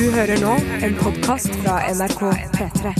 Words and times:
Du 0.00 0.06
hører 0.14 0.38
nå 0.40 0.52
en 0.80 0.94
podkast 0.96 1.52
fra 1.60 1.74
NRK 1.92 2.20
P3. 2.54 2.92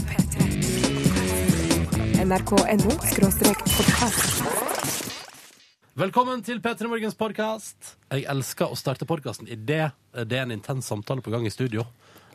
NRK.no 2.26 2.96
skråstrek 3.08 3.62
podkast. 3.64 4.42
Velkommen 5.96 6.44
til 6.44 6.60
P3 6.60 6.90
Morgens 6.92 7.16
podkast. 7.16 7.94
Jeg 8.12 8.28
elsker 8.28 8.68
å 8.68 8.76
starte 8.76 9.08
podkasten 9.08 9.48
idet 9.48 9.96
det 10.12 10.42
er 10.42 10.44
en 10.44 10.52
intens 10.52 10.92
samtale 10.92 11.24
på 11.24 11.32
gang 11.32 11.48
i 11.48 11.54
studio. 11.54 11.86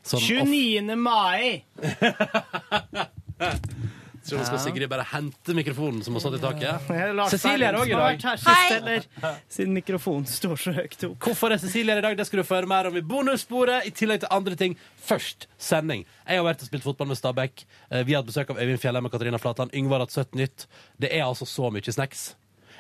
Sånn, 0.02 0.50
29. 0.50 0.98
mai! 0.98 1.62
Så 4.26 4.40
nå 4.40 4.46
skal 4.48 4.58
Sigrid 4.64 4.90
bare 4.90 5.04
hente 5.06 5.54
mikrofonen 5.54 6.00
som 6.04 6.16
har 6.18 6.24
stått 6.24 6.40
i 6.40 6.42
taket. 6.42 6.88
Cecilie 7.30 7.68
er 7.70 7.76
òg 7.78 7.92
i 7.92 7.98
dag. 8.00 8.24
Hei! 8.48 8.78
eller? 8.80 9.06
Siden 9.54 9.76
mikrofonen 9.78 10.26
står 10.26 10.56
så 10.64 10.74
høyt 10.74 10.96
opp. 11.06 11.20
Hvorfor 11.28 11.54
er 11.54 11.62
Cecilie 11.62 11.94
her 11.94 12.02
i 12.02 12.06
dag? 12.08 12.18
Det 12.18 12.26
skal 12.26 12.42
du 12.42 12.48
få 12.48 12.58
høre 12.58 12.70
mer 12.72 12.90
om 12.90 12.98
i 12.98 13.04
bonussporet, 13.06 13.86
i 13.86 13.94
tillegg 13.94 14.24
til 14.24 14.34
andre 14.34 14.58
ting. 14.58 14.74
Først 15.06 15.46
sending. 15.62 16.08
Jeg 16.26 16.42
har 16.42 16.48
vært 16.48 16.66
og 16.66 16.72
spilt 16.72 16.88
fotball 16.88 17.12
med 17.14 17.20
Stabæk. 17.22 17.68
Eh, 17.92 18.02
Vi 18.02 18.16
har 18.16 18.24
hatt 18.24 18.32
besøk 18.32 18.50
av 18.50 18.58
Øyvind 18.64 18.82
Fjellheim 18.82 19.06
og 19.06 19.14
Katarina 19.14 19.38
Flatland. 19.38 19.78
Yngvar 19.78 20.02
har 20.02 20.08
hatt 20.10 20.18
Søtt 20.18 20.34
Nytt. 20.34 20.66
Det 20.98 21.14
er 21.14 21.28
altså 21.28 21.46
så 21.46 21.70
mye 21.70 21.94
snacks. 21.94 22.32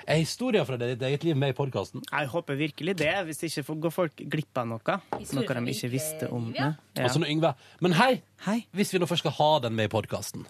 Er 0.05 0.19
historier 0.21 0.65
fra 0.67 0.77
ditt 0.77 1.01
eget 1.01 1.23
liv 1.25 1.37
med 1.37 1.55
i 1.55 1.55
podkasten? 1.57 2.03
Jeg 2.11 2.29
håper 2.29 2.57
virkelig 2.59 2.93
det, 2.99 3.13
hvis 3.25 3.41
ikke 3.47 3.75
går 3.87 3.93
folk 3.93 4.21
glipp 4.29 4.59
av 4.61 4.67
noe. 4.69 4.97
Noe 5.33 5.55
de 5.57 5.73
ikke 5.73 5.89
visste 5.89 6.29
om. 6.29 6.51
Ja. 6.53 6.75
Altså 6.99 7.21
når 7.21 7.31
Yngve 7.33 7.51
Men 7.81 7.95
hei! 7.97 8.11
Hei. 8.45 8.59
Hvis 8.77 8.93
vi 8.93 9.01
nå 9.01 9.09
først 9.09 9.25
skal 9.25 9.33
ha 9.39 9.49
den 9.65 9.73
med 9.77 9.89
i 9.89 9.93
podkasten, 9.95 10.45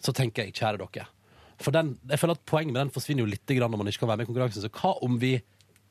så 0.00 0.14
tenker 0.16 0.48
jeg, 0.48 0.56
kjære 0.56 0.80
dere 0.80 1.04
For 1.60 1.74
den, 1.74 1.98
jeg 2.08 2.22
føler 2.22 2.38
at 2.38 2.46
poenget 2.48 2.72
med 2.72 2.80
den 2.86 2.94
forsvinner 2.94 3.26
jo 3.26 3.32
litt 3.34 3.54
grann 3.58 3.74
når 3.74 3.82
man 3.82 3.92
ikke 3.92 4.06
kan 4.06 4.12
være 4.14 4.22
med 4.22 4.28
i 4.28 4.30
konkurransen. 4.32 4.64
Så 4.64 4.72
hva 4.72 4.94
om 5.04 5.20
vi 5.20 5.34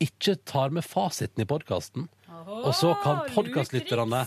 ikke 0.02 0.38
tar 0.50 0.74
med 0.74 0.86
fasiten 0.86 1.46
i 1.46 1.50
podkasten, 1.50 2.10
og 2.48 2.74
så 2.78 2.96
kan 3.04 3.24
podkastlytterne 3.34 4.26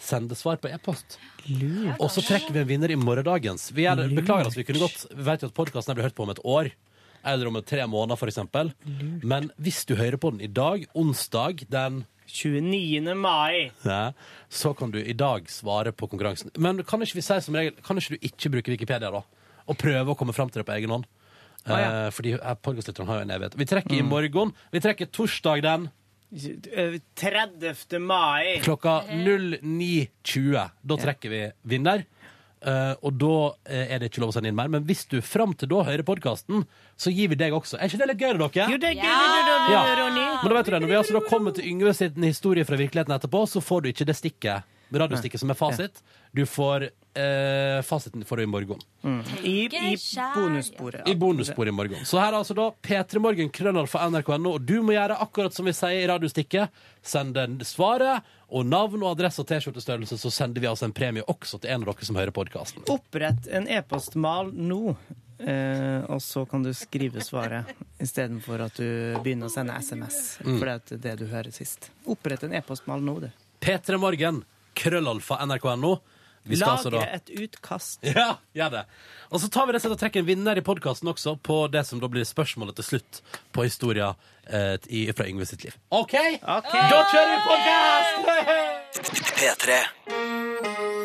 sende 0.00 0.36
svar 0.36 0.56
på 0.60 0.72
e-post? 0.72 1.18
Og 2.00 2.08
så 2.12 2.24
trekker 2.24 2.56
vi 2.56 2.64
en 2.64 2.72
vinner 2.72 2.92
i 2.92 2.98
morgendagens. 3.00 3.70
Vi 3.76 3.84
er, 3.88 4.06
beklager 4.08 4.48
at 4.48 4.56
vi 4.56 4.64
kunne 4.68 4.84
godt 4.84 5.06
Vi 5.12 5.24
vet 5.24 5.44
jo 5.44 5.52
at 5.52 5.56
podkasten 5.56 5.96
blir 5.96 6.08
hørt 6.08 6.16
på 6.16 6.24
om 6.24 6.32
et 6.32 6.44
år. 6.44 6.72
Eller 7.26 7.48
om 7.50 7.58
tre 7.66 7.86
måneder, 7.90 8.18
eksempel. 8.30 8.72
Men 9.22 9.50
hvis 9.58 9.84
du 9.88 9.96
hører 9.98 10.18
på 10.22 10.30
den 10.34 10.44
i 10.46 10.50
dag, 10.50 10.86
onsdag 10.94 11.66
den 11.72 12.04
29. 12.26 13.14
mai. 13.14 13.70
ja, 13.84 14.12
så 14.50 14.72
kan 14.74 14.90
du 14.90 14.98
i 14.98 15.14
dag 15.14 15.50
svare 15.50 15.92
på 15.92 16.08
konkurransen. 16.10 16.50
Men 16.58 16.82
kan 16.84 17.02
ikke 17.02 17.20
vi 17.20 17.22
si 17.26 17.40
som 17.40 17.54
regel 17.54 17.76
Kan 17.86 17.98
ikke 18.00 18.16
du 18.16 18.26
ikke 18.26 18.50
bruke 18.50 18.74
Wikipedia, 18.74 19.10
da? 19.14 19.22
Og 19.66 19.78
prøve 19.78 20.10
å 20.14 20.18
komme 20.18 20.34
fram 20.34 20.50
til 20.50 20.62
det 20.62 20.66
på 20.66 20.74
egen 20.78 20.90
hånd? 20.94 21.06
ja. 21.66 21.76
Mm. 21.76 22.06
Eh, 22.06 22.10
fordi 22.14 22.32
eh, 22.38 23.06
har 23.10 23.16
jo 23.16 23.22
en 23.26 23.30
evighet. 23.34 23.54
Vi 23.58 23.66
trekker 23.66 23.94
i 23.98 24.02
morgen. 24.06 24.52
Vi 24.70 24.82
trekker 24.82 25.06
torsdag 25.10 25.62
den 25.66 25.88
Eh, 26.32 26.98
30. 27.14 27.98
mai. 27.98 28.58
klokka 28.62 29.02
09.20. 29.08 30.70
Da 30.82 30.96
trekker 30.96 31.30
vi 31.30 31.52
vinner. 31.62 32.04
Eh, 32.66 32.94
og 33.06 33.14
da 33.14 33.34
eh, 33.70 33.92
er 33.94 34.00
det 34.02 34.08
ikke 34.10 34.24
lov 34.24 34.32
å 34.32 34.34
sende 34.34 34.50
inn 34.50 34.56
mer. 34.58 34.70
Men 34.72 34.86
hvis 34.88 35.04
du 35.10 35.20
fram 35.22 35.52
til 35.54 35.70
da 35.70 35.84
hører 35.86 36.02
podkasten, 36.06 36.64
så 36.98 37.12
gir 37.14 37.30
vi 37.30 37.38
deg 37.38 37.54
også. 37.54 37.78
Er 37.78 37.86
ikke 37.86 38.00
det 38.02 38.08
litt 38.10 38.24
gøy, 38.24 38.32
dere? 38.40 38.66
Jo, 38.72 38.80
det 38.82 38.90
er 38.90 38.96
gøy, 38.98 39.06
det 39.06 39.58
Ja. 39.70 39.82
Men 40.42 40.50
da 40.50 40.56
vet 40.56 40.66
du 40.66 40.72
det, 40.74 40.80
når 40.82 40.90
vi 40.90 40.98
altså 40.98 41.18
da 41.18 41.22
kommer 41.28 41.54
til 41.54 41.68
Yngve 41.70 41.94
sin 41.94 42.26
historie 42.26 42.66
fra 42.66 42.78
virkeligheten 42.80 43.14
etterpå, 43.14 43.44
så 43.46 43.62
får 43.62 43.84
du 43.84 43.92
ikke 43.92 44.08
det 44.08 44.16
stikket, 44.18 44.66
radiostikket 44.90 45.42
som 45.42 45.54
er 45.54 45.58
fasit. 45.58 46.02
Du 46.36 46.42
får 46.46 46.90
eh, 47.16 47.82
fasiten 47.82 48.24
for 48.24 48.40
i 48.40 48.46
morgen. 48.46 48.80
I, 49.42 49.64
i 49.64 49.96
bonussporet. 50.34 51.08
I 51.08 51.14
bonusspor 51.16 51.68
i 51.68 51.72
morgen. 51.72 52.04
Så 52.04 52.18
her 52.20 52.32
er 52.32 52.38
altså 52.40 52.54
da 52.56 52.68
P3 52.82 53.22
Morgen, 53.22 53.50
krøllalfa 53.54 54.04
nrk.no, 54.10 54.56
og 54.56 54.64
du 54.68 54.80
må 54.84 54.92
gjøre 54.96 55.16
akkurat 55.24 55.54
som 55.56 55.68
vi 55.68 55.74
sier 55.76 56.02
i 56.02 56.08
radiostikket. 56.10 56.82
Send 57.00 57.36
den 57.38 57.60
svaret 57.64 58.26
og 58.46 58.66
navn 58.68 59.02
og 59.02 59.14
adresse 59.14 59.42
og 59.42 59.48
T-skjortestørrelse, 59.48 60.18
så 60.20 60.32
sender 60.34 60.62
vi 60.62 60.68
altså 60.70 60.88
en 60.88 60.94
premie 60.96 61.24
også 61.26 61.60
til 61.62 61.72
en 61.72 61.86
av 61.86 61.94
dere 61.94 62.08
som 62.08 62.18
hører 62.20 62.34
podkasten. 62.36 62.84
Opprett 62.92 63.48
en 63.48 63.68
e-postmal 63.78 64.52
nå. 64.52 64.96
Eh, 65.36 66.04
og 66.08 66.22
så 66.24 66.46
kan 66.48 66.62
du 66.64 66.70
skrive 66.72 67.20
svaret 67.20 67.72
istedenfor 68.00 68.62
at 68.64 68.78
du 68.80 69.16
begynner 69.24 69.50
å 69.50 69.52
sende 69.52 69.76
SMS. 69.80 70.38
Mm. 70.44 70.58
For 70.58 70.68
det 70.68 70.76
er 70.96 71.02
det 71.08 71.16
du 71.20 71.26
hører 71.32 71.52
sist. 71.54 71.90
Opprett 72.08 72.44
en 72.46 72.56
e-postmal 72.56 73.04
nå, 73.04 73.18
du. 73.24 73.28
P3 73.60 74.00
Morgen, 74.00 74.44
krøllalfa 74.76 75.40
nrk.no. 75.44 75.96
Vi 76.46 76.58
skal 76.58 76.76
altså 76.76 76.92
Lagre 76.94 77.06
da 77.06 77.18
et 77.18 77.32
utkast. 77.46 78.00
Ja, 78.16 78.38
gjør 78.56 78.72
det. 78.78 78.84
Og 79.30 79.42
så 79.42 79.50
tar 79.52 79.66
vi 79.66 79.76
det 79.76 79.82
og 79.86 79.98
trekker 80.00 80.22
en 80.22 80.28
vinner 80.28 80.58
i 80.58 80.64
podkasten 80.64 81.10
også, 81.10 81.36
på 81.42 81.58
det 81.72 81.84
som 81.88 82.02
da 82.02 82.10
blir 82.10 82.26
spørsmålet 82.26 82.78
til 82.78 82.88
slutt 82.90 83.22
på 83.52 83.66
historia 83.66 84.12
eh, 84.46 84.76
i, 84.86 85.06
fra 85.16 85.26
Yngve 85.28 85.48
sitt 85.48 85.66
liv. 85.66 85.76
OK? 85.90 86.14
Ok. 86.42 86.72
Da 86.72 87.02
kjører 87.12 87.32
vi 87.34 87.40
podkast! 87.50 88.14
P3. 89.36 89.80
P3. 90.06 90.95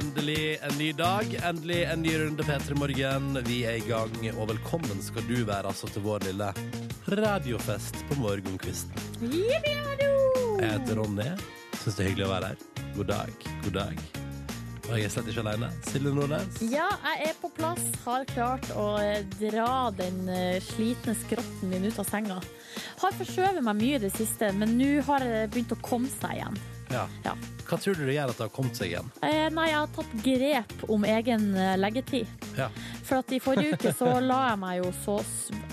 Endelig 0.00 0.58
en 0.62 0.78
ny 0.78 0.92
dag, 0.92 1.34
endelig 1.44 1.82
en 1.84 2.02
ny 2.02 2.12
runde 2.18 2.42
P3 2.42 2.74
Morgen. 2.78 3.38
Vi 3.44 3.58
er 3.68 3.76
i 3.76 3.82
gang, 3.84 4.14
og 4.32 4.46
velkommen 4.48 5.02
skal 5.04 5.26
du 5.28 5.42
være 5.44 5.68
altså 5.68 5.90
til 5.92 6.06
vår 6.06 6.24
lille 6.24 6.46
radiofest 7.20 8.00
på 8.08 8.16
morgenkvisten. 8.22 8.96
Jeg 9.20 10.70
heter 10.70 10.96
Ronny. 10.96 11.28
Syns 11.82 11.98
det 11.98 12.06
er 12.06 12.10
hyggelig 12.14 12.26
å 12.30 12.32
være 12.32 12.50
her. 12.54 12.64
God 12.96 13.12
dag, 13.12 13.46
god 13.66 13.76
dag. 13.76 14.02
Og 14.88 14.96
jeg 14.96 15.04
er 15.10 15.14
slett 15.18 15.30
ikke 15.34 15.44
alene. 15.44 15.68
Silje 15.90 16.16
Nordnes. 16.16 16.64
Ja, 16.72 16.88
jeg 17.10 17.28
er 17.28 17.38
på 17.44 17.52
plass. 17.60 17.84
Har 18.06 18.24
klart 18.32 18.72
å 18.72 18.88
eh, 19.04 19.20
dra 19.36 19.70
den 20.00 20.24
eh, 20.32 20.64
slitne 20.64 21.12
skrotten 21.26 21.76
min 21.76 21.84
ut 21.84 22.00
av 22.00 22.08
senga. 22.08 22.40
Har 23.04 23.20
forskjøvet 23.20 23.60
meg 23.68 23.82
mye 23.84 24.00
i 24.00 24.04
det 24.08 24.16
siste, 24.16 24.48
men 24.56 24.78
nå 24.80 24.94
har 25.12 25.28
det 25.28 25.48
begynt 25.52 25.76
å 25.76 25.82
komme 25.84 26.08
seg 26.16 26.40
igjen. 26.40 26.62
Ja. 26.90 27.06
Ja. 27.24 27.34
Hva 27.70 27.78
tror 27.78 27.94
du 27.94 28.02
det 28.02 28.16
gjør 28.16 28.32
at 28.32 28.38
det 28.40 28.46
har 28.48 28.50
kommet 28.54 28.78
seg 28.78 28.90
igjen? 28.90 29.10
Eh, 29.22 29.46
nei, 29.54 29.66
jeg 29.70 29.78
har 29.78 29.90
tatt 29.94 30.14
grep 30.24 30.80
om 30.90 31.04
egen 31.06 31.44
eh, 31.54 31.76
leggetid. 31.78 32.30
Ja. 32.58 32.66
For 33.06 33.20
at 33.22 33.30
i 33.30 33.38
forrige 33.42 33.76
uke 33.78 33.92
så 33.94 34.16
la 34.24 34.40
jeg 34.48 34.58
meg 34.58 34.80
jo 34.80 34.90
så 35.04 35.14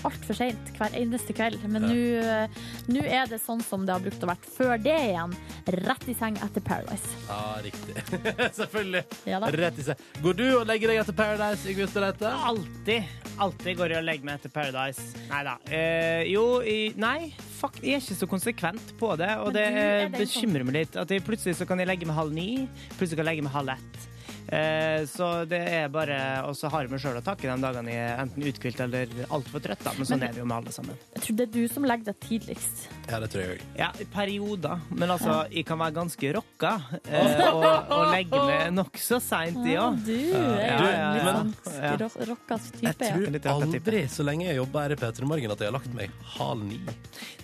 altfor 0.06 0.38
seint 0.38 0.70
hver 0.78 0.94
eneste 0.98 1.34
kveld. 1.34 1.64
Men 1.66 1.88
nå 1.88 1.96
eh, 2.22 2.60
nå 2.86 3.02
er 3.02 3.26
det 3.30 3.40
sånn 3.42 3.64
som 3.66 3.82
det 3.86 3.96
har 3.96 4.04
brukt 4.04 4.22
å 4.22 4.30
vært 4.30 4.46
før 4.54 4.78
det 4.82 4.94
igjen. 5.08 5.34
Rett 5.78 6.06
i 6.08 6.14
seng 6.20 6.38
etter 6.46 6.64
Paradise. 6.64 7.18
Ja, 7.26 7.42
riktig. 7.66 7.98
Selvfølgelig. 8.60 9.02
Ja 9.28 9.42
da. 9.42 9.50
Rett 9.58 9.82
i 9.82 9.88
seng. 9.90 10.06
Går 10.22 10.38
du 10.38 10.46
og 10.52 10.64
legger 10.70 10.94
deg 10.94 11.02
etter 11.02 11.18
Paradise, 11.18 11.66
Yngve 11.66 11.88
Ustadreite? 11.90 12.30
Alltid. 12.52 13.10
Alltid 13.42 13.82
går 13.82 13.96
jeg 13.96 14.04
og 14.04 14.08
legger 14.08 14.30
meg 14.30 14.38
etter 14.38 14.54
Paradise. 14.54 15.10
Nei 15.32 15.42
da. 15.50 15.58
Eh, 15.66 16.24
jo, 16.30 16.46
i, 16.62 16.80
nei. 16.98 17.32
Fuck, 17.58 17.80
jeg 17.82 17.96
er 17.96 18.02
ikke 18.04 18.14
så 18.20 18.28
konsekvent 18.30 18.92
på 19.00 19.08
det, 19.18 19.32
og 19.42 19.50
det 19.56 19.64
er 19.66 20.12
bekymrer 20.14 20.62
meg 20.66 20.76
litt. 20.76 20.98
At 21.00 21.10
jeg 21.10 21.24
plutselig 21.26 21.56
så 21.58 21.66
kan 21.66 21.80
jeg 21.82 21.90
legge 21.90 22.06
meg 22.06 22.14
halv 22.14 22.30
ni, 22.36 22.68
plutselig 22.94 23.18
kan 23.18 23.24
jeg 23.24 23.32
legge 23.32 23.46
meg 23.48 23.56
halv 23.56 23.74
ett. 23.74 24.06
Eh, 24.48 25.02
så 25.04 25.44
det 25.44 25.58
er 25.60 25.88
bare 25.92 26.16
Og 26.48 26.54
så 26.56 26.70
har 26.72 26.86
jeg 26.86 26.90
meg 26.90 27.02
sjøl 27.02 27.18
å 27.20 27.22
takke 27.24 27.44
de 27.50 27.56
dagene 27.60 27.92
jeg 27.92 28.04
er 28.14 28.22
enten 28.22 28.46
uthvilt 28.48 28.78
eller 28.80 29.10
altfor 29.28 29.60
trøtt, 29.60 29.82
da. 29.84 29.92
Men 29.98 30.06
sånn 30.08 30.18
Men- 30.22 30.28
er 30.28 30.32
det 30.32 30.40
jo 30.40 30.46
med 30.48 30.56
alle 30.56 30.72
sammen. 30.72 30.96
Jeg 31.14 31.22
tror 31.26 31.36
det 31.36 31.44
er 31.48 31.52
du 31.52 31.68
som 31.68 31.84
legger 31.84 32.04
deg 32.08 32.20
tidligst. 32.24 32.86
Ja, 33.10 33.18
det 33.20 33.28
tror 33.32 33.42
jeg 33.44 33.58
òg. 33.58 33.62
Ja, 33.78 33.90
perioder. 34.14 34.80
Men 34.90 35.08
altså, 35.10 35.34
jeg 35.52 35.66
kan 35.68 35.78
være 35.78 35.94
ganske 35.98 36.32
rocka 36.38 36.72
eh, 37.04 37.44
og, 37.52 37.92
og 37.92 38.04
legge 38.14 38.40
meg 38.48 38.72
nokså 38.72 39.20
seint 39.20 39.60
jeg 39.66 39.74
Ja, 39.76 39.90
òg. 39.90 40.00
du 40.06 40.14
er 40.14 40.64
Ja, 40.64 40.78
jo 40.78 40.88
ja, 40.88 41.10
en 41.42 41.52
litt 41.52 42.06
sånn 42.08 42.28
rocka 42.32 42.58
Jeg 42.58 42.96
type. 42.96 43.04
Jeg 43.04 43.42
tror 43.42 43.62
aldri, 43.68 44.02
så 44.08 44.24
lenge 44.24 44.48
jeg 44.48 44.56
jobber 44.62 44.80
her 44.86 44.96
i 44.96 45.00
P3 45.04 45.28
Morgen, 45.28 45.50
at 45.52 45.58
jeg 45.58 45.68
har 45.72 45.76
lagt 45.78 45.92
meg 45.94 46.10
halv 46.38 46.64
ni. 46.64 46.80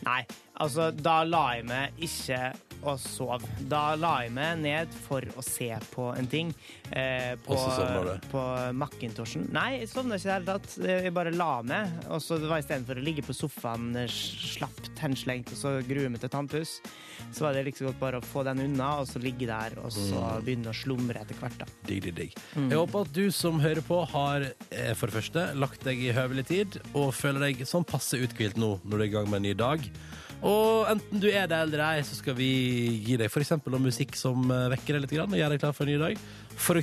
Nei, 0.05 0.23
altså 0.61 0.89
da 0.97 1.23
la 1.25 1.45
jeg 1.57 1.65
meg 1.69 1.93
ikke 2.09 2.41
og 2.83 2.99
sov. 3.01 3.45
Da 3.71 3.95
la 3.97 4.23
jeg 4.25 4.33
meg 4.37 4.59
ned 4.65 4.93
for 5.07 5.23
å 5.39 5.43
se 5.45 5.71
på 5.95 6.11
en 6.19 6.27
ting. 6.27 6.51
Eh, 6.91 7.35
på, 7.45 7.57
på 8.31 8.43
Macintoshen. 8.77 9.47
Nei, 9.55 9.81
jeg 9.81 9.89
sovna 9.93 10.19
ikke 10.19 10.27
i 10.27 10.31
det 10.31 10.35
hele 10.35 10.49
tatt. 10.51 10.77
Jeg 10.85 11.15
bare 11.17 11.33
la 11.35 11.51
meg. 11.67 11.95
Og 12.11 12.21
så 12.25 12.39
det 12.41 12.51
var 12.51 12.63
istedenfor 12.63 13.01
å 13.01 13.05
ligge 13.05 13.25
på 13.27 13.37
sofaen 13.37 13.91
eh, 14.03 14.09
slapt, 14.11 14.91
henslengt 15.03 15.53
og 15.55 15.59
så 15.61 15.75
grue 15.87 16.11
meg 16.13 16.21
til 16.23 16.33
tannpuss, 16.33 16.79
så 17.35 17.47
var 17.47 17.57
det 17.57 17.65
liksom 17.69 17.89
godt 17.91 18.01
bare 18.01 18.21
å 18.21 18.25
få 18.27 18.45
den 18.47 18.61
unna 18.67 18.91
og 19.03 19.09
så 19.11 19.21
ligge 19.23 19.47
der 19.51 19.79
og 19.83 19.93
så 19.95 20.03
Mm. 20.25 20.45
begynne 20.47 20.71
å 20.71 20.77
slumre 20.77 21.21
etter 21.21 21.37
hvert. 21.41 21.59
da. 21.59 21.67
Digg, 21.89 22.03
digg, 22.05 22.15
digg. 22.17 22.35
Mm. 22.57 22.69
Jeg 22.71 22.79
håper 22.79 23.01
at 23.05 23.13
du 23.13 23.31
som 23.35 23.59
hører 23.61 23.83
på, 23.85 23.99
har 24.09 24.45
eh, 24.71 24.95
for 24.95 25.07
det 25.11 25.15
første 25.19 25.45
lagt 25.59 25.85
deg 25.85 26.01
i 26.01 26.13
høvelig 26.17 26.47
tid, 26.49 26.79
og 26.95 27.13
føler 27.15 27.41
deg 27.49 27.65
sånn 27.69 27.85
passe 27.87 28.19
uthvilt 28.19 28.57
nå 28.61 28.79
når 28.85 28.97
du 28.99 29.03
er 29.03 29.09
i 29.09 29.13
gang 29.15 29.29
med 29.31 29.41
en 29.43 29.47
ny 29.49 29.55
dag. 29.59 29.85
Og 30.45 30.91
enten 30.93 31.23
du 31.23 31.31
er 31.31 31.47
det 31.49 31.57
eller 31.57 31.81
ei, 31.87 32.03
så 32.05 32.19
skal 32.19 32.37
vi 32.37 32.51
gi 33.07 33.17
deg 33.17 33.31
f.eks. 33.33 33.55
musikk 33.81 34.13
som 34.19 34.45
eh, 34.53 34.67
vekker 34.75 34.99
deg 34.99 35.07
litt 35.07 35.15
og 35.17 35.39
gjør 35.39 35.55
deg 35.55 35.63
klar 35.63 35.73
for 35.77 35.89
en 35.89 35.95
ny 35.95 36.01
dag. 36.03 36.25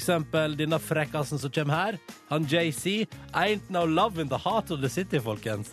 Eksempel 0.02 0.58
denne 0.58 0.80
frekkasen 0.81 1.38
som 1.42 1.54
kommer 1.54 1.78
her. 1.78 2.00
Han 2.31 2.48
JC. 2.50 3.06
Ain't 3.38 3.69
no 3.69 3.86
love 3.86 4.22
in 4.22 4.31
the 4.34 4.40
heart 4.42 4.72
of 4.74 4.81
the 4.81 4.90
city, 4.90 5.22
folkens. 5.22 5.69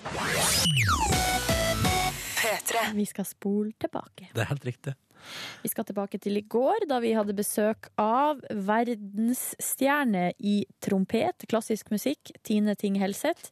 Vi 2.94 3.05
skal 3.08 3.26
spole 3.26 3.73
tilbake. 3.81 4.29
Det 4.35 4.44
er 4.44 4.52
helt 4.52 4.69
riktig. 4.69 4.94
Vi 5.64 5.69
skal 5.73 5.88
tilbake 5.88 6.20
til 6.23 6.38
i 6.38 6.44
går, 6.44 6.87
da 6.90 7.00
vi 7.02 7.14
hadde 7.17 7.37
besøk 7.37 7.88
av 8.00 8.44
verdensstjerne 8.52 10.31
i 10.38 10.61
trompet, 10.85 11.49
klassisk 11.50 11.90
musikk, 11.94 12.32
Tine 12.46 12.76
Ting 12.79 13.00
Helseth. 13.00 13.50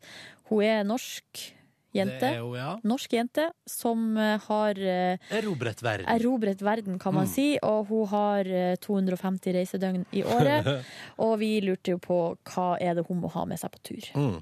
Hun 0.50 0.62
er 0.62 0.87
norsk 0.87 1.56
jente. 1.94 2.19
Det 2.21 2.33
er 2.35 2.41
jo, 2.43 2.53
ja. 2.56 2.71
Norsk 2.87 3.12
jente 3.17 3.47
som 3.69 4.17
eh, 4.21 4.41
har 4.47 4.81
eh, 4.81 5.33
Erobret 5.38 5.83
verden. 5.85 6.09
erobret 6.11 6.62
verden, 6.65 6.99
kan 6.99 7.15
man 7.15 7.29
si, 7.31 7.59
og 7.62 7.87
hun 7.91 8.06
har 8.12 8.49
eh, 8.49 8.77
250 8.83 9.56
reisedøgn 9.56 10.06
i 10.12 10.25
året. 10.37 10.71
Og 11.23 11.37
vi 11.43 11.61
lurte 11.65 11.97
jo 11.97 12.00
på 12.03 12.21
hva 12.50 12.69
er 12.83 12.99
det 12.99 13.06
hun 13.09 13.21
må 13.23 13.31
ha 13.35 13.47
med 13.49 13.61
seg 13.61 13.73
på 13.75 13.83
tur. 13.91 14.11
Mm. 14.17 14.41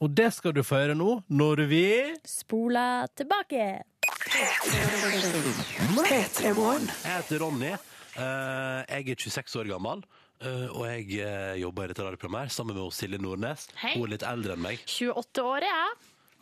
Og 0.00 0.14
det 0.16 0.30
skal 0.36 0.56
du 0.56 0.62
få 0.66 0.82
høre 0.82 0.96
nå, 0.98 1.20
når 1.28 1.66
vi 1.70 1.84
Spoler 2.26 3.06
tilbake! 3.16 3.82
Jeg 4.26 6.22
heter 7.04 7.42
Ronny. 7.42 7.72
Eh, 8.16 8.80
jeg 8.88 9.10
er 9.12 9.26
26 9.26 9.60
år 9.60 9.74
gammel. 9.76 10.06
Uh, 10.36 10.68
og 10.76 10.82
jeg 10.84 11.22
uh, 11.24 11.54
jobber 11.56 11.86
i 11.86 11.92
dette 11.94 12.04
radioprogrammet 12.04 12.44
her 12.44 12.50
sammen 12.52 12.76
med 12.76 12.92
Silje 12.92 13.16
Nordnes. 13.16 13.70
Hei. 13.80 13.94
Hun 13.96 14.04
er 14.04 14.12
litt 14.12 14.26
eldre 14.28 14.52
enn 14.52 14.60
meg. 14.66 14.82
28 14.84 15.44
år 15.48 15.64
er 15.64 15.70
jeg, 15.70 15.94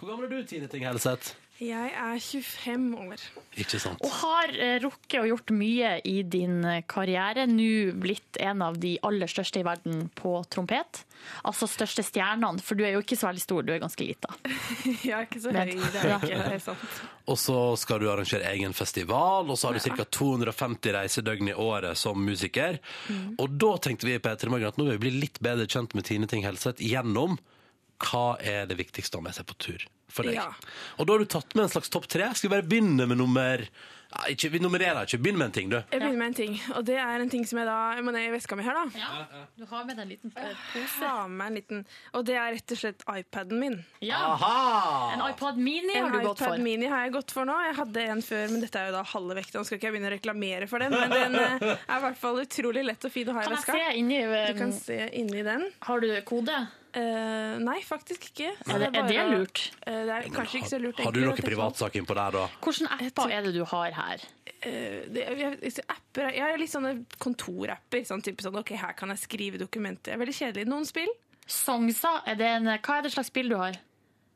Hvor 0.05 0.19
gammel 0.19 0.27
er 0.29 0.33
du, 0.37 0.45
Tine 0.45 0.67
Ting 0.69 0.83
Helseth? 0.85 1.31
Jeg 1.65 1.93
er 1.97 2.19
25 2.21 2.83
år. 2.99 3.23
Ikke 3.57 3.79
sant? 3.81 4.03
og 4.05 4.11
har 4.19 4.51
eh, 4.53 4.75
rukket 4.83 5.15
og 5.23 5.31
gjort 5.31 5.53
mye 5.57 5.95
i 6.05 6.19
din 6.29 6.59
eh, 6.69 6.83
karriere. 6.85 7.47
Nå 7.49 7.95
blitt 8.03 8.37
en 8.43 8.61
av 8.67 8.77
de 8.83 8.99
aller 9.09 9.31
største 9.33 9.63
i 9.63 9.65
verden 9.65 10.11
på 10.19 10.35
trompet. 10.53 11.01
Altså 11.49 11.65
største 11.71 12.05
stjernene, 12.05 12.61
for 12.61 12.77
du 12.77 12.85
er 12.85 12.99
jo 12.99 13.01
ikke 13.01 13.17
så 13.17 13.31
veldig 13.31 13.45
stor, 13.47 13.65
du 13.65 13.73
er 13.73 13.81
ganske 13.81 14.05
lita. 14.05 14.35
Jeg 15.07 15.15
er 15.17 15.25
ikke 15.25 15.41
så 15.47 15.55
høy, 15.57 15.73
det 15.73 16.03
er 16.03 16.13
ikke 16.19 16.43
det 16.43 16.59
er 16.59 16.63
sant. 16.67 17.01
Og 17.33 17.41
så 17.41 17.59
skal 17.81 18.05
du 18.05 18.11
arrangere 18.13 18.51
egen 18.51 18.77
festival, 18.77 19.49
og 19.49 19.57
så 19.57 19.71
har 19.71 19.79
du 19.79 19.87
ca. 19.89 20.05
250 20.05 20.93
reisedøgn 20.99 21.55
i 21.55 21.57
året 21.57 21.97
som 21.97 22.21
musiker. 22.21 22.77
Mm. 23.09 23.39
Og 23.41 23.57
da 23.57 23.73
tenkte 23.89 24.11
vi 24.11 24.19
i 24.19 24.21
P3 24.21 24.53
Morgen 24.53 24.69
at 24.69 24.77
nå 24.77 24.91
vil 24.91 24.99
vi 24.99 25.07
bli 25.07 25.17
litt 25.23 25.41
bedre 25.41 25.65
kjent 25.65 25.97
med 25.97 26.05
Tine 26.05 26.29
Ting 26.29 26.45
Helseth 26.45 26.85
gjennom 26.85 27.41
hva 28.05 28.37
er 28.41 28.69
det 28.71 28.79
viktigste 28.79 29.19
å 29.19 29.23
ha 29.23 29.29
med 29.29 29.37
seg 29.37 29.49
på 29.49 29.59
tur 29.59 29.89
for 30.15 30.29
deg. 30.29 30.39
Ja. 30.39 30.51
Og 30.99 31.09
da 31.09 31.17
har 31.17 31.25
du 31.25 31.31
tatt 31.31 31.57
med 31.57 31.67
en 31.67 31.75
slags 31.75 31.91
topp 31.93 32.09
tre. 32.11 32.31
Skal 32.37 32.51
vi 32.51 32.57
bare 32.57 32.67
begynne 32.69 33.09
med 33.11 33.19
nummer 33.21 33.67
ja, 34.15 34.29
ikke, 34.31 34.49
Vi 34.53 34.61
nummererer 34.63 35.09
ikke. 35.09 35.19
Begynn 35.19 35.39
med 35.41 35.49
en 35.49 35.55
ting, 35.55 35.71
du. 35.73 35.77
Jeg 35.77 35.99
begynner 35.99 36.21
med 36.21 36.29
en 36.31 36.37
ting, 36.39 36.53
og 36.77 36.85
det 36.87 36.99
er 37.03 37.23
en 37.25 37.31
ting 37.33 37.47
som 37.49 37.59
jeg 37.59 37.67
da 37.67 37.79
jeg 37.97 38.05
må 38.07 38.13
ned 38.15 38.29
i 38.29 38.31
veska 38.35 38.59
mi 38.59 38.67
her, 38.67 38.77
da. 38.79 39.01
Ja, 39.01 39.47
du 39.59 39.65
har 39.71 39.89
med 39.89 39.99
deg 39.99 40.05
en 40.05 40.13
liten 40.13 40.35
pose. 40.35 40.53
pose. 40.71 41.09
har 41.09 41.33
med 41.33 41.51
en 41.51 41.59
liten, 41.59 41.81
og 42.15 42.27
det 42.29 42.37
er 42.39 42.55
rett 42.55 42.75
og 42.77 42.81
slett 42.81 43.03
iPaden 43.11 43.59
min. 43.59 43.77
Ja, 44.05 44.21
Aha! 44.37 44.53
En 45.17 45.25
iPad 45.27 45.59
Mini 45.59 45.97
En 45.97 46.07
har 46.07 46.15
du 46.15 46.29
gått 46.29 46.45
for. 46.45 46.55
En 46.55 46.61
iPad. 46.61 46.67
Mini 46.69 46.93
har 46.93 47.09
jeg 47.09 47.17
gått 47.17 47.35
for 47.35 47.51
nå. 47.51 47.59
Jeg 47.67 47.77
hadde 47.81 48.07
en 48.15 48.23
før, 48.29 48.47
men 48.55 48.65
dette 48.67 48.85
er 48.85 48.93
jo 48.93 48.95
da 48.95 49.03
halve 49.17 49.39
vekta. 49.41 49.59
Nå 49.59 49.67
skal 49.67 49.81
ikke 49.81 49.91
jeg 49.91 49.97
begynne 49.97 50.13
å 50.13 50.15
reklamere 50.15 50.71
for 50.71 50.85
den, 50.85 50.95
men 50.95 51.17
den 51.17 51.41
eh, 51.41 51.67
er 51.75 51.99
i 51.99 52.01
hvert 52.07 52.23
fall 52.23 52.41
utrolig 52.45 52.87
lett 52.87 53.11
og 53.11 53.15
fin 53.17 53.35
å 53.35 53.37
ha 53.41 53.49
i 53.49 53.51
veska. 53.57 53.73
Kan 53.73 53.83
jeg 53.83 53.91
se 53.91 54.01
inni 54.05 54.23
Du 54.23 54.39
eh, 54.39 54.55
kan 54.63 54.79
se 54.79 55.03
inni 55.25 55.45
den. 55.51 55.69
Har 55.91 56.07
du 56.07 56.11
kode? 56.29 56.63
Eh, 56.95 57.55
nei, 57.59 57.81
faktisk 57.83 58.29
ikke. 58.31 58.53
Så 58.61 58.77
Er 58.77 58.85
det, 58.85 58.89
er 58.95 59.09
det 59.09 59.23
lurt? 59.33 59.63
Uh, 59.83 60.05
det 60.07 60.15
er 60.15 60.29
kanskje 60.31 60.61
ikke 60.61 60.71
så 60.71 60.79
lurt. 60.79 61.01
Har 61.03 61.15
du 61.15 61.21
noen 61.25 61.35
privatsaker 61.35 61.43
å 61.43 61.43
på. 61.43 61.51
privatsak 61.51 61.97
innpå 61.99 62.17
der, 62.19 62.37
da? 62.37 62.45
Hvilke 62.63 62.91
apper 62.95 63.35
er 63.35 63.49
det 63.49 63.53
du 63.57 63.65
har 63.73 63.97
her? 63.99 64.27
Uh, 64.63 65.01
det, 65.11 65.25
jeg, 65.25 65.59
jeg, 65.65 65.87
apper, 65.91 66.29
jeg 66.31 66.45
har 66.45 66.61
litt 66.61 66.71
sånne 66.71 66.95
kontorapper. 67.19 68.05
Sånn 68.07 68.23
type 68.23 68.47
sånn, 68.47 68.61
ok, 68.63 68.77
Her 68.79 68.95
kan 68.99 69.11
jeg 69.11 69.25
skrive 69.25 69.59
dokumenter. 69.59 70.13
Jeg 70.13 70.21
er 70.21 70.23
veldig 70.23 70.37
kjedelig. 70.39 70.69
Noen 70.71 70.87
spill. 70.87 71.11
Songsa, 71.51 72.21
er 72.31 72.39
det 72.39 72.53
en, 72.61 72.71
hva 72.79 73.01
er 73.01 73.05
det 73.05 73.13
slags 73.17 73.33
spill 73.33 73.51
du 73.51 73.59
har? 73.59 73.77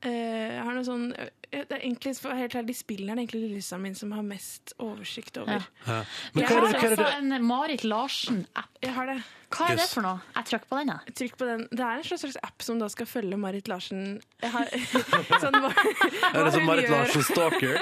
Eh, 0.02 0.58
jeg 0.58 0.64
har 0.66 0.74
noe 0.76 0.86
sånn 0.86 1.08
det 1.50 1.64
er 1.70 1.80
egentlig, 1.80 2.14
for 2.20 2.36
helt 2.36 2.54
ærlig, 2.54 2.68
De 2.68 2.76
spillene 2.76 3.14
er 3.14 3.16
det 3.16 3.24
egentlig 3.26 3.42
lillesøsteren 3.46 3.82
min 3.86 3.94
som 3.98 4.12
har 4.12 4.22
mest 4.26 4.74
oversikt 4.84 5.38
over. 5.40 5.64
Ja. 5.86 5.98
Men 6.34 6.42
Jeg 6.44 6.48
hva 6.50 6.56
er 6.58 6.60
det, 6.60 6.68
har 6.68 6.78
hva 6.78 6.88
er 6.88 7.04
også 7.04 7.18
en 7.38 7.44
Marit 7.48 7.84
Larsen-app. 7.88 8.78
Jeg 8.84 8.94
har 8.94 9.06
det. 9.12 9.18
Hva 9.48 9.70
er 9.72 9.78
det 9.80 9.86
for 9.88 10.04
noe? 10.04 10.20
Jeg 10.36 10.44
trykker 10.50 10.68
på 10.68 10.76
den, 10.76 10.90
jeg. 10.92 11.14
Trykk 11.18 11.36
på 11.40 11.46
den. 11.48 11.62
Det 11.72 11.84
er 11.84 12.00
en 12.02 12.04
slags 12.04 12.20
slags 12.26 12.36
app 12.44 12.64
som 12.66 12.82
da 12.82 12.88
skal 12.92 13.08
følge 13.08 13.38
Marit 13.40 13.68
Larsen. 13.70 14.02
Jeg 14.44 14.50
har, 14.52 14.68
sånn, 15.44 15.56
hva, 15.64 15.70
er 16.34 16.42
det 16.44 16.52
som 16.52 16.66
Marit 16.68 16.90
Larsen 16.92 17.24
Stalker? 17.24 17.78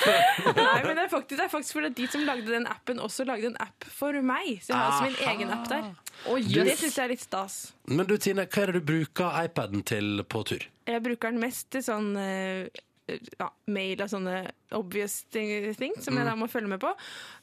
Nei, 0.60 0.80
men 0.84 0.92
det 0.92 1.06
er 1.06 1.12
faktisk, 1.12 1.38
det 1.38 1.46
er 1.46 1.52
faktisk 1.52 1.78
fordi 1.78 1.92
de 2.02 2.08
som 2.12 2.26
lagde 2.28 2.50
den 2.52 2.68
appen, 2.68 3.00
også 3.00 3.24
lagde 3.28 3.48
en 3.48 3.56
app 3.64 3.88
for 3.88 4.12
meg. 4.20 4.58
Så 4.60 4.74
jeg 4.74 4.76
har 4.76 4.92
også 4.92 5.08
min 5.08 5.22
egen 5.32 5.54
app 5.56 5.70
der. 5.72 5.88
Oi, 6.32 6.40
Det 6.42 6.52
jøss. 6.66 6.80
syns 6.84 6.98
jeg 6.98 7.04
er 7.06 7.14
litt 7.14 7.24
stas. 7.24 7.56
Men 7.88 8.08
du, 8.08 8.16
Tine, 8.20 8.44
hva 8.44 8.66
er 8.66 8.72
det 8.74 8.82
du 8.82 8.88
bruker 8.92 9.40
iPaden 9.46 9.84
til 9.88 10.20
på 10.28 10.44
tur? 10.52 10.68
Jeg 10.86 11.02
bruker 11.02 11.32
den 11.32 11.40
mest 11.42 11.70
til 11.74 11.82
sånn 11.86 12.12
eh, 12.20 12.68
ja, 13.08 13.48
mail 13.70 14.00
av 14.02 14.08
sånne 14.10 14.50
obvious 14.76 15.20
ting, 15.30 15.50
ting 15.78 15.94
som 16.02 16.16
jeg 16.18 16.26
da 16.26 16.34
må 16.38 16.48
følge 16.50 16.68
med 16.72 16.80
på. 16.82 16.90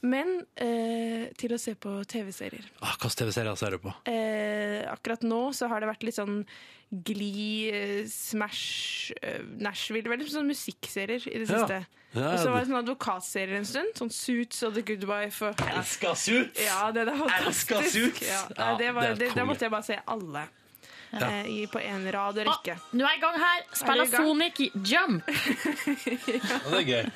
Men 0.04 0.42
eh, 0.60 1.30
til 1.39 1.54
å 1.56 1.60
se 1.62 1.74
på 1.80 2.01
TV-serier. 2.12 2.65
Ah, 2.81 2.95
Hvilke 3.00 3.15
TV-serier 3.24 3.56
ser 3.60 3.77
du 3.77 3.83
på? 3.86 3.94
Eh, 4.12 4.83
akkurat 4.92 5.24
nå 5.24 5.54
så 5.56 5.69
har 5.71 5.80
det 5.83 5.88
vært 5.94 6.04
litt 6.04 6.19
sånn 6.19 6.42
Glee, 6.94 7.71
eh, 7.74 8.06
Smash, 8.12 9.12
eh, 9.24 9.39
Nashville 9.57 10.12
Veldig 10.12 10.27
sånn 10.30 10.45
musikkserier 10.51 11.24
i 11.31 11.39
det 11.42 11.48
Ja. 11.50 11.63
siste. 11.63 11.86
Ja, 12.13 12.27
og 12.33 12.38
så 12.38 12.51
var 12.51 12.59
det- 12.59 12.68
det 12.68 12.74
sånn 12.74 12.83
advokatserier 12.86 13.56
en 13.57 13.66
stund. 13.66 13.94
Sånn 13.98 14.12
Suits 14.13 14.62
og 14.63 14.75
The 14.75 14.83
Good 14.83 15.04
Wife. 15.09 15.42
Og, 15.42 15.56
ja. 15.59 15.80
Elsker 15.80 16.13
Suits! 16.13 16.59
Ja, 16.62 16.92
det 16.92 17.07
er 17.07 17.13
Elsker. 17.39 17.81
Suits! 17.89 18.21
Ja, 18.21 18.44
Ja, 18.56 18.77
det 18.77 18.94
var, 18.94 19.16
det 19.16 19.33
det, 19.33 19.45
måtte 19.48 19.62
jeg 19.66 19.71
bare 19.71 19.83
se 19.83 19.98
alle. 20.07 20.44
Eh, 21.21 21.45
i, 21.50 21.57
på 21.68 21.80
én 21.80 22.06
rad 22.13 22.38
og 22.42 22.48
Ah, 22.54 22.77
nå 22.94 23.06
er 23.06 23.13
jeg 23.13 23.19
i 23.19 23.21
gang 23.21 23.38
her. 23.42 23.63
Spiller 23.74 24.04
Er? 24.04 24.15
Sonic 24.18 24.60
Jump. 24.74 25.24
Ja, 26.33 26.57
det 26.69 26.80
er 26.80 26.88
gøy. 26.88 27.12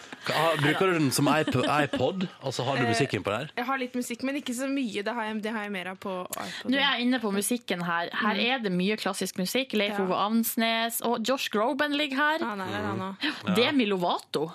Bruker 0.62 0.88
du 0.92 0.94
den 1.00 1.12
som 1.16 1.28
iPod, 1.32 2.28
Altså 2.44 2.64
har 2.68 2.78
du 2.78 2.88
musikken 2.88 3.24
på 3.24 3.32
der? 3.34 3.52
Jeg 3.58 3.66
har 3.66 3.78
litt 3.82 3.96
musikk, 3.96 4.24
men 4.28 4.40
ikke 4.42 4.54
så 4.58 4.68
mye. 4.70 5.04
Det 5.04 5.14
har 5.14 5.30
jeg, 5.30 5.42
det 5.44 5.54
har 5.56 5.68
jeg 5.68 5.74
mer 5.74 5.92
av 5.94 6.00
på 6.04 6.16
iPod. 6.28 6.72
Nå 6.72 6.78
er 6.78 6.84
jeg 6.86 7.08
inne 7.08 7.20
på 7.24 7.32
musikken 7.36 7.84
her. 7.88 8.12
Her 8.14 8.42
er 8.44 8.64
det 8.64 8.72
mye 8.76 8.98
klassisk 9.00 9.38
musikk. 9.42 9.74
Leif 9.78 9.98
Ja. 9.98 10.04
Ove 10.06 10.18
Avnsnes 10.28 11.02
og 11.08 11.24
Josh 11.26 11.50
Groban 11.54 11.96
ligger 11.98 12.18
her. 12.18 12.44
Ah, 12.46 12.56
nei, 12.60 12.68
det 12.70 12.82
er 12.82 12.90
han 12.92 13.06
også. 13.12 13.56
Demi 13.58 13.86
Lovato. 13.90 14.50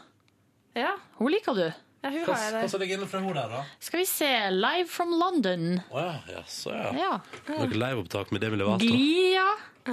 Ja, 0.77 0.95
Hun 1.19 1.33
liker 1.33 1.55
du. 1.57 1.67
Ja, 2.03 2.11
hun 2.11 2.25
Hva 2.27 2.35
har 2.37 2.45
jeg 2.51 2.63
Hva 2.65 2.69
som 2.73 2.81
ligger 2.83 2.99
inne 2.99 3.07
fra 3.11 3.21
henne 3.23 3.35
der, 3.37 3.53
da? 3.57 3.65
Skal 3.81 4.03
vi 4.03 4.07
se. 4.11 4.31
Live 4.51 4.89
from 4.91 5.13
London. 5.21 5.67
Å 5.91 6.07
ja, 6.07 6.15
jaså 6.37 6.73
ja. 6.75 6.89
Ja. 6.99 7.13
Noe 7.53 7.69
liveopptak 7.71 8.33
med 8.35 8.43
Demi 8.43 8.59
Lovato. 8.61 8.85
Glia. 8.87 9.47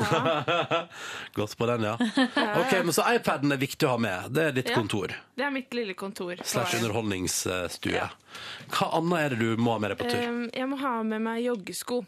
Godt 1.34 1.58
på 1.58 1.66
den, 1.66 1.84
ja. 1.84 1.96
Ok, 2.62 2.74
men 2.86 2.94
Så 2.94 3.06
iPaden 3.14 3.52
er 3.56 3.58
viktig 3.62 3.88
å 3.88 3.96
ha 3.96 4.02
med. 4.02 4.30
Det 4.36 4.44
er 4.50 4.52
ditt 4.60 4.70
Ja. 4.70 4.76
kontor. 4.78 5.14
Det 5.38 5.46
er 5.46 5.54
mitt 5.54 5.74
lille 5.74 5.94
kontor. 5.98 6.36
Slash 6.44 6.76
underholdningsstue. 6.80 7.96
Ja. 7.96 8.10
Hva 8.74 8.92
annet 9.00 9.20
er 9.26 9.36
det 9.36 9.40
du 9.40 9.62
må 9.62 9.74
ha 9.78 9.82
med 9.82 9.94
deg 9.94 10.02
på 10.04 10.10
tur? 10.12 10.22
Um, 10.30 10.44
jeg 10.54 10.70
må 10.70 10.78
ha 10.82 10.96
med 11.04 11.22
meg 11.26 11.44
joggesko. 11.46 12.04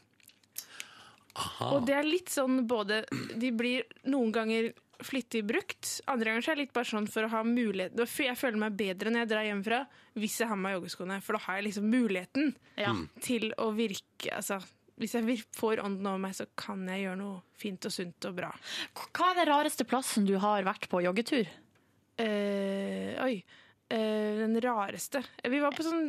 Og 1.72 1.86
det 1.88 1.96
er 1.96 2.04
litt 2.04 2.28
sånn 2.28 2.66
både 2.68 3.06
De 3.40 3.54
blir 3.56 3.86
noen 4.12 4.34
ganger 4.36 4.74
flittig 5.08 5.44
brukt. 5.48 6.02
Andre 6.12 6.32
ganger 6.32 6.42
så 6.46 6.52
er 6.52 6.56
det 6.60 6.66
litt 6.66 6.74
bare 6.76 6.90
sånn 6.92 7.08
for 7.12 7.26
å 7.28 7.32
ha 7.34 7.42
mulighet 7.48 7.96
Jeg 8.22 8.38
føler 8.38 8.58
meg 8.62 8.76
bedre 8.80 9.10
når 9.12 9.24
jeg 9.26 9.30
drar 9.32 9.48
hjemmefra 9.48 9.80
hvis 10.22 10.40
jeg 10.42 10.48
har 10.50 10.56
med 10.60 10.64
meg 10.70 10.76
joggeskoene, 10.80 11.22
for 11.24 11.34
da 11.38 11.40
har 11.46 11.58
jeg 11.60 11.68
liksom 11.70 11.90
muligheten 11.92 12.54
Ja. 12.78 12.94
til 13.22 13.54
å 13.58 13.72
virke 13.76 14.36
Altså, 14.36 14.60
hvis 15.00 15.14
jeg 15.16 15.44
får 15.58 15.80
ånden 15.84 16.06
over 16.08 16.20
meg, 16.20 16.36
så 16.36 16.46
kan 16.56 16.86
jeg 16.88 17.06
gjøre 17.08 17.18
noe 17.18 17.42
fint 17.58 17.86
og 17.86 17.92
sunt 17.92 18.26
og 18.30 18.36
bra. 18.36 18.52
Hva 18.94 19.32
er 19.32 19.36
den 19.42 19.50
rareste 19.54 19.86
plassen 19.88 20.26
du 20.28 20.38
har 20.38 20.64
vært 20.64 20.88
på 20.92 21.02
joggetur? 21.02 21.48
Eh, 22.18 23.16
oi. 23.24 23.44
Eh, 23.92 24.38
den 24.40 24.56
rareste. 24.62 25.24
Vi 25.44 25.60
var 25.60 25.74
på 25.76 25.84
sånn 25.84 26.06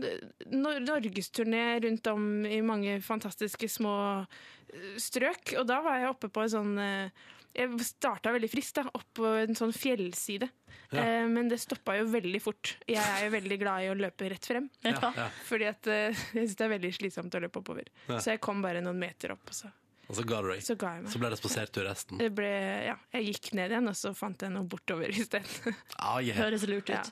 nor 0.54 0.78
norgesturné 0.84 1.80
rundt 1.82 2.06
om 2.12 2.44
i 2.46 2.60
mange 2.62 3.00
fantastiske 3.02 3.66
små 3.70 3.94
eh, 4.22 4.92
strøk. 5.02 5.56
Og 5.58 5.66
da 5.66 5.80
var 5.82 5.98
jeg 5.98 6.10
oppe 6.12 6.28
på 6.30 6.44
en 6.44 6.52
sånn 6.52 6.76
eh, 6.78 7.24
Jeg 7.52 7.84
starta 7.84 8.32
veldig 8.32 8.48
friskt, 8.48 8.78
da, 8.80 8.86
opp 8.96 9.08
på 9.18 9.28
en 9.42 9.56
sånn 9.58 9.74
fjellside. 9.76 10.48
Eh, 10.92 11.26
men 11.28 11.48
det 11.50 11.58
stoppa 11.60 11.98
jo 11.98 12.06
veldig 12.12 12.40
fort. 12.40 12.74
Jeg 12.88 13.02
er 13.02 13.26
jo 13.26 13.34
veldig 13.34 13.58
glad 13.60 13.84
i 13.84 13.90
å 13.92 13.98
løpe 13.98 14.30
rett 14.32 14.48
frem. 14.48 14.70
Ja, 14.84 14.96
ja. 15.16 15.28
Fordi 15.48 15.68
at 15.68 15.88
eh, 15.92 16.08
jeg 16.32 16.46
syns 16.46 16.56
det 16.58 16.66
er 16.66 16.72
veldig 16.76 16.90
slitsomt 16.96 17.36
å 17.36 17.42
løpe 17.44 17.60
oppover. 17.62 17.88
Så 18.16 18.34
jeg 18.34 18.42
kom 18.44 18.64
bare 18.64 18.80
noen 18.84 19.00
meter 19.00 19.34
opp, 19.36 19.44
og 19.52 19.56
så, 19.56 19.70
Og 20.08 20.16
så 20.18 20.24
ga 20.28 20.40
du 20.44 20.48
deg. 20.52 20.62
så 20.64 20.76
ga 20.80 20.94
jeg 20.96 21.04
meg. 21.04 21.12
Så 21.12 21.20
ble 21.22 21.30
det 21.32 21.40
spasertur 21.40 21.86
resten. 21.88 22.20
Det 22.20 22.30
ble, 22.36 22.50
ja, 22.88 22.96
jeg 23.16 23.28
gikk 23.30 23.52
ned 23.60 23.72
igjen, 23.76 23.88
og 23.92 23.96
så 24.00 24.12
fant 24.16 24.44
jeg 24.44 24.52
noe 24.52 24.68
bortover 24.68 25.12
isteden. 25.12 25.76
Ah, 26.00 26.18
yeah. 26.24 26.40
Høres 26.40 26.64
lurt 26.68 26.88
ut. 26.88 26.96
Ja. 26.96 27.04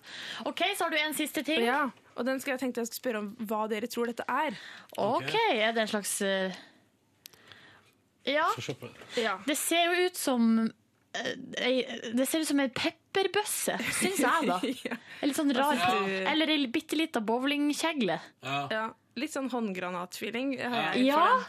OK, 0.48 0.64
så 0.76 0.88
har 0.88 0.96
du 0.96 0.98
en 1.00 1.16
siste 1.16 1.44
ting. 1.46 1.64
Ja, 1.68 1.84
og 2.16 2.26
den 2.28 2.40
skal 2.42 2.56
jeg 2.56 2.64
tenkte 2.64 2.82
jeg 2.82 2.90
skulle 2.90 3.04
spørre 3.04 3.22
om 3.24 3.30
hva 3.48 3.62
dere 3.70 3.88
tror 3.92 4.10
dette 4.10 4.24
er. 4.28 4.56
OK, 5.00 5.32
er 5.52 5.72
det 5.76 5.84
en 5.86 5.92
slags 5.94 6.16
eh, 6.26 6.56
Ja. 8.28 8.46
Ja. 9.16 9.38
det 9.46 9.56
ser 9.58 9.86
jo 9.94 10.06
ut 10.06 10.16
som 10.16 10.42
eh, 11.16 12.10
Det 12.14 12.26
ser 12.28 12.40
ut 12.44 12.48
som 12.50 12.60
ei 12.60 12.68
pepperbøsse, 12.68 13.78
syns 13.96 14.20
jeg, 14.20 14.48
da. 14.50 14.58
litt 15.26 15.36
sånn 15.38 15.54
rar 15.56 15.78
Ja. 15.80 16.26
Eller 16.32 16.52
ei 16.52 16.66
bitte 16.70 16.98
lita 17.00 17.20
bowlingkjegle. 17.24 18.18
Ja. 18.44 18.58
ja. 18.70 18.84
Litt 19.18 19.32
sånn 19.34 19.48
håndgranatfeeling 19.50 20.58
har 20.60 20.92
jeg 20.94 21.06
Ja. 21.08 21.16
for. 21.24 21.48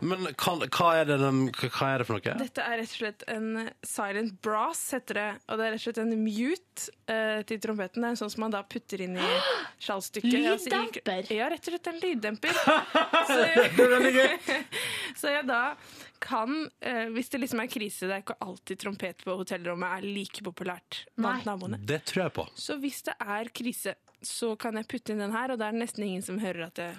Men 0.00 0.28
kan, 0.38 0.60
hva, 0.62 0.88
er 1.00 1.08
det 1.08 1.16
den, 1.20 1.40
hva 1.50 1.88
er 1.90 2.02
det 2.02 2.06
for 2.06 2.18
noe? 2.18 2.34
Dette 2.38 2.64
er 2.64 2.78
rett 2.80 2.92
og 2.92 3.00
slett 3.00 3.24
en 3.32 3.70
silent 3.86 4.36
brass, 4.44 4.82
heter 4.94 5.18
det. 5.18 5.28
Og 5.48 5.58
det 5.58 5.66
er 5.66 5.74
rett 5.74 5.82
og 5.82 5.86
slett 5.88 6.00
en 6.04 6.12
mute 6.22 6.92
eh, 7.10 7.40
til 7.48 7.62
trompeten. 7.64 8.04
Det 8.04 8.10
er 8.10 8.14
en 8.14 8.20
sånn 8.20 8.32
som 8.34 8.44
man 8.46 8.54
da 8.54 8.62
putter 8.62 9.02
inn 9.04 9.18
i 9.18 9.30
skjallstykket. 9.82 10.36
Altså, 10.48 10.70
Lyddemper? 10.70 11.32
Ja, 11.34 11.48
rett 11.50 11.66
og 11.66 11.74
slett 11.74 11.90
en 11.90 11.98
lyddemper. 12.02 12.60
så, 13.28 13.38
jeg, 13.42 14.62
så 15.20 15.32
jeg 15.34 15.48
da 15.48 15.62
kan, 16.22 16.54
eh, 16.80 17.06
hvis 17.14 17.30
det 17.32 17.42
liksom 17.42 17.62
er 17.62 17.70
krise, 17.70 18.08
det 18.08 18.16
er 18.16 18.24
ikke 18.24 18.38
alltid 18.44 18.82
trompet 18.84 19.24
på 19.26 19.36
hotellrommet 19.38 19.98
er 19.98 20.06
like 20.06 20.44
populært 20.46 21.02
blant 21.18 21.46
naboene. 21.48 21.80
Det 21.82 22.00
tror 22.08 22.26
jeg 22.26 22.36
på. 22.38 22.46
Så 22.58 22.78
hvis 22.82 23.02
det 23.06 23.14
er 23.22 23.50
krise, 23.54 23.94
så 24.22 24.56
kan 24.58 24.74
jeg 24.74 24.88
putte 24.90 25.12
inn 25.14 25.20
den 25.22 25.30
her, 25.34 25.52
og 25.54 25.58
da 25.60 25.68
er 25.68 25.76
det 25.76 25.82
nesten 25.84 26.02
ingen 26.02 26.22
som 26.26 26.40
hører 26.42 26.66
at 26.66 26.78
jeg 26.82 26.94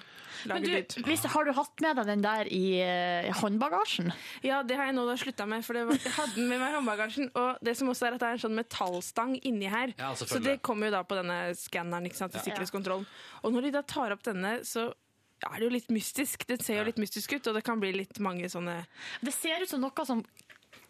lager 0.47 0.63
du, 0.63 0.71
lyd. 0.71 0.93
hvis, 1.03 1.25
har 1.33 1.43
du 1.45 1.51
hatt 1.57 1.81
med 1.83 1.97
deg 1.99 2.07
den 2.07 2.21
der 2.23 2.47
i, 2.47 2.61
eh, 2.79 3.27
i 3.27 3.33
håndbagasjen? 3.41 4.11
Ja, 4.45 4.61
det 4.63 4.77
har 4.79 4.87
jeg 4.87 4.95
nå 4.95 5.03
da 5.09 5.17
slutta 5.19 5.47
med, 5.49 5.65
for 5.67 5.75
det 5.75 5.83
var, 5.89 5.99
jeg 5.99 6.15
hadde 6.15 6.35
den 6.37 6.47
med 6.47 6.61
meg 6.61 6.71
i 6.71 6.77
håndbagasjen. 6.77 7.31
Og 7.35 7.59
det 7.65 7.75
som 7.75 7.91
også 7.91 8.07
er 8.07 8.15
at 8.15 8.23
det 8.23 8.29
er 8.29 8.37
en 8.39 8.43
sånn 8.45 8.55
metallstang 8.55 9.35
inni 9.43 9.67
her. 9.67 9.91
Ja, 9.99 10.13
så 10.15 10.39
det 10.39 10.61
kommer 10.63 10.87
jo 10.87 10.95
da 10.95 11.03
på 11.03 11.19
denne 11.19 11.39
skanneren 11.59 12.07
ikke 12.07 12.21
sant, 12.21 12.37
til 12.37 12.45
sikkerhetskontrollen. 12.47 13.05
Og 13.43 13.51
når 13.55 13.67
de 13.67 13.75
da 13.79 13.83
tar 13.83 14.15
opp 14.15 14.23
denne, 14.23 14.59
så 14.63 14.87
er 15.43 15.55
det 15.59 15.67
jo 15.67 15.73
litt 15.75 15.91
mystisk. 15.91 16.47
Det 16.47 16.61
ser 16.63 16.81
jo 16.81 16.87
litt 16.87 16.99
mystisk 17.03 17.35
ut, 17.35 17.51
og 17.51 17.59
det 17.59 17.65
kan 17.67 17.79
bli 17.83 17.91
litt 17.95 18.19
mange 18.23 18.47
sånne 18.51 18.81
Det 19.23 19.35
ser 19.35 19.63
ut 19.63 19.71
som 19.71 19.83
noe 19.83 20.07
som 20.07 20.23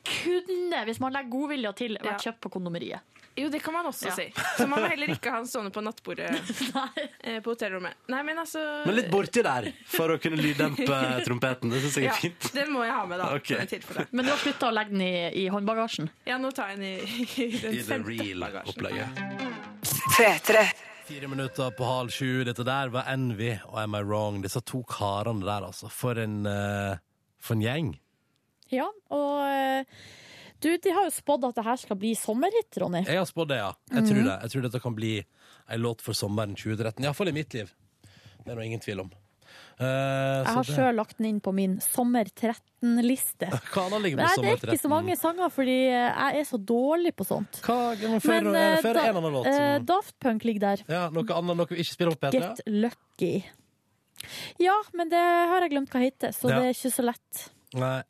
kunne, 0.06 0.86
hvis 0.88 1.00
man 1.02 1.14
legger 1.14 1.34
godvilja 1.34 1.74
til, 1.78 1.98
vært 2.02 2.22
Ja. 2.24 2.32
kjøpt 2.32 2.42
på 2.46 2.52
kondomeriet. 2.58 3.02
Jo, 3.38 3.50
det 3.50 3.60
kan 3.64 3.74
man 3.74 3.86
også 3.88 4.08
Ja. 4.10 4.16
si. 4.16 4.34
Så 4.58 4.68
man 4.68 4.82
må 4.84 4.88
heller 4.90 5.08
ikke 5.14 5.32
ha 5.32 5.38
den 5.40 5.48
stående 5.48 5.72
på 5.72 5.82
nattbordet 5.86 6.32
Nei. 6.76 6.90
eh, 7.24 7.40
på 7.46 7.52
hotellrommet. 7.54 7.94
Nei, 8.12 8.24
men 8.28 8.38
altså 8.42 8.60
Men 8.86 8.96
litt 8.98 9.10
borti 9.14 9.42
der, 9.46 9.70
for 9.88 10.10
å 10.16 10.18
kunne 10.20 10.38
lyddempe 10.42 10.98
trompeten. 11.28 11.70
Det 11.72 11.80
syns 11.86 11.96
jeg 12.02 12.06
ja, 12.10 12.14
er 12.16 12.20
fint. 12.20 12.50
Den 12.58 12.72
må 12.74 12.84
jeg 12.84 12.92
ha 12.98 13.06
med, 13.08 13.20
da. 13.22 13.26
Ok. 13.38 13.50
i 13.56 13.66
tilfelle. 13.70 14.08
Men 14.12 14.26
du 14.28 14.32
har 14.34 14.40
slutta 14.44 14.68
å 14.68 14.72
legge 14.76 14.92
den 14.98 15.02
i, 15.06 15.14
i 15.46 15.48
håndbagasjen? 15.54 16.10
Ja, 16.28 16.38
nå 16.42 16.52
tar 16.52 16.70
jeg 16.74 16.78
den 16.82 16.88
i, 16.90 17.00
i 17.46 17.48
den 17.56 17.74
I 17.74 17.76
det 17.80 17.86
femte 17.88 18.36
bagasjen. 18.44 18.84
real-opplegget. 18.84 20.86
Fire 21.10 21.26
minutter 21.28 21.72
på 21.74 21.84
halv 21.90 22.12
sju. 22.14 22.44
Dette 22.46 22.62
der 22.68 22.90
var 22.94 23.08
Envy 23.10 23.56
og 23.66 23.80
Am 23.82 23.96
I 23.98 24.02
Wrong. 24.06 24.42
Disse 24.44 24.62
to 24.62 24.84
karene 24.90 25.42
der, 25.46 25.64
altså. 25.72 25.90
For 25.90 26.20
en, 26.22 26.44
eh, 26.46 26.98
for 27.42 27.54
en 27.58 27.64
gjeng. 27.66 27.90
Ja, 28.70 28.86
og 29.10 29.42
eh, 29.48 29.84
du, 30.62 30.78
de 30.78 30.90
har 30.92 31.06
jo 31.08 31.12
spådd 31.16 31.48
at 31.50 31.56
det 31.56 31.64
her 31.66 31.76
skal 31.78 31.96
bli 31.98 32.14
sommerhit, 32.16 32.78
Ronny. 32.82 33.06
Jeg 33.06 33.18
har 33.18 33.26
spådd 33.30 33.48
det, 33.54 33.58
ja. 33.62 33.72
Jeg 33.94 34.04
tror 34.10 34.24
det. 34.26 34.36
Jeg 34.44 34.52
tror 34.52 34.62
dette 34.68 34.82
kan 34.84 34.96
bli 34.96 35.14
ei 35.70 35.78
låt 35.78 36.02
for 36.02 36.14
sommeren 36.14 36.56
2013. 36.56 37.04
Iallfall 37.06 37.30
i 37.30 37.36
mitt 37.40 37.54
liv. 37.54 37.72
Det 38.44 38.52
er 38.52 38.56
det 38.56 38.66
ingen 38.66 38.80
tvil 38.84 39.00
om. 39.06 39.12
Eh, 39.80 39.86
Jeg 39.86 40.46
så 40.46 40.54
har 40.54 40.64
det- 40.64 40.76
sjøl 40.76 40.96
lagt 40.96 41.18
den 41.18 41.26
inn 41.30 41.40
på 41.42 41.54
min 41.54 41.80
sommer 41.80 42.26
13-liste. 42.26 43.48
Hva 43.74 43.86
annet 43.88 44.02
ligger 44.04 44.18
på 44.20 44.26
Nei, 44.26 44.36
det 44.44 44.50
er 44.52 44.74
ikke 44.74 44.82
så 44.84 44.90
mange 44.92 45.16
sanger, 45.18 45.50
fordi 45.56 45.78
jeg 45.90 46.42
er 46.42 46.46
så 46.50 46.58
dårlig 46.60 47.14
på 47.16 47.26
sånt. 47.26 47.62
Hva, 47.64 47.96
men 48.02 48.20
før, 48.20 48.44
Men 48.50 48.56
eh, 48.60 48.82
før 48.84 48.94
da- 49.00 49.06
en 49.10 49.16
annen 49.22 49.34
låt? 49.40 49.48
eh, 49.48 49.78
som- 49.78 49.86
Daft 49.86 50.20
Punk 50.20 50.44
ligger 50.44 50.60
der. 50.60 50.84
ja, 50.90 51.10
noe 51.10 51.24
annet 51.40 51.70
vi 51.70 51.76
ikke 51.86 51.96
spiller 51.96 52.16
på 52.16 52.28
P3? 52.28 52.42
Get 52.42 52.62
Lucky. 52.68 53.34
Ja, 54.60 54.76
men 54.94 55.10
det 55.10 55.18
har 55.24 55.62
jeg 55.64 55.72
glemt 55.72 55.90
hva 55.96 56.02
heter, 56.04 56.34
så 56.36 56.50
Ja. 56.50 56.60
det 56.60 56.66
er 56.68 56.74
ikke 56.76 56.92
så 56.94 57.04
lett. 57.08 57.50
Nei. 57.74 58.04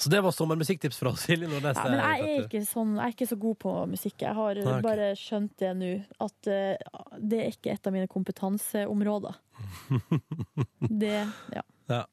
Så 0.00 0.12
det 0.12 0.20
var 0.24 0.34
sommermusikktips 0.34 1.00
fra 1.00 1.12
Silje 1.18 1.48
Nordnes. 1.50 1.78
Ja, 1.78 1.86
men 1.88 2.00
jeg 2.02 2.26
er, 2.26 2.44
ikke 2.46 2.62
sånn, 2.68 2.94
jeg 2.98 3.06
er 3.06 3.16
ikke 3.16 3.30
så 3.30 3.38
god 3.40 3.58
på 3.64 3.74
musikk. 3.90 4.16
Jeg 4.24 4.36
har 4.38 4.60
Nei, 4.60 4.66
okay. 4.66 4.86
bare 4.86 5.10
skjønt 5.18 5.54
det 5.62 5.74
nå, 5.78 5.92
at 6.26 6.50
uh, 6.50 7.04
det 7.18 7.42
er 7.44 7.54
ikke 7.54 7.74
et 7.74 7.90
av 7.90 7.96
mine 7.96 8.10
kompetanseområder. 8.10 9.38
Det, 11.02 11.16
ja. 11.52 11.62
Ja. 11.90 12.04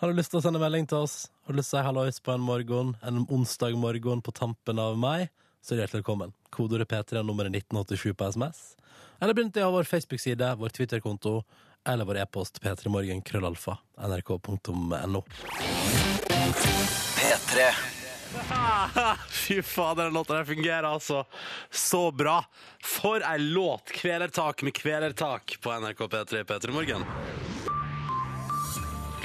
Har 0.00 0.10
du 0.10 0.16
lyst 0.16 0.32
til 0.32 0.40
å 0.40 0.44
sende 0.44 0.60
melding 0.60 0.88
til 0.88 1.04
oss? 1.06 1.26
Har 1.46 1.54
du 1.54 1.60
lyst 1.60 1.70
til 1.72 1.78
å 1.78 1.82
si 1.82 1.86
hallois 1.86 2.18
på 2.24 2.32
en 2.34 2.44
morgen, 2.44 2.94
en 3.06 3.22
onsdag 3.32 3.76
morgen 3.78 4.22
på 4.24 4.34
tampen 4.34 4.80
av 4.82 4.96
mai? 5.00 5.28
Så 5.60 5.74
er 5.74 5.78
du 5.78 5.82
hjertelig 5.84 6.02
velkommen. 6.02 6.34
Kodeordet 6.54 6.88
P3 6.90 7.22
nummeret 7.26 7.54
1987 7.54 8.16
på 8.16 8.30
SMS. 8.32 8.60
Eller 9.20 9.36
begynn 9.36 9.52
til 9.52 9.64
å 9.64 9.70
ha 9.70 9.76
vår 9.78 9.88
Facebook-side, 9.88 10.52
vår 10.60 10.74
Twitter-konto, 10.76 11.40
eller 11.86 12.08
vår 12.08 12.22
e-post 12.24 12.60
p3morgen 12.64 13.22
krøllalfa 13.26 13.78
nrk.no. 14.08 15.24
P3. 16.52 17.70
Fy 19.30 19.62
fader, 19.62 20.04
den 20.04 20.12
låta 20.12 20.34
der 20.34 20.44
fungerer 20.44 20.82
altså 20.82 21.24
så 21.70 22.10
bra. 22.10 22.44
For 22.84 23.22
ei 23.32 23.38
låt! 23.38 23.90
Kvelertak 23.90 24.62
med 24.62 24.74
kvelertak 24.74 25.56
på 25.60 25.72
NRK 25.80 25.98
P3 25.98 26.44
P3 26.44 26.70
Morgen. 26.70 27.04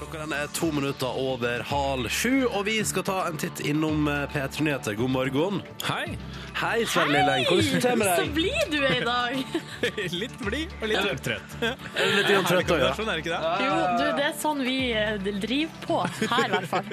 Klokka 0.01 0.17
den 0.17 0.31
er 0.34 0.48
to 0.48 0.72
minutter 0.72 1.08
over 1.13 1.62
halv 1.70 2.08
sju, 2.10 2.48
og 2.48 2.63
vi 2.65 2.79
skal 2.89 3.03
ta 3.05 3.17
en 3.29 3.36
titt 3.38 3.60
innom 3.70 4.08
eh, 4.10 4.24
P3 4.34 4.63
Nyheter. 4.65 4.96
God 4.98 5.12
morgen. 5.13 5.60
Hei! 5.86 6.15
Hei, 6.58 6.88
Sverre 6.89 7.12
Lilleng. 7.13 7.46
Hvordan 7.46 7.67
går 7.70 7.84
det 7.86 7.91
med 8.00 8.10
deg? 8.10 8.24
Så 8.24 8.34
blid 8.34 8.74
du 8.74 8.79
er 8.79 8.96
i 8.96 9.03
dag! 9.05 9.60
litt 10.24 10.39
blid 10.41 10.74
og 10.79 10.89
litt 10.89 11.22
trøtt. 11.22 11.53
Litt 11.62 12.31
grann 12.31 12.50
trøtt 12.50 12.74
òg, 12.74 12.81
ja? 12.81 12.89
Kombinasjon, 12.98 13.12
er 13.12 13.22
det 13.22 13.25
ikke 13.27 13.36
det? 13.36 13.53
Jo, 13.67 13.77
du, 14.00 14.03
det 14.17 14.25
er 14.25 14.34
sånn 14.41 14.65
vi 14.65 14.75
eh, 14.89 15.29
driver 15.46 15.86
på 15.86 16.01
her, 16.34 16.48
i 16.48 16.51
hvert 16.55 16.72
fall. 16.74 16.89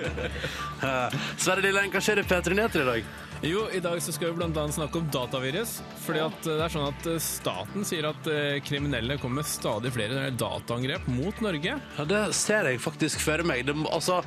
Sverre 1.47 1.65
Lilleng, 1.65 1.88
hva 1.97 2.05
skjer 2.05 2.21
i 2.21 2.29
P3 2.29 2.61
Nyheter 2.61 2.85
i 2.85 2.91
dag? 2.93 3.11
Jo, 3.42 3.68
I 3.73 3.78
dag 3.80 4.02
så 4.02 4.12
skal 4.12 4.33
vi 4.35 4.42
annet 4.42 4.75
snakke 4.75 4.99
om 4.99 5.11
datavirus. 5.14 5.76
Fordi 6.02 6.23
at 6.25 6.47
eh, 6.47 6.57
det 6.59 6.64
er 6.64 6.73
sånn 6.75 6.88
at 6.88 7.07
eh, 7.07 7.21
Staten 7.23 7.87
sier 7.87 8.09
at 8.11 8.26
eh, 8.26 8.59
kriminelle 8.66 9.14
kommer 9.23 9.45
med 9.45 9.50
stadig 9.50 9.92
flere 9.95 10.25
dataangrep 10.35 11.07
mot 11.12 11.42
Norge. 11.45 11.76
Ja, 11.78 12.07
Det 12.11 12.23
ser 12.35 12.66
jeg 12.66 12.83
faktisk 12.83 13.23
for 13.23 13.45
meg. 13.47 13.62
Det, 13.68 13.76
altså, 13.95 14.25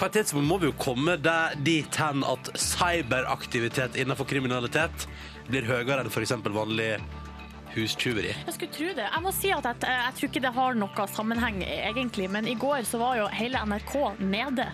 på 0.00 0.08
et 0.08 0.18
tidspunkt 0.18 0.50
må 0.50 0.58
vi 0.58 0.70
jo 0.72 0.74
komme 0.82 1.14
der, 1.22 1.54
dit 1.62 2.00
hen 2.02 2.26
at 2.26 2.50
cyberaktivitet 2.58 4.00
innenfor 4.02 4.26
kriminalitet 4.26 5.06
blir 5.50 5.70
høyere 5.70 6.02
enn 6.02 6.10
f.eks. 6.10 6.34
vanlig 6.50 6.96
hustyveri. 7.74 8.32
Jeg 8.46 8.54
skulle 8.56 8.72
tro 8.74 8.88
det. 8.98 9.06
Jeg 9.06 9.22
må 9.24 9.32
si 9.34 9.50
at 9.54 9.66
jeg, 9.70 9.78
jeg 9.86 10.16
tror 10.18 10.30
ikke 10.30 10.42
det 10.44 10.52
har 10.56 10.78
noe 10.80 11.06
sammenheng, 11.10 11.60
egentlig. 11.64 12.28
Men 12.32 12.48
i 12.50 12.56
går 12.58 12.84
så 12.88 13.00
var 13.00 13.18
jo 13.20 13.28
hele 13.34 13.60
NRK 13.70 13.94
nede. 14.22 14.66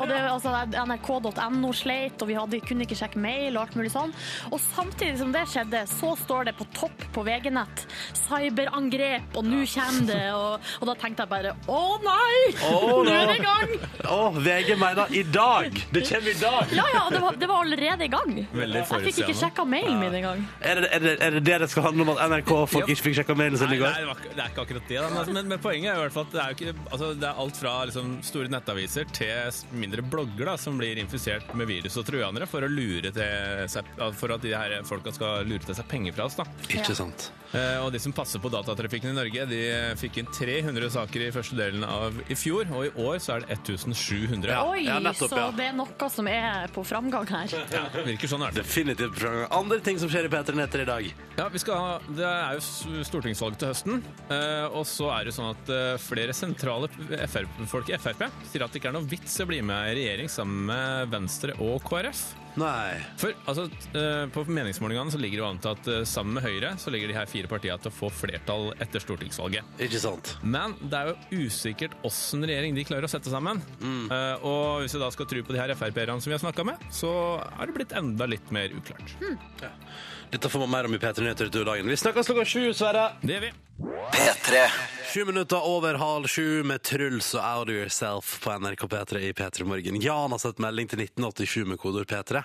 Og 0.00 0.04
det, 0.10 0.20
altså, 0.28 0.54
NRK.no 0.84 1.72
sleit, 1.76 2.20
og 2.22 2.30
vi 2.30 2.38
hadde, 2.38 2.60
kunne 2.68 2.86
ikke 2.86 2.98
sjekke 2.98 3.20
mail 3.22 3.56
og 3.56 3.64
alt 3.66 3.78
mulig 3.78 3.92
sånn. 3.94 4.14
Og 4.50 4.60
samtidig 4.62 5.18
som 5.22 5.32
det 5.34 5.44
skjedde, 5.50 5.84
så 5.90 6.14
står 6.24 6.50
det 6.50 6.56
på 6.58 6.68
topp 6.76 7.06
på 7.14 7.24
VG-nett 7.26 7.86
cyberangrep, 8.24 9.34
og 9.38 9.48
nå 9.48 9.62
kommer 9.74 10.08
det. 10.10 10.22
Og, 10.34 10.70
og 10.80 10.90
da 10.90 10.96
tenkte 11.00 11.24
jeg 11.24 11.32
bare 11.32 11.54
å 11.70 11.82
nei! 12.04 12.40
Å, 12.68 12.72
Nå 13.04 13.12
er 13.12 13.30
det 13.30 13.38
i 13.38 13.44
gang! 13.44 13.74
Å, 14.10 14.18
VG 14.36 14.74
mener 14.80 15.14
i 15.14 15.24
dag! 15.34 15.80
Det 15.94 16.04
kommer 16.08 16.30
i 16.30 16.36
dag! 16.40 16.74
Ja, 16.76 16.86
ja, 16.94 17.04
det 17.12 17.22
var, 17.24 17.38
det 17.40 17.50
var 17.50 17.64
allerede 17.64 18.06
i 18.06 18.12
gang. 18.12 18.34
Jeg 18.44 18.86
fikk 18.90 19.22
ikke 19.24 19.36
sjekka 19.38 19.66
mailen 19.68 20.00
min 20.00 20.18
engang. 20.20 20.44
Er 20.64 20.82
det 20.82 20.90
er 20.94 21.04
det, 21.04 21.14
er 21.24 21.36
det 21.38 21.42
det 21.46 21.58
det 21.64 21.70
skal 21.72 21.88
handle 21.88 22.06
om, 22.06 22.12
at 22.14 22.22
NRK 22.34 22.52
folk 22.70 22.90
ikke 22.90 23.06
fikk 23.08 23.18
sjekka 23.20 23.36
mailen 23.38 23.58
sin 23.60 23.70
Nei, 23.70 23.78
i 23.78 23.80
nei, 23.80 23.84
går? 23.84 23.98
det, 24.00 24.08
var, 24.10 24.22
det 24.24 24.42
er 24.44 24.52
ikke 24.52 24.64
akkurat 24.64 24.88
det. 24.90 24.98
Da. 25.00 25.10
Men, 25.14 25.32
men, 25.38 25.50
men 25.54 25.62
poenget 25.62 25.92
er 25.92 25.98
i 25.98 26.02
hvert 26.04 26.16
fall 26.16 26.26
at 26.28 26.34
det 26.34 26.42
er, 26.42 26.50
jo 26.50 26.58
ikke, 26.58 26.88
altså, 26.90 27.10
det 27.20 27.28
er 27.30 27.40
alt 27.44 27.60
fra 27.60 27.74
liksom, 27.90 28.10
store 28.26 28.52
nettaviser 28.52 29.14
til 29.14 29.62
mindre 29.84 30.04
blogger 30.14 30.50
da, 30.52 30.56
som 30.60 30.80
blir 30.80 31.00
infisert 31.02 31.54
med 31.58 31.70
virus 31.70 31.98
og 32.00 32.08
trojanere 32.08 32.48
for, 32.50 32.66
å 32.66 32.70
lure 32.70 33.12
til 33.14 33.64
seg, 33.70 33.94
for 34.18 34.34
at 34.34 34.44
de 34.44 34.54
her 34.54 34.76
folka 34.88 35.14
skal 35.14 35.48
lure 35.48 35.64
til 35.64 35.78
seg 35.78 35.88
penger 35.90 36.16
fra 36.16 36.28
oss. 36.28 36.38
Da. 36.40 36.48
Ikke 36.70 36.96
sant. 36.96 37.30
Eh, 37.54 37.78
Og 37.84 37.92
de 37.94 38.00
som 38.02 38.12
passer 38.16 38.40
på 38.42 38.50
datatrafikken 38.50 39.12
i 39.12 39.14
Norge, 39.14 39.44
de 39.46 39.60
fikk 40.00 40.16
inn 40.22 40.26
300 40.34 40.88
saker 40.90 41.22
i 41.28 41.30
første 41.34 41.54
delen 41.58 41.84
av 41.86 42.16
i 42.30 42.34
fjor, 42.38 42.66
og 42.74 42.86
i 42.88 42.90
år 43.04 43.20
så 43.22 43.36
er 43.36 43.44
det 43.44 43.58
1700. 43.60 44.50
Ja, 44.50 44.64
Oi, 44.66 44.80
ja, 44.88 44.96
nettopp, 45.04 45.30
så 45.30 45.50
det 45.54 45.68
er 45.68 45.76
noe 45.78 46.08
som 46.10 46.26
er 46.30 46.66
på 46.74 46.82
framgang 46.86 47.28
her. 47.30 47.54
Ja, 47.74 47.84
virker 48.06 48.30
sånn 48.30 48.42
er 48.46 48.54
det. 48.54 48.64
Definitivt. 48.64 49.18
framgang. 49.20 49.46
Andre 49.54 49.78
ting 49.86 49.98
som 50.02 50.10
skjer 50.10 50.26
i 50.26 50.32
P3 50.32 50.56
Netter 50.58 50.82
i 50.82 50.88
dag. 50.88 51.08
Ja, 51.38 51.48
vi 51.52 51.62
skal 51.62 51.78
ha, 51.78 51.94
Det 52.08 52.26
er 52.26 52.58
jo 52.58 53.02
stortingsvalg 53.06 53.58
til 53.60 53.70
høsten. 53.72 54.02
eh, 54.30 54.66
og 54.74 54.84
så 54.88 55.10
er 55.14 55.28
det 55.30 55.34
sånn 55.36 55.52
at 55.54 55.70
eh, 55.70 55.96
flere 56.02 56.34
sentrale 56.34 56.90
FR 57.28 57.46
folk 57.70 57.90
i 57.94 57.98
Frp 58.00 58.26
sier 58.50 58.64
at 58.66 58.72
det 58.74 58.80
ikke 58.82 58.90
er 58.90 58.96
noe 58.98 59.06
vits 59.08 59.38
i 59.38 59.44
å 59.44 59.48
bli 59.50 59.60
med 59.62 59.92
i 59.92 59.98
regjering 60.00 60.30
sammen 60.32 60.66
med 60.72 61.12
Venstre 61.14 61.54
og 61.62 61.82
KrF. 61.86 62.32
Nei. 62.60 63.00
For 63.18 63.34
altså, 63.50 63.66
eh, 63.98 64.24
På 64.34 64.44
meningsmålingene 64.46 65.10
så 65.10 65.18
ligger 65.20 65.40
det 65.40 65.42
jo 65.42 65.48
an 65.48 65.60
til 65.62 65.72
at 65.74 65.90
eh, 65.90 66.04
sammen 66.08 66.38
med 66.38 66.46
Høyre 66.46 66.74
så 66.78 66.92
ligger 66.94 67.10
de 67.10 67.16
her 67.16 67.30
fire 67.30 67.50
partiene 67.50 67.80
til 67.82 67.90
å 67.90 67.94
få 67.94 68.10
flertall 68.14 68.70
etter 68.82 69.02
stortingsvalget. 69.02 69.74
Ikke 69.82 70.00
sant. 70.02 70.34
Men 70.42 70.76
det 70.82 71.00
er 71.00 71.12
jo 71.12 71.44
usikkert 71.46 71.96
åssen 72.06 72.46
regjering 72.46 72.76
de 72.76 72.86
klarer 72.86 73.08
å 73.08 73.10
sette 73.10 73.32
sammen. 73.32 73.62
Mm. 73.84 74.08
og 74.46 74.82
hvis 74.82 74.94
vi 74.94 75.00
da 75.00 75.08
skal 75.12 75.26
tro 75.28 75.42
på 75.44 75.54
de 75.54 75.60
her 75.60 75.72
Frp-erne 75.76 76.22
som 76.22 76.30
vi 76.30 76.36
har 76.36 76.42
snakka 76.42 76.64
med, 76.66 76.82
så 76.94 77.10
er 77.58 77.68
det 77.68 77.76
blitt 77.76 77.94
enda 77.96 78.28
litt 78.30 78.50
mer 78.54 78.72
uklart. 78.76 79.16
Dette 80.34 80.48
får 80.50 80.58
man 80.64 80.70
mer 80.70 80.84
om 80.88 80.94
i 80.94 80.98
P3 80.98 81.22
Nyheter 81.22 81.46
utover 81.46 81.64
dagen. 81.68 81.86
Vi 81.86 81.96
snakkes 81.96 82.26
klokka 82.26 82.44
sju, 82.44 82.72
Sverre. 82.74 83.04
Det 83.22 83.36
gjør 83.36 83.42
vi. 83.44 83.50
P3. 84.14 84.62
Sju 85.12 85.20
minutter 85.28 85.62
over 85.62 85.94
halv 86.00 86.26
sju 86.26 86.64
med 86.66 86.82
Truls 86.82 87.28
og 87.38 87.44
Out 87.44 87.70
of 87.70 87.76
Yourself 87.76 88.32
på 88.42 88.56
NRK 88.58 88.82
P3 88.90 89.20
i 89.28 89.32
P3 89.38 89.62
Morgen. 89.70 90.00
Jan 90.02 90.34
har 90.34 90.42
sett 90.42 90.58
melding 90.64 90.90
til 90.90 91.04
1987 91.04 91.68
med 91.70 91.78
kodeord 91.78 92.10
P3, 92.10 92.42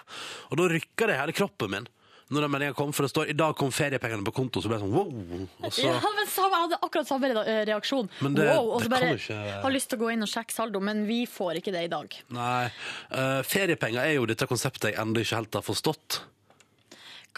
og 0.52 0.62
da 0.62 0.70
rykker 0.70 1.10
det 1.10 1.18
i 1.18 1.20
hele 1.24 1.34
kroppen 1.42 1.74
min. 1.74 1.90
når 2.30 2.46
den 2.46 2.52
meldinga 2.54 2.76
kom, 2.78 2.92
for 2.94 3.08
det 3.08 3.10
står 3.10 3.30
i 3.34 3.34
dag 3.34 3.56
kom 3.58 3.72
feriepengene 3.74 4.22
på 4.28 4.36
konto, 4.38 4.62
så 4.62 4.70
ble 4.70 4.78
jeg 4.78 4.84
sånn 4.86 4.92
wow. 4.94 5.48
Og 5.66 5.72
så, 5.74 5.88
Ja, 5.88 5.96
men 6.14 6.28
samme, 6.30 6.52
jeg 6.54 6.66
hadde 6.68 6.78
akkurat 6.86 7.08
samme 7.10 7.32
reaksjon. 7.66 8.10
Men 8.22 8.36
det- 8.38 8.46
wow, 8.54 8.70
og 8.76 8.84
så 8.84 8.90
bare 8.94 9.16
ikke- 9.18 9.62
har 9.64 9.72
lyst 9.74 9.90
til 9.90 9.98
å 9.98 10.02
gå 10.06 10.14
inn 10.14 10.22
og 10.22 10.30
sjekke 10.30 10.54
saldo, 10.54 10.80
men 10.80 11.08
vi 11.08 11.26
får 11.26 11.58
ikke 11.58 11.72
det 11.74 11.86
i 11.86 11.88
dag. 11.88 12.14
Nei. 12.30 12.70
Uh, 13.10 13.42
feriepenger 13.42 14.04
er 14.06 14.14
jo 14.14 14.28
dette 14.28 14.46
konseptet 14.46 14.92
jeg 14.94 14.96
ennå 15.02 15.18
ikke 15.26 15.42
helt 15.42 15.54
har 15.58 15.64
forstått. 15.64 16.20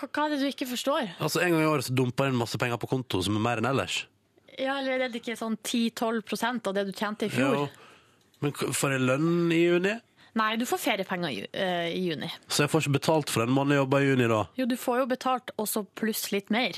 Hva, 0.02 0.26
er 0.26 0.30
det 0.34 0.40
du 0.42 0.48
ikke 0.50 0.68
forstår? 0.70 1.12
Altså 1.22 1.42
En 1.46 1.52
gang 1.54 1.62
i 1.64 1.70
året 1.70 1.86
så 1.86 1.94
dumper 1.96 2.28
inn 2.32 2.36
masse 2.40 2.58
penger 2.58 2.78
på 2.82 2.90
konto, 2.90 3.22
som 3.22 3.36
er 3.38 3.44
mer 3.46 3.62
enn 3.62 3.70
ellers. 3.70 4.06
Ja, 4.60 4.80
eller 4.82 5.00
er 5.06 5.10
det 5.14 5.22
ikke 5.22 5.38
sånn 5.40 5.58
10-12% 5.64 6.68
av 6.68 6.74
det 6.76 6.86
du 6.90 6.92
tjente 6.98 7.26
i 7.28 7.30
fjor? 7.34 7.56
Ja. 7.56 7.68
Men 8.42 8.52
får 8.54 8.96
jeg 8.96 9.04
lønn 9.06 9.52
i 9.54 9.60
juni? 9.62 9.94
Nei, 10.40 10.56
du 10.56 10.64
får 10.66 10.80
feriepenger 10.80 11.30
i, 11.30 11.42
eh, 11.54 11.90
i 11.92 12.06
juni. 12.10 12.30
Så 12.48 12.64
jeg 12.64 12.72
får 12.72 12.86
ikke 12.86 12.98
betalt 13.00 13.30
for 13.30 13.44
den 13.46 13.54
måneden 13.54 13.76
jeg 13.76 13.82
jobber 13.84 14.02
i 14.02 14.08
juni, 14.10 14.28
da? 14.32 14.42
Jo, 14.58 14.66
du 14.66 14.76
får 14.80 15.00
jo 15.02 15.06
betalt 15.12 15.52
også 15.60 15.86
pluss 16.00 16.32
litt 16.32 16.50
mer, 16.50 16.72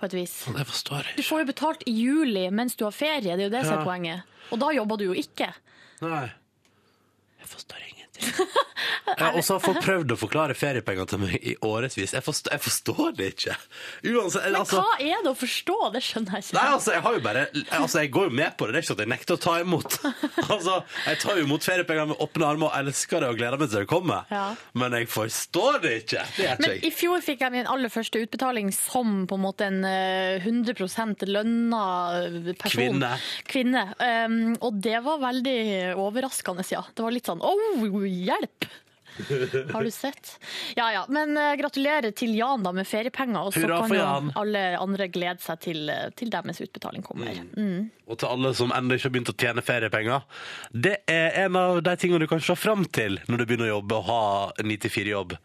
på 0.00 0.06
et 0.08 0.14
vis. 0.16 0.32
Det 0.48 0.64
forstår 0.66 0.96
jeg 1.02 1.04
ikke. 1.12 1.16
Du 1.16 1.22
får 1.28 1.42
jo 1.44 1.48
betalt 1.52 1.84
i 1.86 1.92
juli 1.92 2.46
mens 2.50 2.74
du 2.76 2.84
har 2.86 2.92
ferie, 2.96 3.20
det 3.36 3.44
er 3.44 3.50
jo 3.50 3.52
det 3.52 3.64
som 3.66 3.76
Ja. 3.76 3.80
er 3.82 3.84
poenget. 3.86 4.22
Og 4.50 4.58
da 4.60 4.70
jobber 4.72 4.96
du 4.98 5.04
jo 5.04 5.12
ikke. 5.14 5.52
Nei. 6.02 6.24
Jeg 7.38 7.46
forstår 7.52 7.76
ingenting. 7.84 8.03
Jeg 9.04 9.20
har 9.20 9.36
også 9.38 9.58
fått 9.62 9.80
prøvd 9.84 10.14
å 10.14 10.16
forklare 10.18 10.56
feriepenger 10.58 11.08
til 11.08 11.20
meg 11.22 11.34
i 11.38 11.54
årevis. 11.64 12.14
Jeg 12.16 12.24
forstår, 12.24 12.54
jeg 12.56 12.62
forstår 12.64 13.12
det 13.18 13.28
ikke. 13.34 13.56
Uansett, 14.10 14.46
Men 14.48 14.58
altså, 14.58 14.80
hva 14.82 14.96
er 15.02 15.22
det 15.24 15.30
å 15.30 15.36
forstå? 15.38 15.76
Det 15.94 16.02
skjønner 16.04 16.38
jeg 16.38 16.46
ikke. 16.46 16.56
Nei, 16.58 16.64
altså, 16.72 16.94
jeg 16.94 17.04
har 17.04 17.16
jo 17.16 17.22
bare 17.24 17.44
Altså, 17.54 18.00
jeg 18.02 18.12
går 18.14 18.28
jo 18.30 18.34
med 18.40 18.56
på 18.58 18.66
det. 18.66 18.74
Det 18.74 18.80
er 18.80 18.84
ikke 18.84 18.90
sånn 18.90 18.98
at 18.98 19.04
jeg 19.04 19.12
nekter 19.12 19.36
å 19.36 19.42
ta 19.44 19.56
imot. 19.62 19.98
Altså, 20.54 20.74
jeg 21.08 21.18
tar 21.22 21.38
jo 21.38 21.44
imot 21.46 21.64
feriepenger 21.64 22.08
med 22.10 22.20
åpne 22.20 22.46
armer 22.46 22.68
og 22.68 22.74
elsker 22.76 23.22
det 23.22 23.28
og 23.32 23.38
gleder 23.38 23.60
meg 23.60 23.70
til 23.72 23.84
det 23.84 23.88
kommer. 23.90 24.26
Ja. 24.32 24.44
Men 24.76 24.96
jeg 24.98 25.08
forstår 25.12 25.78
det 25.84 25.92
ikke. 26.02 26.24
Det 26.36 26.44
gjør 26.44 26.60
Men 26.60 26.74
ikke 26.74 26.88
i 26.88 26.92
fjor 26.94 27.24
fikk 27.24 27.44
jeg 27.44 27.54
min 27.54 27.70
aller 27.70 27.92
første 27.92 28.20
utbetaling 28.24 28.70
som 28.76 29.14
på 29.30 29.38
en 29.38 29.44
måte 29.44 29.68
en 29.70 29.80
eh, 29.88 30.44
100 30.44 31.24
lønna 31.30 31.84
person. 32.60 32.74
Kvinne. 32.74 33.12
Kvinne. 33.48 33.84
Um, 33.98 34.36
og 34.60 34.80
det 34.84 34.98
var 35.06 35.22
veldig 35.22 35.58
overraskende, 36.00 36.66
ja. 36.74 36.84
Det 36.92 37.04
var 37.06 37.14
litt 37.14 37.30
sånn 37.30 37.42
oh, 37.44 37.84
hjelp! 38.08 38.68
Har 39.72 39.84
du 39.84 39.90
sett? 39.90 40.40
Ja 40.76 40.92
ja. 40.92 41.04
Men 41.08 41.36
uh, 41.38 41.54
gratulerer 41.54 42.10
til 42.10 42.34
Jan 42.34 42.64
da 42.64 42.72
med 42.74 42.86
feriepenger. 42.88 43.46
Og 43.46 43.54
så 43.54 43.62
Hurra 43.62 43.82
kan 43.82 43.92
for 43.92 43.98
Jan. 43.98 44.30
alle 44.40 44.62
andre 44.80 45.08
glede 45.12 45.42
seg 45.44 45.60
til, 45.62 45.88
eh, 45.90 46.08
til 46.18 46.32
deres 46.32 46.60
utbetaling 46.64 47.04
kommer. 47.06 47.38
Mm. 47.54 47.90
Og 48.10 48.18
til 48.18 48.28
alle 48.28 48.50
som 48.58 48.74
ennå 48.74 48.96
ikke 48.96 49.08
har 49.08 49.14
begynt 49.14 49.30
å 49.30 49.36
tjene 49.38 49.64
feriepenger. 49.64 50.24
Det 50.72 50.96
er 51.10 51.38
en 51.44 51.58
av 51.60 51.80
de 51.86 51.94
tingene 52.00 52.24
du 52.24 52.30
kan 52.30 52.42
se 52.42 52.56
fram 52.58 52.84
til 52.84 53.20
når 53.28 53.40
du 53.40 53.46
begynner 53.46 53.70
å 53.70 53.76
jobbe 53.76 54.00
og 54.00 54.08
ha 54.10 54.24
9-4-jobb 54.64 55.36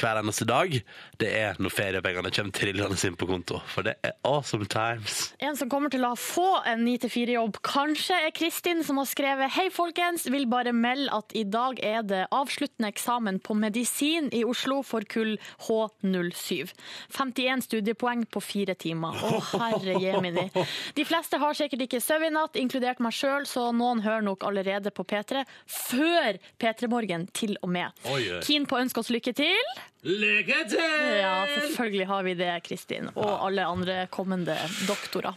hver 0.00 0.22
eneste 0.22 0.48
dag. 0.48 0.80
Det 1.18 1.28
er 1.34 1.56
når 1.58 1.72
feriepengene 1.74 2.30
kommer 2.30 2.54
trillende 2.54 2.96
inn 3.08 3.16
på 3.18 3.26
konto. 3.26 3.58
For 3.72 3.82
det 3.82 3.96
er 4.06 4.12
awesome 4.22 4.68
times. 4.70 5.32
En 5.42 5.56
som 5.58 5.66
kommer 5.70 5.90
til 5.90 6.04
å 6.06 6.12
få 6.14 6.60
en 6.70 6.84
9-4-jobb, 6.86 7.58
kanskje 7.66 8.20
er 8.28 8.34
Kristin, 8.36 8.84
som 8.86 9.00
har 9.02 9.08
skrevet 9.10 9.50
Hei, 9.56 9.66
folkens, 9.74 10.28
vil 10.30 10.46
bare 10.50 10.70
melde 10.70 11.10
at 11.16 11.34
i 11.34 11.42
dag 11.42 11.80
er 11.82 12.06
det 12.06 12.20
avsluttende 12.34 12.92
eksamen 12.92 13.40
på 13.42 13.56
medisin 13.58 14.30
i 14.30 14.44
Oslo 14.46 14.84
for 14.86 15.02
kull 15.10 15.34
H07. 15.66 16.70
51 17.18 17.66
studiepoeng 17.66 18.22
på 18.30 18.44
fire 18.44 18.78
timer. 18.78 19.18
Å, 19.18 19.42
herre 19.58 19.98
jemini. 19.98 20.46
De 20.94 21.08
fleste 21.08 21.42
har 21.42 21.58
sikkert 21.58 21.88
ikke 21.88 22.02
søv 22.04 22.28
i 22.28 22.32
natt, 22.34 22.54
inkludert 22.62 23.02
meg 23.02 23.16
sjøl, 23.18 23.48
så 23.50 23.72
noen 23.74 24.04
hører 24.06 24.22
nok 24.22 24.46
allerede 24.46 24.94
på 24.94 25.02
P3 25.02 25.42
før 25.66 26.38
P3 26.62 26.94
Morgen, 26.94 27.26
til 27.34 27.58
og 27.58 27.74
med. 27.74 28.06
Keen 28.46 28.70
på 28.70 28.78
å 28.78 28.84
ønske 28.86 29.02
oss 29.02 29.10
lykke 29.10 29.34
til? 29.34 29.78
Lykke 30.06 30.62
til! 30.70 31.07
Ja, 31.16 31.34
selvfølgelig 31.54 32.06
har 32.06 32.22
vi 32.26 32.34
det, 32.38 32.52
Kristin. 32.66 33.10
Og 33.14 33.28
alle 33.48 33.64
andre 33.66 34.06
kommende 34.12 34.56
doktorer. 34.88 35.34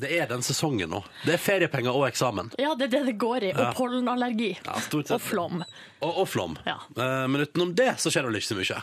Det 0.00 0.10
er 0.16 0.26
den 0.30 0.42
sesongen 0.46 0.88
nå. 0.92 1.00
Det 1.26 1.34
er 1.34 1.40
feriepenger 1.42 1.92
og 1.96 2.06
eksamen. 2.08 2.52
Ja, 2.60 2.72
det 2.78 2.86
er 2.88 2.92
det 2.94 3.02
det 3.10 3.16
går 3.20 3.48
i. 3.50 3.52
Og 3.52 3.60
Ja. 3.66 3.72
pollenallergi. 3.76 4.52
Ja, 4.64 4.78
stort 4.80 5.08
sett. 5.10 5.16
Og 5.18 5.20
flom. 5.20 5.64
Og, 6.00 6.12
og 6.22 6.28
flom. 6.28 6.56
Ja. 6.66 6.78
Eh, 6.96 7.26
Men 7.28 7.42
utenom 7.42 7.74
det 7.76 7.94
så 8.00 8.08
skjer 8.12 8.22
det 8.24 8.30
vel 8.30 8.40
ikke 8.40 8.52
så 8.54 8.60
mye. 8.60 8.82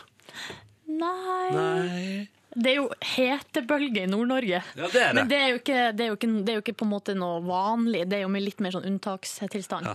Nei 0.98 1.48
Nei. 1.56 2.28
Det 2.58 2.70
er 2.72 2.76
jo 2.80 2.86
hetebølge 3.04 4.02
i 4.02 4.08
Nord-Norge. 4.10 4.62
Ja, 4.74 4.86
det 4.92 5.00
er 5.02 5.12
det. 5.12 5.14
Men 5.14 5.28
det 5.30 5.36
er, 5.38 5.48
jo 5.52 5.58
ikke, 5.60 5.80
det, 5.94 6.04
er 6.04 6.08
jo 6.08 6.16
ikke, 6.16 6.30
det 6.44 6.52
er 6.52 6.56
jo 6.56 6.62
ikke 6.64 6.76
på 6.80 6.86
en 6.86 6.90
måte 6.94 7.14
noe 7.14 7.42
vanlig. 7.44 8.06
Det 8.08 8.16
er 8.18 8.22
jo 8.24 8.30
med 8.32 8.42
litt 8.42 8.60
mer 8.64 8.72
sånn 8.74 8.86
unntakstilstand. 8.88 9.86
Ja. 9.86 9.94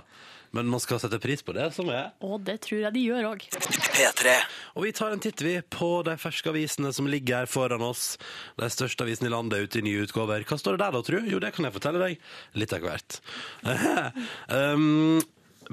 Men 0.54 0.70
man 0.70 0.82
skal 0.82 1.00
sette 1.02 1.18
pris 1.22 1.42
på 1.42 1.56
det 1.58 1.72
som 1.74 1.88
er. 1.90 2.12
Og 2.22 2.38
det 2.46 2.60
tror 2.66 2.84
jeg 2.84 2.94
de 2.94 3.04
gjør 3.08 3.30
òg. 3.32 3.46
Og 4.78 4.86
vi 4.86 4.92
tar 4.94 5.16
en 5.16 5.24
titt 5.24 5.42
vi 5.42 5.56
på 5.74 5.90
de 6.06 6.14
ferske 6.22 6.52
avisene 6.52 6.92
som 6.94 7.10
ligger 7.10 7.42
her 7.44 7.50
foran 7.50 7.82
oss. 7.86 8.20
De 8.60 8.70
største 8.70 9.06
avisene 9.06 9.32
i 9.32 9.34
landet 9.34 9.66
ute 9.66 9.82
i 9.82 9.86
nye 9.88 10.04
utgaver. 10.06 10.46
Hva 10.46 10.60
står 10.62 10.78
det 10.78 10.86
der 10.86 10.98
da, 10.98 11.02
tru? 11.08 11.18
Jo, 11.26 11.42
det 11.42 11.56
kan 11.56 11.66
jeg 11.66 11.76
fortelle 11.76 12.04
deg 12.04 12.62
litt 12.62 12.76
av 12.78 12.86
hvert. 12.86 13.18
um, 14.54 15.18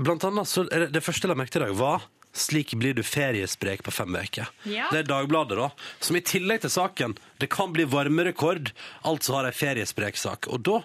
blant 0.01 0.25
annet 0.31 0.49
så 0.49 0.65
er 0.71 0.87
det, 0.87 0.95
det 0.97 1.05
første 1.05 1.29
jeg 1.29 1.35
la 1.35 1.39
merke 1.43 1.53
til 1.53 1.67
i 1.67 1.69
dag 1.69 1.77
var 1.77 2.09
slik 2.33 2.75
blir 2.79 2.95
du 2.95 3.03
feriesprek 3.03 3.83
på 3.83 3.91
fem 3.91 4.15
uker. 4.17 4.51
Ja. 4.63 4.89
Det 4.93 5.03
er 5.03 5.09
Dagbladet, 5.09 5.59
da. 5.59 5.71
Som 6.01 6.19
i 6.19 6.23
tillegg 6.25 6.63
til 6.63 6.71
saken 6.71 7.17
Det 7.43 7.51
kan 7.51 7.73
bli 7.75 7.85
varmerekord, 7.91 8.71
altså 9.03 9.39
har 9.39 9.51
ei 9.51 9.57
feriespreksak. 9.57 10.49
Og 10.49 10.63
da 10.63 10.83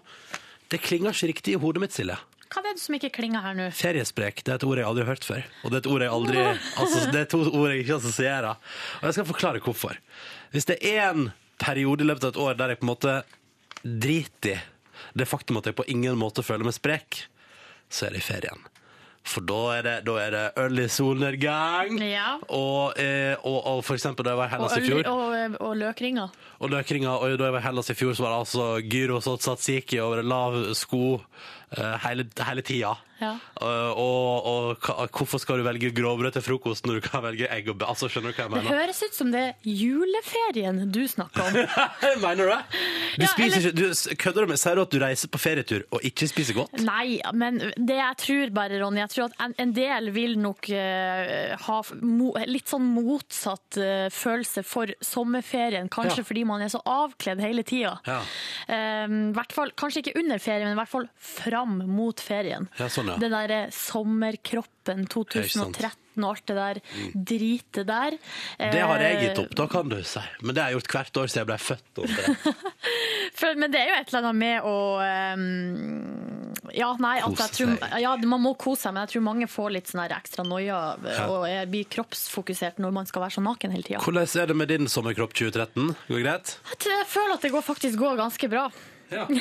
Det 0.73 0.81
klinger 0.81 1.13
ikke 1.13 1.29
riktig 1.29 1.53
i 1.53 1.61
hodet 1.61 1.83
mitt, 1.83 1.93
Silje. 1.93 2.17
Hva 2.55 2.61
er 2.63 2.77
det 2.77 2.83
som 2.85 2.95
ikke 2.95 3.09
klinger 3.17 3.43
her 3.43 3.55
nå? 3.57 3.65
Feriesprek 3.75 4.37
det 4.45 4.53
er 4.53 4.59
et 4.61 4.63
ord 4.63 4.79
jeg 4.79 4.87
aldri 4.87 5.03
har 5.03 5.11
hørt 5.11 5.27
før. 5.27 5.47
Og 5.63 5.73
det 5.73 5.77
er 5.77 5.81
et 5.83 5.89
ord 5.91 6.05
jeg 6.05 6.13
aldri 6.15 6.43
altså, 6.45 7.01
Det 7.13 7.23
er 7.25 7.27
to 7.33 7.41
ord 7.49 7.73
jeg 7.73 7.81
ikke 7.83 7.97
assosierer. 7.97 8.61
Og 9.01 9.09
jeg 9.09 9.17
skal 9.17 9.27
forklare 9.27 9.63
hvorfor. 9.65 9.99
Hvis 10.55 10.69
det 10.71 10.79
er 10.87 11.09
en 11.09 11.27
periode 11.59 12.05
i 12.05 12.07
løpet 12.07 12.29
av 12.29 12.31
et 12.31 12.39
år 12.45 12.55
der 12.61 12.71
jeg 12.71 12.79
på 12.79 12.87
en 12.87 12.93
måte 12.93 13.17
driter 13.83 14.63
i 14.63 15.19
det 15.19 15.27
faktum 15.27 15.59
at 15.59 15.67
jeg 15.67 15.75
på 15.75 15.85
ingen 15.91 16.15
måte 16.19 16.43
føler 16.43 16.67
meg 16.67 16.75
sprek, 16.75 17.25
så 17.91 18.07
er 18.07 18.15
det 18.15 18.23
i 18.23 18.25
ferien. 18.25 18.63
For 19.25 19.41
da 19.41 19.59
er 19.73 19.85
det, 19.85 19.93
da 20.05 20.15
er 20.21 20.35
det 20.69 20.83
i 20.83 20.89
solnedgang. 20.91 21.97
Ja. 22.05 22.35
Og, 22.53 22.93
eh, 23.01 23.33
og, 23.41 23.57
og 23.71 23.79
for 23.87 23.97
eksempel 23.97 24.27
da 24.27 24.35
jeg 24.35 24.41
var 24.43 24.51
i 24.51 24.53
Hellas 24.53 24.75
i 24.77 24.83
fjor. 24.85 25.07
og, 25.09 25.55
og 25.65 25.73
løkringer. 25.79 26.35
Og 26.61 26.69
løkringa, 26.69 27.15
og 27.17 27.33
da 27.39 27.47
jeg 27.47 27.55
var 27.55 27.63
i 27.63 27.65
Hellas 27.65 27.89
i 27.89 27.97
fjor, 27.97 28.13
så 28.13 28.25
var 28.25 28.35
det 28.35 28.43
altså 28.43 28.67
gyros 28.85 29.29
og 29.31 29.41
tzatziki 29.41 29.97
over 30.03 30.21
lav 30.21 30.59
sko 30.77 31.15
eh, 31.17 31.64
hele, 32.05 32.27
hele 32.47 32.61
tida. 32.65 32.95
Ja. 33.15 33.29
Eh, 33.63 33.91
og, 33.95 34.47
og 34.49 34.81
hva- 34.83 35.05
hvorfor 35.07 35.39
skal 35.39 35.61
du 35.61 35.63
velge 35.63 35.87
grovbrød 35.95 36.33
til 36.35 36.43
frokost 36.43 36.83
når 36.85 36.97
du 36.99 37.05
kan 37.07 37.23
velge 37.23 37.47
egg 37.47 37.69
og 37.71 37.77
bø... 37.79 37.85
Altså, 37.87 38.09
skjønner 38.11 38.33
du 38.33 38.35
hva 38.35 38.43
jeg 38.43 38.65
Det 38.65 38.73
høres 38.75 38.99
ut 39.05 39.15
som 39.15 39.29
det 39.31 39.39
er 39.39 39.53
juleferien 39.63 40.81
du 40.91 40.99
snakker 41.07 41.45
om. 41.45 41.55
mener 42.25 42.41
du 42.43 42.51
det? 42.51 42.59
Du 43.15 43.23
Ja, 43.23 43.29
spiser 43.31 43.57
eller- 43.57 43.69
ikke 43.71 44.11
du, 44.11 44.15
Kødder 44.25 44.41
du 44.45 44.51
med 44.51 44.59
Sier 44.59 44.75
du 44.75 44.81
at 44.83 44.91
du 44.91 44.99
reiser 44.99 45.31
på 45.31 45.39
ferietur 45.39 45.85
og 45.95 46.03
ikke 46.11 46.27
spiser 46.27 46.57
godt? 46.59 46.75
Nei, 46.83 47.21
men 47.33 47.61
det 47.79 47.97
jeg 48.01 48.19
tror 48.25 48.51
bare, 48.59 48.81
Ronny, 48.83 48.99
jeg 49.05 49.13
tror 49.15 49.29
at 49.31 49.39
en, 49.47 49.55
en 49.63 49.73
del 49.79 50.11
vil 50.15 50.35
nok 50.43 50.67
uh, 50.75 51.55
ha 51.69 51.79
mo, 52.03 52.33
litt 52.51 52.67
sånn 52.71 52.85
motsatt 52.97 53.79
uh, 53.79 54.09
følelse 54.11 54.65
for 54.67 54.91
sommerferien. 54.99 55.87
Kanskje 55.87 56.19
Ja. 56.25 56.27
fordi 56.27 56.43
man 56.51 56.61
er 56.67 56.71
så 56.75 56.83
avkledd 56.83 57.39
hele 57.43 57.63
tida. 57.63 57.95
Ja. 58.05 58.19
hvert 58.67 59.55
fall, 59.55 59.71
kanskje 59.79 60.03
ikke 60.03 60.17
under 60.19 60.39
ferien, 60.43 60.67
men 60.67 60.75
i 60.75 60.79
hvert 60.83 60.91
fall 60.91 61.07
fram 61.55 61.77
mot 61.87 62.19
ferien. 62.21 62.67
Ja, 62.79 62.87
sånn, 62.91 63.13
ja. 63.13 63.19
Den 63.21 63.31
derre 63.33 63.63
sommerkroppen 63.75 65.05
2013 65.09 66.01
og 66.15 66.29
alt 66.29 66.45
det 66.47 66.55
der 66.55 66.77
dritet 67.27 67.81
der. 67.89 68.13
Det 68.59 68.79
har 68.87 69.01
jeg 69.03 69.15
Eh, 69.17 69.23
gitt 69.25 69.39
opp, 69.41 69.55
da 69.59 69.65
kan 69.67 69.89
du 69.91 69.97
si. 70.07 70.21
Men 70.41 70.55
det 70.55 70.61
har 70.63 70.69
jeg 70.71 70.77
gjort 70.79 70.93
hvert 70.95 71.17
år 71.19 71.27
siden 71.27 71.41
jeg 71.41 71.49
ble 71.49 71.57
født. 71.59 72.63
For, 73.39 73.57
men 73.59 73.71
det 73.73 73.81
er 73.81 73.89
jo 73.89 73.95
et 73.99 74.13
eller 74.13 74.21
annet 74.29 74.39
med 74.39 74.67
å 74.69 74.75
um, 75.35 76.71
Ja, 76.75 76.93
nei, 77.03 77.17
at 77.19 77.35
jeg 77.41 77.51
tror, 77.57 77.73
ja, 77.99 78.13
man 78.31 78.41
må 78.45 78.53
kose 78.59 78.85
seg, 78.85 78.95
men 78.95 79.03
jeg 79.05 79.15
tror 79.15 79.25
mange 79.27 79.47
får 79.51 79.73
litt 79.75 79.91
sånn 79.91 80.05
ekstra 80.07 80.45
noia 80.47 80.79
og 81.27 81.43
er- 81.49 81.67
blir 81.69 81.83
kroppsfokusert 81.91 82.79
når 82.83 82.95
man 82.95 83.05
skal 83.09 83.25
være 83.25 83.35
så 83.35 83.43
naken 83.43 83.75
hele 83.75 83.83
tida. 83.83 83.99
Hvordan 84.05 84.39
er 84.41 84.47
det 84.53 84.55
med 84.55 84.71
din 84.71 84.87
sommerkropp 84.91 85.33
2013? 85.35 85.95
Går 86.07 86.15
det 86.21 86.25
greit? 86.29 86.55
Jeg 86.85 87.07
føler 87.11 87.35
at 87.35 87.41
det 87.43 87.51
går, 87.51 87.65
faktisk 87.65 87.99
går 87.99 88.15
ganske 88.23 88.49
bra. 88.55 88.69
Ja. 89.13 89.27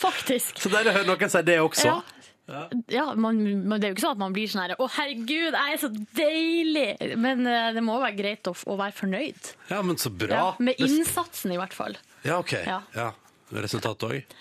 Faktisk. 0.00 0.58
Så 0.62 0.70
dere 0.72 0.92
hører 0.94 1.08
noen 1.08 1.30
si 1.32 1.42
det 1.46 1.58
også. 1.62 1.90
Ja. 1.90 2.00
Ja, 2.90 3.04
man, 3.14 3.36
Det 3.78 3.86
er 3.86 3.92
jo 3.92 3.94
ikke 3.94 4.02
sånn 4.02 4.16
at 4.16 4.22
man 4.24 4.32
blir 4.34 4.48
sånn 4.50 4.64
her 4.64 4.72
Å, 4.74 4.86
herregud, 4.96 5.54
jeg 5.54 5.74
er 5.76 5.78
så 5.78 5.86
deilig! 6.18 6.86
Men 7.22 7.44
eh, 7.46 7.68
det 7.76 7.82
må 7.86 7.94
være 8.02 8.16
greit 8.18 8.48
å, 8.50 8.54
å 8.66 8.74
være 8.80 8.96
fornøyd. 8.96 9.50
Ja, 9.68 9.78
men 9.86 10.00
så 10.02 10.10
bra. 10.10 10.34
Ja, 10.34 10.48
med 10.58 10.80
innsatsen, 10.82 11.54
i 11.54 11.60
hvert 11.60 11.76
fall. 11.76 11.94
Ja, 12.26 12.40
OK. 12.42 12.56
Ja. 12.66 12.80
Ja. 12.96 13.12
Resultatet 13.54 14.02
òg? 14.08 14.34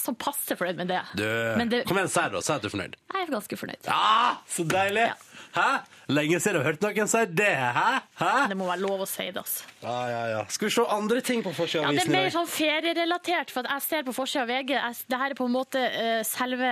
Sånn 0.00 0.14
passe 0.20 0.54
fornøyd 0.56 0.78
med 0.78 0.92
det. 0.94 1.00
Du, 1.18 1.26
Men 1.58 1.72
det, 1.72 1.82
Kom 1.90 1.98
igjen, 1.98 2.12
si 2.12 2.22
det, 2.22 2.30
da. 2.38 2.44
Si 2.46 2.54
at 2.54 2.62
du 2.62 2.70
er 2.70 2.74
fornøyd. 2.76 2.94
jeg 3.10 3.26
er 3.26 3.34
ganske 3.34 3.58
fornøyd. 3.64 3.82
Ja, 3.90 4.30
så 4.54 4.68
deilig! 4.70 5.08
Ja. 5.10 5.18
Hæ? 5.54 5.70
Lenge 6.10 6.38
siden 6.42 6.56
jeg 6.58 6.62
har 6.64 6.72
hørt 6.72 6.84
noen 6.84 7.10
si 7.10 7.20
det. 7.38 7.50
Hæ? 7.76 7.90
Hæ? 8.18 8.30
Det 8.50 8.56
må 8.58 8.66
være 8.68 8.82
lov 8.82 9.02
å 9.04 9.08
si 9.08 9.26
det, 9.28 9.42
altså. 9.42 9.66
Ja, 9.82 9.96
ja, 10.10 10.22
ja. 10.32 10.40
Skal 10.50 10.68
vi 10.68 10.72
se 10.74 10.84
andre 10.96 11.22
ting 11.26 11.42
på 11.46 11.52
forsida 11.54 11.84
Ja, 11.84 11.92
det 11.94 12.04
er 12.04 12.12
mer 12.12 12.26
dag? 12.28 12.34
sånn 12.34 12.50
ferierelatert, 12.50 13.52
for 13.54 13.66
at 13.66 13.76
jeg 13.76 13.86
ser 13.86 14.06
på 14.06 14.14
forsida 14.16 14.44
av 14.44 14.50
VG 14.50 14.72
Dette 14.74 15.10
Det 15.10 15.20
her 15.22 15.34
er 15.34 15.38
på 15.38 15.48
en 15.48 15.54
måte 15.54 15.82
eh, 15.86 16.20
selve 16.26 16.70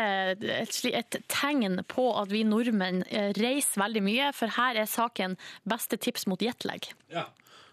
et, 0.58 0.78
et 0.90 1.18
tegn 1.30 1.82
på 1.90 2.06
at 2.20 2.30
vi 2.34 2.44
nordmenn 2.46 3.04
eh, 3.10 3.30
reiser 3.38 3.82
veldig 3.82 4.04
mye, 4.06 4.30
for 4.36 4.58
her 4.58 4.78
er 4.82 4.90
saken 4.90 5.38
'Beste 5.68 5.98
tips 5.98 6.26
mot 6.30 6.42
jetlag'. 6.42 6.90
Ja. 7.14 7.26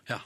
ja. 0.09 0.19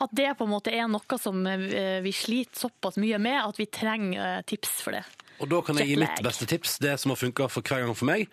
At 0.00 0.14
det 0.14 0.32
på 0.38 0.46
en 0.46 0.54
måte 0.54 0.74
er 0.74 0.86
noe 0.90 1.18
som 1.22 1.42
eh, 1.46 1.98
vi 2.02 2.14
sliter 2.14 2.66
såpass 2.66 2.98
mye 2.98 3.18
med 3.18 3.42
at 3.42 3.58
vi 3.58 3.66
trenger 3.66 4.42
tips 4.46 4.80
for 4.82 4.94
det. 4.98 5.04
Og 5.40 5.48
da 5.48 5.60
kan 5.64 5.78
jeg 5.80 5.88
gi 5.88 5.96
mitt 6.00 6.20
beste 6.24 6.46
tips. 6.50 6.78
Det 6.82 6.94
som 7.00 7.12
har 7.14 7.16
funka 7.20 7.48
for 7.48 7.62
hver 7.64 7.84
gang 7.86 7.94
for 7.96 8.08
meg, 8.10 8.26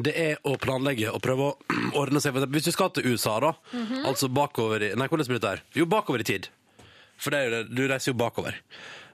det 0.00 0.14
er 0.16 0.36
å 0.48 0.56
planlegge 0.60 1.10
og 1.12 1.20
prøve 1.24 1.50
å 1.50 1.56
ordne 2.02 2.20
seg. 2.24 2.36
Hvis 2.52 2.68
du 2.68 2.72
skal 2.74 2.90
til 2.96 3.08
USA, 3.12 3.38
da, 3.44 3.54
Mhm. 3.72 4.04
altså 4.08 4.28
bakover 4.32 4.82
i 4.82 4.94
Nei, 4.96 5.08
hvordan 5.08 5.28
blir 5.28 5.40
det 5.42 5.50
her? 5.56 5.62
Jo, 5.76 5.86
bakover 5.86 6.20
i 6.24 6.28
tid. 6.28 6.48
For 7.16 7.30
det 7.32 7.38
er 7.38 7.44
jo 7.48 7.54
det, 7.56 7.74
du 7.76 7.82
reiser 7.88 8.12
jo 8.12 8.18
bakover. 8.20 8.56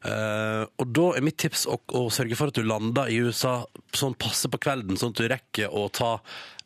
Uh, 0.02 0.66
og 0.82 0.88
da 0.90 1.04
er 1.14 1.22
mitt 1.22 1.36
tips 1.38 1.60
å, 1.70 1.76
å 1.94 2.08
sørge 2.10 2.34
for 2.34 2.50
at 2.50 2.56
du 2.58 2.64
lander 2.66 3.06
i 3.06 3.20
USA 3.22 3.60
sånn 3.94 4.16
passe 4.18 4.48
på 4.50 4.58
kvelden, 4.58 4.96
sånn 4.98 5.12
at 5.14 5.20
du 5.20 5.28
rekker 5.30 5.70
å 5.78 5.84
ta 5.94 6.16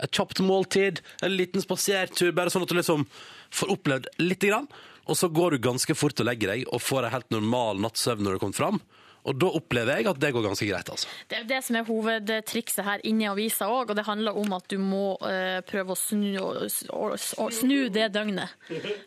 et 0.00 0.08
kjapt 0.16 0.40
måltid, 0.40 1.02
en 1.20 1.34
liten 1.36 1.60
spasertur, 1.60 2.32
bare 2.32 2.48
sånn 2.52 2.64
at 2.64 2.72
du 2.72 2.78
liksom 2.78 3.04
får 3.52 3.74
opplevd 3.76 4.08
lite 4.24 4.48
grann. 4.48 4.70
Og 5.06 5.20
så 5.20 5.28
går 5.28 5.52
du 5.58 5.66
ganske 5.68 5.94
fort 5.94 6.16
og 6.24 6.26
legger 6.30 6.54
deg 6.54 6.64
og 6.72 6.80
får 6.82 7.04
en 7.10 7.12
helt 7.18 7.28
normal 7.36 7.84
nattsøvn 7.84 8.24
når 8.24 8.38
du 8.38 8.42
kommer 8.46 8.56
fram. 8.62 8.80
Og 9.26 9.34
da 9.42 9.48
opplever 9.58 9.98
jeg 9.98 10.06
at 10.06 10.20
det 10.22 10.30
går 10.36 10.44
ganske 10.46 10.68
greit, 10.68 10.90
altså. 10.92 11.10
Det 11.26 11.40
er 11.40 11.46
det 11.50 11.58
som 11.66 11.78
er 11.80 11.86
hovedtrikset 11.88 12.86
her 12.86 13.02
inne 13.08 13.26
i 13.26 13.30
avisa 13.30 13.66
òg, 13.66 13.90
og 13.90 13.98
det 13.98 14.06
handler 14.06 14.38
om 14.38 14.54
at 14.54 14.68
du 14.70 14.78
må 14.78 15.16
uh, 15.18 15.58
prøve 15.66 15.96
å 15.96 15.98
snu, 15.98 16.30
og, 16.38 17.16
å 17.42 17.48
snu 17.50 17.88
det 17.90 18.12
døgnet, 18.14 18.54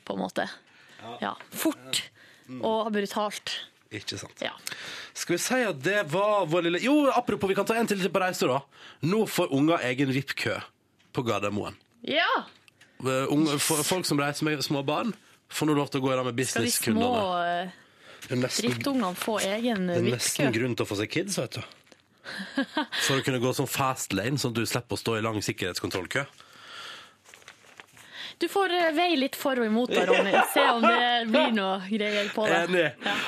på 0.03 0.17
en 0.17 0.23
måte. 0.25 0.49
Ja. 1.23 1.37
Fort 1.55 2.03
og 2.59 2.91
brutalt. 2.91 3.55
Ikke 3.95 4.19
sant. 4.21 4.43
Ja. 4.43 4.51
Skal 5.17 5.37
vi 5.37 5.41
si 5.41 5.59
at 5.65 5.79
det 5.81 6.03
var 6.11 6.45
vår 6.49 6.67
lille 6.67 6.81
Jo, 6.83 7.07
apropos, 7.09 7.49
vi 7.49 7.55
kan 7.57 7.65
ta 7.65 7.77
en 7.79 7.87
til 7.89 8.03
på 8.11 8.21
reise, 8.21 8.45
da. 8.49 8.59
Nå 9.09 9.23
får 9.29 9.53
unger 9.55 9.81
egen 9.89 10.11
VIP-kø 10.13 10.59
på 11.15 11.25
Gardermoen. 11.25 11.77
ja. 12.05 12.29
Eh, 12.99 13.25
unge- 13.31 13.55
Folk 13.59 14.05
som 14.05 14.19
reiser 14.19 14.43
med 14.43 14.59
små 14.63 14.83
barn, 14.83 15.13
får 15.49 15.65
nå 15.69 15.75
lov 15.77 15.87
til 15.89 16.01
å 16.01 16.03
gå 16.03 16.11
i 16.11 16.23
med 16.23 16.45
Skal 16.45 16.65
de 16.67 16.71
små 16.71 17.13
eh, 18.27 18.43
drittungene 18.43 19.15
få 19.17 19.39
egen 19.45 19.87
det 19.89 19.97
er 20.01 20.11
nesten 20.11 20.53
grunn 20.55 20.75
til 20.75 20.85
å 20.85 20.89
få 20.89 20.99
seg 20.99 21.13
kids, 21.13 21.39
vet 21.39 21.59
du. 21.59 21.63
For 23.07 23.17
å 23.17 23.23
kunne 23.25 23.39
gå 23.41 23.55
sånn 23.57 23.69
fast 23.69 24.13
lane, 24.13 24.37
sånn 24.37 24.53
at 24.53 24.61
du 24.61 24.69
slipper 24.69 24.97
å 24.97 25.01
stå 25.01 25.17
i 25.17 25.25
lang 25.25 25.41
sikkerhetskontrollkø. 25.45 26.25
Du 28.39 28.47
får 28.47 28.71
vei 28.71 28.91
veie 28.95 29.15
litt 29.19 29.35
for 29.35 29.59
og 29.59 29.67
imot 29.67 29.91
da, 29.91 30.05
Ronny. 30.07 30.31
Se 30.53 30.63
om 30.71 30.85
det 30.85 31.25
blir 31.27 31.49
noe 31.51 31.81
greier 31.91 32.29
på 32.31 32.45
det. 32.47 32.61
Enig. 32.69 32.85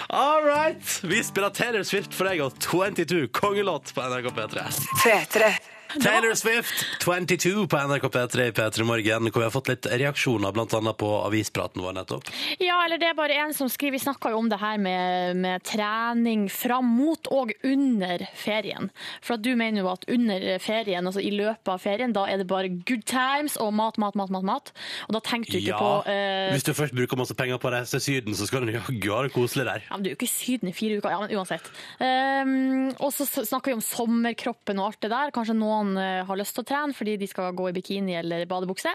All 0.07 0.45
right! 0.45 0.93
Vi 1.03 1.19
spiller 1.27 1.51
Taylor 1.51 1.83
Swift 1.83 2.15
for 2.15 2.31
deg 2.31 2.39
og 2.45 2.55
22, 2.63 3.25
kongelåt 3.35 3.91
på 3.91 4.05
NRK 4.07 4.31
P3. 4.37 4.63
P3. 5.03 5.49
Taylor 6.03 6.35
Swift, 6.35 6.85
22 7.03 7.67
på 7.67 7.77
NRK 7.77 8.05
P3 8.13 8.47
i 8.47 8.51
P3 8.55 8.83
Morgen, 8.87 9.27
hvor 9.31 9.41
vi 9.41 9.47
har 9.47 9.53
fått 9.53 9.71
litt 9.71 9.87
reaksjoner, 9.91 10.55
annet 10.55 10.97
på 10.97 11.09
avispraten 11.25 11.83
vår 11.83 11.97
nettopp. 11.97 12.29
Ja, 12.63 12.77
eller 12.85 13.01
det 13.01 13.09
er 13.11 13.17
bare 13.17 13.35
en 13.43 13.53
som 13.55 13.69
skriver 13.69 13.91
Vi 13.91 13.99
snakka 14.05 14.29
jo 14.31 14.37
om 14.39 14.47
det 14.47 14.59
her 14.61 14.77
med, 14.79 15.35
med 15.43 15.63
trening 15.67 16.45
fram 16.51 16.87
mot 16.95 17.27
og 17.33 17.51
under 17.67 18.23
ferien. 18.39 18.87
For 19.19 19.35
at 19.35 19.43
du 19.43 19.51
mener 19.59 19.83
jo 19.83 19.89
at 19.91 20.05
under 20.07 20.45
ferien, 20.63 21.07
altså 21.09 21.23
i 21.23 21.33
løpet 21.35 21.73
av 21.73 21.81
ferien, 21.83 22.13
da 22.15 22.23
er 22.31 22.39
det 22.39 22.47
bare 22.47 22.71
good 22.71 23.03
times 23.09 23.57
og 23.59 23.73
mat, 23.75 23.99
mat, 23.99 24.15
mat, 24.15 24.31
mat. 24.31 24.47
mat. 24.47 24.71
Og 25.09 25.17
da 25.17 25.23
tenker 25.25 25.51
du 25.51 25.59
ikke 25.59 25.73
Ja, 25.73 25.81
på 25.81 25.91
uh... 26.07 26.53
hvis 26.55 26.67
du 26.67 26.71
først 26.77 26.95
bruker 26.95 27.19
masse 27.19 27.35
penger 27.35 27.59
på 27.59 27.67
å 27.67 27.73
reise 27.75 27.97
til 27.97 28.05
Syden, 28.05 28.37
så 28.37 28.47
skal 28.47 28.63
du 28.63 28.71
jaggu 28.77 29.11
ha 29.11 29.25
det 29.27 29.33
koselig 29.35 29.67
der. 29.67 29.83
ja, 29.89 29.97
men 29.97 30.05
Du 30.05 30.11
er 30.11 30.15
jo 30.15 30.21
ikke 30.21 30.29
i 30.29 30.33
Syden 30.37 30.71
i 30.71 30.75
fire 30.77 31.01
uker, 31.01 31.11
ja, 31.11 31.19
men 31.25 31.35
uansett. 31.35 31.67
Um, 31.99 32.93
og 32.95 33.11
så 33.15 33.27
snakker 33.27 33.73
vi 33.73 33.79
om 33.81 33.83
sommerkroppen 33.83 34.79
og 34.79 34.91
alt 34.93 35.03
det 35.03 35.11
der. 35.11 35.35
Kanskje 35.35 35.57
noen 35.57 35.80
eh, 35.97 36.21
har 36.27 36.39
lyst 36.39 36.55
til 36.57 36.65
å 36.65 36.69
trene 36.69 36.97
fordi 36.97 37.17
de 37.21 37.29
skal 37.29 37.55
gå 37.57 37.69
i 37.69 37.75
bikini 37.75 38.17
eller 38.19 38.47
badebukse. 38.49 38.93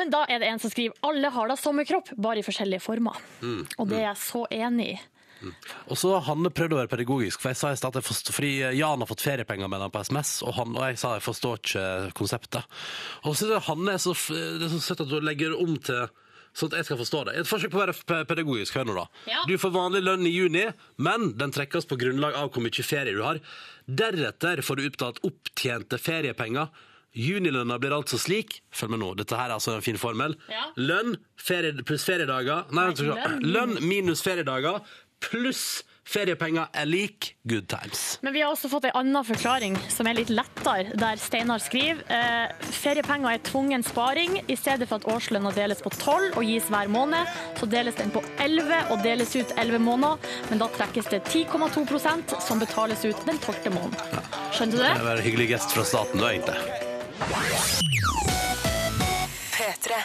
Men 0.00 0.12
da 0.12 0.24
er 0.24 0.40
det 0.40 0.48
en 0.48 0.60
som 0.62 0.72
skriver 0.72 0.96
alle 1.04 1.30
har 1.34 1.50
da 1.50 1.56
sommerkropp, 1.60 2.14
bare 2.16 2.40
i 2.40 2.46
forskjellige 2.46 2.80
former. 2.80 3.18
Og 3.76 3.88
det 3.90 4.00
er 4.00 4.06
jeg 4.08 4.22
så 4.24 4.46
enig 4.50 4.94
i. 4.94 5.00
Og 5.90 5.98
så 5.98 6.12
har 6.14 6.26
Hanne 6.28 6.52
prøvd 6.54 6.76
å 6.76 6.80
være 6.80 6.90
pedagogisk, 6.92 7.42
for 7.42 7.52
jeg 7.52 7.58
sa 7.58 7.72
i 7.72 7.78
stad 7.78 7.98
fordi 8.04 8.52
Jan 8.78 9.02
har 9.02 9.10
fått 9.10 9.24
feriepenger 9.24 9.70
med 9.70 9.82
ham 9.82 9.92
på 9.92 10.02
SMS, 10.06 10.36
og, 10.46 10.54
han, 10.58 10.76
og 10.78 10.86
jeg 10.86 11.00
sa 11.02 11.16
jeg 11.16 11.24
forstår 11.26 11.60
ikke 11.60 11.86
konseptet. 12.18 12.82
Og 13.26 13.36
så 13.38 13.50
er 13.50 13.66
Hanne 13.66 13.98
så, 14.02 14.14
det 14.30 14.68
er 14.68 14.72
så 14.72 14.82
søtt 14.82 15.04
at 15.04 15.12
hun 15.12 15.26
legger 15.26 15.56
om 15.58 15.74
til 15.82 16.06
Sånn 16.52 16.68
at 16.72 16.78
jeg 16.82 16.84
skal 16.90 16.98
forstå 17.00 17.20
det. 17.30 17.34
Et 17.40 17.48
forsøk 17.48 17.70
på 17.72 17.78
å 17.80 17.82
være 17.86 17.94
pe- 18.06 18.24
pedagogisk. 18.28 18.74
Hør 18.76 18.84
nå, 18.90 18.94
da. 18.98 19.06
Ja. 19.30 19.40
Du 19.48 19.54
får 19.56 19.72
vanlig 19.72 20.02
lønn 20.04 20.26
i 20.28 20.32
juni, 20.34 20.66
men 21.00 21.30
den 21.40 21.50
trekkes 21.54 21.86
på 21.88 21.96
grunnlag 22.00 22.34
av 22.36 22.50
hvor 22.52 22.60
mye 22.66 22.84
ferie 22.84 23.14
du 23.16 23.22
har. 23.24 23.40
Deretter 23.88 24.60
får 24.62 24.76
du 24.76 24.82
utbetalt 24.88 25.20
opptjente 25.26 25.98
feriepenger. 25.98 26.68
Junilønna 27.12 27.76
blir 27.80 27.92
altså 27.92 28.16
slik 28.16 28.62
Følg 28.72 28.94
med 28.94 29.02
nå, 29.02 29.10
dette 29.18 29.36
her 29.36 29.50
er 29.50 29.56
altså 29.58 29.74
en 29.76 29.82
fin 29.84 29.98
formel. 30.00 30.32
Ja. 30.48 30.62
Lønn 30.80 31.16
ferie, 31.36 31.74
pluss 31.84 32.06
feriedager 32.08 32.70
Nei, 32.72 32.86
vent, 32.88 32.96
skal 33.02 33.10
vi 33.10 33.16
se. 33.18 33.32
lønn. 33.34 33.50
lønn 33.52 33.88
minus 33.88 34.22
feriedager 34.24 34.78
pluss 35.20 35.82
feriepenger 36.04 36.66
er 36.74 36.86
lik 36.88 37.36
good 37.48 37.68
times. 37.70 38.18
Men 38.22 38.32
vi 38.34 38.40
har 38.42 38.50
også 38.52 38.68
fått 38.72 38.84
en 38.88 38.96
annen 38.98 39.24
forklaring 39.24 39.76
som 39.92 40.06
er 40.10 40.16
litt 40.18 40.32
lettere, 40.34 40.92
der 40.98 41.16
Steinar 41.22 41.62
skriver 41.62 42.02
eh, 42.10 42.50
feriepenger 42.82 43.36
er 43.36 43.42
tvungen 43.46 43.84
sparing. 43.86 44.40
I 44.50 44.56
stedet 44.58 44.88
for 44.90 44.98
at 45.00 45.06
årslønna 45.12 45.52
deles 45.56 45.82
på 45.84 45.92
12 45.94 46.36
og 46.40 46.42
gis 46.48 46.66
hver 46.72 46.90
måned, 46.92 47.30
så 47.60 47.68
deles 47.70 47.94
den 48.00 48.10
på 48.14 48.22
11 48.42 48.90
og 48.92 49.02
deles 49.06 49.34
ut 49.38 49.54
11 49.56 49.78
måneder. 49.86 50.18
Men 50.50 50.62
da 50.64 50.68
trekkes 50.74 51.10
det 51.12 51.22
10,2% 51.30 52.36
som 52.42 52.62
betales 52.62 53.04
ut 53.06 53.22
den 53.28 53.38
12. 53.38 53.70
måneden. 53.72 54.26
Skjønte 54.52 54.76
du 54.76 54.82
Det 54.82 54.88
det? 54.90 55.06
er 55.06 55.16
en 55.16 55.26
hyggelig 55.28 55.48
gest 55.54 55.72
fra 55.76 55.84
staten, 55.86 56.20
da, 56.20 56.32
egentlig. 56.34 56.58
P3. 59.52 60.02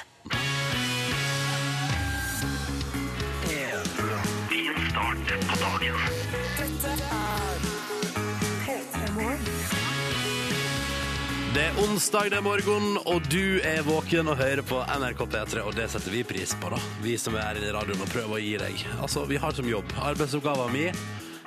Onsdag, 11.97 12.29
det 12.29 12.37
er 12.37 12.43
morgen, 12.45 12.97
og 13.09 13.25
du 13.31 13.57
er 13.65 13.79
våken 13.81 14.27
og 14.29 14.37
hører 14.37 14.61
på 14.69 14.77
NRK 14.85 15.21
P3, 15.33 15.63
og 15.65 15.73
det 15.73 15.87
setter 15.89 16.13
vi 16.13 16.19
pris 16.29 16.51
på, 16.61 16.69
da. 16.69 16.77
Vi 17.01 17.15
som 17.17 17.33
er 17.33 17.57
her 17.57 17.57
i 17.57 17.71
radioen 17.73 18.03
og 18.05 18.11
prøver 18.11 18.37
å 18.37 18.41
gi 18.43 18.51
deg. 18.61 18.83
Altså, 19.01 19.23
vi 19.25 19.39
har 19.41 19.55
som 19.57 19.65
jobb. 19.65 19.95
Arbeidsoppgaven 20.05 20.69
min 20.75 20.99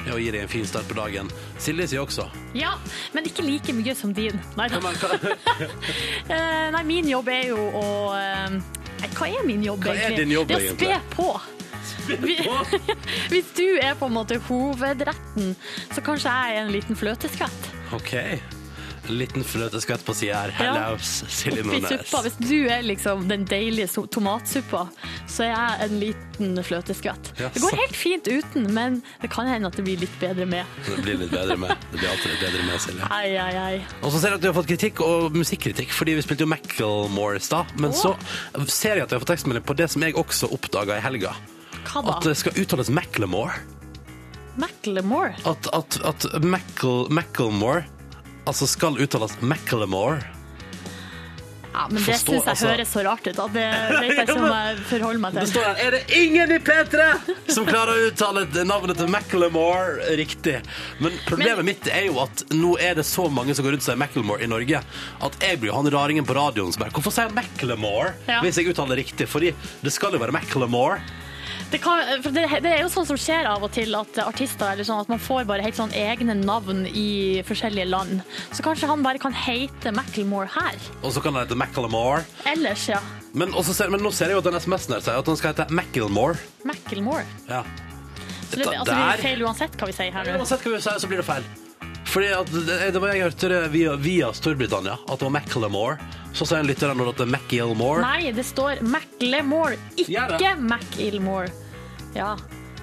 er 0.09 0.11
å 0.11 0.19
gi 0.19 0.33
deg 0.35 0.43
en 0.43 0.51
fin 0.51 0.67
start 0.67 0.91
på 0.91 0.99
dagen. 0.99 1.31
Silje 1.63 1.87
sier 1.93 2.03
også. 2.03 2.27
Ja, 2.59 2.73
men 3.15 3.31
ikke 3.31 3.47
like 3.47 3.77
mye 3.79 3.95
som 3.95 4.11
din. 4.17 4.43
Nei, 4.59 4.67
da. 4.75 4.83
Eh, 6.31 6.67
nei 6.75 6.83
min 6.87 7.09
jobb 7.11 7.31
er 7.31 7.49
jo 7.53 7.63
å 7.75 7.87
eh, 8.15 8.59
Hva 9.15 9.27
er 9.31 9.47
min 9.47 9.63
jobb, 9.65 9.83
Hva 9.87 9.95
er 9.95 10.19
din 10.19 10.35
jobb, 10.35 10.51
det 10.51 10.59
er 10.59 10.63
å 10.63 10.69
egentlig? 10.69 10.95
spe 10.95 11.17
på. 11.17 11.31
Hvis 13.33 13.51
du 13.55 13.67
er 13.79 13.95
på 13.99 14.11
en 14.11 14.19
måte 14.19 14.39
hovedretten, 14.51 15.55
så 15.95 16.03
kanskje 16.03 16.33
jeg 16.35 16.57
er 16.57 16.65
en 16.67 16.73
liten 16.75 16.99
fløteskvett. 16.99 17.77
OK. 17.95 18.17
En 19.11 19.17
liten 19.19 19.43
fløteskvett 19.43 20.05
på 20.07 20.15
sida 20.15 20.45
her. 20.45 20.53
Ja. 20.55 20.73
Hello, 20.77 20.99
Silje 21.03 21.65
Nordnes. 21.67 22.13
Hvis 22.23 22.37
du 22.39 22.69
er 22.71 22.85
liksom 22.87 23.25
den 23.27 23.43
deilige 23.49 24.05
tomatsuppa, 24.15 24.85
så 25.27 25.49
er 25.49 25.51
jeg 25.51 25.89
en 25.89 25.97
liten 25.99 26.61
fløteskvett. 26.63 27.33
Ja, 27.41 27.49
Det 27.51 27.63
går 27.65 27.75
helt 27.81 27.99
fint 27.99 28.31
uten, 28.31 28.69
men 28.77 29.01
det 29.19 29.33
kan 29.35 29.51
hende 29.51 29.67
at 29.67 29.75
det 29.81 29.83
blir 29.89 29.99
litt 29.99 30.15
bedre 30.23 30.47
med. 30.47 30.79
Det 30.87 31.01
blir 31.03 31.19
litt 31.25 31.35
bedre 31.35 31.59
med. 31.59 31.75
Det 31.91 31.99
blir 31.99 32.13
alltid 32.13 32.37
litt 32.37 32.45
bedre 32.47 32.63
med, 32.69 32.79
Silje. 32.87 33.11
Ai, 33.11 33.35
ai, 33.35 33.51
ai. 33.65 33.83
Og 33.99 34.15
så 34.15 34.23
ser 34.23 34.37
jeg 34.37 34.39
at 34.39 34.47
du 34.47 34.51
har 34.53 34.59
fått 34.61 34.71
kritikk, 34.71 35.03
og 35.03 35.35
musikkritikk, 35.35 35.91
fordi 35.99 36.15
vi 36.21 36.27
spilte 36.29 36.47
jo 36.47 36.53
Macclemore 36.55 37.43
i 37.43 37.45
stad. 37.51 37.75
Men 37.83 37.91
så 37.91 38.15
ser 38.71 38.95
jeg 39.01 39.09
at 39.09 39.11
du 39.11 39.19
har 39.19 39.27
fått 39.27 39.35
tekstmelding 39.35 39.67
på 39.67 39.75
det 39.83 39.91
som 39.91 40.07
jeg 40.07 40.15
også 40.23 40.55
oppdaga 40.55 41.01
i 41.01 41.03
helga. 41.03 41.35
Hva 41.91 42.07
da? 42.07 42.15
At 42.15 42.31
det 42.31 42.39
skal 42.39 42.63
uttales 42.63 42.95
Macklemore. 42.95 43.59
Macklemore? 44.61 45.35
At, 45.51 45.67
at, 45.75 45.99
at 46.07 46.45
Mackle, 46.47 47.09
Macklemore 47.11 47.89
altså 48.47 48.67
skal 48.69 48.99
uttales 49.01 49.37
Macklemore. 49.41 50.21
Ja, 51.71 51.85
men 51.87 52.03
det 52.03 52.17
syns 52.19 52.27
jeg 52.27 52.49
altså. 52.51 52.67
høres 52.67 52.89
så 52.91 53.03
rart 53.07 53.27
ut. 53.31 53.39
At 53.39 53.53
det 53.55 53.63
vet 53.63 54.01
jeg 54.19 54.25
ikke 54.27 54.35
om 54.35 54.47
jeg 54.51 54.79
forholder 54.91 55.21
meg 55.23 55.37
Det 55.37 55.45
til. 55.45 55.51
står 55.53 55.69
her 55.69 55.85
Er 55.87 55.91
det 55.95 56.01
ingen 56.19 56.51
i 56.51 56.59
P3 56.67 57.05
som 57.55 57.69
klarer 57.69 57.93
å 57.95 58.09
uttale 58.09 58.43
navnet 58.67 58.99
til 58.99 59.07
Macklemore 59.07 60.17
riktig? 60.19 60.57
Men 60.99 61.15
problemet 61.29 61.63
Men- 61.63 61.69
mitt 61.71 61.87
er 61.87 62.09
jo 62.09 62.19
at 62.25 62.43
nå 62.51 62.75
er 62.83 62.99
det 62.99 63.05
så 63.07 63.29
mange 63.31 63.55
som 63.55 63.65
går 63.65 63.77
rundt 63.77 63.87
og 63.87 63.89
sier 63.93 64.01
Macklemore 64.03 64.43
i 64.43 64.51
Norge, 64.51 64.83
at 65.23 65.39
jeg 65.41 65.61
blir 65.63 65.71
jo 65.71 65.77
han 65.79 65.87
raringen 65.95 66.27
på 66.27 66.35
radioen 66.35 66.73
som 66.75 66.83
bare 66.83 66.91
Hvorfor 66.91 67.15
sier 67.15 67.31
jeg 67.31 67.39
Macklemore 67.39 68.15
Ja. 68.27 68.41
hvis 68.43 68.57
jeg 68.59 68.67
uttaler 68.75 68.97
det 68.97 69.05
riktig? 69.07 69.29
Fordi 69.31 69.55
det 69.85 69.93
skal 69.95 70.11
jo 70.11 70.19
være 70.19 70.33
Macklemore. 70.35 70.99
Det, 71.71 71.79
kan, 71.79 72.01
det, 72.35 72.47
det 72.65 72.71
er 72.73 72.81
jo 72.83 72.89
sånn 72.91 73.07
som 73.07 73.19
skjer 73.21 73.47
av 73.47 73.63
og 73.63 73.71
til 73.75 73.95
at 73.95 74.17
artister 74.25 74.73
eller 74.73 74.87
sånn, 74.87 75.05
at 75.05 75.11
man 75.13 75.21
får 75.23 75.45
bare 75.47 75.63
helt 75.63 75.79
sånn 75.79 75.93
egne 75.95 76.35
navn 76.35 76.83
i 76.89 77.43
forskjellige 77.47 77.87
land. 77.87 78.25
Så 78.51 78.65
kanskje 78.67 78.91
han 78.91 79.05
bare 79.07 79.23
kan 79.23 79.37
hete 79.37 79.93
Macklemore 79.95 80.51
her. 80.51 80.81
Og 81.05 81.15
så 81.15 81.23
kan 81.23 81.37
han 81.37 81.47
hete 81.47 81.59
Macklemore. 81.59 82.25
Ellers, 82.51 82.89
ja. 82.91 82.99
Men, 83.39 83.55
ser, 83.63 83.93
men 83.95 84.03
nå 84.03 84.11
ser 84.11 84.33
jeg 84.33 84.41
jo 84.41 84.43
at 84.43 84.51
den 84.51 84.59
SMS-en 84.59 84.97
her 84.97 85.07
sier 85.07 85.23
at 85.23 85.31
han 85.31 85.39
skal 85.39 85.55
hete 85.55 85.69
Macklemore. 85.79 86.43
Macklemore. 86.67 87.27
Ja. 87.47 87.63
Så 88.51 88.59
det, 88.59 88.67
altså, 88.67 88.91
det 88.91 88.99
blir 88.99 89.27
feil 89.29 89.45
uansett 89.47 89.77
hva 89.79 89.87
vi 89.87 89.95
sier 89.95 90.15
her 90.17 90.27
nå. 90.27 90.41
Uansett 90.43 90.67
hva 90.67 90.75
vi 90.75 90.83
sier, 90.83 90.99
så 90.99 91.11
blir 91.11 91.23
det 91.23 91.29
feil. 91.29 91.47
Fordi 92.11 92.33
at 92.35 92.51
det, 92.51 92.79
det 92.97 93.03
var 93.03 93.15
jeg 93.15 93.29
hørte 93.29 93.61
via, 93.71 93.95
via 94.03 94.33
Storbritannia, 94.35 94.99
at 95.07 95.21
det 95.21 95.29
var 95.29 95.37
Macklemore. 95.39 96.11
Så 96.33 96.47
sier 96.47 96.63
en 96.63 96.69
lytter 96.71 96.95
nå 96.95 97.09
at 97.11 97.19
det 97.19 97.27
er 97.27 97.33
Macklemore. 97.35 98.05
Nei, 98.07 98.31
det 98.35 98.47
står 98.47 98.81
Macklemore, 98.87 99.79
ikke 99.97 100.27
det? 100.31 100.39
ikke 100.39 100.55
Mackilmore. 100.71 101.51
Ja. 102.15 102.37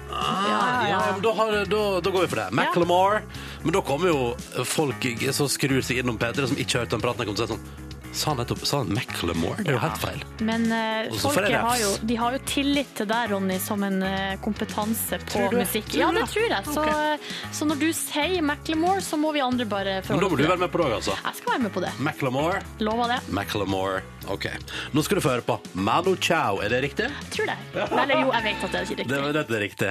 Ja, 0.08 0.60
ja, 0.88 1.00
men 1.12 1.20
da, 1.20 1.32
har, 1.36 1.52
da, 1.68 1.82
da 2.00 2.10
går 2.10 2.24
vi 2.24 2.30
for 2.32 2.40
det. 2.40 2.46
Macklemore. 2.56 3.20
Men 3.64 3.74
da 3.76 3.82
kommer 3.84 4.08
jo 4.08 4.64
folk 4.68 5.04
som 5.36 5.50
skrur 5.52 5.84
seg 5.84 6.00
innom 6.02 6.16
P3, 6.20 6.48
som 6.48 6.56
ikke 6.60 6.78
har 6.78 6.86
hørt 6.86 6.96
den 6.96 7.04
praten. 7.04 7.24
Jeg 7.24 7.30
kommer 7.30 7.42
til 7.42 7.48
å 7.48 7.50
si 7.50 7.58
sånn 7.58 7.87
Sa 8.12 8.30
han 8.30 8.38
nettopp 8.40 8.62
sa 8.66 8.78
han 8.82 8.88
Macklemore? 8.94 9.62
Det 9.62 9.68
er 9.70 9.76
jo 9.76 9.82
helt 9.82 9.98
feil. 10.02 10.22
Men 10.42 10.64
eh, 10.72 11.08
får 11.10 11.14
jeg 11.14 11.20
folket 11.22 11.54
har 11.60 11.76
refs. 11.76 11.82
jo, 11.84 12.06
de 12.10 12.16
har 12.18 12.32
jo 12.34 12.40
tillit 12.48 12.94
til 12.98 13.06
deg, 13.10 13.30
Ronny, 13.30 13.58
som 13.62 13.82
en 13.86 14.02
eh, 14.02 14.36
kompetanse 14.42 15.18
på 15.22 15.30
Tror 15.36 15.50
du? 15.54 15.58
musikk. 15.62 15.86
Tror 15.92 16.00
Ja, 16.02 16.08
du 16.10 16.18
det 16.18 16.24
det? 16.24 16.32
tror 16.32 16.48
jeg. 16.48 16.64
Så, 16.74 16.84
eh, 16.88 17.52
så 17.60 17.68
når 17.68 17.78
du 17.84 17.88
sier 17.92 18.42
Macklemore, 18.42 19.00
så 19.04 19.16
må 19.20 19.32
vi 19.36 19.40
andre 19.44 19.66
bare 19.70 19.98
Men 20.00 20.02
da 20.02 20.14
må 20.16 20.20
forholde 20.24 20.28
du 20.28 20.34
oss 20.34 20.40
til 20.42 20.50
være 20.54 20.64
med 20.64 20.72
på 20.74 20.78
det 20.82 20.86
òg, 20.88 20.94
altså. 20.98 21.16
Jeg 21.28 21.40
skal 21.42 21.52
være 21.52 21.62
med 21.68 21.72
på 21.78 21.84
det. 21.86 21.92
Macklemore. 22.08 22.62
Lover 22.80 23.14
det. 23.14 23.20
Macklemore. 23.40 24.02
OK. 24.32 24.46
Nå 24.92 25.02
skal 25.06 25.18
du 25.18 25.22
få 25.24 25.32
høre 25.34 25.44
på 25.46 25.56
Manu 25.74 26.14
Chao. 26.20 26.58
Er 26.64 26.68
det 26.72 26.80
riktig? 26.84 27.08
Jeg 27.08 27.30
tror 27.34 27.50
det. 27.50 27.56
Eller 27.88 28.22
jo, 28.22 28.32
jeg 28.34 28.44
vet 28.48 28.64
at 28.68 28.72
det 28.74 28.80
er 28.80 28.86
ikke 28.86 28.96
Det, 28.96 29.20
riktig. 29.20 29.34
det 29.34 29.56
er 29.58 29.64
riktig. 29.64 29.90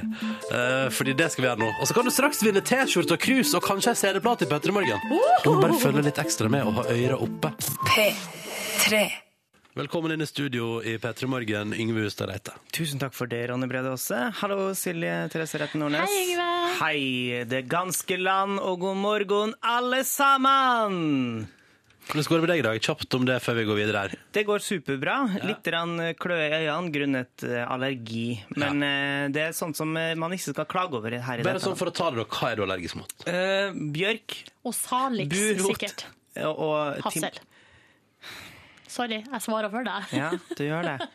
Eh, 0.54 0.90
fordi 0.94 1.14
det 1.18 1.30
skal 1.34 1.44
vi 1.44 1.50
gjøre 1.50 1.62
nå. 1.66 1.70
Og 1.82 1.88
så 1.90 1.98
kan 1.98 2.06
du 2.10 2.14
straks 2.14 2.44
vinne 2.46 2.62
T-skjorte 2.62 3.18
og 3.18 3.24
krus 3.24 3.54
og 3.58 3.64
kanskje 3.66 3.94
ei 3.96 4.02
CD-plate 4.04 4.46
i 4.48 4.52
P3 4.52 4.76
Morgen. 4.76 5.08
Du 5.44 5.52
må 5.54 5.62
bare 5.64 5.80
følge 5.82 6.06
litt 6.06 6.20
ekstra 6.22 6.50
med 6.54 6.68
og 6.70 6.82
ha 6.82 6.88
øra 6.94 7.18
oppe. 7.28 7.54
P3. 7.90 9.06
Velkommen 9.78 10.10
inn 10.16 10.24
i 10.26 10.26
studio 10.26 10.80
i 10.82 10.96
P3 10.98 11.28
Morgen, 11.30 11.74
Yngve 11.78 12.02
Hustad 12.08 12.32
Reite. 12.32 12.56
Tusen 12.74 12.98
takk 13.02 13.14
for 13.14 13.30
det, 13.30 13.44
Ronny 13.52 13.68
Brede 13.70 13.92
Aase. 13.94 14.24
Hallo, 14.40 14.72
Silje 14.74 15.28
Therese 15.30 15.60
Retten 15.62 15.84
Nordnes. 15.86 16.10
Hei, 16.10 16.24
Yngve. 16.32 16.48
Hei, 16.80 17.44
det 17.46 17.66
ganske 17.70 18.18
land, 18.18 18.58
og 18.58 18.80
god 18.88 18.98
morgen, 19.04 19.54
alle 19.62 20.02
sammen! 20.08 21.46
Hvordan 22.08 22.28
går 22.30 22.38
det 22.38 22.44
med 22.46 22.52
deg 22.54 22.62
i 22.62 22.66
dag? 22.68 22.80
Kjapt 22.88 23.16
om 23.18 23.26
det 23.28 23.38
før 23.44 23.58
vi 23.60 23.66
går 23.68 23.80
videre 23.82 24.04
her. 24.06 24.14
Det 24.38 24.44
går 24.48 24.64
superbra. 24.64 25.16
Litt 25.44 25.68
rann 25.76 25.98
kløe 26.22 26.46
i 26.48 26.62
øynene 26.64 26.94
grunnet 26.96 27.44
eh, 27.48 27.64
allergi. 27.68 28.28
Men 28.56 28.80
ja. 28.86 29.28
det 29.34 29.44
er 29.50 29.58
sånt 29.58 29.76
som 29.80 29.92
eh, 30.00 30.14
man 30.20 30.32
ikke 30.38 30.54
skal 30.56 30.70
klage 30.72 30.96
over 31.02 31.12
her 31.18 31.42
i 31.42 31.44
Bare 31.44 31.58
dette. 31.60 31.66
sånn 31.68 31.76
for 31.80 31.92
å 31.92 31.96
ta 31.98 32.08
det, 32.14 32.24
da. 32.24 32.28
Hva 32.32 32.52
er 32.54 32.60
du 32.62 32.64
allergisk 32.68 33.00
mot? 33.02 33.18
Uh, 33.28 33.76
bjørk, 33.96 34.38
Og 34.64 34.76
Salix, 34.78 35.30
burot 35.36 35.74
sikkert. 35.74 36.06
og, 36.46 36.64
og 36.70 36.98
tim- 37.12 37.28
Hassel. 37.28 37.40
Sorry, 38.98 39.20
jeg 39.22 39.42
svarer 39.46 39.70
for 39.70 39.86
deg. 39.86 40.14
Ja, 40.18 40.32
du 40.58 40.64
gjør 40.66 40.88
det. 40.88 41.08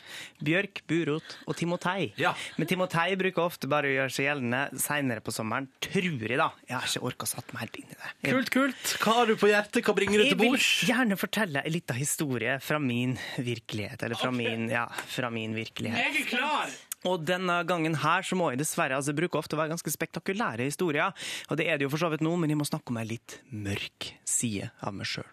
Bjørk, 0.47 0.83
burot 0.91 1.35
og 1.51 1.57
timotei. 1.59 2.13
Ja. 2.21 2.31
Men 2.61 2.69
timotei 2.71 3.09
bruker 3.19 3.43
ofte 3.49 3.67
bare 3.71 3.91
å 3.91 3.95
gjøre 3.97 4.13
seg 4.15 4.29
gjeldende 4.29 4.61
seinere 4.79 5.25
på 5.27 5.35
sommeren. 5.35 5.67
Tror 5.83 6.07
jeg, 6.07 6.39
da. 6.39 6.47
Jeg 6.69 6.77
har 6.79 6.87
ikke 6.87 7.03
orka 7.11 7.29
satt 7.31 7.51
meg 7.57 7.65
helt 7.65 7.81
inn 7.83 7.91
i 7.91 7.97
det. 7.99 8.13
Jeg- 8.23 8.37
Kult, 8.37 8.53
kult. 8.55 8.95
Hva 9.03 9.17
har 9.19 9.27
du 9.27 9.35
på 9.41 9.51
hjertet? 9.51 9.83
Hva 9.83 9.95
bringer 9.99 10.23
du 10.23 10.25
Jeg 10.29 10.37
til 10.37 10.41
vil 10.45 10.57
gjerne 10.93 11.19
fortelle 11.19 11.65
en 11.67 11.73
liten 11.75 11.99
historie 11.99 12.55
fra 12.63 12.79
min 12.79 13.19
virkelighet. 13.43 14.03
Eller 14.07 14.15
fra, 14.23 14.31
min, 14.31 14.69
ja, 14.71 14.87
fra 14.87 15.31
min 15.35 15.55
virkelighet. 15.59 15.99
Jeg 15.99 16.23
er 16.23 16.31
klar! 16.37 16.71
Og 17.05 17.25
denne 17.27 17.65
gangen 17.67 17.97
her 17.99 18.23
så 18.23 18.37
må 18.39 18.53
jeg 18.53 18.61
dessverre 18.61 18.95
altså, 18.95 19.11
bruke 19.19 19.35
ofte 19.41 19.57
å 19.57 19.59
være 19.59 19.73
ganske 19.75 19.91
spektakulære 19.91 20.69
historier. 20.69 21.11
Og 21.51 21.59
det 21.59 21.67
er 21.67 21.81
det 21.81 21.89
jo 21.89 21.91
for 21.91 21.99
så 21.99 22.13
vidt 22.13 22.23
nå, 22.23 22.37
men 22.39 22.53
jeg 22.55 22.61
må 22.61 22.67
snakke 22.69 22.95
om 22.95 23.01
ei 23.03 23.09
litt 23.17 23.41
mørk 23.51 24.13
side 24.23 24.71
av 24.87 24.95
meg 24.95 25.11
sjøl. 25.11 25.27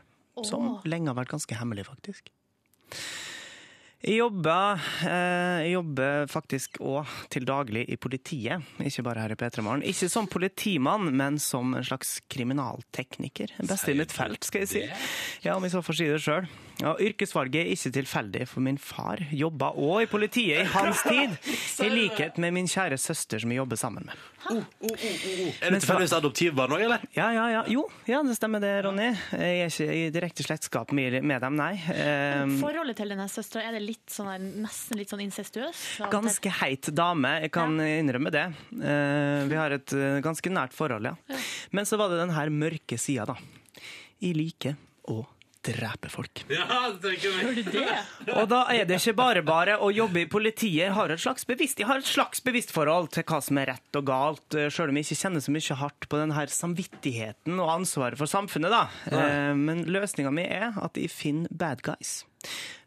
Som 0.47 0.79
lenge 0.87 1.11
har 1.11 1.17
vært 1.19 1.33
ganske 1.35 1.53
hemmelig, 1.59 1.83
faktisk. 1.85 2.29
Jeg 3.99 4.21
jobber, 4.21 4.79
eh, 5.03 5.65
jeg 5.65 5.73
jobber 5.73 6.29
faktisk 6.31 6.77
òg 6.79 7.09
til 7.33 7.43
daglig 7.43 7.81
i 7.91 7.97
politiet, 7.99 8.63
ikke 8.79 9.03
bare 9.03 9.25
her 9.25 9.33
i 9.35 9.35
P3 9.35 9.65
Morgen. 9.65 9.83
Ikke 9.83 10.07
som 10.07 10.29
politimann, 10.31 11.09
men 11.11 11.35
som 11.37 11.73
en 11.75 11.83
slags 11.83 12.21
kriminaltekniker. 12.31 13.57
Best 13.59 13.91
i 13.91 13.97
mitt 13.99 14.15
felt, 14.15 14.47
skal 14.47 14.63
jeg 14.63 14.71
si. 14.71 14.85
Ja, 15.43 15.57
om 15.57 15.67
jeg 15.67 15.75
så 15.75 15.83
får 15.83 15.99
si 15.99 16.07
det 16.07 16.21
sjøl. 16.23 16.47
Ja, 16.79 16.93
yrkesvalget 17.03 17.59
er 17.65 17.69
ikke 17.73 17.91
tilfeldig, 17.91 18.45
for 18.47 18.63
min 18.63 18.77
far 18.79 19.19
jobba 19.35 19.73
òg 19.75 20.05
i 20.05 20.07
politiet 20.07 20.61
i 20.61 20.67
hans 20.71 21.01
tid. 21.03 21.33
I 21.83 21.89
likhet 21.91 22.37
med 22.39 22.53
min 22.55 22.69
kjære 22.71 22.95
søster, 22.95 23.41
som 23.43 23.51
jeg 23.51 23.59
jobber 23.59 23.75
sammen 23.81 24.05
med. 24.07 24.15
Er 24.49 25.73
det 25.73 25.81
tilfeldigvis 25.81 26.13
adoptivbarn 26.15 26.71
òg, 26.77 26.83
eller? 26.85 27.01
Ja, 27.17 27.27
ja, 27.35 27.45
ja. 27.51 27.63
Jo, 27.67 27.83
ja, 28.07 28.21
det 28.23 28.37
stemmer 28.37 28.63
det, 28.63 28.71
Ronny. 28.85 29.09
Jeg 29.35 29.57
er 29.65 29.73
ikke 29.73 29.87
i 29.97 30.05
direkte 30.15 30.45
slektskap 30.45 30.93
med, 30.95 31.17
dem, 31.19 31.57
nei. 31.59 31.73
Eh, 31.91 32.45
Forholdet 32.61 32.95
til 33.01 33.11
denne 33.11 33.27
søstera, 33.31 33.65
er 33.67 33.75
det 33.75 33.81
litt 33.83 34.13
sånn, 34.13 34.29
der- 34.31 34.63
nesten 34.63 34.99
litt 35.01 35.11
sånn 35.11 35.23
incestuøs? 35.25 35.81
av? 36.05 36.13
Ganske 36.13 36.53
heit 36.61 36.89
dame, 36.95 37.33
jeg 37.43 37.51
kan 37.55 37.75
innrømme 37.75 38.31
det. 38.31 38.45
Eh, 38.79 39.41
vi 39.51 39.59
har 39.59 39.75
et 39.75 39.93
eh, 39.99 40.21
ganske 40.23 40.47
nært 40.55 40.71
forhold, 40.77 41.11
ja. 41.11 41.39
Men 41.75 41.83
så 41.89 41.99
var 41.99 42.07
det 42.15 42.21
den 42.23 42.33
her 42.39 42.47
mørke 42.49 42.97
sida, 42.99 43.27
da. 43.33 43.35
I 44.23 44.31
like 44.35 44.77
og 45.11 45.25
å 45.25 45.27
drepe 45.69 46.11
folk. 46.11 46.43
Ja? 47.79 47.99
Og 48.35 48.47
da 48.51 48.63
er 48.73 48.87
det 48.87 48.97
ikke 48.99 49.15
bare 49.17 49.41
bare 49.45 49.77
å 49.81 49.89
jobbe 49.93 50.23
i 50.23 50.29
politiet. 50.29 50.91
Har 50.95 51.11
et 51.13 51.21
slags 51.21 51.45
bevisst, 51.47 51.79
jeg 51.79 51.87
har 51.89 52.01
et 52.01 52.07
slags 52.07 52.41
bevisst 52.45 52.73
forhold 52.75 53.11
til 53.13 53.25
hva 53.29 53.39
som 53.43 53.59
er 53.61 53.71
rett 53.73 53.99
og 53.99 54.07
galt, 54.09 54.57
eh, 54.57 54.69
sjøl 54.73 54.91
om 54.91 54.99
jeg 54.99 55.07
ikke 55.07 55.19
kjenner 55.23 55.43
så 55.45 55.53
mye 55.55 55.77
hardt 55.83 56.09
på 56.11 56.19
den 56.19 56.33
her 56.35 56.51
samvittigheten 56.53 57.59
og 57.61 57.71
ansvaret 57.79 58.19
for 58.19 58.29
samfunnet, 58.29 58.73
da. 58.73 58.83
Ja. 59.11 59.53
Men 59.57 59.85
løsninga 59.89 60.33
mi 60.33 60.45
er 60.47 60.75
at 60.81 60.99
jeg 60.99 61.11
finner 61.13 61.51
bad 61.51 61.83
guys. 61.85 62.19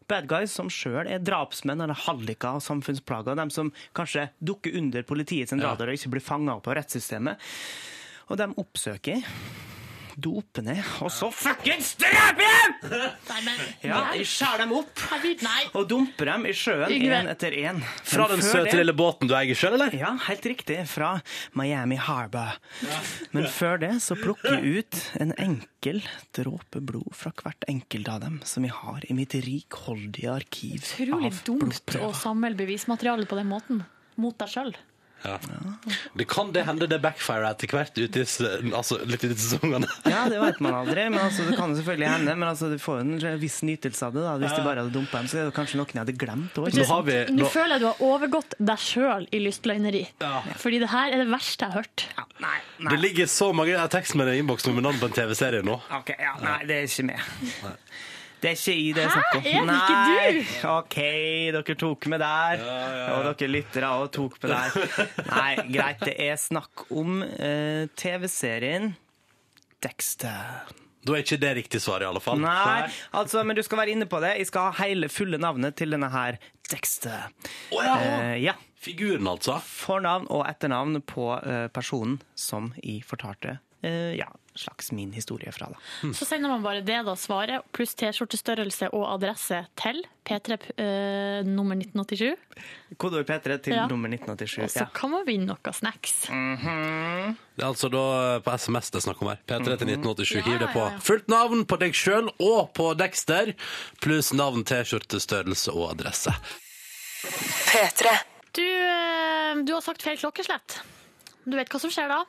Bad 0.09 0.27
guys 0.27 0.53
som 0.55 0.69
sjøl 0.71 1.07
er 1.07 1.23
drapsmenn 1.23 1.81
eller 1.83 1.97
halliker 2.05 2.59
og 2.59 2.65
samfunnsplager. 2.65 3.37
De 3.39 3.47
som 3.55 3.71
kanskje 3.95 4.27
dukker 4.43 4.75
under 4.79 5.05
politiets 5.07 5.55
radar 5.55 5.91
og 5.91 5.97
ikke 5.97 6.15
blir 6.15 6.25
fanga 6.25 6.57
opp 6.57 6.67
av 6.69 6.77
rettssystemet. 6.81 7.39
Og 8.31 8.39
dem 8.39 8.55
oppsøker 8.59 9.23
jeg, 10.13 10.21
doper 10.23 10.65
ned, 10.65 10.81
og 11.03 11.11
så 11.13 11.29
fuckings 11.33 11.93
drepe 11.99 12.45
dem! 12.45 12.75
Nei, 13.29 13.39
men 13.45 13.61
Ja, 13.83 13.99
jeg 14.17 14.27
skjærer 14.29 14.63
dem 14.63 14.73
opp 14.77 15.03
og 15.73 15.87
dumper 15.89 16.29
dem 16.31 16.45
i 16.49 16.53
sjøen 16.57 16.93
én 16.93 17.29
etter 17.31 17.55
én. 17.57 17.81
Fra 18.05 18.27
den 18.31 18.43
søte 18.45 18.75
lille 18.77 18.95
båten 18.97 19.29
du 19.29 19.35
eier 19.37 19.57
sjøl, 19.57 19.75
eller? 19.77 19.93
Ja, 19.97 20.13
helt 20.27 20.45
riktig. 20.53 20.79
Fra 20.89 21.15
Miami 21.57 21.97
Harbor. 21.99 22.57
Men 23.33 23.49
før 23.51 23.81
det 23.83 23.93
så 24.05 24.17
plukker 24.19 24.59
jeg 24.59 24.83
ut 24.83 25.01
en 25.23 25.33
enkel 25.41 26.03
dråpe 26.35 26.81
blod 26.83 27.11
fra 27.17 27.33
hvert 27.41 27.67
enkelt 27.69 28.09
av 28.11 28.23
dem 28.23 28.39
som 28.47 28.65
jeg 28.65 28.75
har 28.77 29.03
i 29.09 29.17
mitt 29.17 29.35
rikholdige 29.43 30.31
arkiv 30.31 30.83
Utrolig 30.83 31.33
dumt 31.47 31.97
å 31.99 32.13
samle 32.15 32.53
bevismateriale 32.57 33.27
på 33.29 33.39
den 33.39 33.49
måten. 33.51 33.83
Mot 34.21 34.37
deg 34.37 34.51
sjøl. 34.51 34.75
Ja. 35.23 35.37
Det 36.19 36.25
kan 36.29 36.51
det 36.55 36.65
hende 36.67 36.87
det 36.91 36.99
backfire 37.03 37.49
etter 37.53 37.71
hvert 37.71 37.95
ute 37.97 38.23
i, 38.23 38.25
altså, 38.75 38.97
litt 39.07 39.23
ut 39.23 39.31
i 39.31 39.39
sesongene. 39.39 39.87
Ja, 40.13 40.25
det 40.29 40.39
vet 40.41 40.59
man 40.63 40.75
aldri, 40.81 41.05
men 41.09 41.19
altså, 41.23 41.45
det 41.47 41.55
kan 41.57 41.71
jo 41.73 41.79
selvfølgelig 41.79 42.09
hende. 42.11 42.35
Men 42.37 42.49
altså, 42.49 42.69
du 42.71 42.77
får 42.81 42.99
jo 42.99 43.05
en 43.31 43.39
viss 43.41 43.59
nytelse 43.65 44.07
av 44.09 44.13
det. 44.17 44.23
da. 44.25 44.35
Hvis 44.43 44.55
de 44.57 44.65
bare 44.65 44.83
hadde 44.83 44.93
dumpa 44.95 45.21
dem, 45.23 45.29
så 45.31 45.39
er 45.41 45.49
det 45.49 45.55
kanskje 45.57 45.79
noen 45.79 45.93
jeg 45.95 46.01
hadde 46.03 46.17
glemt. 46.19 46.59
òg. 46.59 46.77
Nå 46.77 46.99
vi 47.07 47.17
Nå 47.37 47.49
føler 47.53 47.75
jeg 47.77 47.83
du 47.85 47.87
har 47.89 48.03
overgått 48.09 48.57
deg 48.59 48.83
sjøl 48.83 49.27
i 49.31 49.41
lystløgneri. 49.43 50.03
Ja. 50.23 50.41
Fordi 50.59 50.81
det 50.83 50.91
her 50.93 51.15
er 51.15 51.23
det 51.23 51.29
verste 51.31 51.65
jeg 51.67 51.73
har 51.75 51.83
hørt. 51.83 52.07
Nei, 52.43 52.57
Det 52.91 52.99
ligger 52.99 53.29
så 53.31 53.51
mange 53.55 53.79
tekstmeldinger 53.93 54.39
i 54.39 54.43
innboksen 54.43 54.75
med 54.75 54.85
navn 54.87 54.99
på 55.01 55.09
en 55.09 55.15
TV-serie 55.15 55.63
nå. 55.65 55.79
Ok, 55.99 56.13
ja, 56.19 56.35
nei, 56.43 56.59
det 56.69 56.81
er 56.81 56.89
ikke 56.89 57.07
med. 57.13 57.73
Det 58.43 58.49
er 58.49 58.57
ikke 58.59 58.73
i 58.75 58.89
det 58.91 59.03
Hæ? 59.07 59.11
snakker 59.13 59.37
om. 59.39 59.45
Er 59.47 59.69
det 59.69 59.75
ikke 59.79 59.99
du? 60.03 60.15
Nei, 60.19 60.71
OK, 60.73 60.97
dere 61.55 61.75
tok 61.79 62.07
med 62.11 62.19
der. 62.19 62.63
Og 63.13 63.27
dere 63.29 63.51
lyttere 63.53 63.91
òg 63.95 64.09
tok 64.17 64.35
med 64.43 64.51
der. 64.51 64.97
Nei, 65.29 65.51
greit, 65.71 66.03
det 66.03 66.15
er 66.25 66.35
snakk 66.41 66.83
om 66.91 67.21
uh, 67.23 67.85
TV-serien 67.95 68.91
Dexter. 69.83 70.73
Da 71.03 71.15
er 71.15 71.23
ikke 71.23 71.39
det 71.39 71.53
riktig 71.57 71.81
svar, 71.83 72.03
i 72.03 72.07
alle 72.07 72.19
fall. 72.23 72.39
Nei, 72.43 72.91
altså, 73.15 73.45
men 73.47 73.55
du 73.55 73.63
skal 73.63 73.81
være 73.81 73.95
inne 73.95 74.07
på 74.11 74.19
det. 74.23 74.35
Jeg 74.39 74.51
skal 74.51 74.69
ha 74.69 74.85
hele 74.85 75.07
fulle 75.11 75.39
navnet 75.39 75.75
til 75.79 75.95
denne 75.95 76.11
her 76.11 76.39
Dexter. 76.71 77.27
Oh, 77.71 77.79
ja. 77.83 77.95
Eh, 77.99 78.37
ja. 78.43 78.59
Figuren, 78.83 79.27
altså. 79.31 79.57
Fornavn 79.63 80.27
og 80.31 80.45
etternavn 80.47 80.99
på 81.07 81.31
uh, 81.35 81.67
personen 81.75 82.19
som 82.35 82.73
jeg 82.83 83.03
fortalte 83.07 83.57
eh, 83.83 84.15
ja, 84.19 84.27
slags 84.55 84.91
min 84.91 85.11
historie 85.13 85.51
fra. 85.51 85.67
da. 85.73 86.11
Så 86.13 86.25
sender 86.25 86.49
man 86.49 86.61
bare 86.63 86.81
det, 86.85 86.99
da, 87.05 87.13
svaret, 87.15 87.63
pluss 87.73 87.95
T-skjortestørrelse 87.95 88.89
og 88.93 89.05
adresse 89.15 89.63
til 89.79 90.03
P3 90.25 90.57
eh, 90.77 91.43
nummer 91.47 91.75
1987. 91.75 92.37
Kodeord 92.97 93.25
P3 93.27 93.57
til 93.65 93.73
Ja. 93.75 93.87
nummer 93.87 94.07
1987. 94.09 94.63
Og 94.63 94.69
så 94.69 94.79
Ja. 94.85 94.85
kan 94.93 95.09
man 95.11 95.25
vinne 95.25 95.45
noe 95.47 95.73
snacks. 95.73 96.27
Det 96.29 97.61
er 97.63 97.67
altså 97.67 97.89
da 97.91 98.39
på 98.39 98.51
SMS 98.57 98.89
det 98.91 99.01
er 99.01 99.05
snakk 99.11 99.21
om 99.21 99.27
her. 99.33 99.39
P3 99.47 99.77
til 99.77 99.87
1987. 99.87 100.35
Ja, 100.37 100.41
Hiv 100.51 100.59
det 100.59 100.69
på. 100.73 100.79
ja, 100.79 100.91
ja. 100.91 100.99
Fullt 100.99 101.27
navn 101.27 101.65
på 101.65 101.79
deg 101.79 101.93
sjøl 101.93 102.29
og 102.39 102.73
på 102.73 102.93
Dexter, 102.97 103.53
pluss 104.01 104.31
navn, 104.33 104.63
T-skjortestørrelse 104.63 105.73
og 105.73 105.91
adresse. 105.97 106.31
P3. 107.23 108.07
Du, 108.53 108.61
eh, 108.61 109.51
eh, 109.51 109.63
du 109.65 109.73
har 109.73 109.81
sagt 109.81 110.01
feil 110.05 110.17
klokkeslett. 110.17 110.79
Du 111.45 111.57
vet 111.57 111.69
hva 111.69 111.79
som 111.81 111.89
skjer 111.91 112.07
da? 112.11 112.23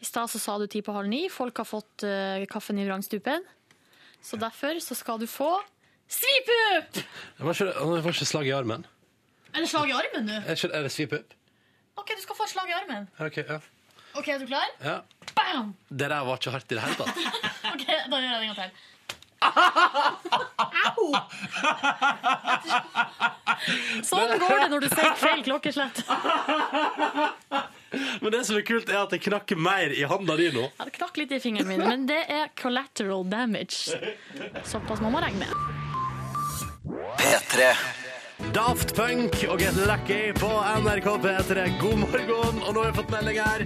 I 0.00 0.04
stad 0.04 0.30
så 0.30 0.38
sa 0.38 0.58
du 0.60 0.66
ti 0.70 0.82
på 0.84 0.92
halv 0.92 1.08
ni. 1.08 1.26
Folk 1.32 1.56
har 1.62 1.68
fått 1.68 2.04
uh, 2.04 2.44
kaffen 2.50 2.78
i 2.78 2.86
vrangstupen. 2.88 3.44
Så 4.22 4.36
derfor 4.40 4.80
så 4.82 4.94
skal 4.98 5.20
du 5.22 5.26
få 5.30 5.52
svipup! 6.08 7.00
Det 7.38 7.44
var 7.46 7.54
ikke, 7.54 7.72
det 7.72 8.04
var 8.04 8.12
ikke 8.12 8.28
slag 8.28 8.46
i 8.48 8.54
armen. 8.56 8.86
Er 9.54 9.64
det 9.64 9.70
slag 9.70 9.88
i 9.88 9.96
armen 9.96 10.28
nå? 10.28 10.40
Er, 10.44 10.66
er 10.68 10.82
det 10.86 10.92
svipup? 10.92 11.34
OK, 11.96 12.12
du 12.12 12.22
skal 12.22 12.36
få 12.36 12.48
slag 12.50 12.68
i 12.70 12.76
armen. 12.76 13.08
Ok, 13.22 13.36
ja. 13.40 13.60
OK, 14.16 14.28
er 14.28 14.38
du 14.42 14.46
klar? 14.48 14.68
ja. 14.84 15.00
Bam! 15.36 15.74
Det 15.88 16.10
der 16.10 16.24
var 16.24 16.36
ikke 16.40 16.50
hardt 16.50 16.72
i 16.72 16.74
det 16.74 16.82
hele 16.82 16.96
tatt. 16.96 17.16
OK, 17.74 17.86
da 18.10 18.20
gjør 18.20 18.30
jeg 18.30 18.40
det 18.40 18.46
en 18.46 18.54
gang 18.54 18.60
til. 18.60 18.70
Au! 20.88 21.06
Sånn 24.06 24.32
går 24.40 24.62
det 24.62 24.68
når 24.72 24.86
du 24.86 24.88
sier 24.92 25.16
feil 25.20 25.42
klokkeslett. 25.46 26.00
Men 28.20 28.32
det 28.34 28.44
som 28.48 28.58
er 28.58 28.64
kult, 28.66 28.90
er 28.92 29.02
at 29.02 29.14
det 29.14 29.20
knakker 29.24 29.58
mer 29.60 29.94
i 29.94 30.04
handa 30.08 30.36
di 30.38 30.50
nå. 30.54 30.68
Ja, 30.78 30.88
det 30.88 30.96
knakk 30.98 31.20
litt 31.20 31.34
i 31.36 31.40
fingeren 31.42 31.70
min, 31.70 31.84
men 31.84 32.06
det 32.10 32.22
er 32.32 32.50
collateral 32.58 33.26
damage. 33.30 33.96
Såpass 34.64 35.02
må 35.04 35.12
man 35.14 35.26
regne 35.26 35.46
med. 35.46 35.52
P3. 37.20 37.72
Daft 38.36 38.92
Punk 38.96 39.32
og 39.48 39.60
Get 39.60 39.76
Lucky 39.88 40.32
på 40.36 40.48
NRK 40.80 41.06
P3. 41.22 41.62
God 41.80 41.98
morgen! 42.02 42.58
Og 42.60 42.74
nå 42.74 42.82
har 42.82 42.90
vi 42.90 42.96
fått 42.98 43.12
melding 43.14 43.38
her. 43.40 43.62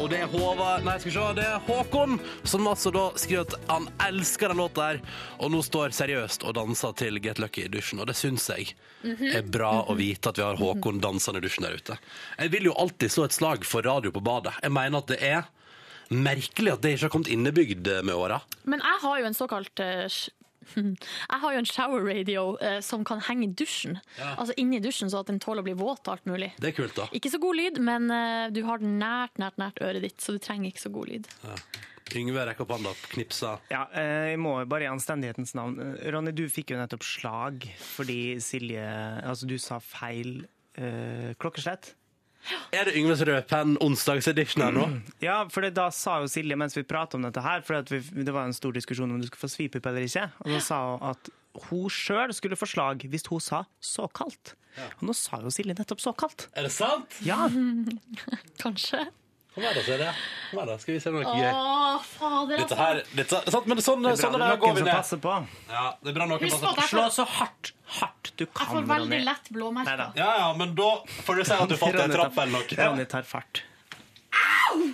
Og 0.00 0.08
det 0.08 0.22
er 0.24 0.30
Håvard 0.32 0.86
Nei, 0.86 0.94
skal 0.96 1.10
vi 1.10 1.14
se. 1.16 1.24
Det 1.36 1.44
er 1.44 1.66
Håkon 1.66 2.16
som 2.48 2.68
altså 2.70 2.92
da 2.94 3.02
skriver 3.20 3.44
at 3.44 3.68
han 3.68 3.90
elsker 4.06 4.48
den 4.48 4.62
låta 4.62 4.86
her. 4.88 5.00
Og 5.44 5.52
nå 5.52 5.60
står 5.66 5.92
seriøst 5.96 6.46
og 6.48 6.56
danser 6.56 6.94
til 6.96 7.20
Get 7.24 7.42
Lucky 7.42 7.66
i 7.66 7.72
dusjen. 7.72 8.00
Og 8.00 8.08
det 8.08 8.16
syns 8.16 8.48
jeg 8.48 8.72
er 9.04 9.44
bra 9.44 9.74
å 9.84 9.96
vite 9.98 10.32
at 10.32 10.40
vi 10.40 10.46
har 10.46 10.60
Håkon 10.60 11.02
dansende 11.04 11.42
i 11.42 11.44
dusjen 11.44 11.68
der 11.68 11.76
ute. 11.76 11.98
Jeg 12.40 12.54
vil 12.56 12.70
jo 12.70 12.78
alltid 12.80 13.12
slå 13.12 13.28
et 13.28 13.36
slag 13.36 13.68
for 13.68 13.84
radio 13.84 14.14
på 14.14 14.24
badet. 14.24 14.56
Jeg 14.64 14.72
mener 14.72 15.04
at 15.04 15.12
det 15.12 15.20
er 15.20 15.44
merkelig 16.14 16.72
at 16.72 16.84
det 16.84 16.96
ikke 16.96 17.10
har 17.10 17.12
kommet 17.12 17.32
innebygd 17.32 17.92
med 18.08 18.16
åra. 18.16 18.40
Men 18.64 18.80
jeg 18.80 19.04
har 19.04 19.20
jo 19.20 19.28
en 19.28 19.36
såkalt 19.36 19.84
eh, 19.84 20.08
jeg 21.32 21.40
har 21.44 21.56
jo 21.56 21.62
en 21.62 21.68
shower 21.68 22.04
radio 22.06 22.44
eh, 22.64 22.80
som 22.84 23.04
kan 23.06 23.22
henge 23.28 23.48
i 23.48 23.52
dusjen. 23.52 23.98
Altså 24.34 24.56
inni 24.60 24.80
dusjen, 24.84 25.10
så 25.12 25.22
at 25.22 25.32
den 25.32 25.40
tåler 25.42 25.64
å 25.64 25.68
bli 25.68 25.76
våt 25.78 26.06
og 26.06 26.16
alt 26.16 26.28
mulig. 26.30 26.52
Det 26.60 26.72
er 26.72 26.76
kult, 26.76 26.96
da. 26.98 27.08
Ikke 27.16 27.32
så 27.32 27.40
god 27.42 27.58
lyd, 27.60 27.80
men 27.84 28.10
eh, 28.12 28.46
du 28.54 28.62
har 28.68 28.82
den 28.82 28.98
nært, 29.00 29.38
nært, 29.42 29.58
nært 29.60 29.82
øret 29.84 30.04
ditt, 30.06 30.20
så 30.22 30.36
du 30.36 30.40
trenger 30.42 30.72
ikke 30.72 30.86
så 30.86 30.94
god 30.94 31.12
lyd. 31.12 31.28
Yngve 32.14 32.44
rekker 32.46 32.66
opp 32.66 32.74
hånda, 32.76 32.92
knipser. 33.14 33.62
Ja, 33.72 33.86
eh, 33.96 34.34
jeg 34.34 34.40
må 34.42 34.56
bare 34.70 34.86
i 34.86 34.90
anstendighetens 34.92 35.54
navn 35.56 35.96
Ronny, 36.12 36.34
du 36.36 36.44
fikk 36.52 36.74
jo 36.74 36.78
nettopp 36.78 37.06
slag 37.06 37.64
fordi 37.80 38.36
Silje 38.44 38.84
Altså, 39.24 39.48
du 39.48 39.56
sa 39.62 39.80
feil 39.82 40.44
eh, 40.76 41.32
klokkeslett. 41.40 41.94
Er 42.74 42.88
det 42.88 42.94
Yngves 42.98 43.22
røde 43.24 43.42
penn 43.48 43.76
onsdagsedition 43.84 44.64
her 44.66 44.74
nå? 44.76 44.88
Ja, 45.24 45.38
for 45.52 45.64
det, 45.64 45.72
da 45.78 45.86
sa 45.94 46.18
jo 46.22 46.28
Silje 46.30 46.56
mens 46.60 46.76
vi 46.76 46.82
pratet 46.86 47.16
om 47.18 47.24
dette 47.24 47.40
her, 47.44 47.62
for 47.64 47.78
at 47.80 47.90
vi, 47.92 48.02
det 48.26 48.34
var 48.34 48.48
en 48.48 48.56
stor 48.56 48.74
diskusjon 48.76 49.10
om 49.14 49.20
du 49.22 49.26
skulle 49.28 49.46
få 49.46 49.52
svipup 49.52 49.86
eller 49.90 50.04
ikke, 50.08 50.26
og 50.44 50.52
da 50.52 50.60
sa 50.64 50.80
hun 50.90 51.06
at 51.14 51.32
hun 51.70 51.86
sjøl 51.92 52.34
skulle 52.34 52.58
få 52.58 52.66
slag 52.68 53.04
hvis 53.08 53.24
hun 53.30 53.40
sa 53.40 53.62
såkalt. 53.80 54.56
Og 54.98 55.04
nå 55.06 55.14
sa 55.14 55.38
jo 55.44 55.52
Silje 55.54 55.76
nettopp 55.78 56.02
såkalt. 56.02 56.48
Er 56.58 56.66
det 56.66 56.72
sant? 56.74 57.14
Ja, 57.24 57.46
Kanskje? 58.62 59.04
Kom 59.54 59.62
her, 59.62 59.74
da, 59.76 59.82
så 59.86 59.92
er. 59.94 60.22
Kom 60.50 60.58
her, 60.60 60.66
da. 60.66 60.74
Skal 60.82 60.94
vi 60.96 61.00
se 61.04 61.10
noe 61.14 61.22
gøy. 61.22 61.44
fader, 62.10 62.56
Dette 62.58 62.64
altså. 62.64 62.78
her, 62.80 63.02
dette, 63.20 63.40
sant, 63.54 63.66
men 63.70 63.82
sånn, 63.86 64.02
det 64.02 64.10
er 64.10 64.18
sånn 64.18 64.34
bra 64.34 64.38
er 64.38 64.40
det 64.40 64.46
her 64.46 64.50
det 64.50 64.56
er 64.56 64.60
går 64.64 64.66
noen 64.66 64.74
vi 64.74 64.80
som 64.82 64.88
ned. 64.88 64.96
passer 64.98 65.20
på. 65.22 65.34
Ja, 65.70 65.84
det 66.02 66.10
er 66.10 66.16
bra 66.18 66.26
noen 66.30 66.42
Husk 66.42 66.56
på 66.58 66.60
passer 66.60 66.74
på. 66.74 66.82
jeg 66.82 66.90
Slå 66.90 67.04
får, 67.04 67.14
så 67.14 67.26
hardt, 67.38 67.70
hardt 68.00 68.32
du 68.34 68.44
jeg 68.44 68.50
kan, 68.58 68.66
får 68.72 68.88
veldig 68.90 69.10
Ronny. 69.14 69.24
lett 69.30 69.50
blåmerker. 69.54 69.90
Neida. 70.02 70.08
Ja, 70.18 70.30
ja, 70.42 70.48
men 70.58 70.74
da 70.74 70.90
får 71.28 71.38
du 71.38 71.44
si 71.44 71.54
at 71.54 71.68
du 71.70 71.76
falt 71.78 71.94
i 71.94 72.02
en 72.08 72.16
trapp 72.16 72.38
eller 72.42 72.52
noe. 72.58 72.78
Ronny 72.82 73.06
tar 73.14 73.22
fart. 73.30 73.62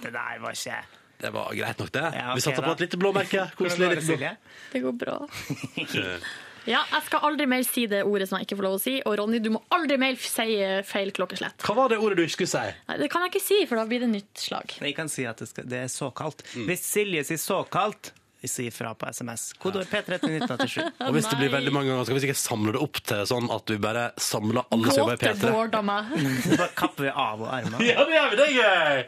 Det 0.04 0.12
der 0.12 0.38
var 0.44 0.52
ikke 0.52 0.76
Det 1.20 1.30
var 1.32 1.54
greit 1.56 1.78
nok, 1.80 1.90
det. 1.92 2.04
Ja, 2.20 2.26
Vi 2.34 2.40
ok, 2.40 2.44
satte 2.44 2.60
da. 2.60 2.66
på 2.68 2.72
et 2.76 2.80
lite 2.84 2.96
blåmerke. 3.00 3.40
Hvordan 3.56 3.56
Koselig. 3.56 3.88
går 3.88 3.94
det, 3.94 3.96
litt 3.96 4.08
Silje? 4.12 4.36
Det 4.72 4.80
går 4.84 4.92
bra. 4.92 5.16
Ja, 6.70 6.84
jeg 6.86 7.06
skal 7.08 7.24
aldri 7.26 7.46
mer 7.50 7.64
si 7.66 7.86
det 7.90 8.04
ordet 8.06 8.28
som 8.30 8.38
jeg 8.38 8.46
ikke 8.46 8.60
får 8.60 8.66
lov 8.68 8.76
å 8.76 8.82
si. 8.82 8.94
Og 9.02 9.16
Ronny, 9.18 9.40
du 9.42 9.50
må 9.56 9.62
aldri 9.74 9.96
mer 9.98 10.18
si 10.22 10.54
eh, 10.62 10.80
feil 10.86 11.10
klokkeslett. 11.16 11.64
Hva 11.66 11.74
var 11.76 11.90
det 11.90 11.98
ordet 11.98 12.20
du 12.20 12.24
ikke 12.24 12.36
skulle 12.36 12.52
si? 12.52 12.78
Nei, 12.90 12.98
det 13.02 13.10
kan 13.10 13.26
jeg 13.26 13.34
ikke 13.34 13.42
si, 13.42 13.58
for 13.66 13.80
da 13.80 13.86
blir 13.90 14.04
det 14.04 14.10
nytt 14.12 14.44
slag. 14.44 14.76
Jeg 14.78 14.94
kan 14.98 15.10
si 15.10 15.26
at 15.26 15.42
det, 15.42 15.50
skal, 15.50 15.66
det 15.70 15.84
er 15.84 15.90
såkalt. 15.90 16.44
Mm. 16.54 16.68
Hvis 16.70 16.86
Silje 16.86 17.26
sier 17.26 17.42
såkalt, 17.42 18.12
si 18.48 18.70
fra 18.72 18.94
på 18.94 19.08
SMS. 19.10 19.50
Kodeord 19.60 19.88
P3 19.90 20.16
til 20.22 20.36
1987. 20.38 20.84
Og 21.06 21.16
hvis 21.16 21.28
det 21.28 21.38
blir 21.40 21.52
veldig 21.52 21.72
mange 21.74 21.90
ganger, 21.90 22.06
skal 22.08 22.16
vi 22.16 22.22
sikkert 22.24 22.40
samle 22.40 22.74
det 22.76 22.80
opp 22.80 23.00
til 23.10 23.24
sånn 23.28 23.50
at 23.52 23.72
vi 23.72 23.78
bare 23.82 24.06
samler 24.20 24.62
alle 24.62 24.94
som 24.94 25.02
jobber 25.02 25.18
i 25.18 25.20
P3. 25.20 25.34
Gåteboarda 25.34 25.82
meg. 25.90 26.14
Så 26.46 26.56
bare 26.56 26.70
kapper 26.78 27.08
vi 27.08 27.12
av 27.12 27.44
og 27.44 27.50
armene. 27.50 27.82
Ja, 27.84 28.06
det 28.06 28.16
gjør 28.16 28.30
vi! 28.32 28.40
Det 28.40 28.46
er 28.46 28.54
gøy! 28.56 29.02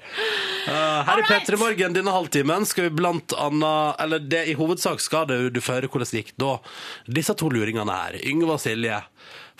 Uh, 0.66 0.98
her 1.08 1.22
i 1.22 1.26
P3 1.30 1.60
Morgen 1.62 1.96
denne 1.96 2.14
halvtimen 2.14 2.68
skal 2.68 2.86
vi 2.86 2.92
blant 3.00 3.32
annet 3.34 4.02
Eller 4.02 4.22
det 4.22 4.44
i 4.50 4.54
hovedsak 4.58 5.00
skal 5.02 5.26
det 5.30 5.38
du 5.54 5.60
få 5.62 5.78
høre 5.78 5.90
hvordan 5.90 6.10
det 6.12 6.22
gikk 6.22 6.34
da 6.40 6.52
disse 7.06 7.34
to 7.38 7.48
luringene 7.52 7.94
her, 7.94 8.18
Yngve 8.28 8.56
og 8.56 8.60
Silje, 8.62 8.98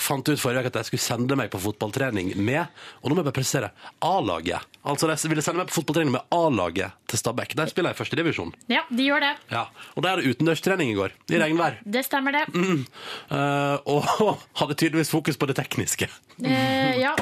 fant 0.02 0.28
ut 0.28 0.40
forrige 0.40 0.64
uke 0.64 0.72
at 0.72 0.78
de 0.80 0.88
skulle 0.88 1.04
sende 1.04 1.36
meg 1.38 1.50
på 1.52 1.60
fotballtrening 1.62 2.32
med 2.36 2.64
Og 3.00 3.10
nå 3.10 3.14
må 3.14 3.22
jeg 3.22 3.28
bare 3.28 3.36
presisere 3.36 3.70
A-laget. 4.04 4.66
Altså 4.82 5.08
de 5.10 5.30
ville 5.30 5.44
sende 5.44 5.62
meg 5.62 5.70
på 5.70 5.78
fotballtrening 5.78 6.14
med 6.16 6.34
A-laget 6.34 6.96
til 7.10 7.20
Stabæk. 7.20 7.54
Der 7.58 7.70
spiller 7.70 7.92
jeg 7.92 7.98
i 7.98 8.00
førstedivisjon. 8.00 8.52
Ja, 8.72 8.82
de 8.90 9.06
gjør 9.06 9.22
det. 9.22 9.32
Ja. 9.52 9.66
Og 9.94 10.04
der 10.04 10.10
er 10.12 10.22
det 10.22 10.32
utendørstrening 10.32 10.92
i 10.92 10.96
går. 10.98 11.14
I 11.30 11.40
regnvær. 11.42 11.78
Det 11.84 12.04
stemmer, 12.06 12.34
det. 12.34 12.44
Uh, 12.52 13.76
og 13.92 14.06
hadde 14.62 14.78
tydeligvis 14.78 15.12
fokus 15.12 15.38
på 15.38 15.48
det 15.50 15.58
tekniske. 15.60 16.08
Uh, 16.40 16.92
ja, 16.98 17.14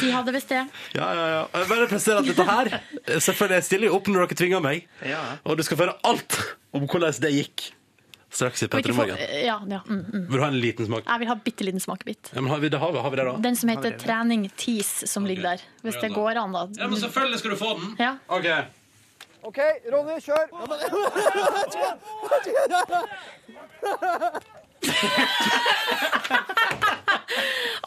de 0.00 0.10
hadde 0.10 0.34
visst 0.34 0.50
det. 0.52 0.64
Ja, 0.96 1.10
ja, 1.12 1.26
ja. 1.36 1.44
Jeg 1.54 1.70
bare 1.70 1.88
presisere 1.90 2.22
at 2.22 2.28
dette 2.30 2.48
her 2.48 2.72
Selvfølgelig 3.26 3.60
jeg 3.60 3.68
stiller 3.68 3.90
jo 3.90 3.96
opp 3.98 4.10
når 4.10 4.26
dere 4.26 4.40
tvinger 4.40 4.64
meg. 4.64 4.84
Ja. 5.06 5.22
Og 5.44 5.58
du 5.60 5.64
skal 5.66 5.80
føre 5.80 5.96
alt 6.08 6.38
om 6.74 6.88
hvordan 6.88 7.22
det 7.22 7.34
gikk 7.36 7.68
straks 8.34 8.62
i 8.62 8.68
Petter 8.68 8.90
i 8.90 8.92
morgen. 8.96 9.16
ja, 9.18 9.62
ja, 9.68 9.80
mm, 9.88 10.04
mm. 10.12 10.26
Vil 10.28 10.38
du 10.38 10.42
ha 10.42 10.48
en 10.50 10.60
liten 10.60 10.86
smak? 10.88 11.04
Jeg 11.06 11.18
vil 11.22 11.28
ha 11.30 11.36
bitte 11.46 11.64
liten 11.66 11.82
smakebit. 11.82 12.30
Ja, 12.34 12.40
men 12.40 12.50
har 12.50 12.58
vi 12.62 12.68
det, 12.68 12.78
har 12.82 12.92
vi, 12.92 12.98
har 13.04 13.10
vi 13.10 13.16
det 13.20 13.26
da? 13.30 13.34
Den 13.48 13.56
som 13.56 13.68
heter 13.72 13.90
det? 13.90 13.98
Trening 14.02 14.48
Teas, 14.56 14.92
som 15.10 15.26
ligger 15.26 15.42
der. 15.54 15.60
Hvis 15.86 16.00
det 16.02 16.10
går 16.14 16.34
an, 16.42 16.56
da. 16.56 16.62
selvfølgelig 17.06 17.38
skal 17.38 17.50
du 17.54 17.58
få 17.60 17.70
den. 17.78 17.86
Ja. 17.98 18.16
OK. 18.26 18.46
OK, 19.44 19.58
Ronny, 19.92 20.20
kjør! 20.24 20.46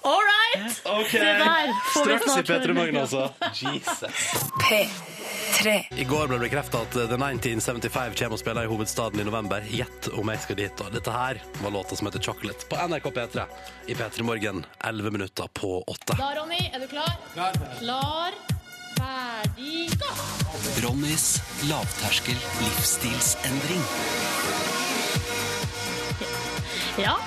All 0.04 0.22
right! 0.24 0.82
Okay. 0.86 1.20
Se 1.20 1.20
der, 1.20 1.72
får 1.94 2.06
vi 2.06 2.18
Straks 2.18 2.26
i 2.26 2.30
snart 2.30 2.48
Petter 2.48 2.70
i 2.70 2.74
høre. 2.74 2.74
morgen, 2.74 2.98
altså. 2.98 3.34
Jesus. 3.54 4.02
P3. 4.64 5.74
I 5.98 6.04
går 6.04 6.28
ble 6.28 6.38
det 6.38 6.50
bekrefta 6.50 6.82
at 6.86 6.92
The 6.98 7.18
1975 7.18 8.16
kommer 8.20 8.38
og 8.38 8.42
spiller 8.42 8.68
i 8.68 8.72
hovedstaden 8.72 9.20
i 9.22 9.26
november. 9.28 9.64
Gjett 9.72 10.10
om 10.14 10.30
jeg 10.34 10.44
skal 10.44 10.60
dit. 10.60 10.84
Og 10.86 10.92
dette 10.94 11.14
her 11.16 11.42
var 11.64 11.74
låta 11.74 11.98
som 11.98 12.10
heter 12.10 12.24
Chocolate 12.24 12.68
på 12.70 12.80
NRK 12.88 13.10
P3 13.16 13.48
i 13.88 13.98
P3 13.98 14.28
Morgen 14.28 14.66
11 14.86 15.12
minutter 15.18 15.50
på 15.54 15.80
8. 15.88 16.18
Da, 16.20 16.34
Ronny, 16.40 16.62
er 16.74 16.84
du 16.84 16.88
klar? 16.92 17.16
Klar, 17.80 18.38
ferdig, 18.98 19.90
gå! 20.02 20.14
Ronnys 20.84 21.28
lavterskel 21.70 22.38
livsstilsendring. 22.62 23.84
Ja, 26.98 27.18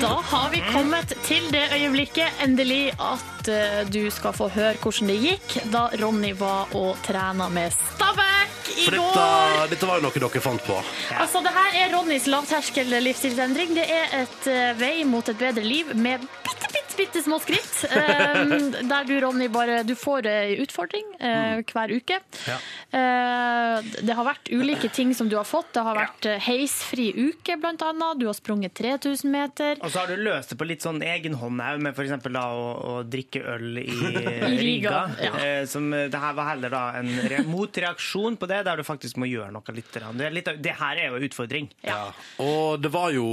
da 0.00 0.14
har 0.30 0.50
vi 0.50 0.62
kommet 0.72 1.12
til 1.26 1.46
det 1.52 1.64
øyeblikket 1.76 2.42
endelig 2.44 2.92
at 2.98 3.48
eh, 3.48 3.80
du 3.88 4.02
skal 4.12 4.34
få 4.36 4.48
høre 4.54 4.76
hvordan 4.82 5.10
det 5.12 5.18
gikk 5.22 5.56
da 5.72 5.86
Ronny 6.00 6.32
var 6.38 6.72
og 6.76 6.98
trena 7.06 7.48
med 7.52 7.74
Stabæk 7.74 8.70
i 8.74 8.86
For 8.88 8.96
går. 8.98 9.14
dette, 9.14 9.68
dette 9.74 9.88
var 9.88 10.00
jo 10.00 10.06
noe 10.08 10.22
dere 10.24 10.42
fant 10.42 10.64
på. 10.66 10.78
Altså, 11.18 11.42
det 11.44 11.52
her 11.54 11.78
er 11.82 11.92
Ronnys 11.94 12.26
lavterskel 12.30 12.90
livsstilsendring. 13.04 13.74
Det 13.76 13.84
er 13.86 14.16
et 14.22 14.48
uh, 14.50 14.72
vei 14.80 15.04
mot 15.08 15.28
et 15.30 15.38
bedre 15.38 15.62
liv 15.64 15.92
med 15.94 16.24
bitte, 16.46 16.70
bitte, 16.98 17.22
små 17.24 17.38
skritt. 17.42 17.84
eh, 17.90 18.80
der 18.88 19.04
du, 19.08 19.14
Ronny, 19.24 19.48
bare 19.52 19.82
Du 19.86 19.94
får 19.98 20.26
en 20.30 20.62
utfordring 20.64 21.04
eh, 21.20 21.62
hver 21.72 21.92
uke. 21.96 22.18
Ja. 22.48 22.58
Eh, 22.94 23.88
det 24.06 24.14
har 24.16 24.26
vært 24.26 24.50
ulike 24.54 24.88
ting 24.94 25.12
som 25.16 25.28
du 25.30 25.36
har 25.38 25.46
fått. 25.48 25.72
Det 25.74 25.82
har 25.86 25.96
vært 25.98 26.28
eh, 26.30 26.38
heisfri 26.46 27.08
uke, 27.30 27.56
blant 27.60 27.82
annet. 27.86 28.20
Du 28.20 28.26
har 28.28 28.36
sprunget 28.36 28.74
3000 28.78 29.30
meter. 29.32 29.80
Og 29.84 29.90
så 29.92 30.02
har 30.04 30.12
du 30.12 30.20
løst 30.22 30.52
det 30.54 30.58
på 30.60 30.68
litt 30.68 30.84
sånn 30.84 31.02
egenhånd 31.04 31.60
òg, 31.64 31.80
med 31.84 31.96
f.eks. 31.96 32.14
da 32.34 32.44
å, 32.54 32.64
å 32.94 32.94
drikke 33.08 33.42
øl 33.54 33.80
i, 33.82 33.86
Riga, 33.90 34.48
Riga. 34.54 35.00
ja. 35.22 35.32
Eh, 35.44 35.64
som, 35.70 35.90
eh, 35.96 36.06
det 36.12 36.20
her 36.22 36.36
var 36.38 36.50
heller 36.52 36.72
da 36.74 36.84
en 37.00 37.10
re 37.30 37.42
motreaksjon 37.48 38.38
på 38.40 38.48
det, 38.50 38.62
der 38.68 38.80
du 38.80 38.86
faktisk 38.86 39.18
må 39.20 39.28
gjøre 39.30 39.50
noe 39.54 39.74
litt. 39.76 39.90
grann. 39.94 40.18
Det, 40.18 40.28
er 40.30 40.34
litt 40.38 40.48
av- 40.50 40.60
det 40.64 40.76
her 40.80 41.00
er 41.04 41.10
jo 41.12 41.18
en 41.20 41.26
utfordring. 41.28 41.68
Ja. 41.86 42.00
Og 42.42 42.80
det 42.82 42.90
var 42.94 43.10
jo 43.14 43.26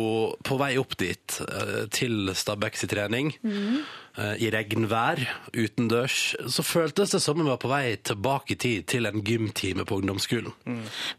på 0.45 0.57
vei 0.61 0.73
opp 0.81 0.95
dit, 0.99 1.37
eh, 1.47 1.85
til 1.93 2.31
Stabæks 2.37 2.85
trening, 2.91 3.31
eh, 4.17 4.35
i 4.43 4.49
regnvær, 4.53 5.21
utendørs, 5.53 6.17
så 6.51 6.63
føltes 6.65 7.13
det 7.15 7.21
som 7.23 7.39
om 7.39 7.45
jeg 7.47 7.53
var 7.53 7.61
på 7.63 7.71
vei 7.71 7.95
tilbake 8.11 8.55
i 8.55 8.59
tid 8.59 8.87
til 8.91 9.09
en 9.09 9.23
gymtime 9.25 9.85
på 9.87 10.01
ungdomsskolen. 10.01 10.53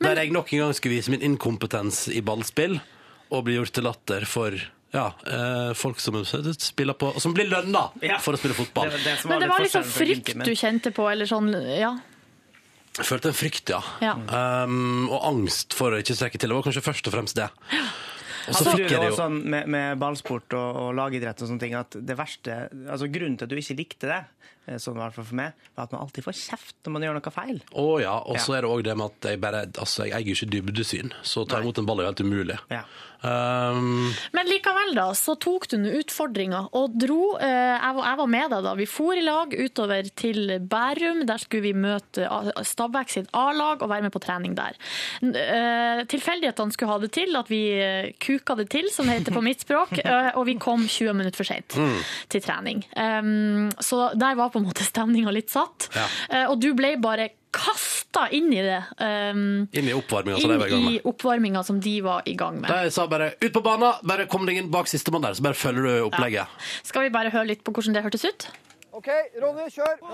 Der 0.03 0.21
jeg 0.23 0.33
nok 0.35 0.53
en 0.53 0.64
gang 0.66 0.77
skulle 0.77 0.99
vise 0.99 1.12
min 1.14 1.25
inkompetens 1.33 2.07
i 2.12 2.21
ballspill, 2.25 2.81
og 3.33 3.47
bli 3.47 3.57
gjort 3.57 3.73
til 3.79 3.87
latter 3.88 4.27
for 4.29 4.59
Ja, 4.92 5.07
eh, 5.25 5.71
folk 5.73 5.97
som 6.05 6.18
spiller 6.21 6.92
på 6.92 7.14
Som 7.18 7.33
blir 7.33 7.49
lønna 7.49 7.87
Ja. 8.03 8.18
for 8.21 8.35
å 8.35 8.37
spille 8.37 8.53
fotball. 8.53 8.91
Det 8.91 9.01
det 9.05 9.24
Men 9.24 9.41
det 9.41 9.49
var 9.49 9.61
liksom 9.64 9.85
frykt 9.89 10.45
du 10.45 10.53
kjente 10.53 10.93
på, 10.93 11.07
eller 11.11 11.24
sånn, 11.24 11.49
ja. 11.78 11.95
Jeg 12.99 13.07
følte 13.09 13.30
en 13.30 13.35
frykt, 13.39 13.70
ja. 13.72 13.80
Ja. 14.05 14.12
Um, 14.66 15.09
og 15.09 15.22
angst 15.24 15.72
for 15.72 15.93
å 15.93 16.01
ikke 16.03 16.12
strekke 16.12 16.37
til. 16.37 16.51
Det 16.53 16.59
var 16.59 16.66
kanskje 16.66 16.85
først 16.85 17.09
og 17.09 17.14
fremst 17.14 17.39
det. 17.39 17.49
Så 18.43 18.53
Altså, 18.53 18.72
fikk 18.74 18.88
jeg 18.90 18.99
var 18.99 19.05
det 19.05 19.11
jo 19.12 19.18
sånn 19.20 19.36
med, 19.55 19.68
med 19.70 20.01
ballsport 20.03 20.57
og, 20.59 20.78
og 20.82 20.88
lagidrett 20.99 21.43
og 21.43 21.51
sånne 21.51 21.62
ting 21.62 21.76
at 21.78 21.95
det 21.95 22.16
verste, 22.18 22.57
altså 22.90 23.07
grunnen 23.12 23.36
til 23.38 23.47
at 23.47 23.53
du 23.53 23.61
ikke 23.61 23.78
likte 23.78 24.11
det, 24.11 24.22
sånn 24.78 24.95
i 24.95 25.01
hvert 25.03 25.14
fall 25.16 25.26
for 25.26 25.34
meg, 25.34 25.55
var 25.74 25.88
at 25.88 25.93
man 25.93 26.05
alltid 26.05 26.24
får 26.24 26.36
kjeft 26.38 26.76
når 26.86 26.93
man 26.95 27.03
gjør 27.07 27.16
noe 27.18 27.32
feil. 27.34 27.62
Å 27.74 27.86
ja, 28.03 28.16
og 28.22 28.36
så 28.38 28.53
Ja. 28.53 28.59
er 28.59 28.62
det 28.62 28.70
òg 28.70 28.84
det 28.84 28.97
med 28.97 29.07
at 29.11 29.30
jeg 29.32 29.40
bare 29.43 29.62
Altså, 29.72 30.05
jeg 30.07 30.12
eier 30.14 30.34
ikke 30.36 30.51
dybdesyn, 30.53 31.12
så 31.22 31.43
å 31.43 31.49
ta 31.49 31.61
imot 31.61 31.78
en 31.78 31.86
ball 31.86 32.01
er 32.01 32.05
jo 32.05 32.12
helt 32.12 32.22
umulig. 32.26 32.59
Ja. 32.70 32.84
Um, 33.22 34.11
Men 34.34 34.49
likevel 34.51 34.97
da, 34.97 35.05
så 35.14 35.36
tok 35.38 35.68
du 35.70 35.76
nå 35.78 35.93
utfordringa 36.01 36.64
og 36.74 36.97
dro. 36.99 37.36
Eh, 37.38 37.78
jeg, 37.78 37.95
var, 38.18 38.26
med 38.26 38.51
deg 38.51 38.64
da. 38.66 38.72
Vi 38.74 38.86
for 38.90 39.14
i 39.14 39.22
lag 39.22 39.53
utover 39.55 40.09
til 40.18 40.57
Bærum. 40.59 41.22
Der 41.28 41.38
skulle 41.38 41.62
vi 41.68 41.72
møte 41.72 42.26
Stabæk 42.66 43.12
sitt 43.14 43.30
A-lag 43.32 43.82
og 43.82 43.93
være 43.93 44.09
med 44.09 44.14
på 44.14 44.22
trening 44.22 44.57
der. 44.59 44.74
Eh, 45.22 46.03
tilfeldighetene 46.11 46.74
skulle 46.74 46.90
ha 46.90 46.99
det 47.05 47.12
til 47.14 47.38
at 47.38 47.51
vi 47.53 47.62
kuka 48.22 48.57
det 48.59 48.68
til, 48.74 48.90
som 48.90 49.07
det 49.07 49.20
heter 49.20 49.36
på 49.38 49.45
mitt 49.45 49.62
språk, 49.62 49.95
og 50.38 50.43
vi 50.51 50.57
kom 50.59 50.88
20 50.88 51.14
minutter 51.14 51.38
for 51.38 51.47
sent 51.47 51.78
til 52.32 52.43
trening. 52.43 52.82
Um, 52.99 53.70
så 53.78 54.11
der 54.18 54.32
var 54.39 54.49
på 54.55 54.59
en 54.61 54.66
måte 54.66 54.85
stemninga 54.87 55.30
litt 55.35 55.51
satt. 55.51 55.89
Ja. 55.95 56.07
Eh, 56.30 56.47
og 56.51 56.61
du 56.61 56.74
ble 56.78 56.97
bare 57.03 57.28
kasta 57.53 58.28
inn 58.33 58.49
i 58.53 58.62
det. 58.64 58.78
Um, 58.97 59.68
inn 59.76 59.89
i 59.91 59.93
oppvarminga 59.93 60.41
som 60.41 60.51
de 60.51 60.57
var 60.59 60.66
i 60.66 60.70
gang 60.72 60.80
i 60.80 60.85
med. 60.95 61.03
oppvarminga 61.11 61.62
som 61.68 61.80
de 61.85 61.95
var 62.01 62.22
i 62.24 62.33
gang 62.35 62.61
med. 62.61 62.70
De 62.72 62.91
sa 62.91 63.07
bare 63.07 63.33
'ut 63.41 63.53
på 63.53 63.61
banen', 63.61 63.95
bare 64.09 64.26
kom 64.26 64.47
deg 64.47 64.57
inn 64.57 64.70
bak 64.70 64.87
sistemann 64.89 65.22
der, 65.22 65.35
så 65.35 65.43
bare 65.43 65.55
følger 65.55 65.83
du 65.83 66.03
opplegget. 66.09 66.47
Skal 66.83 67.03
vi 67.03 67.09
bare 67.11 67.30
høre 67.30 67.45
litt 67.47 67.62
på 67.64 67.72
hvordan 67.72 67.93
det 67.95 68.03
hørtes 68.03 68.24
ut? 68.24 68.49
OK, 68.93 69.09
Ronny, 69.43 69.68
kjør. 69.68 69.99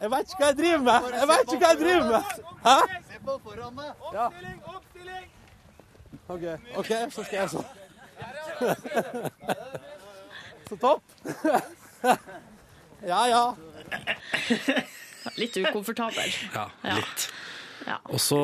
Jeg 0.00 0.10
vet 0.10 0.20
ikke 0.28 0.38
hva 0.40 0.46
jeg 0.48 0.56
driver 0.58 0.78
med! 0.84 1.00
Jeg 1.18 1.28
vet 1.28 1.40
ikke 1.52 1.58
hva 1.62 1.68
jeg 1.68 1.78
driver 1.80 2.04
med! 2.10 2.22
Hæ? 2.64 2.76
Se 3.08 3.16
på 3.24 3.32
foran 3.44 3.74
deg. 3.78 3.90
Oppstilling, 4.74 5.26
OK, 6.28 6.44
ok, 6.80 6.90
så 7.14 7.20
skal 7.24 7.36
jeg 7.38 7.48
sånn. 7.54 7.66
Så 10.68 10.76
topp. 10.80 11.02
Ja, 13.04 13.26
ja. 13.28 13.56
Litt 15.36 15.56
ukomfortabel. 15.60 16.30
Ja, 16.54 16.70
Ja. 16.82 16.94
litt. 16.96 17.26
Ja. 17.86 17.98
Og 18.08 18.20
så 18.20 18.38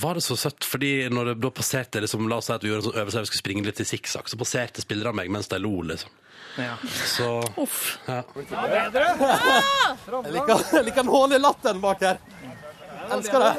var 0.00 0.14
det 0.14 0.22
så 0.24 0.36
søtt, 0.38 0.64
fordi 0.64 1.08
når 1.12 1.24
det 1.32 1.40
da 1.42 1.50
passerte 1.52 2.00
liksom, 2.00 2.28
La 2.30 2.36
oss 2.40 2.46
si 2.48 2.52
at 2.54 2.62
vi 2.64 2.68
gjorde 2.70 2.82
en 2.84 2.88
sånn 2.90 3.00
øvelse 3.02 3.16
der 3.18 3.24
vi 3.26 3.30
skulle 3.32 3.42
springe 3.42 3.64
litt 3.66 3.80
i 3.82 3.84
sikksakk, 3.88 4.28
så 4.30 4.38
passerte 4.40 4.80
spillerne 4.84 5.16
meg 5.18 5.30
mens 5.34 5.48
de 5.50 5.58
lo, 5.60 5.74
liksom. 5.82 6.10
Ja. 6.56 6.76
Så 7.10 7.28
Uff. 7.60 7.98
ja. 8.06 8.22
Jeg 8.38 8.46
liker, 10.32 10.56
jeg 10.72 10.84
liker 10.86 11.02
den 11.02 11.12
hånlige 11.12 11.42
latteren 11.42 11.80
bak 11.82 12.00
her. 12.06 12.16
Jeg 12.22 13.10
Elsker 13.18 13.38
det. 13.42 13.52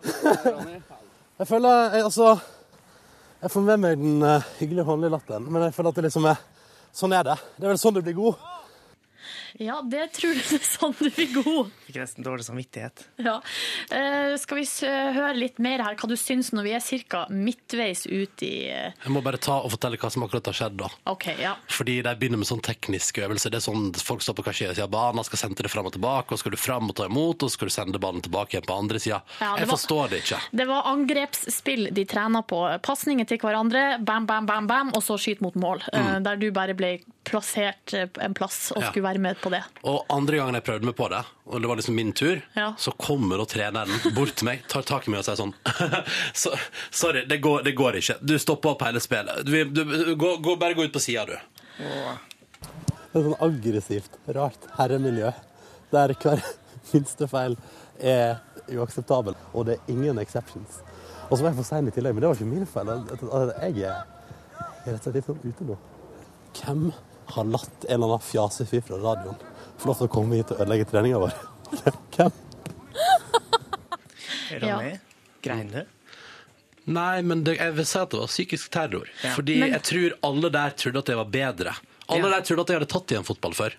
Jeg 1.40 1.48
føler 1.48 1.94
jeg, 1.94 2.02
altså 2.04 2.34
Jeg 3.40 3.48
får 3.54 3.62
med 3.64 3.80
meg 3.80 3.96
den 3.96 4.20
eh, 4.20 4.48
hyggelige 4.58 4.84
håndlige 4.84 5.14
latteren, 5.14 5.46
men 5.48 5.62
jeg 5.64 5.72
føler 5.72 5.94
at 5.94 5.98
det 6.00 6.08
liksom 6.10 6.26
er 6.28 6.40
Sånn 6.90 7.12
er 7.14 7.22
det. 7.22 7.36
Det 7.54 7.62
er 7.62 7.70
vel 7.70 7.78
sånn 7.78 7.94
du 7.94 8.00
blir 8.02 8.16
god. 8.16 8.40
Ja, 9.58 9.80
det 9.82 10.12
tror 10.12 10.34
det 10.34 10.60
er 10.60 10.64
sånn 10.64 10.94
du 10.98 11.10
blir 11.10 11.32
god. 11.42 11.70
Fikk 11.86 11.96
nesten 12.00 12.24
dårlig 12.26 12.44
samvittighet. 12.46 13.04
Ja. 13.18 13.40
Eh, 13.90 14.36
skal 14.40 14.60
vi 14.60 14.64
s 14.68 14.80
høre 14.84 15.34
litt 15.36 15.58
mer 15.58 15.82
her 15.82 15.96
hva 15.98 16.08
du 16.08 16.16
syns 16.16 16.52
når 16.54 16.62
vi 16.68 16.72
er 16.76 17.04
ca. 17.10 17.26
midtveis 17.30 18.06
ut 18.06 18.42
i 18.46 18.68
eh, 18.70 18.92
Jeg 19.04 19.12
må 19.14 19.22
bare 19.24 19.38
ta 19.42 19.58
og 19.64 19.70
fortelle 19.74 19.98
hva 20.00 20.10
som 20.12 20.22
akkurat 20.26 20.46
har 20.46 20.56
skjedd, 20.60 20.76
da. 20.80 20.88
Okay, 21.10 21.36
ja. 21.42 21.54
Fordi 21.68 21.98
de 22.02 22.14
begynner 22.16 22.38
med 22.38 22.46
sånn 22.48 22.62
teknisk 22.62 23.18
øvelse. 23.24 23.50
Det 23.50 23.58
er 23.60 23.66
sånn 23.66 23.90
Folk 24.00 24.22
står 24.22 24.34
på 24.38 24.42
hver 24.46 24.56
side 24.56 24.78
av 24.82 24.90
banen, 24.90 25.24
skal 25.24 25.38
sende 25.38 25.62
det 25.66 25.70
fram 25.70 25.86
og 25.86 25.92
tilbake, 25.94 26.32
og 26.34 26.38
skal 26.40 26.54
du 26.54 26.58
fram 26.60 26.88
og 26.90 26.96
ta 26.96 27.06
imot, 27.10 27.42
og 27.46 27.50
skal 27.52 27.68
du 27.68 27.74
sende 27.74 27.98
ballen 28.02 28.22
tilbake 28.24 28.54
igjen 28.56 28.66
på 28.66 28.76
andre 28.78 28.98
sida. 29.02 29.20
Ja, 29.40 29.56
jeg 29.56 29.66
var- 29.68 29.76
forstår 29.76 30.10
det 30.10 30.22
ikke. 30.24 30.40
Det 30.60 30.66
var 30.68 30.82
angrepsspill 30.90 31.88
de 31.94 32.04
trena 32.04 32.42
på. 32.42 32.60
Pasninger 32.82 33.26
til 33.26 33.38
hverandre, 33.38 33.98
bam, 34.04 34.26
bam, 34.26 34.46
bam, 34.46 34.66
bam, 34.66 34.88
og 34.94 35.02
så 35.02 35.18
skyt 35.18 35.40
mot 35.40 35.54
mål. 35.54 35.82
eh, 35.92 36.18
Der 36.20 36.36
du 36.36 36.50
bare 36.50 36.74
ble 36.74 37.00
plassert 37.24 37.94
eh, 37.94 38.06
en 38.20 38.34
plass 38.34 38.72
og 38.74 38.82
Ja. 38.82 38.90
skulle 38.90 39.04
være 39.08 39.18
med 39.20 39.39
på 39.42 39.50
det. 39.52 39.60
Og 39.88 40.04
andre 40.12 40.36
gangen 40.40 40.56
jeg 40.58 40.64
prøvde 40.66 40.88
meg 40.88 40.96
på 40.98 41.08
det, 41.12 41.20
og 41.50 41.60
det 41.62 41.68
var 41.70 41.78
liksom 41.80 41.96
min 41.98 42.12
tur, 42.16 42.40
Ja. 42.56 42.68
så 42.78 42.92
kommer 43.00 43.40
da 43.40 43.46
treneren 43.48 44.14
bort 44.16 44.34
til 44.40 44.48
meg, 44.50 44.62
tar 44.68 44.82
tak 44.88 45.08
i 45.08 45.12
meg 45.14 45.22
og 45.22 45.26
sier 45.28 45.38
sånn 45.40 45.54
så, 46.42 46.52
Sorry, 46.90 47.24
det 47.30 47.40
går, 47.44 47.62
det 47.66 47.74
går 47.78 47.98
ikke. 48.00 48.18
Du 48.22 48.36
stopper 48.38 48.74
opp 48.74 48.84
hele 48.86 49.00
spillet. 49.02 49.42
Du, 49.46 49.52
du, 49.64 50.14
gå, 50.20 50.36
gå, 50.44 50.56
bare 50.60 50.74
gå 50.78 50.84
ut 50.88 50.92
på 50.94 51.02
sida, 51.02 51.26
du. 51.26 51.36
Det 51.80 53.18
er 53.18 53.26
sånn 53.26 53.38
aggressivt, 53.42 54.18
rart 54.36 54.68
herremiljø 54.78 55.32
der 55.90 56.12
hver 56.22 56.42
minste 56.92 57.26
feil 57.30 57.56
er 57.98 58.38
uakseptabel, 58.70 59.34
og 59.52 59.66
det 59.66 59.78
er 59.80 59.90
ingen 59.92 60.20
exceptions. 60.22 60.78
Og 61.30 61.36
så 61.38 61.42
var 61.44 61.50
jeg 61.52 61.58
for 61.60 61.66
sein 61.66 61.88
i 61.88 61.94
tillegg, 61.94 62.14
men 62.14 62.22
det 62.22 62.30
var 62.30 62.38
ikke 62.38 62.50
min 62.50 62.66
feil. 62.66 62.90
Jeg 63.60 63.86
er 63.86 64.04
rett 64.86 64.94
og 64.94 65.02
slett 65.02 65.16
litt 65.18 65.26
sånn 65.26 65.42
ute 65.44 65.66
nå. 65.68 65.76
Hvem 66.60 66.84
har 67.36 67.48
latt 67.48 67.86
en 67.88 67.96
eller 67.96 68.14
annen 68.16 68.26
fjasefyr 68.26 68.82
fra 68.86 68.98
radioen 69.00 69.38
få 69.80 69.88
lov 69.88 70.00
til 70.00 70.08
å 70.10 70.12
komme 70.12 70.36
hit 70.40 70.50
og 70.52 70.60
ødelegge 70.60 70.88
treninga 70.90 71.20
vår? 71.22 71.36
Hvem? 72.16 72.34
Ronny, 74.60 74.92
grein 75.44 75.70
du? 75.72 75.80
Nei, 76.90 77.20
men 77.22 77.44
det, 77.46 77.54
jeg 77.60 77.74
vil 77.76 77.86
si 77.86 77.98
at 78.00 78.10
det 78.12 78.18
var 78.18 78.30
psykisk 78.32 78.70
terror. 78.74 79.10
Ja. 79.22 79.34
Fordi 79.36 79.58
Men- 79.62 79.74
jeg 79.76 79.82
tror 79.86 80.16
alle 80.26 80.50
der 80.50 80.74
trodde 80.80 81.02
at 81.04 81.12
jeg 81.12 81.20
var 81.20 81.30
bedre. 81.36 81.74
Alle 82.10 82.28
Ja. 82.30 82.36
der 82.36 82.42
trodde 82.48 82.60
at 82.64 82.68
jeg 82.72 82.78
hadde 82.80 82.88
tatt 82.92 83.12
igjen 83.14 83.24
fotball 83.26 83.54
før. 83.54 83.74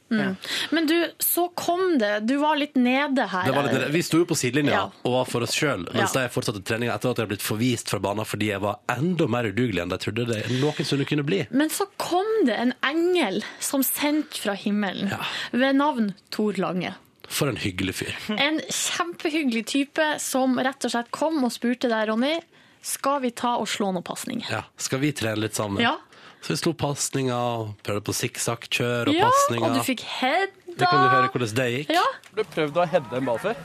Men 0.71 0.85
du, 0.87 0.95
så 1.19 1.47
kom 1.55 1.97
det. 1.99 2.25
Du 2.27 2.37
var 2.39 2.55
litt 2.57 2.75
nede 2.75 3.27
her. 3.27 3.45
Det 3.45 3.55
var 3.55 3.67
litt, 3.69 3.87
vi 3.93 4.01
sto 4.01 4.17
jo 4.23 4.25
på 4.25 4.35
sidelinja 4.39 4.71
Ja. 4.71 4.83
og 5.03 5.11
var 5.11 5.25
for 5.25 5.41
oss 5.43 5.53
sjøl 5.55 5.85
mens 5.93 6.13
Ja. 6.15 6.21
de 6.27 6.29
fortsatte 6.33 6.63
treninga 6.63 6.95
etter 6.95 7.11
at 7.11 7.17
jeg 7.17 7.25
hadde 7.25 7.31
blitt 7.35 7.45
forvist 7.45 7.89
fra 7.89 7.99
banen 7.99 8.25
fordi 8.25 8.47
jeg 8.53 8.61
var 8.61 8.79
enda 8.89 9.27
mer 9.27 9.43
udugelig 9.51 9.81
enn 9.83 9.89
de 9.89 9.97
trodde 9.97 10.25
det 10.27 10.41
noensinne 10.61 11.05
kunne 11.07 11.23
bli. 11.25 11.45
Men 11.51 11.69
så 11.69 11.85
kom 11.97 12.25
det 12.45 12.57
en 12.59 12.73
engel 12.83 13.41
som 13.59 13.81
sendt 13.83 14.37
fra 14.37 14.53
himmelen, 14.53 15.09
Ja. 15.09 15.19
ved 15.51 15.75
navn 15.75 16.13
Tor 16.31 16.53
Lange. 16.57 16.95
For 17.31 17.47
en 17.47 17.55
hyggelig 17.55 17.93
fyr. 17.95 18.15
En 18.37 18.59
kjempehyggelig 18.67 19.65
type 19.65 20.19
som 20.19 20.57
rett 20.59 20.83
og 20.85 20.91
slett 20.91 21.11
kom 21.11 21.43
og 21.43 21.51
spurte 21.53 21.87
deg, 21.89 22.07
Ronny, 22.09 22.39
skal 22.81 23.21
vi 23.21 23.29
ta 23.31 23.55
og 23.61 23.67
slå 23.69 23.91
noen 23.93 24.03
pasninger? 24.03 24.49
Ja. 24.49 24.63
Skal 24.77 24.99
vi 25.03 25.11
trene 25.13 25.37
litt 25.43 25.53
sammen? 25.55 25.81
Ja. 25.83 25.97
Så 26.41 26.53
vi 26.55 26.57
slo 26.57 26.71
pasninger 26.73 27.35
og 27.37 27.75
prøvde 27.85 28.01
på 28.07 28.13
sikksakk-kjør 28.17 29.11
og 29.11 29.13
Ja, 29.15 29.27
pasninger. 29.29 29.67
og 29.69 29.75
du 29.77 29.83
fikk 29.85 30.01
heada. 30.01 30.47
Det 30.71 30.87
kan 30.87 31.03
du 31.03 31.09
høre 31.11 31.29
hvordan 31.29 31.55
det 31.59 31.67
gikk. 31.75 31.89
Ja. 31.93 32.05
Har 32.31 32.35
du 32.39 32.43
prøvd 32.55 32.77
å 32.81 32.85
heade 32.89 33.17
en 33.19 33.25
ball 33.27 33.37
før? 33.43 33.55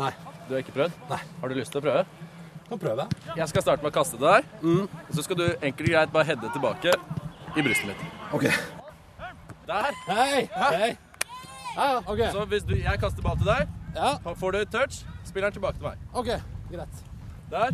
Nei. 0.00 0.10
Du 0.48 0.54
har 0.54 0.62
ikke 0.64 0.74
prøvd? 0.74 0.92
Nei. 1.10 1.18
Har 1.40 1.48
du 1.48 1.54
lyst 1.54 1.70
til 1.72 1.80
å 1.80 1.84
prøve? 1.84 2.06
Kan 2.68 2.78
prøve. 2.82 3.06
Jeg 3.36 3.48
skal 3.48 3.62
starte 3.62 3.82
med 3.84 3.92
å 3.92 3.94
kaste 3.94 4.18
det 4.18 4.26
der. 4.26 4.48
Og 4.64 5.14
så 5.14 5.22
skal 5.24 5.36
du 5.36 5.44
enkelt 5.62 5.86
og 5.86 5.92
greit 5.92 6.12
bare 6.12 6.24
heade 6.32 6.50
tilbake 6.52 6.94
i 7.56 7.62
brystet 7.62 7.86
mitt. 7.86 8.02
OK. 8.32 8.48
Der. 9.68 9.92
Hei! 10.08 10.48
Hei! 10.56 10.90
Ja, 11.76 12.00
OK. 12.08 12.24
Så 12.32 12.44
hvis 12.50 12.64
du, 12.66 12.74
jeg 12.74 13.00
kaster 13.00 13.22
ball 13.22 13.36
til 13.38 13.46
deg, 13.52 13.68
Ja, 13.94 14.16
får 14.34 14.52
du 14.52 14.64
touch, 14.72 15.04
spiller 15.24 15.48
den 15.50 15.60
tilbake 15.60 15.78
til 15.78 15.86
meg. 15.88 15.98
OK. 16.12 16.28
Greit. 16.72 17.00
Der. 17.50 17.70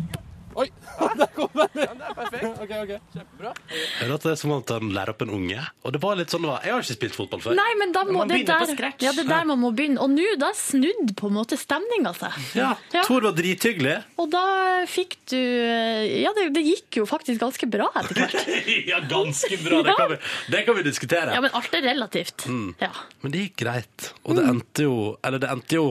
Oi! 0.55 0.69
Der 1.19 1.27
kom 1.35 1.49
den! 1.51 1.81
Ja, 1.83 1.91
det 1.99 2.05
er 2.07 2.13
perfekt. 2.15 2.45
OK, 2.63 2.71
OK. 2.79 2.91
Kjempebra. 3.13 3.51
Hører 3.99 4.13
at 4.15 4.25
det 4.25 4.31
er 4.31 4.37
som 4.39 4.53
om 4.55 4.61
at 4.63 4.71
han 4.75 4.91
lærer 4.95 5.11
opp 5.11 5.23
en 5.25 5.33
unge. 5.35 5.63
Og 5.83 5.95
det 5.95 6.01
var 6.03 6.15
litt 6.19 6.31
sånn 6.31 6.45
det 6.45 6.51
var. 6.51 6.61
Jeg 6.63 6.75
har 6.75 6.85
ikke 6.85 6.95
spilt 6.97 7.17
fotball 7.17 7.43
før. 7.43 7.57
Nei, 7.59 7.67
men 7.81 7.91
da 7.95 8.03
må 8.07 8.23
det 8.29 8.39
der, 8.47 8.71
ja, 9.03 9.11
det 9.15 9.25
er 9.25 9.29
der 9.31 9.49
man 9.49 9.59
må 9.61 9.71
begynne. 9.75 9.99
Og 10.03 10.13
nå, 10.13 10.27
da 10.39 10.53
snudde 10.55 11.15
på 11.19 11.27
en 11.31 11.35
måte 11.37 11.59
stemninga 11.59 12.15
seg. 12.17 12.39
Ja, 12.57 12.71
Ja. 12.95 13.03
Tor 13.07 13.25
var 13.27 13.35
drithyggelig. 13.35 13.97
Og 14.21 14.29
da 14.31 14.43
fikk 14.87 15.17
du 15.33 15.35
Ja, 15.35 16.31
det, 16.37 16.47
det 16.55 16.63
gikk 16.63 17.01
jo 17.01 17.07
faktisk 17.09 17.41
ganske 17.43 17.67
bra 17.71 17.89
etter 17.99 18.21
hvert. 18.21 18.49
ja, 18.91 19.01
ganske 19.11 19.59
bra. 19.65 19.81
Det 19.85 19.97
kan 19.99 20.11
vi, 20.13 20.19
det 20.55 20.63
kan 20.69 20.79
vi 20.79 20.85
diskutere. 20.87 21.35
Ja, 21.35 21.43
men 21.43 21.51
alt 21.59 21.75
er 21.75 21.83
relativt. 21.89 22.47
Ja. 22.79 22.91
Men 23.23 23.35
det 23.35 23.47
gikk 23.49 23.59
greit. 23.65 24.11
Og 24.23 24.39
det 24.39 24.47
endte 24.47 24.85
jo 24.87 24.95
Eller 25.25 25.41
det 25.41 25.51
endte 25.51 25.77
jo 25.79 25.85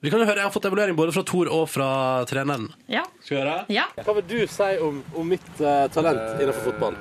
Vi 0.00 0.08
kan 0.10 0.20
jo 0.22 0.24
høre, 0.24 0.36
Jeg 0.40 0.46
har 0.48 0.52
fått 0.54 0.64
evaluering 0.64 0.96
både 0.96 1.12
fra 1.12 1.22
Tor 1.28 1.48
og 1.52 1.66
fra 1.68 1.88
treneren. 2.28 2.70
Ja. 2.88 3.02
Skal 3.20 3.36
vi 3.36 3.40
høre? 3.42 3.56
ja. 3.68 3.84
Hva 4.00 4.14
vil 4.16 4.24
du 4.30 4.38
si 4.48 4.68
om, 4.80 5.02
om 5.14 5.28
mitt 5.28 5.50
eh, 5.60 5.88
talent 5.92 6.40
innenfor 6.40 6.70
fotball? 6.70 6.96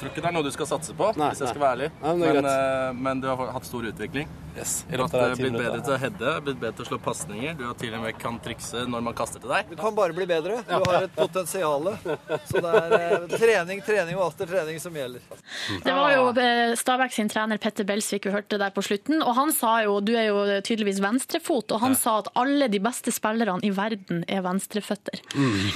Tror 0.00 0.10
ikke 0.12 0.22
det 0.24 0.30
er 0.30 0.36
noe 0.38 0.46
du 0.46 0.52
skal 0.54 0.68
satse 0.70 0.94
på, 0.98 1.12
Nei, 1.18 1.30
hvis 1.32 1.42
jeg 1.44 1.52
skal 1.54 1.64
være 1.64 1.76
ærlig. 1.78 1.90
Nei, 2.02 2.14
men 2.18 2.38
men, 2.38 2.46
uh, 2.50 2.92
men 3.08 3.20
du 3.24 3.28
har 3.30 3.52
hatt 3.56 3.66
stor 3.68 3.86
utvikling. 3.88 4.28
Yes, 4.58 4.84
Du 4.90 4.96
har 4.98 5.34
blitt 5.38 5.54
bedre 5.54 5.78
til 5.86 5.92
å 5.94 5.98
heade, 6.02 6.30
blitt 6.42 6.56
bedre 6.58 6.74
til 6.80 6.82
å 6.82 6.88
slå 6.88 6.98
pasninger. 6.98 7.52
Du 7.54 7.62
har 7.68 7.76
til 7.78 7.92
og 7.94 8.02
med 8.02 8.16
kan 8.18 8.40
trikse 8.42 8.80
når 8.90 9.04
man 9.06 9.14
kaster 9.14 9.38
til 9.42 9.52
deg. 9.52 9.68
Du 9.70 9.76
kan 9.78 9.94
bare 9.94 10.16
bli 10.16 10.26
bedre. 10.26 10.56
Du 10.66 10.72
har 10.74 11.04
et 11.06 11.14
potensial. 11.14 11.92
Så 12.48 12.62
det 12.64 12.72
er 12.80 12.96
uh, 13.22 13.36
trening, 13.38 13.82
trening 13.86 14.18
og 14.18 14.32
atter 14.32 14.50
trening 14.50 14.80
som 14.82 14.96
gjelder. 14.98 15.22
Det 15.84 15.94
var 15.94 16.10
jo 16.16 16.24
eh, 16.42 16.72
Stabæk 16.78 17.14
sin 17.14 17.30
trener 17.30 17.60
Petter 17.62 17.86
Belsvik 17.86 18.26
vi 18.26 18.32
hørte 18.34 18.58
der 18.58 18.72
på 18.74 18.82
slutten, 18.82 19.22
og 19.22 19.36
han 19.38 19.52
sa 19.54 19.76
jo, 19.84 20.00
du 20.02 20.12
er 20.18 20.26
jo 20.32 20.42
tydeligvis 20.66 20.98
venstrefot, 21.04 21.70
og 21.76 21.82
han 21.84 21.94
sa 21.98 22.16
at 22.24 22.32
alle 22.38 22.66
de 22.72 22.80
beste 22.82 23.14
spillerne 23.14 23.62
i 23.62 23.70
verden 23.74 24.24
er 24.26 24.42
venstreføtter. 24.42 25.22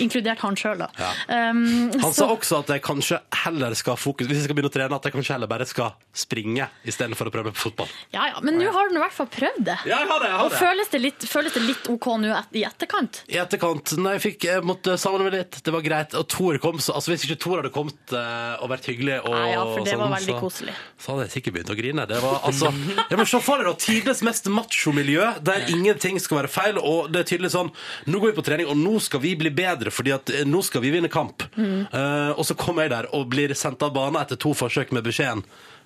Inkludert 0.03 0.43
han 0.43 0.59
sjøl, 0.59 0.83
da. 0.83 0.91
Um, 1.29 1.62
Han 1.93 2.11
så- 2.11 2.25
sa 2.25 2.29
også 2.35 2.62
at 2.64 2.75
jeg 2.75 2.83
kanskje 2.83 3.20
heller 3.45 3.75
skal 3.79 3.97
fokus 4.13 4.29
Hvis 4.29 4.43
jeg 4.43 4.47
skal 4.47 4.59
begynne 4.59 4.71
å 4.71 4.75
trene, 4.75 4.99
at 4.99 5.09
jeg 5.09 5.15
kanskje 5.15 5.37
heller 5.37 5.51
bare 5.51 5.67
skal 5.69 5.95
springe 6.13 6.69
istedenfor 6.89 7.29
å 7.29 7.33
prøve 7.33 7.51
meg 7.51 7.57
på 7.57 7.65
fotball. 7.71 7.91
Ja, 8.13 8.29
ja, 8.33 8.41
men 8.45 8.59
nå 8.61 8.69
har 8.73 8.91
du 8.91 8.99
i 8.99 9.03
hvert 9.03 9.15
fall 9.17 9.29
prøvd 9.33 9.63
det. 9.65 9.77
Ja, 9.89 10.03
jeg 10.03 10.11
har 10.11 10.23
det, 10.23 10.29
jeg 10.29 10.39
har 10.39 10.45
og 10.45 10.53
det. 10.53 10.61
føles 10.61 10.93
det 10.93 11.01
litt, 11.01 11.27
føles 11.29 11.57
det 11.57 11.63
litt 11.65 11.89
OK 11.93 12.09
nå 12.21 12.33
et, 12.37 12.51
i 12.61 12.65
etterkant? 12.69 13.23
I 13.33 13.39
etterkant, 13.43 13.95
nei, 14.03 14.17
jeg, 14.19 14.25
fikk, 14.27 14.47
jeg 14.51 14.67
måtte 14.67 14.97
samle 15.01 15.27
meg 15.27 15.37
litt. 15.39 15.61
Det 15.65 15.75
var 15.75 15.85
greit. 15.87 16.17
Og 16.19 16.27
Tor 16.33 16.59
kom, 16.63 16.81
så 16.83 16.97
altså, 16.99 17.15
hvis 17.15 17.27
ikke 17.29 17.39
Tor 17.43 17.63
hadde 17.63 17.73
kommet 17.75 18.15
uh, 18.15 18.61
og 18.63 18.73
vært 18.75 18.91
hyggelig 18.93 19.19
og 19.23 19.37
Nei, 19.37 19.47
ja, 19.55 19.65
for 19.65 19.87
det 19.89 19.97
var 19.97 20.05
sånn, 20.05 20.17
veldig 20.19 20.37
koselig. 20.43 20.77
så 21.01 21.15
hadde 21.15 21.27
jeg 21.27 21.35
sikkert 21.39 21.57
begynt 21.57 21.73
å 21.73 21.79
grine. 21.79 22.07
Det 22.13 22.21
var 22.23 22.39
altså 22.51 22.73
Jeg 22.99 23.21
må 23.21 23.29
se 23.33 23.43
for 23.47 23.65
deg 23.65 23.81
tidenes 23.83 24.23
mest 24.29 24.51
macho-miljø, 24.53 25.31
der 25.49 25.67
ingenting 25.73 26.21
skal 26.23 26.43
være 26.43 26.53
feil, 26.53 26.81
og 26.83 27.11
det 27.13 27.23
er 27.23 27.31
tydelig 27.33 27.53
sånn 27.55 27.73
Nå 28.11 28.21
går 28.21 28.33
vi 28.33 28.37
på 28.37 28.47
trening, 28.47 28.69
og 28.69 28.79
nå 28.79 28.99
skal 29.03 29.23
vi 29.23 29.35
bli 29.39 29.53
bedre, 29.55 29.93
fordi 29.95 30.13
at 30.15 30.31
eh, 30.33 30.45
nå 30.49 30.61
skal 30.67 30.83
vi 30.85 30.93
vinne 30.93 31.11
kamp. 31.13 31.45
Mm. 31.57 31.89
Uh, 31.93 32.33
og 32.37 32.45
så 32.47 32.57
kommer 32.59 32.87
jeg 32.87 32.93
der 32.93 33.09
og 33.17 33.29
blir 33.33 33.55
sendt 33.59 33.83
av 33.85 33.93
banen 33.95 34.01
etter 34.20 34.40
to 34.40 34.55
forsøk 34.57 34.92
med 34.96 35.07
beskjeden 35.07 35.44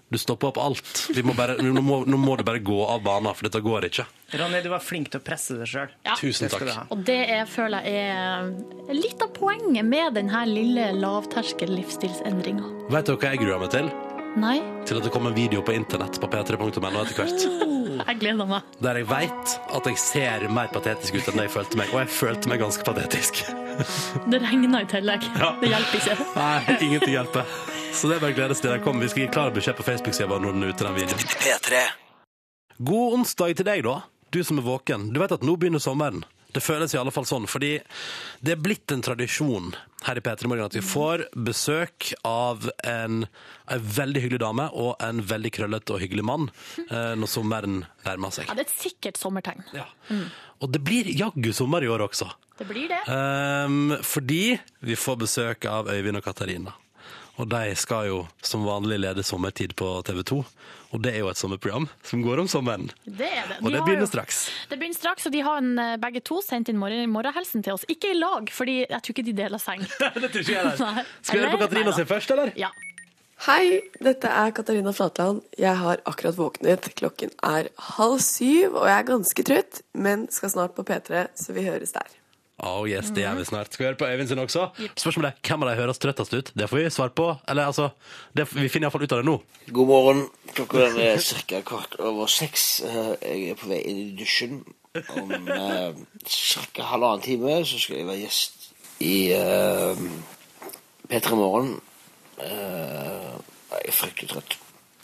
du 0.09 0.19
stopper 0.19 0.53
opp 0.53 0.59
alt. 0.63 1.09
Vi 1.15 1.23
må 1.27 1.35
bare, 1.35 1.57
nå, 1.63 1.83
må, 1.83 1.97
nå 2.07 2.19
må 2.21 2.37
du 2.39 2.45
bare 2.47 2.61
gå 2.63 2.77
av 2.87 3.03
banen, 3.03 3.33
for 3.35 3.49
dette 3.49 3.59
går 3.63 3.89
ikke. 3.89 4.05
Ronny, 4.39 4.61
du 4.63 4.69
var 4.71 4.83
flink 4.85 5.11
til 5.11 5.19
å 5.19 5.25
presse 5.27 5.57
deg 5.59 5.67
sjøl. 5.71 5.95
Ja. 6.07 6.15
Tusen 6.21 6.51
takk. 6.53 6.69
Og 6.95 7.03
det 7.09 7.19
er, 7.35 7.43
føler 7.51 7.87
jeg 7.91 8.13
er 8.15 8.95
litt 8.95 9.25
av 9.25 9.33
poenget 9.35 9.87
med 9.87 10.15
denne 10.19 10.45
lille 10.47 10.93
lavterskel 11.01 11.75
livsstilsendringa. 11.75 12.71
Vet 12.95 13.11
dere 13.11 13.19
hva 13.19 13.35
jeg 13.35 13.43
gruer 13.43 13.65
meg 13.65 13.75
til? 13.75 13.91
Nei, 14.37 14.59
Til 14.85 14.99
at 15.01 15.07
det 15.07 15.11
kommer 15.15 15.33
en 15.33 15.39
video 15.39 15.63
på 15.65 15.73
internett 15.73 16.19
på 16.21 16.29
p3.no 16.29 16.61
etter 16.61 17.17
hvert. 17.17 17.47
Jeg 18.03 18.19
gleder 18.21 18.49
meg. 18.51 18.67
Der 18.85 18.99
jeg 19.01 19.09
veit 19.11 19.55
at 19.79 19.89
jeg 19.91 20.01
ser 20.01 20.47
mer 20.53 20.69
patetisk 20.73 21.19
ut 21.19 21.31
enn 21.33 21.43
jeg 21.45 21.53
følte 21.55 21.81
meg. 21.81 21.93
Og 21.95 22.03
jeg 22.03 22.13
følte 22.17 22.53
meg 22.53 22.61
ganske 22.65 22.87
patetisk. 22.87 23.43
Det 24.31 24.41
regner 24.43 24.85
i 24.85 24.91
tillegg. 24.91 25.27
Det 25.61 25.73
hjelper 25.73 26.01
ikke. 26.01 26.17
Nei, 26.37 26.77
ingenting 26.77 27.15
hjelper. 27.17 27.57
Så 27.97 28.11
det 28.11 28.19
er 28.19 28.25
bare 28.27 28.35
å 28.35 28.37
glede 28.37 28.57
seg 28.57 28.67
til 28.67 28.75
den 28.75 28.83
kommer. 28.85 29.05
Vi 29.07 29.13
skal 29.13 29.23
gi 29.25 29.33
klar 29.33 29.53
beskjed 29.55 29.77
på 29.79 29.85
Facebook-sida 29.87 30.29
vår 30.29 30.43
når 30.45 30.57
den 30.57 30.67
er 30.67 30.73
ute, 30.73 30.85
den 30.85 30.97
videoen. 30.97 31.29
P3. 31.41 31.83
God 32.91 33.15
onsdag 33.21 33.55
til 33.57 33.69
deg, 33.69 33.85
da. 33.87 33.95
Du 34.35 34.43
som 34.45 34.61
er 34.61 34.67
våken. 34.67 35.07
Du 35.15 35.21
vet 35.23 35.33
at 35.33 35.45
nå 35.47 35.55
begynner 35.57 35.81
sommeren. 35.81 36.25
Det 36.57 36.63
føles 36.65 36.95
i 36.95 36.99
alle 37.01 37.13
fall 37.13 37.27
sånn, 37.29 37.45
fordi 37.51 37.75
det 38.41 38.55
er 38.55 38.63
blitt 38.65 38.93
en 38.95 39.03
tradisjon 39.05 39.75
her 40.07 40.17
i 40.17 40.23
P3 40.25 40.49
Morgen 40.49 40.65
at 40.71 40.77
vi 40.77 40.81
får 40.85 41.27
besøk 41.45 42.15
av 42.25 42.71
en, 42.87 43.27
en 43.73 43.91
veldig 43.99 44.23
hyggelig 44.25 44.41
dame 44.41 44.69
og 44.73 44.95
en 45.05 45.21
veldig 45.21 45.53
krøllete 45.53 45.93
og 45.93 46.01
hyggelig 46.01 46.25
mann 46.25 46.49
eh, 46.87 47.13
når 47.19 47.29
sommeren 47.29 47.83
nærmer 48.07 48.33
seg. 48.33 48.49
Ja, 48.49 48.57
det 48.57 48.65
er 48.65 48.71
et 48.71 48.77
sikkert 48.87 49.21
sommertegn. 49.21 49.67
Og 50.65 50.73
det 50.73 50.81
blir 50.87 51.13
jaggu 51.13 51.53
sommer 51.57 51.85
i 51.85 51.93
år 51.93 52.07
også. 52.07 52.31
Det 52.57 52.65
blir 52.71 52.89
det. 52.89 53.03
Um, 53.05 53.93
fordi 54.01 54.57
vi 54.81 54.97
får 54.97 55.21
besøk 55.27 55.69
av 55.69 55.93
Øyvind 55.93 56.23
og 56.23 56.25
Katarina. 56.25 56.73
Og 57.37 57.51
de 57.53 57.75
skal 57.77 58.09
jo 58.09 58.23
som 58.41 58.65
vanlig 58.65 58.97
lede 59.03 59.25
Sommertid 59.27 59.75
på 59.77 59.91
TV 60.09 60.23
2. 60.25 60.39
Og 60.97 61.03
det 61.05 61.13
er 61.13 61.21
jo 61.21 61.29
et 61.29 61.37
sommerprogram 61.37 61.85
som 62.09 62.23
går 62.25 62.41
om 62.41 62.47
sommeren. 62.49 62.87
Det 63.05 63.29
er 63.29 63.51
det. 63.51 63.59
Og 63.61 63.69
det 63.75 63.83
begynner 63.85 64.07
jo- 64.07 64.09
straks. 64.15 64.39
Det 64.71 64.79
begynner 64.81 64.97
straks, 64.97 65.27
og 65.29 65.33
de 65.35 65.43
har 65.45 65.59
en, 65.61 65.79
eh, 65.79 65.97
begge 66.01 66.23
to 66.25 66.41
sendt 66.41 66.71
inn 66.73 66.79
morgen, 66.81 67.11
morgenhelsen 67.13 67.63
til 67.63 67.75
oss. 67.75 67.85
Ikke 67.93 68.11
i 68.15 68.17
lag, 68.17 68.49
fordi 68.49 68.79
jeg 68.89 69.03
tror 69.03 69.13
ikke 69.15 69.27
de 69.29 69.35
deler 69.37 69.61
seng. 69.61 69.81
det 70.17 70.31
tror 70.33 70.41
ikke 70.41 70.55
jeg 70.55 70.63
heller. 70.65 71.05
Skal 71.21 71.39
vi 71.39 71.45
høre 71.45 71.53
på 71.59 71.63
Katarina 71.67 71.93
sin 71.93 72.09
først, 72.09 72.31
eller? 72.33 72.53
Ja. 72.57 72.71
Hei, 73.45 73.83
dette 74.01 74.25
er 74.33 74.51
Katarina 74.57 74.93
Flatland. 74.97 75.43
Jeg 75.61 75.77
har 75.77 76.01
akkurat 76.09 76.39
våknet. 76.39 76.89
Klokken 76.97 77.31
er 77.45 77.69
halv 77.99 78.19
syv, 78.25 78.73
og 78.81 78.87
jeg 78.89 78.97
er 78.97 79.11
ganske 79.13 79.45
trøtt, 79.45 79.83
men 79.93 80.25
skal 80.33 80.49
snart 80.55 80.75
på 80.79 80.83
P3, 80.89 81.27
så 81.37 81.53
vi 81.53 81.67
høres 81.69 81.93
der. 81.93 82.09
Oh 82.65 82.87
yes, 82.89 83.11
det 83.13 83.21
gjør 83.21 83.35
vi 83.37 83.45
snart. 83.45 83.69
Skal 83.75 83.83
vi 83.83 83.89
høre 83.91 83.99
på 84.01 84.07
Øyvind 84.09 84.29
sin 84.31 84.39
også? 84.41 84.63
Spørsmålet 84.97 85.29
er 85.35 85.41
hvem 85.45 85.65
av 85.67 85.69
de 85.69 85.75
høres 85.77 85.99
trøttest 86.01 86.33
ut. 86.33 86.53
Det 86.57 86.69
får 86.71 86.79
vi 86.81 86.91
svar 86.95 87.11
på. 87.13 87.27
Eller 87.53 87.69
altså, 87.69 87.91
det, 88.33 88.47
vi 88.57 88.71
finner 88.73 88.87
iallfall 88.89 89.05
ut 89.05 89.13
av 89.13 89.21
det 89.21 89.29
nå. 89.29 89.35
God 89.77 89.91
morgen. 89.91 90.23
Klokka 90.57 90.87
er 90.97 91.21
ca. 91.21 91.61
kvart 91.69 91.99
over 92.01 92.31
seks. 92.33 92.81
Eh, 92.81 93.13
Jeg 93.27 93.51
er 93.53 93.61
på 93.61 93.69
vei 93.69 93.83
inn 93.91 94.01
i 94.07 94.17
dusjen. 94.17 94.63
Om 94.97 95.35
eh, 95.53 96.01
ca. 96.25 96.87
halvannen 96.95 97.27
time 97.27 97.59
så 97.69 97.77
skal 97.83 98.01
jeg 98.01 98.09
være 98.09 98.23
gjest 98.25 98.71
i 99.05 99.17
eh, 99.37 100.07
P3 101.13 101.37
Morgen. 101.37 101.75
Eh, 102.41 103.35
jeg 103.77 103.91
er 103.93 103.99
fryktelig 104.01 104.33
trøtt. 104.33 104.57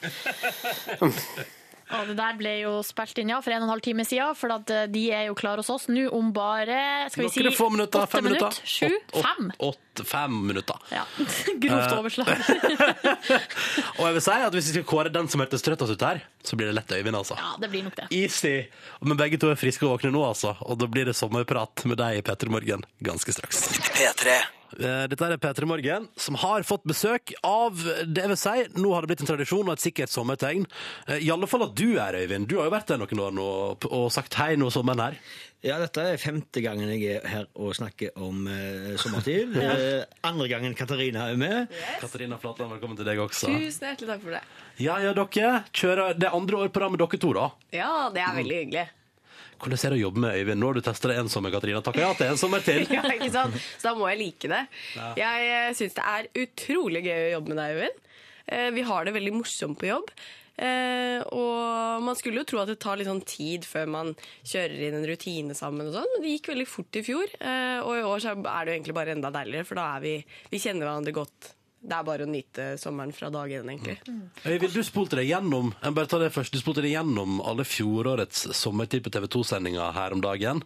Og 2.00 2.08
det 2.08 2.16
der 2.18 2.36
ble 2.40 2.52
jo 2.62 2.72
spilt 2.86 3.18
inn 3.22 3.28
ja, 3.34 3.40
for 3.44 3.52
en 3.52 3.62
og 3.62 3.68
en 3.68 3.72
halv 3.74 3.82
time 3.84 4.04
siden, 4.08 4.34
for 4.38 4.52
at 4.54 4.70
eh, 4.72 4.86
de 4.92 5.02
er 5.12 5.26
jo 5.28 5.34
klare 5.38 5.60
hos 5.62 5.70
oss 5.74 5.88
nå 5.92 6.06
om 6.14 6.30
bare 6.32 7.08
skal 7.12 7.24
vi 7.26 7.30
si, 7.34 7.42
Noen 7.44 7.56
få 7.58 7.68
minutter. 7.74 8.00
åtte 8.06 8.10
Fem 8.16 8.24
minutter. 8.24 8.48
minutter? 8.48 8.66
Sju? 8.66 8.98
Åt- 9.12 9.26
Fem? 9.26 9.50
åtte- 9.68 10.06
fem 10.08 10.38
minutter. 10.46 10.76
Ja. 10.90 11.02
Grovt 11.62 11.92
Eh, 11.92 11.98
overslag. 11.98 12.28
Og 13.98 14.06
jeg 14.06 14.14
vil 14.16 14.24
si 14.24 14.36
at 14.46 14.54
hvis 14.56 14.70
vi 14.70 14.74
skal 14.78 14.86
kåre 14.88 15.12
den 15.12 15.28
som 15.28 15.42
hørtes 15.44 15.62
trøttest 15.64 15.92
ut 15.96 16.04
her, 16.06 16.22
så 16.42 16.56
blir 16.58 16.70
det 16.70 16.76
lett 16.78 16.92
Øyvind, 16.96 17.16
altså. 17.18 17.36
Ja, 17.38 17.52
det 17.60 17.68
blir 17.72 17.84
nok 17.86 17.96
det. 17.98 18.06
Easy. 18.16 18.54
Men 19.04 19.18
begge 19.20 19.38
to 19.42 19.50
er 19.52 19.60
friske 19.60 19.84
og 19.86 19.96
våkne 19.98 20.12
nå, 20.14 20.22
altså. 20.26 20.54
Og 20.64 20.78
da 20.80 20.88
blir 20.90 21.08
det 21.10 21.16
sommerprat 21.18 21.84
med 21.88 22.00
deg 22.00 22.18
i 22.20 22.24
P3 22.26 22.48
Morgen 22.52 22.84
ganske 23.04 23.36
straks. 23.36 23.66
P3. 23.92 24.40
Eh, 24.78 25.04
Dette 25.12 25.26
er 25.28 25.36
P3 25.42 25.66
Morgen, 25.68 26.08
som 26.16 26.34
har 26.40 26.62
fått 26.64 26.84
besøk 26.88 27.32
av 27.44 27.76
det 28.08 28.24
vil 28.30 28.38
si, 28.40 28.54
nå 28.78 28.92
har 28.94 29.04
det 29.04 29.10
blitt 29.12 29.24
en 29.24 29.30
tradisjon 29.34 29.66
og 29.68 29.74
et 29.76 29.84
sikkert 29.84 30.12
sommertegn. 30.12 30.64
Eh, 31.08 31.20
I 31.26 31.30
alle 31.34 31.48
fall 31.50 31.66
at 31.66 31.74
du 31.76 31.98
er, 32.00 32.16
Øyvind. 32.22 32.48
Du 32.48 32.56
har 32.60 32.68
jo 32.70 32.74
vært 32.76 32.86
der 32.92 33.00
noen 33.02 33.20
år 33.26 33.32
nå 33.36 33.48
og- 33.90 34.12
sagt 34.12 34.34
hei 34.40 34.54
nå 34.56 34.70
sommeren 34.72 35.00
her. 35.00 35.18
Ja, 35.62 35.76
dette 35.78 36.02
er 36.02 36.16
femte 36.18 36.58
gangen 36.60 36.88
jeg 36.90 37.20
er 37.22 37.28
her 37.28 37.44
og 37.54 37.74
snakker 37.76 38.10
om 38.16 38.46
eh, 38.48 38.96
sommertid. 38.98 39.52
Ja. 39.62 40.04
Andre 40.24 40.48
gangen 40.48 40.74
Katarina 40.74 41.28
er 41.30 41.36
med. 41.38 41.68
Katarina 42.00 42.38
Flatland, 42.38 42.72
velkommen 42.72 42.96
til 42.98 43.06
deg 43.06 43.18
også. 43.22 43.46
Tusen 43.52 43.86
hjertelig 43.92 44.08
takk 44.08 44.22
for 44.24 44.34
det. 44.34 44.42
Ja, 44.82 44.96
ja, 44.98 45.12
dere 45.12 45.62
kjører 45.72 46.16
Det 46.18 46.26
er 46.26 46.34
andre 46.34 46.64
år 46.64 46.72
på 46.74 46.80
rad 46.82 46.90
med 46.96 46.98
dere 47.04 47.20
to, 47.22 47.32
da. 47.36 47.50
Ja, 47.72 48.08
det 48.10 48.24
er 48.24 48.34
veldig 48.40 48.58
hyggelig. 48.64 48.88
Hvordan 49.62 49.78
er 49.78 49.94
det 49.94 49.98
å 50.00 50.02
jobbe 50.08 50.22
med 50.24 50.36
Øyvind? 50.40 50.58
Nå 50.58 50.68
har 50.72 50.74
du 50.74 50.82
testa 50.82 51.08
det 51.12 51.16
en 51.22 51.28
sommer, 51.30 51.52
Katarina. 51.54 51.80
Takker 51.86 52.02
ja 52.02 52.12
til 52.18 52.32
en 52.32 52.40
sommer 52.40 52.64
til. 52.66 52.82
ja, 52.96 53.02
ikke 53.14 53.30
sant? 53.30 53.54
Så 53.78 53.88
da 53.88 53.94
må 53.98 54.08
jeg 54.10 54.18
like 54.24 54.50
det. 54.50 54.62
Ja. 54.98 55.10
Jeg 55.46 55.76
syns 55.78 55.94
det 55.98 56.06
er 56.16 56.30
utrolig 56.42 57.04
gøy 57.06 57.18
å 57.28 57.32
jobbe 57.38 57.54
med 57.54 57.60
deg, 57.62 57.74
Øyvind. 57.78 58.06
Eh, 58.52 58.68
Vi 58.74 58.86
har 58.90 59.06
det 59.06 59.14
veldig 59.14 59.34
morsomt 59.38 59.78
på 59.78 59.86
jobb. 59.92 60.10
Eh, 60.62 61.22
og 61.32 62.02
man 62.04 62.18
skulle 62.18 62.42
jo 62.42 62.48
tro 62.50 62.58
at 62.60 62.68
det 62.68 62.76
tar 62.82 62.98
litt 63.00 63.08
sånn 63.08 63.22
tid 63.24 63.64
før 63.66 63.88
man 63.94 64.12
kjører 64.44 64.82
inn 64.88 64.98
en 64.98 65.06
rutine 65.08 65.54
sammen, 65.56 65.88
og 65.88 65.94
sånn, 65.96 66.10
men 66.12 66.26
det 66.26 66.34
gikk 66.36 66.50
veldig 66.52 66.68
fort 66.68 66.98
i 67.00 67.04
fjor. 67.06 67.32
Eh, 67.40 67.78
og 67.80 67.94
i 67.96 68.04
år 68.04 68.20
så 68.22 68.34
er 68.34 68.42
det 68.42 68.74
jo 68.74 68.76
egentlig 68.76 68.98
bare 68.98 69.14
enda 69.16 69.30
deiligere, 69.32 69.66
for 69.70 69.80
da 69.80 69.86
er 69.96 70.04
vi 70.04 70.14
Vi 70.52 70.60
kjenner 70.60 70.86
hverandre 70.90 71.14
godt. 71.16 71.54
Det 71.82 71.96
er 71.96 72.04
bare 72.06 72.26
å 72.26 72.30
nyte 72.30 72.66
sommeren 72.78 73.10
fra 73.14 73.26
dag 73.34 73.50
én, 73.50 73.70
egentlig. 73.72 73.96
Øyvind, 74.46 74.70
du 74.70 74.84
spolte 74.86 75.18
deg 75.18 75.32
gjennom 75.32 75.72
jeg 75.82 75.96
bare 75.96 76.10
tar 76.12 76.22
det 76.22 76.30
først, 76.34 76.54
du 76.54 76.62
spolte 76.62 76.84
deg 76.84 76.94
gjennom 76.94 77.40
alle 77.42 77.66
fjorårets 77.66 78.44
sommertid 78.54 79.02
på 79.02 79.10
TV 79.10 79.26
2-sendinga 79.34 79.88
her 79.96 80.14
om 80.14 80.22
dagen, 80.22 80.62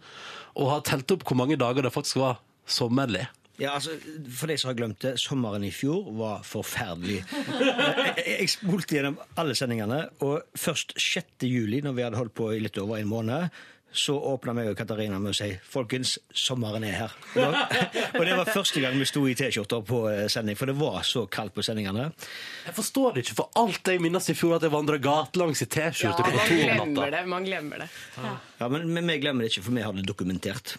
og 0.60 0.70
har 0.74 0.84
telt 0.84 1.16
opp 1.16 1.24
hvor 1.24 1.38
mange 1.40 1.56
dager 1.60 1.86
det 1.86 1.94
faktisk 1.94 2.20
var 2.20 2.42
sommerlig. 2.68 3.24
Ja, 3.56 3.72
altså, 3.78 3.94
For 4.36 4.50
de 4.50 4.58
som 4.60 4.68
har 4.68 4.76
glemt 4.76 5.00
det, 5.00 5.14
sommeren 5.22 5.64
i 5.64 5.72
fjor 5.72 6.10
var 6.18 6.42
forferdelig. 6.44 7.22
Jeg, 8.16 8.24
jeg 8.26 8.50
spolte 8.52 8.98
gjennom 8.98 9.16
alle 9.40 9.56
sendingene, 9.56 10.02
og 10.24 10.58
først 10.58 10.92
6. 11.00 11.46
juli, 11.48 11.80
når 11.84 11.96
vi 11.96 12.04
hadde 12.04 12.20
holdt 12.20 12.36
på 12.36 12.50
i 12.52 12.60
litt 12.60 12.76
over 12.82 13.00
en 13.00 13.08
måned, 13.08 13.48
så 13.96 14.12
åpna 14.20 14.52
meg 14.52 14.68
og 14.68 14.76
Katarina 14.76 15.16
med 15.18 15.30
å 15.32 15.36
si 15.36 15.46
'Folkens, 15.72 16.18
sommeren 16.34 16.84
er 16.84 16.96
her'. 17.00 17.14
Og 17.36 17.52
da- 17.52 17.68
og 18.18 18.24
det 18.26 18.36
var 18.36 18.44
første 18.52 18.80
gang 18.82 18.98
vi 18.98 19.04
sto 19.08 19.22
i 19.26 19.34
T-skjorter 19.34 19.80
på 19.88 20.00
eh, 20.12 20.26
sending, 20.28 20.56
for 20.56 20.66
det 20.66 20.74
var 20.76 21.00
så 21.02 21.24
kaldt 21.30 21.54
på 21.54 21.64
sendingene. 21.64 22.10
Jeg 22.66 22.74
forstår 22.76 23.14
det 23.14 23.24
ikke, 23.24 23.36
for 23.40 23.48
alt 23.56 23.88
jeg 23.88 24.00
minnes 24.04 24.28
i 24.28 24.34
fjor, 24.36 24.56
at 24.56 24.62
jeg 24.66 24.70
vandra 24.74 24.98
gatelangs 24.98 25.62
i 25.62 25.66
T-skjorte 25.66 26.20
Ja, 26.20 26.28
klokka 26.28 26.36
man 26.36 26.76
to 26.76 26.82
om 26.82 26.92
natta. 26.94 27.10
det. 27.10 27.22
Man 27.26 27.44
glemmer 27.48 27.78
det. 27.78 27.88
Ja, 28.60 28.68
men, 28.68 28.92
men 28.92 29.06
vi 29.06 29.18
glemmer 29.20 29.42
det 29.46 29.52
ikke, 29.54 29.64
for 29.64 29.72
vi 29.72 29.82
har 29.86 29.92
det 29.96 30.04
dokumentert. 30.08 30.76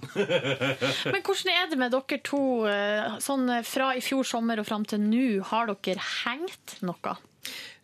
Men 1.14 1.22
hvordan 1.24 1.52
er 1.54 1.70
det 1.70 1.78
med 1.78 1.92
dere 1.94 2.20
to 2.26 2.42
eh, 2.70 3.18
sånn 3.24 3.50
eh, 3.50 3.64
fra 3.66 3.92
i 3.98 4.02
fjor 4.02 4.24
sommer 4.28 4.60
og 4.62 4.66
fram 4.68 4.86
til 4.86 5.00
nå? 5.02 5.42
Har 5.50 5.68
dere 5.72 6.02
hengt 6.26 6.78
noe? 6.86 7.16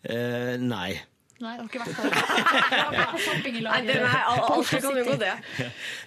Eh, 0.03 0.57
nei. 0.61 0.99
Nei, 1.44 1.52
jeg 1.54 1.60
har 1.60 1.68
ikke 1.68 1.82
vært 1.84 1.98
der. 2.00 2.14
Jeg 2.14 2.80
har 2.80 2.94
vært 2.96 3.12
på 3.14 3.22
shopping. 3.26 3.58
Nei, 3.66 3.80
det- 3.88 3.96
er, 4.00 4.06
alt- 4.32 4.52
alt 4.54 4.70
kan 4.72 4.98
jo 5.00 5.04
gå 5.10 5.16
det. 5.20 5.32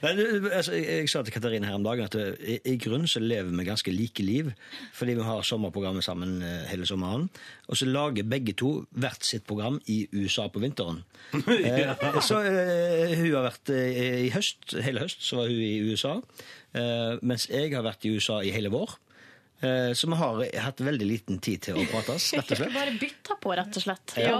Nei, 0.02 0.12
altså, 0.56 0.72
jeg, 0.76 0.86
jeg 1.02 1.10
sa 1.12 1.22
til 1.26 1.34
Katarina 1.36 1.68
her 1.70 1.76
om 1.78 1.84
dagen 1.84 2.06
at 2.08 2.16
eh, 2.20 2.32
i, 2.54 2.58
i 2.72 2.76
grunnen 2.80 3.10
så 3.10 3.20
lever 3.20 3.50
vi 3.52 3.66
ganske 3.68 3.92
like 3.94 4.24
liv, 4.24 4.48
fordi 4.96 5.16
vi 5.18 5.26
har 5.28 5.44
sommerprogrammet 5.46 6.06
sammen 6.06 6.38
eh, 6.46 6.64
hele 6.70 6.88
sommeren. 6.88 7.28
Og 7.68 7.76
så 7.80 7.88
lager 7.90 8.24
begge 8.28 8.54
to 8.56 8.72
hvert 8.96 9.24
sitt 9.26 9.44
program 9.48 9.76
i 9.92 10.02
USA 10.16 10.48
på 10.48 10.62
vinteren. 10.64 11.02
Ja. 11.66 11.94
Eh, 12.00 12.20
så 12.24 12.38
eh, 12.46 13.12
hun 13.18 13.32
har 13.34 13.48
vært 13.50 13.70
eh, 13.74 14.26
i 14.26 14.30
høst, 14.34 14.72
hele 14.84 15.02
høst 15.04 15.24
så 15.26 15.40
var 15.42 15.50
hun 15.52 15.60
i 15.60 15.74
USA, 15.90 16.16
eh, 16.76 17.16
mens 17.26 17.48
jeg 17.50 17.72
har 17.74 17.84
vært 17.86 18.06
i 18.08 18.12
USA 18.16 18.40
i 18.46 18.52
hele 18.54 18.70
vår. 18.72 18.96
Eh, 19.60 19.92
så 19.96 20.08
vi 20.10 20.16
har 20.20 20.42
hatt 20.66 20.80
veldig 20.84 21.06
liten 21.08 21.38
tid 21.40 21.62
til 21.64 21.78
å 21.80 21.84
prates, 21.88 22.28
rett 22.36 22.50
og 22.52 22.58
slett. 22.60 22.74
Bare 22.76 22.92
bytta 23.00 23.38
på, 23.40 23.54
rett 23.56 23.78
og 23.80 23.84
slett. 23.86 24.16
Ja. 24.20 24.34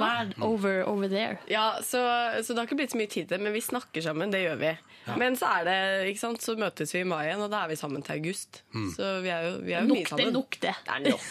Over, 0.44 0.82
over 0.90 1.08
there. 1.12 1.38
Ja, 1.48 1.78
så, 1.80 2.02
så 2.44 2.52
det 2.52 2.60
har 2.60 2.68
ikke 2.68 2.76
blitt 2.82 2.92
så 2.92 3.00
mye 3.00 3.08
tid 3.08 3.28
til 3.30 3.36
det, 3.38 3.42
men 3.46 3.56
vi 3.56 3.62
snakker 3.64 4.04
sammen, 4.04 4.34
det 4.34 4.42
gjør 4.44 4.60
vi. 4.60 4.74
Men 5.16 5.36
så 5.38 5.46
er 5.60 5.66
det, 5.68 5.76
ikke 6.10 6.18
sant, 6.18 6.42
så 6.42 6.56
møtes 6.58 6.90
vi 6.92 7.04
i 7.04 7.06
mai 7.06 7.28
igjen, 7.28 7.44
og 7.44 7.50
da 7.52 7.60
er 7.62 7.70
vi 7.70 7.76
sammen 7.78 8.02
til 8.02 8.16
august. 8.18 8.60
Mm. 8.74 8.88
Så 8.96 9.10
vi 9.22 9.30
er 9.30 9.44
jo, 9.46 9.52
vi 9.62 9.76
er 9.76 9.84
jo 9.84 9.90
Nok, 9.92 9.96
mye 9.96 10.02
det 10.02 10.10
sammen. 10.10 10.26
er 10.26 10.34
nok, 10.34 10.56
det. 10.64 10.72
Det 10.82 10.96
er 10.96 11.04
nok, 11.06 11.28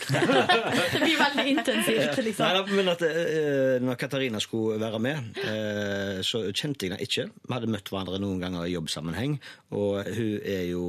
Det 0.96 1.02
blir 1.04 1.18
veldig 1.20 1.46
intensivt, 1.52 2.06
Nei, 2.16 2.26
liksom. 2.30 2.56
da, 2.56 2.62
men 2.80 2.92
at 2.94 3.04
eh, 3.10 3.76
når 3.84 4.00
Katarina 4.00 4.40
skulle 4.44 4.80
være 4.82 5.02
med, 5.04 5.42
eh, 5.44 6.22
så 6.26 6.46
kjente 6.56 6.88
jeg 6.88 6.96
henne 6.96 7.04
ikke. 7.04 7.28
Vi 7.44 7.58
hadde 7.58 7.74
møtt 7.76 7.92
hverandre 7.92 8.22
noen 8.24 8.40
ganger 8.48 8.64
i 8.70 8.74
jobbsammenheng, 8.78 9.36
og 9.76 10.08
hun 10.08 10.32
er 10.48 10.64
jo 10.72 10.86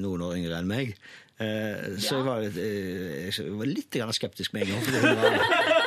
noen 0.00 0.24
år 0.30 0.38
yngre 0.38 0.62
enn 0.62 0.70
meg. 0.70 0.94
Eh, 1.40 1.96
så 1.96 2.18
jeg 2.18 2.24
var, 2.26 2.42
eh, 2.44 3.30
jeg 3.32 3.52
var 3.56 3.68
litt 3.68 3.96
skeptisk 4.12 4.52
med 4.52 4.66
en 4.66 4.74
gang, 4.74 4.82
for 4.84 4.92
hun 4.92 5.22
var, 5.22 5.36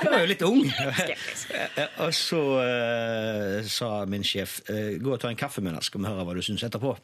hun 0.02 0.10
var 0.10 0.24
jo 0.24 0.30
litt 0.32 0.46
ung. 0.48 0.64
Og 2.04 2.14
så 2.18 2.42
eh, 2.64 3.70
sa 3.70 3.92
min 4.10 4.26
sjef 4.26 4.62
eh, 4.74 4.98
gå 4.98 5.14
og 5.14 5.22
ta 5.22 5.30
en 5.30 5.38
kaffe 5.38 5.62
med 5.62 5.74
henne, 5.74 5.86
skal 5.86 6.02
vi 6.02 6.10
høre 6.10 6.26
hva 6.26 6.34
du 6.34 6.42
syns 6.42 6.66
etterpå. 6.66 6.96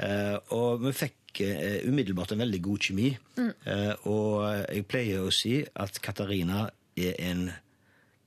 Eh, 0.00 0.38
og 0.56 0.86
vi 0.86 0.94
fikk 0.96 1.18
umiddelbart 1.88 2.32
en 2.34 2.42
veldig 2.44 2.58
god 2.64 2.86
kjemi. 2.88 3.10
Mm. 3.38 3.52
Og 4.12 4.42
jeg 4.68 4.84
pleier 4.84 5.24
å 5.24 5.30
si 5.32 5.54
at 5.64 5.96
Katarina 6.04 6.66
er 7.00 7.14
en 7.24 7.46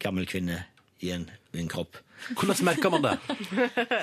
gammel 0.02 0.26
kvinne 0.30 0.64
i 1.06 1.12
en 1.14 1.28
ung 1.54 1.70
kropp. 1.70 2.00
Hvordan 2.34 2.66
merker 2.66 2.94
man 2.94 3.04
det? 3.06 3.14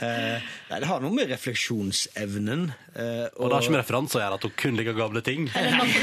Eh, 0.03 0.45
nei, 0.71 0.79
det 0.83 0.89
har 0.89 1.03
noe 1.03 1.15
med 1.15 1.31
refleksjonsevnen 1.31 2.69
eh, 2.71 3.27
Og 3.37 3.49
det 3.49 3.57
har 3.57 3.65
ikke 3.65 3.75
med 3.75 3.81
referanser 3.83 4.19
å 4.19 4.23
gjøre 4.23 4.39
at 4.39 4.47
hun 4.47 4.55
kun 4.63 4.79
liker 4.79 4.97
gamle 4.99 5.23
ting? 5.27 5.49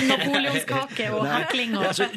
Napoleonskake 0.09 1.09
og 1.15 1.23
Nei, 1.25 1.35
hekling 1.35 1.77
og 1.79 1.87
altså, 1.89 2.09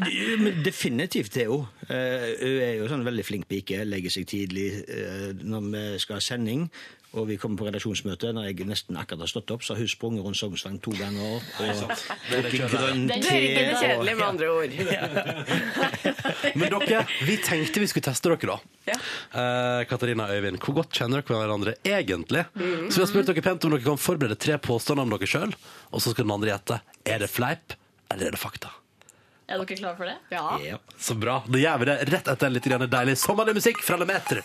Definitivt 0.64 1.36
det 1.36 1.46
hun. 1.50 1.68
Eh, 1.88 2.26
hun 2.40 2.58
er 2.66 2.74
jo 2.80 2.88
sånn 2.90 3.06
veldig 3.06 3.26
flink 3.26 3.48
pike. 3.50 3.84
Legger 3.88 4.14
seg 4.14 4.26
tidlig 4.30 4.66
eh, 4.86 5.30
når 5.38 5.70
vi 5.70 5.84
skal 6.02 6.18
ha 6.18 6.24
sending. 6.24 6.66
Og 7.12 7.26
vi 7.28 7.36
kommer 7.36 7.58
på 7.60 7.66
redaksjonsmøte 7.66 8.30
når 8.32 8.46
jeg 8.48 8.64
nesten 8.64 8.96
akkurat 8.96 9.20
har 9.26 9.28
stått 9.28 9.50
opp, 9.52 9.60
så 9.66 9.74
har 9.74 9.82
hun 9.84 9.88
sprunget 9.92 10.24
rundt 10.24 10.38
Sognsvang 10.38 10.78
to 10.80 10.94
ganger. 10.96 11.34
Og 11.36 11.42
Det 11.60 12.38
er 12.38 12.46
drukket 12.46 12.70
grønn 12.72 13.02
Det 13.10 13.16
er 13.18 13.22
te. 13.26 13.40
litt 13.42 13.58
og- 13.74 13.82
kjedelig, 13.82 14.14
med 14.16 14.26
andre 14.28 14.46
ord. 14.48 14.70
Men 16.62 16.72
dere, 16.72 17.02
vi 17.28 17.36
tenkte 17.44 17.80
vi 17.82 17.88
skulle 17.90 18.06
teste 18.08 18.32
dere, 18.32 18.54
da. 18.54 18.56
Eh, 18.92 19.84
Katarina 19.90 20.24
og 20.28 20.32
Øyvind, 20.38 20.58
hvor 20.64 20.74
godt 20.80 20.96
kjenner 20.96 21.20
dere 21.20 21.36
hverandre 21.42 21.74
egentlig? 21.84 22.46
Så 22.56 22.96
vi 22.96 23.04
har 23.04 23.10
spurt 23.12 23.28
dere 23.28 23.44
pent 23.44 23.64
om 23.68 23.74
dere 23.76 23.84
kan 23.84 24.00
forberede 24.00 24.38
tre 24.40 24.56
påstander 24.62 25.04
om 25.04 25.12
dere 25.12 25.28
sjøl, 25.28 25.52
og 25.92 26.00
så 26.00 26.14
skal 26.14 26.24
den 26.24 26.32
andre 26.38 26.54
gjette 26.54 26.80
er 27.04 27.18
det 27.22 27.28
fleip 27.32 27.76
eller 28.10 28.30
er 28.30 28.30
det 28.36 28.40
fakta. 28.40 28.72
Er 29.52 29.60
dere 29.60 29.76
klare 29.76 29.96
for 29.98 30.08
det? 30.08 30.16
Ja. 30.32 30.78
Så 30.96 31.12
bra. 31.18 31.42
Da 31.44 31.58
gjør 31.60 31.78
vi 31.82 31.90
det 31.92 31.98
rett 32.12 32.28
etter 32.32 32.52
litt 32.56 32.64
deilig 32.64 33.18
sommerlig 33.20 33.54
musikk 33.60 33.82
fra 33.84 34.00
Lemeter. 34.00 34.40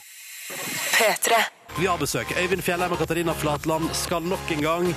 Vi 1.78 1.86
har 1.86 1.98
besøk. 1.98 2.32
Øyvind 2.39 2.64
Fjellheim 2.66 2.93
og 2.95 3.02
Katarina 3.02 3.34
Flatland 3.38 3.91
skal 3.93 4.26
nok 4.26 4.52
en 4.56 4.64
gang 4.64 4.88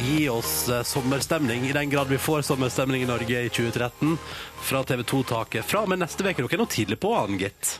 gi 0.00 0.28
oss 0.32 0.68
eh, 0.72 0.84
sommerstemning, 0.86 1.66
i 1.68 1.74
den 1.76 1.90
grad 1.92 2.08
vi 2.08 2.20
får 2.22 2.46
sommerstemning 2.46 3.04
i 3.04 3.08
Norge 3.10 3.42
i 3.44 3.50
2013, 3.52 4.16
fra 4.62 4.84
TV 4.88 5.02
2-taket. 5.02 5.66
Fra 5.68 5.84
og 5.84 5.92
med 5.92 6.00
neste 6.00 6.24
uke. 6.24 6.38
Dere 6.38 6.56
er 6.56 6.62
nå 6.62 6.68
tidlig 6.72 7.00
på, 7.02 7.12
gitt. 7.36 7.74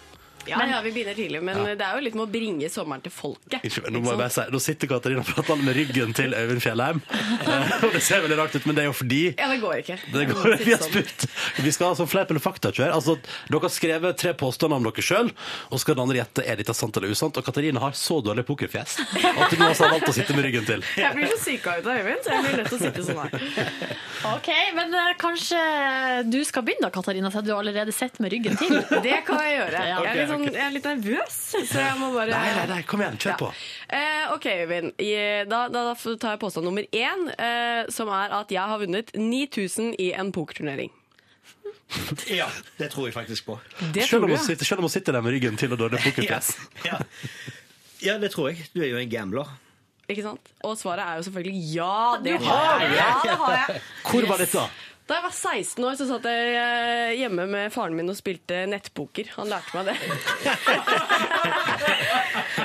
Ja, 0.49 0.59
ja, 0.67 0.81
vi 0.83 0.93
begynner 0.93 1.15
tidlig, 1.15 1.43
men 1.45 1.61
det 1.79 1.85
er 1.87 1.99
jo 1.99 2.03
litt 2.03 2.17
med 2.19 2.25
å 2.25 2.31
bringe 2.33 2.69
sommeren 2.73 3.03
til 3.05 3.13
folket. 3.15 3.63
Ikke, 3.67 3.85
nå 3.93 4.01
må 4.03 4.13
jeg 4.13 4.21
bare 4.21 4.33
si, 4.35 4.45
nå 4.53 4.61
sitter 4.63 4.91
Katarina 4.91 5.23
og 5.23 5.29
prater 5.29 5.61
med 5.63 5.77
ryggen 5.77 6.15
til 6.17 6.35
Øyvind 6.35 6.63
Fjellheim. 6.65 7.03
Eh, 7.13 7.75
det 7.95 8.03
ser 8.03 8.25
veldig 8.25 8.39
rart 8.41 8.57
ut, 8.57 8.67
men 8.67 8.79
det 8.79 8.85
er 8.85 8.89
jo 8.89 8.97
fordi 8.97 9.21
Ja, 9.31 9.49
det 9.53 9.61
går 9.63 9.83
ikke. 9.83 9.99
det 10.15 10.27
går, 10.33 10.57
vi 10.67 10.75
har 10.75 10.83
spurt. 10.83 11.27
Vi 11.63 11.75
skal 11.75 11.97
sånn 11.99 12.11
fleip 12.11 12.33
eller 12.33 12.43
fakta-kjøre. 12.43 12.91
Altså, 12.97 13.17
dere 13.49 13.63
har 13.67 13.75
skrevet 13.75 14.19
tre 14.23 14.35
påstander 14.39 14.81
om 14.81 14.89
dere 14.89 15.07
sjøl, 15.07 15.33
og 15.71 15.83
skal 15.83 15.99
den 15.99 16.05
andre 16.07 16.21
gjette 16.23 16.47
er 16.47 16.61
dette 16.63 16.77
sant 16.77 16.99
eller 16.99 17.15
usant. 17.15 17.39
Og 17.39 17.47
Katarina 17.47 17.83
har 17.85 17.97
så 17.99 18.19
dårlig 18.25 18.47
pokerfjes 18.49 18.99
at 19.03 19.55
hun 19.55 19.65
har 19.65 19.77
valgt 19.79 20.11
å 20.11 20.17
sitte 20.17 20.37
med 20.37 20.47
ryggen 20.49 20.67
til. 20.69 20.85
Jeg 21.03 21.15
blir 21.19 21.31
så 21.33 21.39
syka 21.45 21.77
ut 21.79 21.87
av 21.87 22.01
Øyvind, 22.03 22.23
så 22.25 22.33
jeg 22.33 22.45
blir 22.45 22.59
nødt 22.59 22.69
til 22.71 22.79
å 22.79 22.83
sitte 22.83 23.05
sånn 23.07 23.19
her. 23.23 23.97
OK, 24.33 24.49
men 24.77 24.95
uh, 24.95 25.09
kanskje 25.21 25.61
du 26.31 26.39
skal 26.47 26.65
begynne, 26.67 26.87
da, 26.87 26.93
Katarina, 26.95 27.31
så 27.33 27.43
du 27.45 27.53
har 27.53 27.61
allerede 27.63 27.95
sett 27.95 28.19
med 28.23 28.33
ryggen 28.33 28.57
til. 28.61 28.79
Det 29.05 29.19
kan 29.27 29.41
jeg 29.43 29.57
gjøre. 29.59 29.83
Ja. 29.93 29.99
Jeg 30.07 30.21
litt, 30.23 30.32
sånn, 30.33 30.49
jeg 30.51 30.65
er 30.65 30.73
litt 30.75 30.89
nervøs, 30.89 31.37
så 31.73 31.85
jeg 31.85 31.99
må 32.01 32.09
bare 32.17 32.33
Nei, 32.33 32.55
nei, 32.57 32.65
nei, 32.73 32.81
kom 32.89 33.05
igjen, 33.05 33.21
kjør 33.23 33.39
på. 33.45 33.53
Eh, 33.93 34.33
OK, 34.35 34.49
Øyvind. 34.65 34.97
Da, 35.53 35.63
da, 35.73 35.85
da 35.91 35.95
tar 36.17 36.35
jeg 36.35 36.43
påstand 36.43 36.69
nummer 36.69 36.89
én, 36.89 37.29
eh, 37.37 37.85
som 37.93 38.11
er 38.13 38.35
at 38.41 38.53
jeg 38.55 38.73
har 38.73 38.83
vunnet 38.83 39.15
9000 39.19 39.95
i 40.03 40.11
en 40.17 40.35
pokerturnering. 40.35 40.93
Ja, 42.41 42.47
det 42.79 42.91
tror 42.93 43.09
jeg 43.09 43.15
faktisk 43.15 43.47
på. 43.47 43.59
Det 43.93 44.07
Selv 44.07 44.09
tror 44.09 44.23
om, 44.23 44.31
du, 44.31 44.37
hun 44.37 44.39
ja. 44.39 44.47
sitter, 44.47 44.65
selv 44.65 44.83
om 44.83 44.89
hun 44.89 44.95
sitter 44.95 45.13
der 45.17 45.25
med 45.25 45.35
ryggen 45.37 45.59
til 45.61 45.75
og 45.75 45.81
dårlig 45.81 46.01
pokerfjes. 46.07 46.55
Ja. 46.87 47.03
ja, 48.03 48.17
det 48.23 48.33
tror 48.33 48.53
jeg. 48.53 48.65
Du 48.73 48.81
er 48.83 48.93
jo 48.93 49.01
en 49.01 49.11
gambler. 49.13 49.51
Ikke 50.11 50.25
sant? 50.25 50.49
Og 50.67 50.75
svaret 50.81 51.05
er 51.05 51.21
jo 51.21 51.27
selvfølgelig 51.29 51.75
ja. 51.77 51.99
Det 52.25 52.39
har 52.43 52.65
har 52.65 52.83
jeg. 52.83 52.97
Ja, 52.97 53.11
det 53.25 53.37
har 53.39 53.55
jeg. 53.57 53.83
Hvor 54.09 54.27
var 54.33 54.43
dette? 54.43 54.65
Da 55.13 55.19
jeg 55.19 55.25
var 55.27 55.35
16 55.37 55.85
år, 55.85 55.97
så 56.01 56.05
satt 56.09 56.25
jeg 56.25 56.53
eh, 56.57 57.11
hjemme 57.21 57.45
med 57.51 57.69
faren 57.75 57.93
min 57.99 58.09
og 58.09 58.17
spilte 58.17 58.63
nettpoker. 58.71 59.29
Han 59.37 59.51
lærte 59.53 59.75
meg 59.77 59.85
det. 59.91 59.97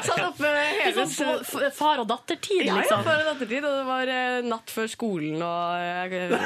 satt 0.07 0.21
oppe 0.23 0.47
hele 0.55 1.03
Sånn 1.11 1.41
f- 1.43 1.75
far 1.75 1.99
og 1.99 2.07
datter-tid, 2.07 2.61
Ja, 2.63 2.69
ja, 2.69 2.77
liksom. 2.79 3.03
far 3.03 3.19
og 3.25 3.27
dattertid. 3.33 3.67
Og 3.67 3.73
det 3.81 3.85
var 3.89 4.07
eh, 4.13 4.39
natt 4.47 4.71
før 4.71 4.87
skolen, 4.93 5.43
og 5.43 5.75
jeg, 5.83 6.31
ja. 6.31 6.39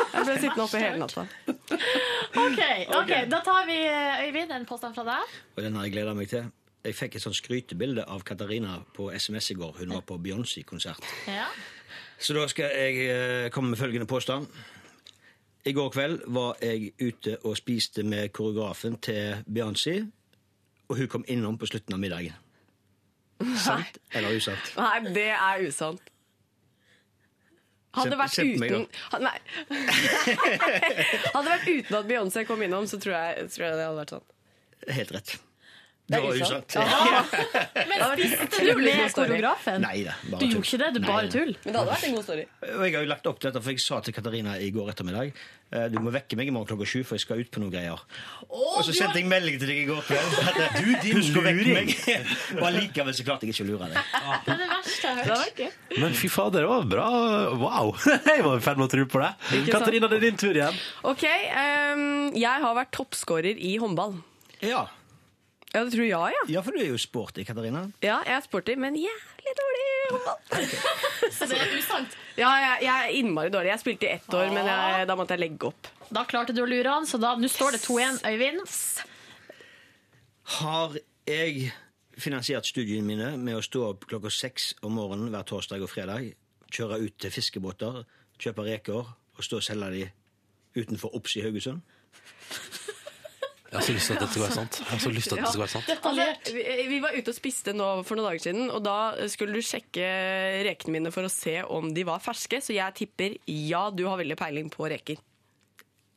jeg 0.00 0.24
ble 0.30 0.38
sittende 0.40 0.64
oppe 0.64 0.80
hele 0.86 0.96
natta. 1.04 1.26
OK, 2.46 2.62
ok, 3.02 3.12
da 3.36 3.42
tar 3.44 3.68
vi 3.68 3.76
eh, 3.92 4.24
Øyvind, 4.30 4.56
en 4.56 4.64
påstand 4.72 4.96
fra 4.96 5.04
deg. 5.12 5.36
Og 5.58 5.62
den 5.68 5.76
har 5.76 5.84
jeg 5.90 5.96
gleda 5.98 6.16
meg 6.16 6.32
til. 6.32 6.48
Jeg 6.88 6.96
fikk 6.98 7.20
et 7.20 7.26
sånt 7.28 7.36
skrytebilde 7.36 8.08
av 8.08 8.24
Katarina 8.26 8.80
på 8.96 9.12
SMS 9.12 9.52
i 9.52 9.60
går. 9.60 9.82
Hun 9.84 9.92
var 10.00 10.08
på 10.08 10.16
Beyoncé-konsert. 10.16 11.04
Ja. 11.28 11.44
Så 12.16 12.32
da 12.40 12.48
skal 12.48 12.72
jeg 12.72 13.52
komme 13.52 13.76
med 13.76 13.84
følgende 13.84 14.08
påstand. 14.08 14.48
I 15.64 15.72
går 15.72 15.90
kveld 15.94 16.22
var 16.34 16.56
jeg 16.62 16.92
ute 16.98 17.36
og 17.46 17.56
spiste 17.56 18.02
med 18.02 18.32
koreografen 18.34 18.96
til 18.98 19.44
Beyoncé, 19.46 20.00
og 20.88 20.96
hun 20.98 21.08
kom 21.08 21.24
innom 21.30 21.58
på 21.58 21.68
slutten 21.70 21.94
av 21.94 22.00
middagen. 22.02 22.34
Sant 23.58 23.98
eller 24.14 24.36
usant? 24.38 24.72
Nei, 24.78 25.12
det 25.14 25.28
er 25.34 25.62
usant. 25.66 26.10
Hadde 27.92 28.16
vært 28.16 28.38
uten. 28.40 28.86
Hadde 31.34 31.44
det 31.44 31.52
vært 31.52 31.68
uten 31.68 31.98
at 31.98 32.06
Beyoncé 32.08 32.44
kom 32.48 32.62
innom, 32.64 32.86
så 32.88 32.98
tror 33.02 33.14
jeg, 33.18 33.48
tror 33.52 33.66
jeg 33.66 33.78
det 33.78 33.86
hadde 33.86 33.98
vært 34.00 34.14
sånn. 34.16 34.28
Helt 34.98 35.12
rett. 35.18 35.34
Det 36.12 36.18
Det 36.18 36.20
er 36.20 36.26
var 36.28 36.42
usant. 36.42 36.76
Ja. 36.76 37.22
Men 37.92 38.04
spiste 38.20 38.66
du 38.68 38.72
med 38.82 39.14
koreografen? 39.16 39.80
Nei 39.86 40.02
da. 40.06 40.14
Du 40.22 40.34
bare 40.36 40.50
gjorde 40.52 40.66
ikke 40.68 40.80
det, 40.84 40.90
du 40.92 41.00
Nei, 41.00 41.08
bare 41.08 41.24
nei. 41.26 41.32
tull. 41.32 41.52
Men 41.64 41.72
det 41.72 41.80
hadde 41.80 41.94
vært 41.94 42.06
en 42.10 42.14
god 42.18 42.26
story. 42.28 42.44
Og 42.68 42.84
jeg 42.86 42.94
har 42.98 43.02
jo 43.06 43.10
lagt 43.14 43.28
opp 43.32 43.40
til 43.42 43.48
dette, 43.50 43.64
for 43.64 43.74
jeg 43.74 43.82
sa 43.86 44.00
til 44.06 44.16
Katarina 44.16 44.54
i 44.60 44.70
går 44.74 44.92
ettermiddag 44.92 45.32
eh, 45.72 45.86
du 45.92 45.96
må 46.04 46.12
vekke 46.14 46.36
meg 46.38 46.50
i 46.50 46.54
morgen 46.54 46.68
klokka 46.68 46.88
sju, 46.92 47.00
for 47.08 47.16
jeg 47.16 47.24
skal 47.24 47.40
ut 47.42 47.50
på 47.54 47.62
noen 47.62 47.72
greier. 47.72 48.02
og 48.52 48.82
så 48.84 48.92
sendte 48.96 49.18
jeg 49.22 49.28
melding 49.30 49.56
til 49.62 49.70
deg 49.72 49.80
i 49.82 49.86
går 49.88 50.02
kveld. 50.06 50.36
At, 50.44 50.60
Du, 50.82 50.90
din 51.06 51.16
husk 51.18 51.38
å 51.40 51.44
vekke 51.46 51.64
luring. 51.64 51.92
meg. 51.92 52.32
Og 52.60 52.64
allikevel 52.68 53.16
så 53.16 53.24
klarte 53.26 53.48
jeg 53.48 53.54
ikke 53.56 53.64
å 53.64 53.70
lure 53.72 53.88
deg. 53.92 54.12
Det 54.44 54.52
er 54.52 54.62
det 54.62 54.68
verste 54.72 55.08
jeg 55.08 55.16
har 55.18 55.32
hørt. 55.32 55.62
Men 56.02 56.16
fy 56.18 56.28
fader, 56.32 56.66
det 56.66 56.70
var 56.72 56.88
bra. 56.92 57.08
Wow! 57.62 57.92
Jeg 58.04 58.44
var 58.44 58.58
i 58.60 58.64
ferd 58.64 58.80
med 58.82 58.88
å 58.88 58.92
tro 58.92 59.06
på 59.16 59.22
det. 59.24 59.30
Katarina, 59.72 60.08
det 60.12 60.18
er 60.20 60.26
din 60.28 60.40
tur 60.40 60.52
igjen. 60.56 60.76
OK, 61.08 61.24
um, 61.56 62.04
jeg 62.36 62.64
har 62.66 62.76
vært 62.76 62.92
toppskårer 62.96 63.56
i 63.60 63.74
håndball. 63.82 64.18
Ja. 64.62 64.84
Ja, 65.72 65.80
det 65.86 65.94
tror 65.94 66.04
jeg, 66.04 66.34
ja. 66.36 66.40
ja, 66.52 66.60
for 66.60 66.76
du 66.76 66.82
er 66.82 66.90
jo 66.90 66.98
sporty, 67.00 67.46
Katarina. 67.48 67.86
Ja, 68.04 68.18
jeg 68.26 68.34
er 68.36 68.42
sporty, 68.44 68.74
men 68.76 68.96
jævlig 69.00 69.54
dårlig 69.56 69.84
i 69.86 69.94
håndball. 70.10 70.66
Så 71.38 71.48
det 71.48 71.60
er 71.64 71.72
usant. 71.78 72.16
Ja, 72.36 72.50
jeg, 72.60 72.82
jeg 72.84 73.06
er 73.06 73.16
innmari 73.16 73.52
dårlig. 73.54 73.70
Jeg 73.72 73.80
spilte 73.80 74.08
i 74.08 74.10
ett 74.18 74.36
år, 74.36 74.52
men 74.52 74.68
jeg, 74.68 75.06
da 75.08 75.16
måtte 75.16 75.32
jeg 75.32 75.40
legge 75.46 75.70
opp. 75.70 75.88
Da 76.12 76.26
klarte 76.28 76.52
du 76.52 76.60
å 76.60 76.68
lure 76.68 76.92
han, 76.92 77.08
så 77.08 77.16
da, 77.22 77.32
nå 77.40 77.48
står 77.48 77.78
det 77.78 77.82
2-1. 77.86 78.20
Øyvind. 78.28 78.60
Har 80.58 81.00
jeg 81.30 81.72
finansiert 82.20 82.68
studiene 82.68 83.08
mine 83.08 83.32
med 83.40 83.56
å 83.56 83.64
stå 83.64 83.88
opp 83.94 84.04
klokka 84.10 84.28
seks 84.28 84.74
om 84.84 84.98
morgenen 85.00 85.32
hver 85.32 85.48
torsdag 85.48 85.80
og 85.86 85.88
fredag, 85.88 86.34
kjøre 86.68 87.00
ut 87.00 87.16
til 87.16 87.32
fiskebåter, 87.32 88.02
kjøpe 88.36 88.68
reker 88.68 89.06
og 89.08 89.40
stå 89.40 89.62
og 89.62 89.64
selge 89.64 89.94
de 89.96 90.08
utenfor 90.82 91.16
opps 91.16 91.40
i 91.40 91.46
Haugesund? 91.46 91.80
Jeg 93.72 93.78
har 93.80 93.86
så 93.86 93.92
lyst 93.96 94.10
til 94.10 94.18
at 94.18 94.20
dette 94.20 94.34
skal 94.34 94.42
være 94.44 94.56
sant. 94.58 94.78
Jeg 94.82 94.88
har 94.90 95.00
så 95.00 95.10
lyst 95.16 95.30
til 95.30 95.32
at 95.32 95.40
dette 95.40 95.52
skal 95.54 95.62
være 95.62 95.72
sant. 95.72 95.92
Altså, 96.10 96.52
vi, 96.52 96.64
vi 96.90 96.98
var 97.00 97.14
ute 97.16 97.32
og 97.32 97.36
spiste 97.38 97.72
nå 97.72 97.86
for 98.04 98.20
noen 98.20 98.28
dager 98.28 98.44
siden, 98.44 98.66
og 98.68 98.82
da 98.84 98.96
skulle 99.32 99.56
du 99.56 99.64
sjekke 99.64 100.08
rekene 100.68 100.98
mine 100.98 101.12
for 101.14 101.24
å 101.24 101.32
se 101.32 101.56
om 101.64 101.88
de 101.96 102.04
var 102.04 102.20
ferske, 102.20 102.60
så 102.60 102.76
jeg 102.76 102.98
tipper 103.00 103.38
ja, 103.48 103.86
du 103.88 104.04
har 104.10 104.20
veldig 104.20 104.36
peiling 104.36 104.68
på 104.72 104.90
reker. 104.92 105.22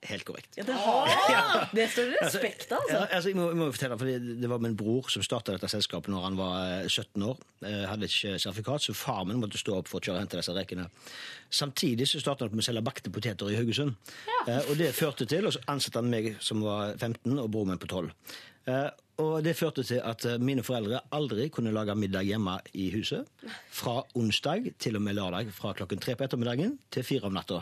Helt 0.10 0.26
korrekt. 0.28 0.49
Ja, 0.60 0.64
det 0.68 0.78
har 0.80 1.68
Det 1.78 1.88
står 1.91 2.12
det 2.12 2.22
respekt 2.22 2.72
av, 2.72 2.84
Ja, 2.89 3.01
altså. 3.03 3.16
altså, 3.18 3.32
jeg 3.32 3.39
må, 3.39 3.47
jeg 3.51 3.60
må 3.60 3.70
fortelle, 3.76 3.97
for 4.01 4.26
det, 4.41 4.49
var 4.51 4.64
min 4.64 4.78
bror 4.80 5.10
som 5.14 5.26
starta 5.26 5.56
dette 5.56 5.70
selskapet 5.72 6.14
når 6.14 6.28
han 6.28 6.39
var 6.39 6.58
eh, 6.84 6.89
17 6.89 7.26
år. 7.30 7.39
Jeg 7.66 7.88
hadde 7.91 8.10
ikke 8.12 8.36
sertifikat, 8.41 8.88
så 8.88 8.97
far 8.97 9.24
min 9.30 9.41
måtte 9.41 9.62
stå 9.62 9.80
opp 9.80 9.91
for 9.91 10.01
å 10.01 10.06
kjøre 10.06 10.20
og 10.20 10.26
hente 10.26 10.41
disse 10.41 10.56
rekene. 10.56 10.89
Samtidig 11.49 12.10
så 12.10 12.22
starta 12.24 12.45
han 12.45 12.56
med 12.56 12.66
å 12.66 12.68
selge 12.70 12.84
bakte 12.86 13.14
poteter 13.14 13.51
i 13.53 13.58
Haugesund. 13.60 13.95
Eh, 14.47 14.62
og 14.70 14.76
det 14.82 14.91
førte 14.97 15.28
til, 15.30 15.47
og 15.47 15.56
så 15.56 15.64
ansatte 15.72 16.01
han 16.01 16.12
meg 16.12 16.36
som 16.43 16.62
var 16.66 16.95
15, 16.99 17.34
og 17.39 17.49
broren 17.53 17.74
min 17.74 17.82
på 17.82 17.89
12. 17.91 18.12
Eh, 18.66 18.88
og 19.22 19.36
det 19.45 19.53
førte 19.56 19.84
til 19.88 20.01
at 20.03 20.26
eh, 20.28 20.41
mine 20.41 20.64
foreldre 20.66 20.99
aldri 21.16 21.47
kunne 21.53 21.72
lage 21.76 21.95
middag 21.95 22.26
hjemme 22.28 22.58
i 22.76 22.89
huset. 22.95 23.30
Fra 23.72 24.01
onsdag 24.18 24.72
til 24.82 24.97
og 24.99 25.06
med 25.06 25.16
lørdag, 25.20 25.51
fra 25.56 25.72
klokken 25.78 26.01
tre 26.03 26.18
på 26.18 26.26
ettermiddagen 26.26 26.76
til 26.91 27.06
fire 27.08 27.30
om 27.30 27.38
natta. 27.38 27.62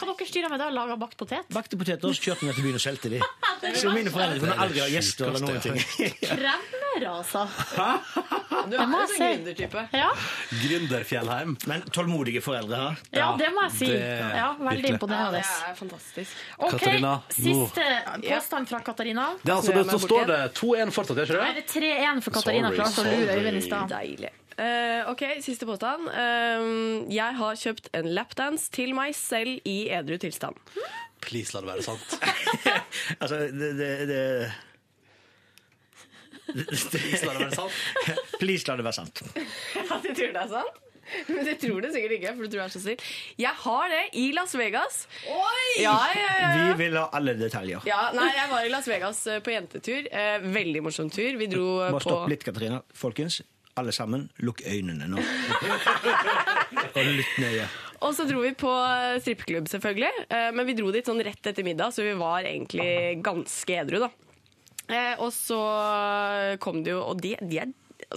Hva 0.00 0.06
dere 0.08 0.26
styrer 0.30 0.48
med 0.48 0.62
da? 0.62 0.70
lage 0.72 0.96
bakt 0.96 1.16
potet? 1.20 1.48
Bakte 1.52 1.76
poteter, 1.76 2.14
så 2.16 2.24
kjørte 2.24 2.46
vi 2.48 2.54
til 2.56 2.64
byen 2.64 2.78
og 2.78 2.84
solgte 2.84 3.10
de. 3.12 3.20
Så 3.76 3.90
mine 3.92 4.08
foreldre 4.08 4.38
kunne 4.40 4.54
aldri 4.64 4.80
ha 4.80 4.86
gjester 4.88 5.28
eller 5.28 5.42
noen 5.44 5.58
ting. 5.60 5.76
Kremmer, 6.30 7.04
altså. 7.10 7.42
Du 8.70 8.76
er 8.78 8.84
en 8.86 8.94
sånn 8.94 9.12
gründertype. 9.20 9.82
Ja. 9.92 10.08
Gründer 10.62 11.04
Fjellheim. 11.04 11.54
Men 11.68 11.84
tålmodige 11.92 12.40
foreldre, 12.44 12.80
ha? 12.80 12.94
ja, 13.12 13.28
det 13.36 13.52
må 13.52 13.66
jeg 13.68 13.76
si. 13.76 13.90
Ja, 13.92 14.48
Veldig 14.64 14.94
imponerende. 14.96 15.44
Ja, 15.44 15.60
det 15.60 15.74
er 15.74 15.78
fantastisk. 15.82 16.42
Ok, 16.56 16.78
Katarina, 16.78 17.14
Siste 17.36 17.86
påstand 18.24 18.72
fra 18.72 18.82
Katarina. 18.88 19.30
Det 19.44 19.52
er 19.52 19.58
altså, 19.60 19.88
så 19.92 20.02
står 20.08 20.28
det 20.32 20.42
2-1 20.56 20.96
fortsatt, 20.96 21.20
gjør 21.20 21.34
ikke 21.34 21.40
det? 21.40 21.54
det 21.60 21.66
er 21.66 22.12
3-1 22.16 22.24
for 22.24 22.40
Katarina. 22.40 22.76
Sorry, 22.80 22.92
sorry. 22.96 23.24
Øyvind 23.36 23.60
i 23.60 23.66
stad. 23.68 24.39
Eh, 24.60 25.10
ok, 25.10 25.22
siste 25.40 25.64
påstand. 25.68 26.08
Uh, 26.12 27.06
jeg 27.08 27.36
har 27.38 27.60
kjøpt 27.62 27.88
en 27.96 28.10
lapdance 28.12 28.68
til 28.74 28.92
meg 28.96 29.14
selv 29.16 29.62
i 29.64 29.78
edru 29.94 30.18
tilstand. 30.20 30.58
Please, 31.24 31.54
la 31.54 31.62
det 31.64 31.70
være 31.72 31.86
sant. 31.86 32.18
Altså, 33.22 33.36
det, 33.52 33.70
det, 33.78 33.88
det 34.10 34.22
Please, 36.50 37.24
la 37.24 37.32
det 37.32 37.42
være 37.46 37.56
sant. 37.56 37.72
Please, 38.40 38.68
la 38.68 38.76
det 38.76 38.86
være 38.86 38.98
sant. 39.00 39.22
At 39.86 40.04
du 40.04 40.10
tror 40.12 40.32
det 40.34 40.44
er 40.44 40.54
sant? 40.54 40.86
Men 41.26 41.44
det 41.46 41.56
tror 41.62 41.80
det 41.82 41.90
sikkert 41.94 42.16
ikke, 42.18 42.32
for 42.36 42.46
du 42.46 42.52
tror 42.52 42.60
jeg 42.60 42.68
er 42.68 42.74
så 42.74 42.82
snill. 42.84 43.06
Jeg 43.40 43.54
har 43.64 43.88
det 43.90 44.02
i 44.20 44.26
Las 44.36 44.52
Vegas. 44.58 45.00
Oi! 45.26 45.82
Ja, 45.82 45.96
ja, 46.14 46.20
ja, 46.20 46.34
ja. 46.40 46.50
Vi 46.58 46.84
vil 46.84 46.98
ha 47.00 47.06
alle 47.18 47.34
detaljer. 47.38 47.86
Ja, 47.88 48.02
nei, 48.14 48.28
jeg 48.36 48.50
var 48.52 48.66
i 48.66 48.70
Las 48.72 48.90
Vegas 48.90 49.22
eh, 49.30 49.40
på 49.42 49.54
jentetur. 49.54 50.06
Eh, 50.06 50.36
veldig 50.54 50.84
morsom 50.86 51.10
tur. 51.10 51.32
Vi 51.40 51.50
dro 51.50 51.66
Må 51.80 51.98
på 51.98 52.04
stoppe 52.06 52.30
litt, 52.34 52.46
Katarina. 52.46 52.82
Folkens, 52.94 53.40
alle 53.80 53.92
sammen, 53.96 54.28
lukk 54.44 54.62
øynene 54.68 55.08
nå. 55.10 55.20
Og 56.96 57.04
lytt 57.06 57.36
nøye. 57.42 57.66
Og 58.00 58.14
så 58.16 58.24
dro 58.28 58.40
vi 58.44 58.52
på 58.56 58.70
eh, 58.70 59.18
strippeklubb, 59.20 59.68
selvfølgelig. 59.68 60.24
Eh, 60.32 60.48
Men 60.56 60.68
vi 60.68 60.76
dro 60.78 60.92
dit 60.94 61.06
sånn 61.06 61.20
rett 61.26 61.50
etter 61.50 61.66
middag, 61.66 61.92
så 61.92 62.04
vi 62.06 62.14
var 62.18 62.46
egentlig 62.48 63.20
ganske 63.26 63.76
edru, 63.82 64.00
da. 64.06 64.10
Eh, 64.90 65.14
Og 65.22 65.28
så 65.34 65.58
kom 66.58 66.80
det 66.82 66.90
jo 66.96 67.02
Og 67.12 67.20
de, 67.22 67.36
de 67.46 67.60
er 67.62 67.68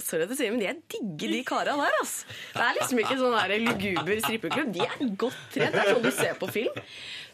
Sorry 0.02 0.24
at 0.24 0.32
jeg 0.32 0.38
sier, 0.40 0.50
men 0.50 0.58
de 0.58 0.66
er 0.66 0.78
digge, 0.90 1.28
de 1.30 1.42
kara 1.46 1.74
der. 1.78 1.92
ass. 2.00 2.14
Det 2.50 2.62
er 2.64 2.78
liksom 2.80 2.98
ikke 3.02 3.18
sånn 3.20 3.36
luguber 3.62 4.22
strippeklubb. 4.24 4.72
De 4.74 4.80
er 4.82 5.12
godt 5.20 5.36
trent. 5.54 5.76
Det 5.76 5.82
er 5.84 5.90
sånn 5.92 6.02
du 6.02 6.10
ser 6.16 6.32
på 6.40 6.48
film. 6.50 6.80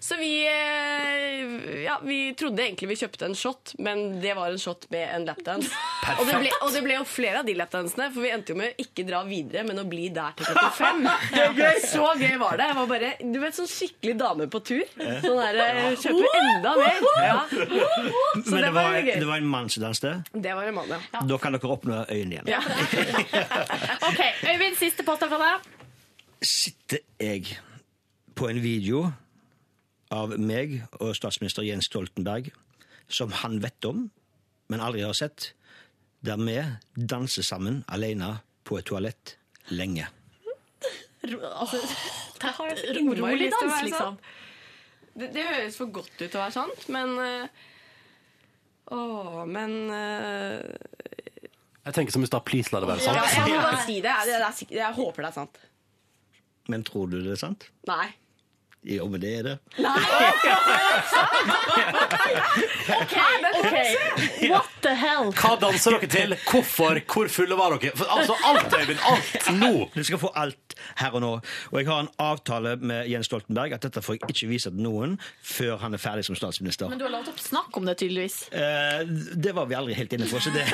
Så 0.02 0.16
vi 0.16 0.46
eh, 0.48 1.82
Ja, 1.84 1.98
vi 2.02 2.34
trodde 2.34 2.62
egentlig 2.64 2.88
vi 2.88 2.96
kjøpte 3.02 3.26
en 3.28 3.34
shot, 3.36 3.74
men 3.84 4.20
det 4.22 4.32
var 4.38 4.48
en 4.48 4.58
shot 4.60 4.86
med 4.92 5.04
en 5.12 5.26
lapdance. 5.28 5.68
Og 6.18 6.24
det, 6.26 6.38
ble, 6.40 6.50
og 6.64 6.72
det 6.72 6.80
ble 6.84 6.94
jo 6.96 7.04
flere 7.06 7.42
av 7.42 7.46
de 7.46 7.52
lapdansene, 7.58 8.06
for 8.14 8.24
vi 8.24 8.30
endte 8.32 8.54
jo 8.54 8.58
med 8.58 8.72
å 8.72 8.82
ikke 8.82 9.04
dra 9.06 9.20
videre, 9.28 9.62
men 9.68 9.78
å 9.78 9.84
bli 9.88 10.08
der 10.14 10.32
til 10.38 10.48
klokken 10.48 10.72
fem. 10.74 11.04
Så 11.92 12.06
gøy 12.18 12.34
var 12.40 12.56
det. 12.58 12.66
Jeg 12.70 12.78
var 12.80 12.88
bare, 12.90 13.10
du 13.20 13.38
vet, 13.42 13.56
sånn 13.56 13.68
skikkelig 13.70 14.16
dame 14.20 14.48
på 14.50 14.62
tur. 14.66 14.82
Sånn 14.96 15.38
der, 15.38 15.60
eh, 15.66 15.88
kjøper 16.00 16.40
enda 16.40 16.74
mer. 16.80 17.06
Ja. 17.20 17.36
Så 17.50 18.56
Men 18.56 18.66
det 18.66 18.72
var 18.74 18.96
gøy. 18.98 19.12
det 19.20 19.28
var 19.30 19.44
en 19.44 19.50
mann 19.52 19.70
som 19.72 19.84
danset. 19.84 20.32
Det 20.34 20.56
var 20.58 20.72
en 20.72 20.78
mann, 20.80 20.90
ja. 20.96 21.22
Da 21.30 21.40
kan 21.44 21.56
dere 21.56 21.72
åpne 21.76 22.02
øynene 22.08 22.40
igjen. 22.40 22.50
Ja. 22.50 22.60
OK, 24.10 24.20
Øyvind, 24.48 24.80
siste 24.80 25.04
påstand 25.06 25.32
fra 25.36 25.40
deg. 25.44 25.72
Sitter 26.40 27.04
jeg 27.20 27.58
på 28.40 28.48
en 28.50 28.60
video 28.64 29.10
av 30.10 30.34
meg 30.38 30.80
og 30.98 31.14
statsminister 31.16 31.66
Jens 31.66 31.88
Stoltenberg, 31.90 32.50
som 33.10 33.32
han 33.42 33.58
vet 33.62 33.86
om, 33.88 34.08
men 34.70 34.82
aldri 34.82 35.02
har 35.06 35.16
sett, 35.16 35.52
der 36.26 36.40
vi 36.40 36.58
danser 36.94 37.46
sammen 37.46 37.82
alene 37.88 38.40
på 38.66 38.78
et 38.78 38.88
toalett 38.90 39.36
lenge. 39.70 40.08
Altså, 41.22 41.80
det 42.40 42.52
har 42.56 42.70
å 42.70 42.76
dans, 42.76 43.20
være 43.20 43.88
liksom. 43.88 44.20
Det, 45.14 45.28
det 45.34 45.42
høres 45.44 45.76
for 45.76 45.92
godt 45.92 46.14
ut 46.16 46.22
til 46.24 46.38
å 46.38 46.44
være 46.44 46.54
sant, 46.54 46.86
men 46.92 47.18
Å, 47.20 48.96
Åh, 48.96 49.42
men 49.46 49.74
eh, 49.94 50.62
Jeg 51.84 51.96
tenker 51.96 52.14
som 52.14 52.24
i 52.24 52.30
stad, 52.30 52.42
please, 52.48 52.72
la 52.72 52.80
det 52.82 52.88
være 52.88 53.04
ja, 53.04 53.12
sant. 53.12 53.36
Jeg 53.36 53.52
må 53.52 53.60
bare 53.62 53.82
si 53.90 53.98
det. 54.00 54.14
Jeg, 54.30 54.40
jeg, 54.40 54.70
jeg 54.80 54.96
håper 54.96 55.26
det 55.26 55.30
er 55.30 55.36
sant. 55.36 55.60
Men 56.72 56.86
tror 56.86 57.10
du 57.12 57.20
det 57.20 57.36
er 57.36 57.42
sant? 57.42 57.68
Nei. 57.90 58.08
Jo, 58.84 59.08
men 59.08 59.20
det 59.20 59.38
er 59.38 59.42
det. 59.42 59.58
OK, 63.00 63.16
OK. 63.60 63.74
What 64.50 64.69
the 64.82 64.94
hell? 64.96 65.30
Hva 65.36 65.54
danser 65.60 65.96
dere 65.96 66.08
til? 66.10 66.34
Hvorfor? 66.48 67.00
Hvor 67.10 67.30
fulle 67.32 67.56
var 67.58 67.76
dere? 67.76 67.92
For, 67.96 68.10
altså, 68.10 68.36
alt, 68.46 68.74
Øyvind! 68.80 69.00
Alt 69.10 69.50
nå! 69.58 69.72
Du 69.94 70.02
skal 70.06 70.20
få 70.22 70.32
alt 70.38 70.76
her 71.00 71.14
og 71.16 71.22
nå. 71.24 71.32
Og 71.70 71.78
jeg 71.80 71.88
har 71.88 72.04
en 72.04 72.10
avtale 72.18 72.76
med 72.76 73.08
Jens 73.10 73.28
Stoltenberg 73.30 73.74
at 73.76 73.84
dette 73.86 74.02
får 74.02 74.16
jeg 74.18 74.30
ikke 74.34 74.50
vise 74.50 74.70
til 74.70 74.84
noen 74.84 75.16
før 75.42 75.80
han 75.82 75.96
er 75.96 76.02
ferdig 76.02 76.24
som 76.28 76.38
statsminister. 76.38 76.90
Men 76.90 77.00
du 77.00 77.06
har 77.06 77.14
lagt 77.14 77.30
opp 77.32 77.40
snakk 77.42 77.76
om 77.80 77.88
det, 77.88 77.96
tydeligvis. 78.02 78.38
Eh, 78.52 79.02
det 79.46 79.54
var 79.56 79.68
vi 79.70 79.78
aldri 79.78 79.96
helt 79.98 80.14
inne 80.16 80.28
for. 80.30 80.42
Så 80.42 80.52
det, 80.54 80.64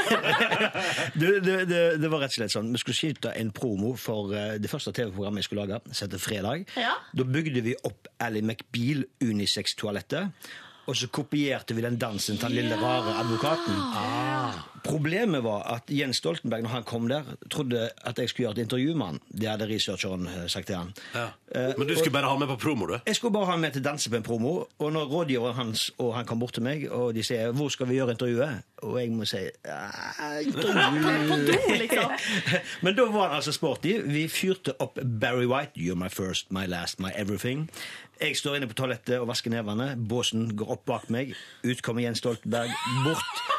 det, 1.21 1.33
det, 1.47 1.57
det, 1.71 1.83
det 2.03 2.13
var 2.13 2.25
rett 2.25 2.35
og 2.35 2.41
slett 2.41 2.55
sånn. 2.55 2.71
Vi 2.75 2.83
skulle 2.83 2.99
skyte 3.01 3.35
en 3.37 3.53
promo 3.57 3.95
for 4.01 4.35
eh, 4.37 4.57
det 4.63 4.71
første 4.73 4.95
TV-programmet 4.97 5.45
jeg 5.45 5.51
skulle 5.51 5.67
lage, 5.67 5.83
som 5.93 6.07
heter 6.07 6.23
Fredag. 6.23 6.67
Ja. 6.79 6.95
Da 7.17 7.27
bygde 7.27 7.65
vi 7.67 7.77
opp 7.87 8.11
Ally 8.23 8.45
McBeal 8.45 9.07
Unisex-toalettet. 9.25 10.53
Og 10.87 10.97
så 10.97 11.09
kopierte 11.11 11.75
vi 11.75 11.83
den 11.83 11.99
dansen 11.99 12.39
til 12.39 12.49
den 12.49 12.57
lille 12.61 12.77
rare 12.79 13.19
advokaten. 13.25 13.81
Problemet 14.87 15.43
var 15.45 15.63
at 15.75 15.91
Jens 15.91 16.17
Stoltenberg, 16.23 16.63
når 16.63 16.69
han 16.71 16.85
kom 16.87 17.09
der, 17.11 17.23
trodde 17.51 17.89
at 18.07 18.19
jeg 18.19 18.29
skulle 18.31 18.47
gjøre 18.47 18.59
et 18.59 18.63
intervju 18.65 18.95
med 18.95 19.07
han. 19.07 19.21
Det 19.41 19.49
hadde 19.51 19.67
researcheren 19.71 20.27
eh, 20.31 20.47
sagt 20.53 20.67
til 20.71 20.77
han. 20.79 20.93
Ja. 21.15 21.27
Eh, 21.55 21.73
Men 21.79 21.89
du 21.89 21.95
skulle 21.97 22.13
bare 22.15 22.31
ha 22.31 22.37
med 22.39 22.47
på 22.53 22.57
promo, 22.57 22.87
du? 22.87 22.99
Jeg 23.07 23.17
skulle 23.17 23.33
bare 23.35 23.45
ha 23.51 23.57
han 23.57 23.61
med 23.61 23.73
til 23.73 23.85
danse 23.85 24.11
på 24.11 24.17
en 24.17 24.23
promo, 24.27 24.55
og 24.79 24.93
når 24.93 25.05
rådgiveren 25.13 25.55
hans 25.59 25.91
og 25.99 26.15
han 26.15 26.25
kom 26.27 26.39
bort 26.39 26.55
til 26.55 26.63
meg, 26.63 26.87
og 26.91 27.15
de 27.15 27.23
sier 27.23 27.53
'Hvor 27.53 27.69
skal 27.69 27.89
vi 27.89 27.95
gjøre 27.95 28.11
intervjuet?' 28.15 28.63
Og 28.83 29.01
jeg 29.01 29.11
må 29.11 29.25
si 29.25 29.37
«Ah, 29.65 30.41
intervju 30.45 31.77
liksom. 31.83 32.11
Men 32.83 32.97
da 32.97 33.03
var 33.03 33.29
han 33.29 33.37
altså 33.37 33.53
sporty. 33.53 33.93
Vi 34.05 34.29
fyrte 34.29 34.73
opp 34.81 34.99
Barry 35.21 35.47
White, 35.47 35.73
'You're 35.77 35.95
my 35.95 36.09
first, 36.09 36.53
my 36.53 36.67
last, 36.67 37.01
my 37.01 37.11
everything'. 37.17 37.69
Jeg 38.21 38.37
står 38.37 38.55
inne 38.57 38.67
på 38.67 38.75
toalettet 38.75 39.19
og 39.21 39.29
vasker 39.29 39.51
nevene. 39.51 39.91
Båsen 40.09 40.57
går 40.57 40.71
opp 40.71 40.85
bak 40.89 41.11
meg. 41.11 41.35
Ut 41.65 41.83
kommer 41.83 42.03
Jens 42.03 42.19
Stoltenberg 42.19 42.71
bort. 43.05 43.56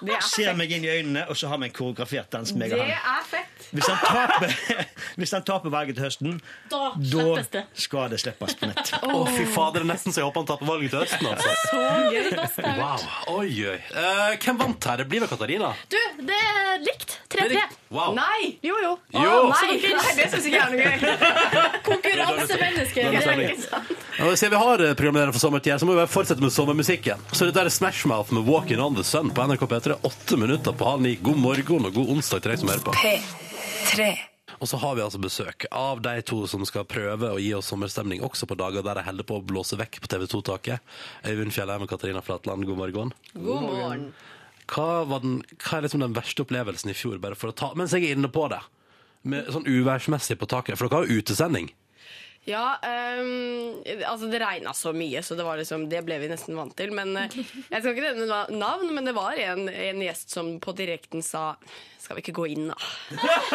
Er 0.00 0.22
Ser 0.24 0.54
meg 0.56 0.72
inn 0.72 0.84
i 0.86 0.88
øynene, 0.88 1.26
og 1.28 1.36
så 1.36 1.50
har 1.50 1.60
vi 1.60 1.68
en 1.68 1.74
koreografert 1.76 2.32
dans. 2.32 2.52
Det 2.56 2.72
er 2.72 3.26
fett. 3.28 3.59
Hvis 3.70 3.86
han 3.86 3.98
taper, 4.02 4.54
hvis 5.20 5.32
han 5.36 5.44
taper 5.46 5.70
valget 5.74 5.96
til 5.98 6.04
høsten, 6.08 6.38
Da 6.70 6.80
da 6.96 7.26
det. 7.54 7.64
skal 7.78 8.08
det 8.10 8.18
slippes 8.22 8.56
på 8.58 8.66
nett. 8.70 8.92
Å, 9.02 9.20
fy 9.30 9.44
fader, 9.46 9.80
det 9.80 9.86
er 9.86 9.90
nesten 9.92 10.14
så 10.14 10.22
jeg 10.22 10.28
håper 10.30 10.42
han 10.42 10.48
taper 10.50 10.70
valget 10.70 10.90
til 10.94 11.04
høsten, 11.04 11.26
altså. 11.30 11.50
Så 11.70 11.82
gøy. 12.10 12.30
Wow. 12.80 13.04
Oi, 13.36 13.50
oi. 13.74 13.76
Uh, 13.94 14.34
hvem 14.42 14.58
vant 14.60 14.88
her? 14.90 15.02
Det 15.02 15.06
blir 15.10 15.22
vel 15.24 15.30
Katarina? 15.30 15.70
Du, 15.92 15.98
det 16.26 16.40
er 16.40 16.82
likt. 16.84 17.16
3-3. 17.30 17.62
Wow. 17.94 18.12
Nei! 18.16 18.56
Jo, 18.66 18.74
jo. 18.82 18.90
Jo. 19.14 19.20
Å, 19.22 19.50
Nei, 19.50 19.76
nei. 19.78 19.92
nei, 19.94 20.12
det 20.18 20.26
syns 20.32 20.46
ikke 20.50 20.58
jeg 20.58 20.64
er 20.64 20.70
noe 20.74 20.82
gøy. 20.82 20.96
Konkurransemenneske. 21.90 23.04
Det 23.10 23.20
er 23.22 23.42
ikke 23.44 23.64
sant. 23.64 23.92
Ja, 24.18 24.30
Siden 24.36 24.54
vi 24.54 24.60
har 24.62 24.82
eh, 24.84 24.94
programleder 24.98 25.34
for 25.34 25.42
sommertid, 25.42 25.72
her, 25.74 25.80
så 25.82 25.88
må 25.88 25.94
vi 25.94 26.00
bare 26.02 26.10
fortsette 26.10 26.42
med 26.44 26.54
sommermusikken. 26.54 27.22
Så 27.34 27.48
dette 27.48 27.62
er 27.66 27.70
Smash 27.72 28.06
Mouth 28.10 28.34
med 28.34 28.46
'Walking 28.46 28.82
on 28.82 28.98
the 28.98 29.06
Sun' 29.06 29.30
på 29.34 29.46
NRK 29.46 29.66
P3. 29.70 29.98
Åtte 30.10 30.38
minutter 30.40 30.72
på 30.76 30.90
halv 30.90 31.02
ni. 31.06 31.14
God 31.22 31.38
morgen 31.42 31.86
og 31.90 31.94
god 31.94 32.12
onsdag 32.16 32.42
til 32.44 32.54
deg 32.54 32.62
som 32.64 32.72
hører 32.74 32.84
på. 32.90 32.94
P3. 33.80 34.10
Og 34.60 34.68
så 34.68 34.76
har 34.76 34.96
vi 34.96 35.02
altså 35.04 35.20
besøk 35.22 35.64
av 35.72 36.02
de 36.04 36.12
to 36.26 36.42
som 36.50 36.64
skal 36.68 36.84
prøve 36.88 37.30
å 37.32 37.38
gi 37.40 37.52
oss 37.56 37.70
sommerstemning 37.70 38.20
også 38.26 38.48
på 38.50 38.58
dager 38.60 38.84
der 38.84 38.98
de 38.98 39.04
holder 39.06 39.26
på 39.28 39.38
å 39.38 39.44
blåse 39.46 39.78
vekk 39.80 40.00
på 40.02 40.10
TV 40.10 40.26
2-taket. 40.28 40.90
Øyvind 41.24 41.54
Fjellheim 41.54 41.86
og 41.86 41.92
Katarina 41.92 42.20
Flatland, 42.24 42.66
god 42.68 42.80
morgen. 42.82 43.14
God 43.32 43.64
morgen. 43.64 44.04
Hva, 44.70 44.88
var 45.08 45.24
den, 45.24 45.38
hva 45.56 45.78
er 45.78 45.86
liksom 45.86 46.04
den 46.04 46.16
verste 46.18 46.44
opplevelsen 46.44 46.92
i 46.92 46.96
fjor, 46.98 47.16
bare 47.22 47.38
for 47.38 47.50
å 47.50 47.56
ta 47.56 47.72
Mens 47.78 47.94
jeg 47.96 48.06
er 48.06 48.18
inne 48.18 48.30
på 48.30 48.44
det, 48.52 48.60
med 49.30 49.48
sånn 49.52 49.66
uværsmessig 49.66 50.36
på 50.40 50.48
taket, 50.50 50.78
for 50.78 50.86
dere 50.86 51.00
har 51.00 51.08
jo 51.08 51.22
utesending. 51.22 51.72
Ja, 52.48 52.80
um, 53.20 53.82
altså 54.06 54.28
det 54.30 54.40
regna 54.40 54.72
så 54.74 54.94
mye, 54.96 55.20
så 55.22 55.36
det, 55.36 55.44
var 55.44 55.58
liksom, 55.60 55.84
det 55.92 56.00
ble 56.06 56.16
vi 56.22 56.30
nesten 56.30 56.56
vant 56.56 56.72
til. 56.78 56.92
Men 56.96 57.12
eh, 57.20 57.34
Jeg 57.36 57.82
skal 57.82 57.92
ikke 57.92 58.06
nevne 58.06 58.38
navn, 58.56 58.88
men 58.96 59.04
det 59.08 59.14
var 59.16 59.36
en, 59.36 59.68
en 59.68 60.00
gjest 60.06 60.32
som 60.32 60.54
på 60.62 60.72
direkten 60.78 61.20
sa 61.24 61.52
Skal 62.00 62.16
vi 62.16 62.24
ikke 62.24 62.36
gå 62.40 62.46
inn, 62.54 62.70
da? 62.72 62.78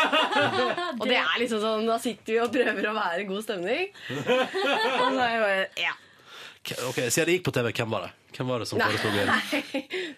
og 0.99 1.05
det 1.09 1.17
er 1.17 1.39
liksom 1.41 1.63
sånn, 1.63 1.89
Da 1.89 1.97
sitter 2.03 2.35
vi 2.35 2.41
og 2.43 2.53
prøver 2.53 2.91
å 2.91 2.95
være 2.95 3.25
god 3.29 3.47
stemning. 3.47 3.89
Og 4.13 5.07
så 5.09 5.25
er 5.25 5.33
jeg 5.33 5.45
bare 5.47 5.65
Ja. 5.81 5.95
Ok, 6.89 7.01
Siden 7.13 7.27
det 7.29 7.39
gikk 7.39 7.49
på 7.49 7.53
TV, 7.57 7.73
hvem 7.77 7.91
var 7.93 8.07
det? 8.07 8.13
Hvem 8.35 8.49
var 8.51 8.59
det 8.59 8.67
som 8.67 8.79
foreslo 8.81 9.11
det? 9.15 9.25
Nei, 9.29 9.61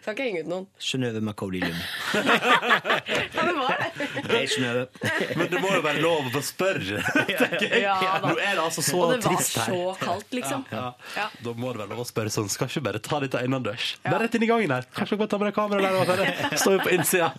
skal 0.01 0.15
ikke 0.15 0.26
henge 0.26 0.39
ut 0.41 0.49
noen. 0.49 0.63
Synnøve 0.82 1.20
Macauley 1.22 1.59
Lund. 1.61 1.82
Ja, 2.15 3.43
det 3.45 3.53
var 3.57 3.78
det. 3.78 4.07
Hei, 4.32 4.39
Synnøve. 4.49 4.86
Men 5.38 5.49
det 5.51 5.61
må 5.61 5.72
jo 5.76 5.82
være 5.86 6.01
lov 6.01 6.38
å 6.38 6.41
spørre. 6.45 7.01
tenker 7.28 7.68
jeg. 7.68 7.84
Ja. 7.84 7.97
Nå 8.24 8.34
er 8.41 8.57
det 8.57 8.63
altså 8.63 8.84
så 8.86 9.03
trist 9.22 9.59
her. 9.61 9.70
Og 9.70 9.78
det 9.78 9.91
var 9.91 9.99
så 9.99 10.05
kaldt, 10.05 10.34
liksom. 10.39 10.65
Ja, 10.74 10.86
Ja. 11.18 11.28
Da 11.45 11.53
må 11.53 11.72
det 11.76 11.84
være 11.84 11.91
lov 11.93 12.01
å 12.03 12.07
spørre 12.09 12.34
sånn. 12.34 12.49
Skal 12.51 12.72
ikke 12.72 12.84
bare 12.89 13.01
ta 13.05 13.20
dette 13.24 13.43
innendørs? 13.45 13.91
Bare 14.07 14.24
rett 14.26 14.38
inn 14.39 14.47
i 14.47 14.49
gangen 14.49 14.74
her. 14.74 14.88
Kanskje 14.97 15.13
dere 15.13 15.22
bare 15.24 15.32
ta 15.34 15.38
med 15.38 15.47
dere 15.47 15.57
kameraet 15.59 15.88
der 15.88 15.99
og 16.01 16.09
bare 16.09 16.59
står 16.63 16.78
vi 16.78 16.82
på 16.88 16.93
innsida. 16.97 17.30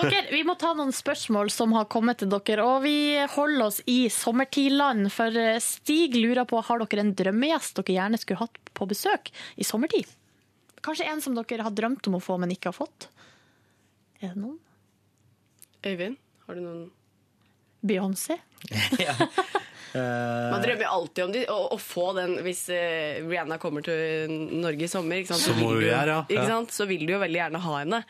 Dere, 0.00 0.24
vi 0.32 0.42
må 0.48 0.56
ta 0.60 0.72
noen 0.78 0.94
spørsmål 0.96 1.52
som 1.54 1.76
har 1.76 1.88
kommet 1.92 2.22
til 2.24 2.32
dere, 2.32 2.64
og 2.64 2.82
vi 2.86 2.96
holder 3.36 3.66
oss 3.68 3.82
i 3.90 4.00
sommertidland. 4.12 5.10
For 5.14 5.36
eh, 5.36 5.60
Stig 5.64 6.16
lurer 6.18 6.48
på, 6.48 6.62
har 6.64 6.84
dere 6.86 7.04
en 7.04 7.14
drømmegjest 7.18 7.76
dere 7.82 7.98
gjerne 8.00 8.20
skulle 8.22 8.44
hatt 8.46 8.60
på 8.74 8.88
besøk 8.90 9.28
i 9.60 9.66
sommertid? 9.66 10.08
Kanskje 10.84 11.08
en 11.08 11.22
som 11.24 11.36
dere 11.36 11.64
har 11.64 11.72
drømt 11.74 12.06
om 12.10 12.18
å 12.18 12.22
få, 12.22 12.36
men 12.40 12.52
ikke 12.52 12.70
har 12.70 12.76
fått? 12.76 13.08
Er 14.20 14.34
det 14.34 14.40
noen? 14.40 14.58
Øyvind, 15.84 16.16
har 16.46 16.56
du 16.56 16.64
noen 16.64 16.84
Beyoncé? 17.84 18.38
Man 19.94 20.62
drømmer 20.62 20.88
alltid 20.90 21.24
om 21.24 21.32
de, 21.34 21.44
å, 21.52 21.58
å 21.76 21.76
få 21.78 22.08
den 22.16 22.32
hvis 22.42 22.64
uh, 22.72 23.20
Rihanna 23.28 23.60
kommer 23.62 23.84
til 23.86 24.32
Norge 24.58 24.88
i 24.88 24.90
sommer. 24.90 25.20
Ikke 25.22 25.36
sant? 25.36 25.44
Så 25.44 25.54
må 25.54 25.70
vil 25.76 25.84
du 25.84 25.90
ja. 25.92 26.24
Ikke 26.24 26.48
sant? 26.48 26.74
Så 26.74 26.88
vil 26.90 27.04
du 27.06 27.14
jo 27.14 27.20
veldig 27.22 27.38
gjerne 27.38 27.60
ha 27.62 27.76
henne. 27.78 28.00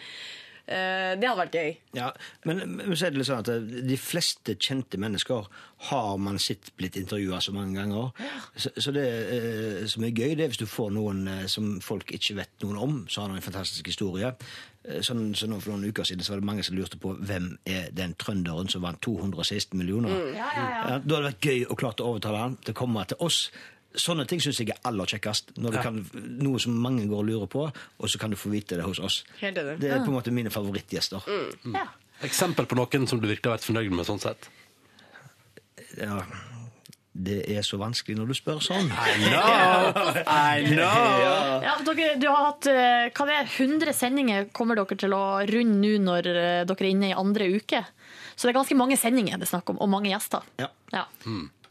Eh, 0.65 1.13
det 1.21 1.29
hadde 1.29 1.41
vært 1.43 1.57
gøy. 1.59 1.73
Ja, 1.99 2.09
men, 2.49 2.79
så 2.97 3.07
er 3.07 3.13
det 3.13 3.21
litt 3.21 3.29
sånn 3.29 3.43
at 3.43 3.89
de 3.89 3.99
fleste 4.01 4.55
kjente 4.57 4.97
mennesker 5.01 5.49
har 5.91 6.15
man 6.23 6.39
sett 6.41 6.71
blitt 6.79 6.97
intervjua 6.97 7.41
så 7.45 7.53
mange 7.53 7.77
ganger. 7.77 8.15
Så, 8.57 8.73
så 8.81 8.95
det 8.97 9.05
eh, 9.05 9.81
som 9.91 10.07
er 10.07 10.15
gøy, 10.15 10.33
det 10.39 10.47
er 10.47 10.55
hvis 10.55 10.63
du 10.63 10.69
får 10.71 10.95
noen 10.97 11.27
eh, 11.29 11.43
som 11.53 11.75
folk 11.85 12.15
ikke 12.17 12.39
vet 12.41 12.65
noen 12.65 12.81
om, 12.81 13.03
så 13.13 13.27
har 13.27 13.35
en 13.35 13.45
fantastisk 13.45 13.93
historie. 13.93 14.33
Eh, 14.89 15.03
Sånn, 15.05 15.31
så 15.37 15.49
nå 15.49 15.61
For 15.65 15.73
noen 15.75 15.93
uker 15.93 16.09
siden 16.09 16.25
så 16.25 16.35
var 16.35 16.41
det 16.43 16.49
mange 16.49 16.65
som 16.65 16.77
lurte 16.77 17.01
på 17.01 17.13
hvem 17.17 17.55
er 17.69 17.93
den 17.97 18.17
trønderen 18.21 18.69
som 18.73 18.85
vant 18.85 19.01
216 19.05 19.77
millioner. 19.77 20.13
Mm. 20.13 20.33
Ja, 20.37 20.49
ja, 20.49 20.65
ja. 20.65 20.65
Ja, 20.65 20.97
da 20.97 20.97
hadde 20.97 21.15
det 21.15 21.31
vært 21.31 21.49
gøy 21.51 21.69
å 21.69 21.79
klart 21.85 22.01
å 22.01 22.11
overtale 22.15 22.41
han 22.41 22.59
til 22.65 22.73
å 22.73 22.81
komme 22.81 23.05
til 23.09 23.21
oss. 23.25 23.47
Sånne 23.95 24.25
ting 24.27 24.41
syns 24.43 24.59
jeg 24.59 24.73
er 24.73 24.81
aller 24.89 25.07
kjekkest. 25.07 25.53
Når 25.63 25.77
du 25.77 25.79
kan, 25.85 26.01
noe 26.43 26.59
som 26.63 26.75
mange 26.83 27.05
går 27.07 27.21
og 27.21 27.29
lurer 27.29 27.51
på, 27.51 27.67
og 27.71 28.11
så 28.11 28.19
kan 28.19 28.33
du 28.35 28.39
få 28.39 28.51
vite 28.51 28.75
det 28.79 28.87
hos 28.87 28.99
oss. 28.99 29.21
Helt 29.39 29.59
enig. 29.61 29.77
Det 29.83 29.93
er 29.93 30.03
på 30.03 30.11
en 30.11 30.17
måte 30.17 30.35
mine 30.35 30.51
favorittgjester. 30.51 31.23
Ja. 31.75 31.87
Eksempel 32.27 32.67
på 32.67 32.79
noen 32.79 33.07
som 33.11 33.21
du 33.23 33.29
virkelig 33.29 33.51
har 33.53 33.57
vært 33.59 33.69
fornøyd 33.69 33.95
med 33.95 34.09
sånn 34.09 34.23
sett? 34.23 34.51
Ja, 35.99 36.19
det 37.15 37.45
er 37.55 37.63
så 37.63 37.79
vanskelig 37.79 38.17
når 38.19 38.31
du 38.33 38.35
spør 38.35 38.59
sånn. 38.65 38.89
I 38.91 39.13
know! 39.23 39.99
I 40.27 40.65
know! 40.75 41.61
Ja, 41.63 41.77
dere, 41.87 42.09
du 42.19 42.27
har 42.27 42.49
hatt 42.49 42.67
eh, 42.71 43.11
hva 43.15 43.27
det 43.29 43.37
er, 43.39 43.51
100 43.53 43.95
sendinger 43.95 44.49
kommer 44.57 44.79
dere 44.81 44.99
til 44.99 45.15
å 45.15 45.25
runde 45.47 45.79
nå 45.79 45.93
når 46.09 46.31
eh, 46.33 46.63
dere 46.67 46.83
er 46.83 46.91
inne 46.91 47.13
i 47.13 47.19
andre 47.19 47.47
uke. 47.55 47.85
Så 48.35 48.49
det 48.49 48.55
er 48.55 48.59
ganske 48.59 48.79
mange 48.79 48.99
sendinger 48.99 49.39
det 49.39 49.47
er 49.47 49.53
snakk 49.55 49.71
om, 49.71 49.79
og 49.79 49.93
mange 49.93 50.11
gjester. 50.11 50.43
Ja. 50.59 50.73
Ja. 50.91 51.07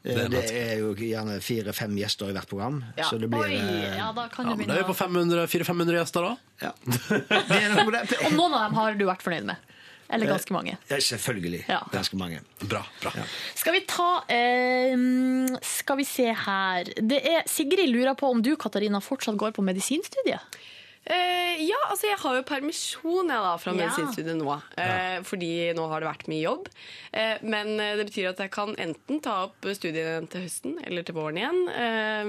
Det, 0.04 0.26
det 0.34 0.42
er 0.52 0.82
jo 0.82 0.90
gjerne 1.00 1.38
fire-fem 1.40 1.94
gjester 1.96 2.28
i 2.28 2.34
hvert 2.36 2.50
program. 2.52 2.82
Ja. 2.98 3.06
Så 3.08 3.16
det 3.22 3.30
blir 3.32 3.46
Oi, 3.46 3.56
eh, 3.56 3.94
ja, 3.96 4.10
da 4.12 4.26
kan 4.32 4.50
Ja, 4.50 4.56
du 4.60 4.66
da 4.68 4.76
er 4.76 4.82
vi 4.82 4.88
på 4.90 4.96
500 5.00 5.46
400-500 5.48 5.96
gjester, 6.02 6.26
da. 6.28 6.34
Ja. 6.66 6.74
Og 8.28 8.36
noen 8.36 8.52
av 8.52 8.66
dem 8.66 8.76
har 8.82 9.00
du 9.00 9.06
vært 9.08 9.24
fornøyd 9.24 9.48
med. 9.48 9.70
Eller 10.14 10.28
ganske 10.28 10.54
mange. 10.54 10.76
Ja, 10.92 11.00
selvfølgelig. 11.02 11.64
Ja. 11.72 11.80
Ganske 11.94 12.20
mange. 12.20 12.42
Bra. 12.60 12.84
bra. 13.02 13.14
Skal 13.56 13.74
vi 13.78 13.82
ta 13.90 14.10
eh, 14.28 14.92
Skal 15.66 15.98
vi 16.02 16.06
se 16.06 16.28
her. 16.44 16.92
Det 17.00 17.22
er 17.24 17.48
Sigrid 17.50 17.90
lurer 17.90 18.14
på 18.20 18.30
om 18.30 18.44
du, 18.44 18.54
Katarina, 18.60 19.02
fortsatt 19.02 19.40
går 19.40 19.56
på 19.56 19.66
medisinstudiet? 19.66 20.60
Eh, 21.06 21.60
ja, 21.68 21.76
altså 21.92 22.08
jeg 22.08 22.16
har 22.22 22.36
jo 22.38 22.44
permisjon 22.48 23.28
jeg, 23.28 23.40
da, 23.44 23.58
fra 23.60 23.72
Ja. 23.74 23.78
medisinstudiet 23.82 24.38
nå. 24.40 24.54
Eh, 24.80 25.18
fordi 25.28 25.50
nå 25.76 25.84
har 25.92 26.00
det 26.00 26.08
vært 26.08 26.28
mye 26.32 26.40
jobb. 26.46 26.70
Eh, 27.12 27.38
men 27.44 27.74
eh, 27.80 27.98
det 28.00 28.06
betyr 28.08 28.30
at 28.30 28.40
jeg 28.40 28.50
kan 28.56 28.72
enten 28.80 29.20
ta 29.22 29.34
opp 29.50 29.60
studiene 29.76 30.24
til 30.32 30.42
høsten 30.46 30.78
eller 30.88 31.04
til 31.04 31.16
våren 31.18 31.38
igjen. 31.42 31.60
Eh, 31.76 32.24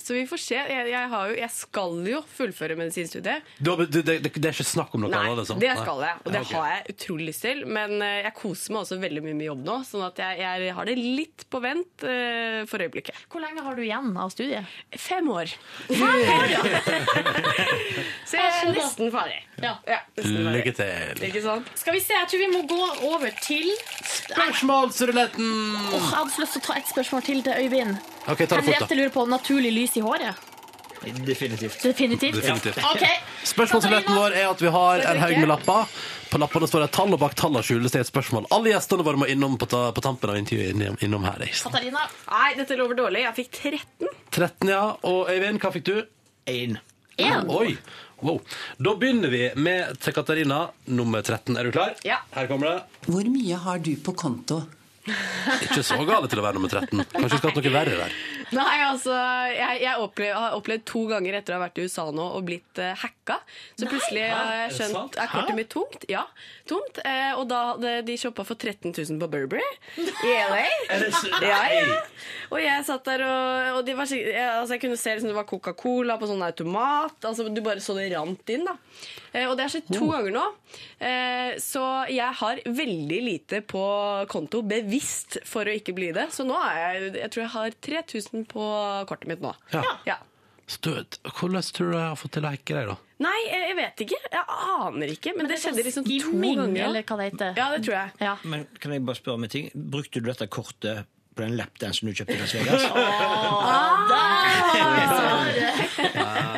så 0.00 0.14
vi 0.16 0.22
får 0.30 0.40
se. 0.40 0.56
Jeg, 0.56 0.88
jeg, 0.94 1.08
har 1.12 1.28
jo, 1.28 1.34
jeg 1.42 1.50
skal 1.52 1.92
jo 2.08 2.22
fullføre 2.38 2.72
medisinstudiet. 2.80 3.42
Du 3.60 3.76
Det, 3.76 4.00
det, 4.06 4.16
det 4.32 4.48
er 4.48 4.54
ikke 4.56 4.64
snakk 4.64 4.94
om 4.96 5.00
noe 5.04 5.12
Nei, 5.12 5.20
annet? 5.26 5.42
liksom? 5.44 5.60
det 5.60 5.76
skal 5.76 6.00
jeg, 6.06 6.16
og 6.24 6.32
det 6.32 6.40
Ja, 6.40 6.44
ok. 6.48 6.54
har 6.56 6.66
jeg 6.72 6.80
utrolig 6.96 7.26
lyst 7.30 7.42
til. 7.44 7.58
Men 7.68 8.00
eh, 8.00 8.22
jeg 8.24 8.32
koser 8.40 8.72
meg 8.72 8.80
også 8.86 8.96
veldig 9.04 9.22
mye 9.28 9.36
med 9.42 9.46
jobb 9.50 9.60
nå, 9.68 9.76
sånn 9.92 10.06
at 10.08 10.16
jeg, 10.24 10.40
jeg 10.64 10.72
har 10.80 10.84
det 10.88 10.96
litt 10.96 11.44
på 11.52 11.60
vent 11.60 12.00
for 12.00 12.78
øyeblikket. 12.80 13.12
Hvor 13.28 13.44
lenge 13.44 13.60
har 13.64 13.76
du 13.76 13.84
igjen 13.84 14.16
av 14.16 14.32
studiet? 14.32 14.64
Fem 14.96 15.28
år. 15.36 15.52
Så 18.26 18.38
jeg 18.40 18.52
er 18.62 18.72
nesten 18.74 19.12
ferdig. 19.14 19.38
Ja. 19.62 19.74
nesten 20.16 20.36
ferdig. 20.36 20.54
Lykke 20.58 20.74
til. 20.80 21.22
Ikke 21.30 21.42
sant? 21.44 21.70
Skal 21.78 21.96
vi 21.96 22.00
se, 22.04 22.14
jeg 22.16 22.28
tror 22.32 22.42
vi 22.44 22.48
må 22.56 22.62
gå 22.70 22.82
over 23.12 23.30
til 23.44 23.70
Spørsmålsruletten! 24.16 25.48
Åh, 25.76 25.94
Jeg 25.94 26.10
hadde 26.16 26.34
så 26.34 26.42
lyst 26.44 26.56
til 26.56 26.62
å 26.62 26.66
ta 26.66 26.76
et 26.80 26.90
spørsmål 26.90 27.24
til 27.26 27.42
til 27.46 27.62
Øyvind. 27.62 27.96
Ok, 28.26 28.38
ta 28.38 28.44
det 28.44 28.48
fort, 28.50 28.58
Henriette 28.64 28.88
da. 28.90 28.98
lurer 29.00 29.14
på 29.14 29.24
naturlig 29.30 29.72
lys 29.74 29.96
i 29.96 30.04
håret. 30.04 30.44
Definitivt. 31.26 31.82
Definitivt. 31.82 32.34
Definitivt. 32.40 32.78
Ok. 32.82 33.04
Spørsmålsruletten 33.46 34.16
vår 34.16 34.34
er 34.40 34.48
at 34.50 34.62
vi 34.64 34.70
har 34.74 35.04
en 35.12 35.20
haug 35.22 35.36
med 35.38 35.48
lapper. 35.52 35.92
På 36.32 36.40
lappene 36.42 36.66
står 36.66 36.82
det 36.82 36.88
tall, 36.96 37.12
og 37.14 37.20
bak 37.22 37.36
tallene 37.38 37.62
skjules 37.62 37.92
det 37.94 38.00
et 38.02 38.08
spørsmål. 38.10 38.48
Alle 38.50 38.72
gjestene 38.72 39.04
våre 39.06 39.20
må 39.20 39.28
innom 39.30 39.54
på, 39.60 39.68
ta, 39.70 39.84
på 39.94 40.02
tampen 40.02 40.32
av 40.32 40.40
intervjuet 40.40 40.74
innom, 40.74 40.96
innom 41.06 41.22
her. 41.28 41.44
ikke 41.46 41.60
sant? 41.60 41.76
Katarina. 41.76 42.02
Nei, 42.32 42.48
dette 42.58 42.78
lover 42.80 42.98
dårlig. 42.98 43.22
Jeg 43.28 43.36
fikk 43.38 43.60
13. 43.62 44.10
13, 44.34 44.72
ja. 44.74 44.82
Og 45.06 45.30
Øyvind, 45.30 45.62
hva 45.62 45.70
fikk 45.76 45.86
du? 45.86 45.96
Én. 46.50 46.80
En. 47.16 47.48
Oi! 47.50 47.76
Wow. 48.20 48.40
Da 48.78 48.94
begynner 48.96 49.28
vi 49.32 49.42
med 49.60 49.98
til 50.00 50.12
Katarina, 50.16 50.66
nummer 50.88 51.22
13. 51.24 51.56
Er 51.56 51.64
du 51.68 51.72
klar? 51.72 51.94
Ja. 52.04 52.18
Her 52.34 52.48
kommer 52.50 52.66
det. 52.70 53.06
Hvor 53.08 53.28
mye 53.32 53.58
har 53.60 53.78
du 53.84 53.92
på 54.04 54.12
konto? 54.16 54.62
Ikke 55.66 55.82
så 55.86 55.98
gale 56.08 56.28
til 56.30 56.40
å 56.40 56.44
være 56.44 56.58
nummer 56.58 56.72
13. 56.72 57.04
Kanskje 57.12 57.36
vi 57.36 57.38
skal 57.40 57.52
hatt 57.52 57.60
noe 57.60 57.72
verre 57.76 57.98
der. 58.00 58.16
Nei, 58.56 58.74
altså, 58.86 59.14
jeg, 59.50 59.80
jeg 59.82 60.02
opplev, 60.02 60.32
har 60.38 60.54
opplevd 60.54 60.84
to 60.86 61.00
ganger 61.10 61.34
etter 61.38 61.54
å 61.54 61.58
ha 61.58 61.64
vært 61.64 61.80
i 61.82 61.86
USA 61.88 62.04
nå 62.14 62.26
og 62.38 62.44
blitt 62.46 62.78
uh, 62.82 62.92
hacka. 63.00 63.40
Så 63.74 63.88
plutselig 63.90 64.22
har 64.30 64.52
jeg 64.60 64.76
skjønt 64.76 65.18
er 65.18 65.30
kortet 65.32 65.58
mitt 65.58 65.70
tomt. 65.74 66.06
Ja, 66.10 66.22
tomt. 66.70 67.00
Eh, 67.02 67.32
og 67.34 67.46
da 67.50 67.62
hadde 67.72 67.94
de 68.06 68.16
shoppa 68.20 68.44
for 68.46 68.54
13 68.58 68.92
000 68.94 69.18
på 69.22 69.30
Burberry 69.32 69.66
i 69.98 70.34
LA. 70.46 70.64
Så- 71.20 71.32
Ja, 71.42 71.60
ja. 71.74 72.00
Og 72.54 72.60
jeg 72.62 72.86
satt 72.86 73.06
der 73.08 73.24
og, 73.26 73.80
og 73.80 73.84
de 73.86 73.94
var, 73.98 74.06
jeg, 74.14 74.30
altså, 74.38 74.76
jeg 74.76 74.84
kunne 74.84 74.98
se 75.00 75.16
liksom, 75.16 75.32
det 75.32 75.38
var 75.38 75.48
Coca-Cola 75.50 76.14
på 76.20 76.28
sånn 76.30 76.44
automat. 76.46 77.18
Altså, 77.26 77.48
du 77.50 77.62
bare 77.66 77.82
så 77.82 77.96
det 77.98 78.12
rant 78.14 78.54
inn. 78.54 78.66
da. 78.68 78.76
Eh, 79.36 79.44
og 79.44 79.56
det 79.58 79.66
har 79.66 79.72
skjedd 79.74 79.90
to 79.92 80.08
ganger 80.08 80.32
nå. 80.34 80.44
Eh, 81.04 81.56
så 81.62 81.82
jeg 82.12 82.38
har 82.40 82.62
veldig 82.64 83.18
lite 83.26 83.60
på 83.68 83.82
konto 84.32 84.62
bevisst 84.66 85.40
for 85.48 85.68
å 85.68 85.74
ikke 85.76 85.94
bli 85.96 86.12
det. 86.16 86.30
Så 86.34 86.46
nå 86.48 86.56
er 86.62 86.78
jeg 86.80 87.12
Jeg 87.20 87.32
tror 87.34 87.44
jeg 87.44 87.52
har 87.56 87.76
3000 87.90 88.46
på 88.50 88.70
kortet 89.10 89.28
mitt 89.30 89.44
nå. 89.44 89.52
Ja. 89.74 89.84
Ja. 90.08 90.20
Støt. 90.66 91.20
Hvordan 91.22 91.62
tror 91.62 91.92
du 91.92 91.96
jeg 91.96 92.08
har 92.08 92.16
fått 92.18 92.32
til 92.34 92.46
å 92.46 92.50
hacke 92.50 92.74
deg, 92.74 92.88
da? 92.90 92.96
Nei, 93.22 93.36
jeg 93.46 93.76
vet 93.78 94.00
ikke. 94.02 94.16
Jeg 94.32 94.56
aner 94.76 95.12
ikke. 95.12 95.34
Men, 95.36 95.48
det, 95.48 95.60
skjedde 95.62 95.84
liksom 95.86 96.06
to 96.08 96.16
ganger. 96.42 96.80
eller 96.88 97.06
hva 97.06 97.18
det 97.20 97.28
heter. 97.30 97.52
Ja, 97.56 97.68
det 97.72 97.84
tror 97.86 97.94
jeg. 97.96 98.16
Ja. 98.26 98.32
Men 98.44 98.66
kan 98.82 98.96
jeg 98.96 99.04
bare 99.06 99.20
spørre 99.20 99.38
om 99.38 99.46
en 99.46 99.52
ting? 99.52 99.70
Brukte 99.76 100.20
du 100.20 100.28
dette 100.28 100.48
kortet 100.50 101.06
på 101.36 101.44
den 101.44 101.56
lapdansen 101.58 102.08
du 102.08 102.14
kjøpte 102.16 102.34
i 102.34 102.40
Las 102.40 102.54
Vegas? 102.56 102.86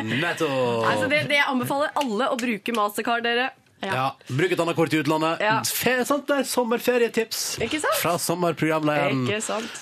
Nettopp! 0.09 0.87
Altså, 0.89 1.09
det, 1.11 1.25
det 1.31 1.41
anbefaler 1.49 1.91
alle 1.99 2.29
å 2.33 2.37
bruke 2.39 2.75
Mastercard, 2.77 3.25
dere. 3.27 3.49
Ja. 3.83 4.09
Bruk 4.27 4.51
et 4.55 4.59
annet 4.63 4.75
kort 4.79 4.95
i 4.95 4.99
utlandet. 4.99 5.43
Ja. 5.45 5.59
Fe, 5.67 5.93
sant? 6.07 6.25
Det 6.27 6.41
er 6.41 6.47
sommerferietips 6.51 7.43
Ikke 7.63 7.79
sant? 7.83 7.99
fra 8.01 8.17
sommerprogramlederen. 8.19 9.21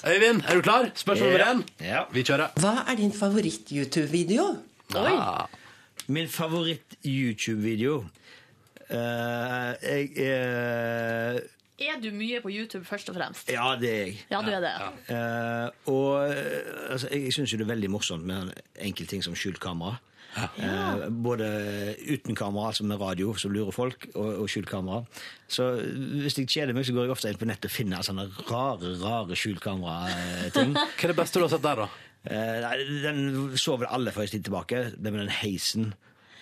Øyvind, 0.05 0.43
er 0.45 0.59
du 0.59 0.65
klar? 0.67 0.91
Spørsmål 1.01 1.31
nummer 1.33 1.45
Ja. 1.45 1.53
én. 1.55 1.63
Ja. 1.81 2.03
Vi 2.13 2.25
kjører. 2.29 2.53
Hva 2.61 2.75
er 2.91 2.99
din 3.01 3.13
favoritt-YouTube-video? 3.17 4.51
Ah. 4.95 5.47
Min 6.13 6.29
favoritt-YouTube-video 6.29 7.97
uh, 8.91 9.73
Jeg 9.83 10.13
er 10.23 11.41
Er 11.77 11.99
du 12.01 12.09
mye 12.17 12.41
på 12.41 12.49
YouTube, 12.49 12.87
først 12.89 13.11
og 13.13 13.19
fremst? 13.19 13.51
Ja, 13.53 13.75
det 13.77 13.91
er 13.93 14.05
jeg. 14.07 14.19
Ja, 14.33 14.41
du 14.41 14.53
er 14.57 14.63
det. 14.65 14.75
Uh, 15.11 15.93
og 15.93 16.31
eh, 16.31 16.93
altså, 16.95 17.11
jeg 17.13 17.35
syns 17.37 17.53
jo 17.53 17.61
det 17.61 17.67
er 17.67 17.75
veldig 17.75 17.91
morsomt 17.93 18.25
med 18.25 18.55
enkelte 18.81 19.13
ting 19.13 19.25
som 19.27 19.37
skjult 19.37 19.61
kamera. 19.61 19.99
Eh, 20.37 21.09
både 21.09 21.47
uten 22.09 22.37
kamera, 22.37 22.67
altså 22.67 22.85
med 22.85 23.01
radio, 23.01 23.35
som 23.35 23.53
lurer 23.53 23.73
folk, 23.73 24.09
og, 24.15 24.43
og 24.43 24.51
skjult 24.51 24.69
kamera. 24.69 25.03
Så 25.49 25.69
hvis 26.23 26.39
jeg 26.39 26.49
kjeder 26.49 26.77
meg, 26.77 26.85
så 26.87 26.97
går 26.97 27.07
jeg 27.07 27.15
ofte 27.15 27.33
inn 27.33 27.41
på 27.41 27.49
nettet 27.49 27.71
og 27.71 27.77
finner 27.77 28.05
sånne 28.05 28.27
rare, 28.51 28.93
rare 29.01 29.39
skjult 29.39 29.63
kamera-ting. 29.65 30.75
Hva 30.97 31.09
er 31.09 31.15
det 31.15 31.21
beste 31.21 31.41
du 31.41 31.47
har 31.47 31.55
sett 31.55 31.65
der, 31.65 31.85
da? 31.85 31.89
Eh, 32.27 32.59
nei, 32.65 32.75
den 33.05 33.23
så 33.61 33.79
vel 33.81 33.89
alle 33.89 34.13
for 34.15 34.27
en 34.27 34.35
tid 34.35 34.45
tilbake. 34.49 34.83
Det 34.97 35.13
med 35.13 35.25
den 35.25 35.37
heisen. 35.41 35.93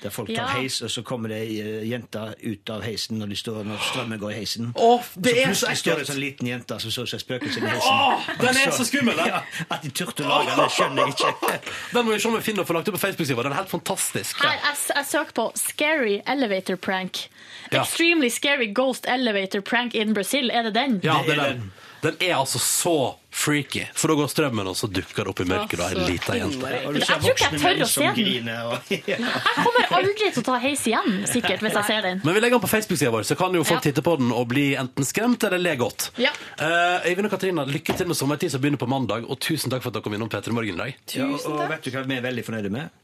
Der 0.05 0.13
folk 0.13 0.29
tar 0.29 0.35
Ja. 0.43 0.47
heis, 0.61 0.83
og 0.85 0.91
så 0.93 1.03
kommer 1.03 1.33
det 1.33 1.39
eh, 1.49 1.87
jenter 1.89 2.35
ut 2.45 2.71
av 2.71 2.83
heisen 2.85 3.17
når, 3.19 3.31
de 3.33 3.37
står, 3.41 3.63
når 3.65 3.79
strømmen 3.91 4.19
går 4.21 4.31
i 4.35 4.35
heisen. 4.43 4.73
Åh, 4.77 5.01
det 5.17 5.33
er 5.33 5.55
så 5.55 5.65
plutselig 5.65 5.71
ekkelt! 5.71 5.79
står 5.81 5.95
det 5.95 6.05
en 6.05 6.11
sånn 6.13 6.21
liten 6.21 6.51
jente 6.51 6.79
som 6.85 6.93
så 6.93 7.07
seg 7.09 7.23
spøkelse 7.25 7.63
i 7.63 7.65
heisen. 7.65 7.95
Åh, 7.95 8.27
den 8.43 8.61
er 8.61 8.75
så 8.77 8.85
skummel, 8.85 9.17
den! 9.17 9.27
Ja, 9.33 9.41
at 9.71 9.83
de 9.87 9.91
turte 9.97 10.27
å 10.27 10.29
lage 10.29 10.51
den, 10.53 10.61
det 10.61 10.69
skjønner 10.77 11.09
jeg 11.09 11.17
ikke. 11.17 11.33
Den 11.95 12.05
må 12.05 12.13
vi 12.13 12.19
se 12.21 12.29
om 12.29 12.37
vi 12.37 12.43
finner 12.45 12.61
og 12.67 12.69
får 12.69 12.79
lagt 12.81 12.89
ut 12.89 12.95
på 12.99 13.01
Facebook-sida. 13.07 13.43
Den 13.49 13.53
er 13.57 13.63
helt 13.63 13.73
fantastisk. 13.73 14.43
Her, 14.45 14.59
jeg, 14.61 14.77
jeg 14.97 15.07
søker 15.07 15.33
på 15.41 15.47
'scary 15.57 16.21
elevator 16.29 16.77
prank'. 16.77 17.25
Ja. 17.73 17.83
Extremely 17.83 18.29
scary 18.29 18.69
ghost 18.75 19.07
elevator 19.09 19.61
prank 19.61 19.95
in 19.95 20.13
Brazil. 20.15 20.51
Er 20.51 20.63
det 20.69 20.75
den? 20.75 21.01
Ja, 21.03 21.23
det 21.27 21.39
er 21.39 21.45
den. 21.55 21.73
Den 22.05 22.17
er 22.21 22.37
altså 22.37 22.59
så 22.61 23.15
freaky. 23.35 23.83
For 23.99 24.13
da 24.13 24.15
går 24.21 24.29
strømmen, 24.31 24.69
og 24.71 24.77
så 24.79 24.87
dukker 24.95 25.27
det 25.27 25.33
opp 25.33 25.41
i 25.43 25.47
mørket 25.51 25.81
da, 25.81 25.89
en 25.91 26.05
liten 26.07 26.37
jente. 26.39 26.71
Jeg 26.71 27.07
tror 27.09 27.27
ikke 27.33 27.49
jeg 27.49 27.61
tør 27.65 27.83
å 27.83 27.89
se 27.91 28.11
den. 28.15 28.51
Jeg 28.95 29.19
kommer 29.59 29.95
aldri 29.99 30.29
til 30.31 30.41
å 30.43 30.47
ta 30.47 30.59
heis 30.63 30.85
igjen, 30.87 31.17
sikkert, 31.29 31.65
hvis 31.65 31.75
jeg 31.75 31.89
ser 31.89 32.07
den. 32.07 32.21
Men 32.25 32.37
vi 32.37 32.43
legger 32.45 32.57
den 32.61 32.65
på 32.65 32.71
Facebook-sida 32.71 33.11
vår, 33.15 33.27
så 33.27 33.37
kan 33.41 33.55
jo 33.59 33.65
folk 33.67 33.81
Ja. 33.83 33.85
titte 33.91 34.05
på 34.07 34.15
den 34.21 34.31
og 34.33 34.47
bli 34.53 34.67
enten 34.79 35.05
skremt 35.09 35.43
eller 35.49 35.59
le 35.59 35.75
godt. 35.81 36.11
Ja. 36.23 36.31
Eh, 36.59 37.11
Øyvind 37.11 37.27
og 37.29 37.35
Katarina, 37.35 37.65
lykke 37.67 37.97
til 37.99 38.07
med 38.11 38.17
sommertid 38.19 38.53
som 38.55 38.63
begynner 38.63 38.79
på 38.81 38.89
mandag, 38.91 39.27
og 39.29 39.41
tusen 39.43 39.73
takk 39.73 39.83
for 39.83 39.91
at 39.91 39.99
dere 39.99 40.07
kom 40.07 40.15
innom 40.17 40.31
P3 40.31 40.55
Morgen 40.55 40.79
i 40.79 40.83
dag. 40.85 40.95
Ja, 41.19 41.27
og, 41.27 41.43
og 41.51 41.65
vet 41.75 41.83
du 41.85 41.91
hva 41.97 42.05
vi 42.07 42.17
er 42.21 42.25
veldig 42.31 42.45
fornøyde 42.47 42.71
med? 42.75 43.01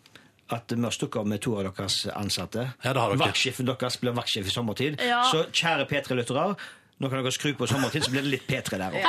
At 0.51 0.73
vi 0.75 0.83
har 0.83 0.95
stukket 0.95 1.21
av 1.23 1.29
med 1.31 1.43
to 1.45 1.53
av 1.59 1.69
deres 1.69 2.01
ansatte. 2.11 2.69
Ja, 2.83 2.93
det 2.95 2.99
har 3.03 3.13
dere. 3.15 3.21
Vaktsjefen 3.27 3.69
deres 3.71 3.99
blir 4.03 4.15
vaktsjef 4.17 4.47
i 4.51 4.55
sommertid. 4.55 4.97
Ja. 5.07 5.21
Så 5.31 5.45
kjære 5.55 5.87
P3-lyttere, 5.91 6.49
nå 7.01 7.09
kan 7.09 7.23
dere 7.23 7.33
skru 7.33 7.55
på 7.57 7.67
sommertid, 7.71 8.05
så 8.05 8.13
blir 8.13 8.27
det 8.27 8.33
litt 8.35 8.47
P3 8.49 8.77
der 8.77 8.97
òg. 8.99 9.07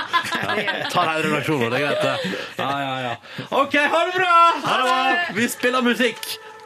Ta 0.93 1.03
deg 1.09 1.25
redaksjonen, 1.25 1.67
det 1.73 1.81
er 1.81 1.83
greit. 1.85 2.05
det. 2.05 2.31
Ja, 2.61 2.69
ja, 2.79 2.93
ja. 3.03 3.13
OK, 3.59 3.75
ha 3.75 4.01
det 4.07 4.13
bra! 4.15 4.35
Ha 4.63 4.77
det 4.79 4.85
bra! 4.87 5.35
Vi 5.35 5.47
spiller 5.51 5.83
musikk 5.85 6.21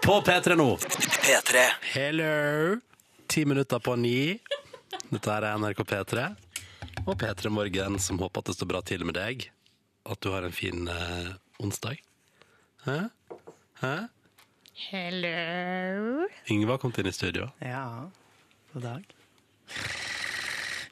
på 0.06 0.20
P3 0.28 0.58
nå. 0.60 0.68
P3. 1.26 1.66
Hello. 1.96 2.78
Ti 3.28 3.46
minutter 3.50 3.82
på 3.82 3.96
ni. 3.98 4.36
Dette 5.10 5.34
er 5.34 5.48
NRK 5.58 5.82
P3 5.90 6.28
og 7.06 7.16
P3 7.22 7.50
Morgen, 7.54 7.98
som 8.00 8.22
håper 8.22 8.44
at 8.46 8.52
det 8.52 8.58
står 8.60 8.70
bra 8.70 8.84
til 8.86 9.06
med 9.10 9.18
deg. 9.18 9.48
At 10.06 10.22
du 10.22 10.30
har 10.30 10.46
en 10.46 10.54
fin 10.54 10.86
eh, 10.92 11.32
onsdag. 11.58 11.98
Hæ? 12.86 13.00
Hæ? 13.82 13.96
Hello. 14.92 16.28
Yngve 16.54 16.78
kom 16.84 16.94
inn 17.02 17.10
i 17.10 17.16
studio. 17.16 17.50
Ja, 17.66 18.12
god 18.74 18.86
dag. 18.92 20.12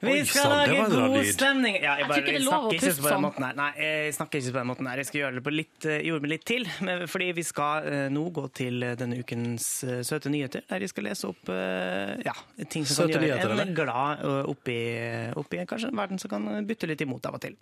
Vi 0.04 0.26
skal 0.28 0.50
lage 0.52 0.86
god 0.92 1.28
stemning. 1.32 1.78
Ja, 1.80 1.96
jeg, 2.00 2.08
bare, 2.10 2.24
jeg 2.28 2.42
snakker 2.44 2.76
ikke 2.78 2.94
på 2.98 3.12
den 3.14 3.24
måten 3.24 3.46
her. 3.48 3.56
Nei, 3.60 3.70
jeg 3.80 4.16
snakker 4.18 4.42
ikke 4.42 4.54
på 4.56 4.60
den 4.60 4.70
måten 4.72 4.90
her. 4.90 5.02
Jeg 5.02 5.10
skal 5.10 5.22
gjøre 5.22 5.38
det 5.38 5.44
på 5.46 5.54
litt, 5.54 5.78
eh, 5.88 6.02
gjorde 6.08 6.26
meg 6.26 6.34
litt 6.34 6.46
til. 6.50 6.68
Fordi 7.14 7.30
vi 7.38 7.46
skal 7.48 7.88
eh, 7.90 8.08
nå 8.14 8.26
gå 8.36 8.44
til 8.60 8.84
eh, 8.84 8.96
denne 9.00 9.20
ukens 9.22 9.68
eh, 9.88 10.02
søte 10.08 10.32
nyheter, 10.34 10.66
der 10.70 10.84
jeg 10.84 10.92
skal 10.92 11.08
lese 11.08 11.30
opp 11.32 11.54
eh, 11.54 12.14
ja, 12.28 12.36
ting 12.68 12.88
som 12.90 13.04
Søte 13.04 13.16
kan 13.16 13.28
gjøre 13.30 13.40
nyheter, 13.40 13.64
en 13.68 13.78
glad 13.78 14.26
eh, 14.28 14.52
oppi, 14.52 14.78
oppi 15.40 15.64
kanskje 15.70 15.94
en 15.94 16.04
verden 16.04 16.22
som 16.22 16.34
kan 16.34 16.52
bytte 16.68 16.90
litt 16.92 17.06
imot 17.06 17.32
av 17.32 17.40
og 17.40 17.46
til. 17.48 17.58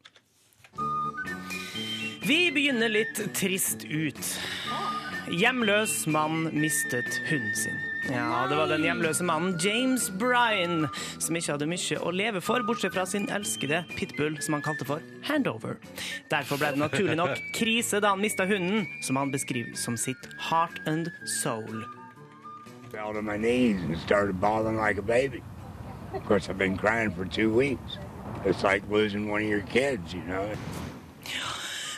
Vi 2.26 2.42
begynner 2.54 2.92
litt 2.92 3.18
trist 3.38 3.86
ut. 3.90 4.36
Hjemløs 5.32 6.04
mann 6.12 6.50
mistet 6.54 7.22
hunden 7.30 7.56
sin. 7.58 7.91
Ja, 8.10 8.48
Det 8.50 8.58
var 8.58 8.68
den 8.68 8.84
hjemløse 8.84 9.24
mannen 9.24 9.60
James 9.62 10.10
Bryan 10.20 10.88
som 11.20 11.36
ikke 11.38 11.54
hadde 11.54 11.68
mye 11.70 12.00
å 12.02 12.12
leve 12.12 12.42
for, 12.42 12.64
bortsett 12.66 12.96
fra 12.96 13.06
sin 13.06 13.28
elskede 13.30 13.84
pitbull, 13.94 14.40
som 14.42 14.58
han 14.58 14.66
kalte 14.66 14.88
for 14.90 15.04
Handover. 15.28 15.78
Derfor 16.32 16.58
ble 16.58 16.74
det 16.74 16.82
naturlig 16.82 17.18
nok 17.20 17.38
krise 17.54 18.02
da 18.02 18.16
han 18.16 18.24
mista 18.24 18.48
hunden, 18.50 18.88
som 19.06 19.22
han 19.22 19.32
beskriver 19.32 19.78
som 19.78 19.98
sitt 19.98 20.30
heart 20.50 20.82
and 20.88 21.12
soul. 21.26 21.86
fell. 25.32 25.42
Of 26.14 26.26
course, 26.26 26.50
I've 26.50 26.58
been 26.58 26.78
crying 26.78 27.12
for 27.12 27.26
two 27.26 27.54
weeks. 27.54 27.98
It's 28.44 28.64
like 28.64 28.84
losing 28.90 29.30
one 29.30 29.44
of 29.44 29.48
your 29.48 29.62
kids, 29.62 30.14
you 30.14 30.22
know. 30.24 30.52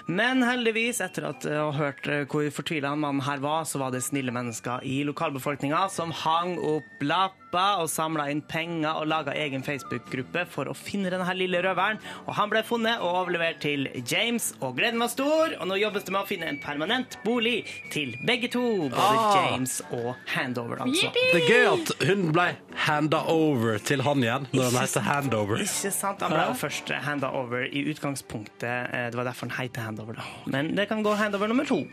Men 0.06 0.44
heldigvis, 0.44 1.00
etter 1.04 1.30
at 1.30 1.46
jeg 1.48 1.60
har 1.60 1.78
hørt 1.78 2.08
eh, 2.12 2.26
hvor 2.28 2.50
fortvila 2.52 2.92
mannen 3.00 3.24
her 3.24 3.40
var, 3.44 3.64
så 3.64 3.80
var 3.80 3.94
det 3.94 4.04
snille 4.04 4.34
mennesker 4.36 4.84
i 4.84 5.00
lokalbefolkninga 5.08 5.86
som 5.94 6.12
hang 6.24 6.58
opp 6.60 7.06
lapper 7.54 7.82
og 7.84 7.90
samla 7.92 8.26
inn 8.32 8.42
penger 8.50 8.98
og 8.98 9.08
laga 9.10 9.34
egen 9.38 9.64
Facebook-gruppe 9.64 10.46
for 10.50 10.66
å 10.72 10.74
finne 10.76 11.10
denne 11.14 11.34
lille 11.38 11.62
røveren. 11.64 12.00
Og 12.28 12.34
han 12.38 12.50
ble 12.52 12.64
funnet 12.66 13.00
og 13.02 13.20
overlevert 13.24 13.60
til 13.62 13.88
James, 14.10 14.52
og 14.62 14.76
gleden 14.78 15.00
var 15.02 15.10
stor. 15.12 15.54
Og 15.60 15.68
nå 15.70 15.78
jobbes 15.80 16.04
det 16.08 16.14
med 16.16 16.22
å 16.24 16.28
finne 16.30 16.50
en 16.50 16.60
permanent 16.64 17.18
bolig 17.24 17.66
til 17.94 18.16
begge 18.26 18.50
to. 18.54 18.64
Både 18.90 19.02
Ah. 19.14 19.52
James 19.52 19.82
og 19.92 20.16
Handover, 20.34 20.78
altså. 20.82 21.12
Det 21.14 21.42
er 21.44 21.50
gøy 21.50 21.66
at 21.74 21.92
hun 22.08 22.32
ble 22.34 22.48
handa 22.88 23.24
over 23.30 23.78
til 23.80 24.02
han 24.02 24.24
igjen, 24.24 24.48
når 24.54 24.72
han 24.72 24.80
heter 24.82 25.02
Handover. 25.06 25.58
Ikke 25.64 25.92
sant? 25.94 26.22
Han 26.24 26.32
ble 26.34 26.46
jo 26.50 26.58
først 26.58 26.90
handa 27.06 27.30
over 27.34 27.66
i 27.66 27.84
utgangspunktet. 27.94 28.94
Eh, 28.94 29.10
Det 29.14 29.16
var 29.16 29.26
derfor 29.26 29.50
han 29.50 29.58
heter 29.66 29.82
handover. 29.82 30.14
da. 30.16 30.24
Men 30.48 30.74
det 30.76 30.88
kan 30.90 31.04
gå 31.04 31.14
handover 31.16 31.48
nummer 31.48 31.66
to. 31.66 31.84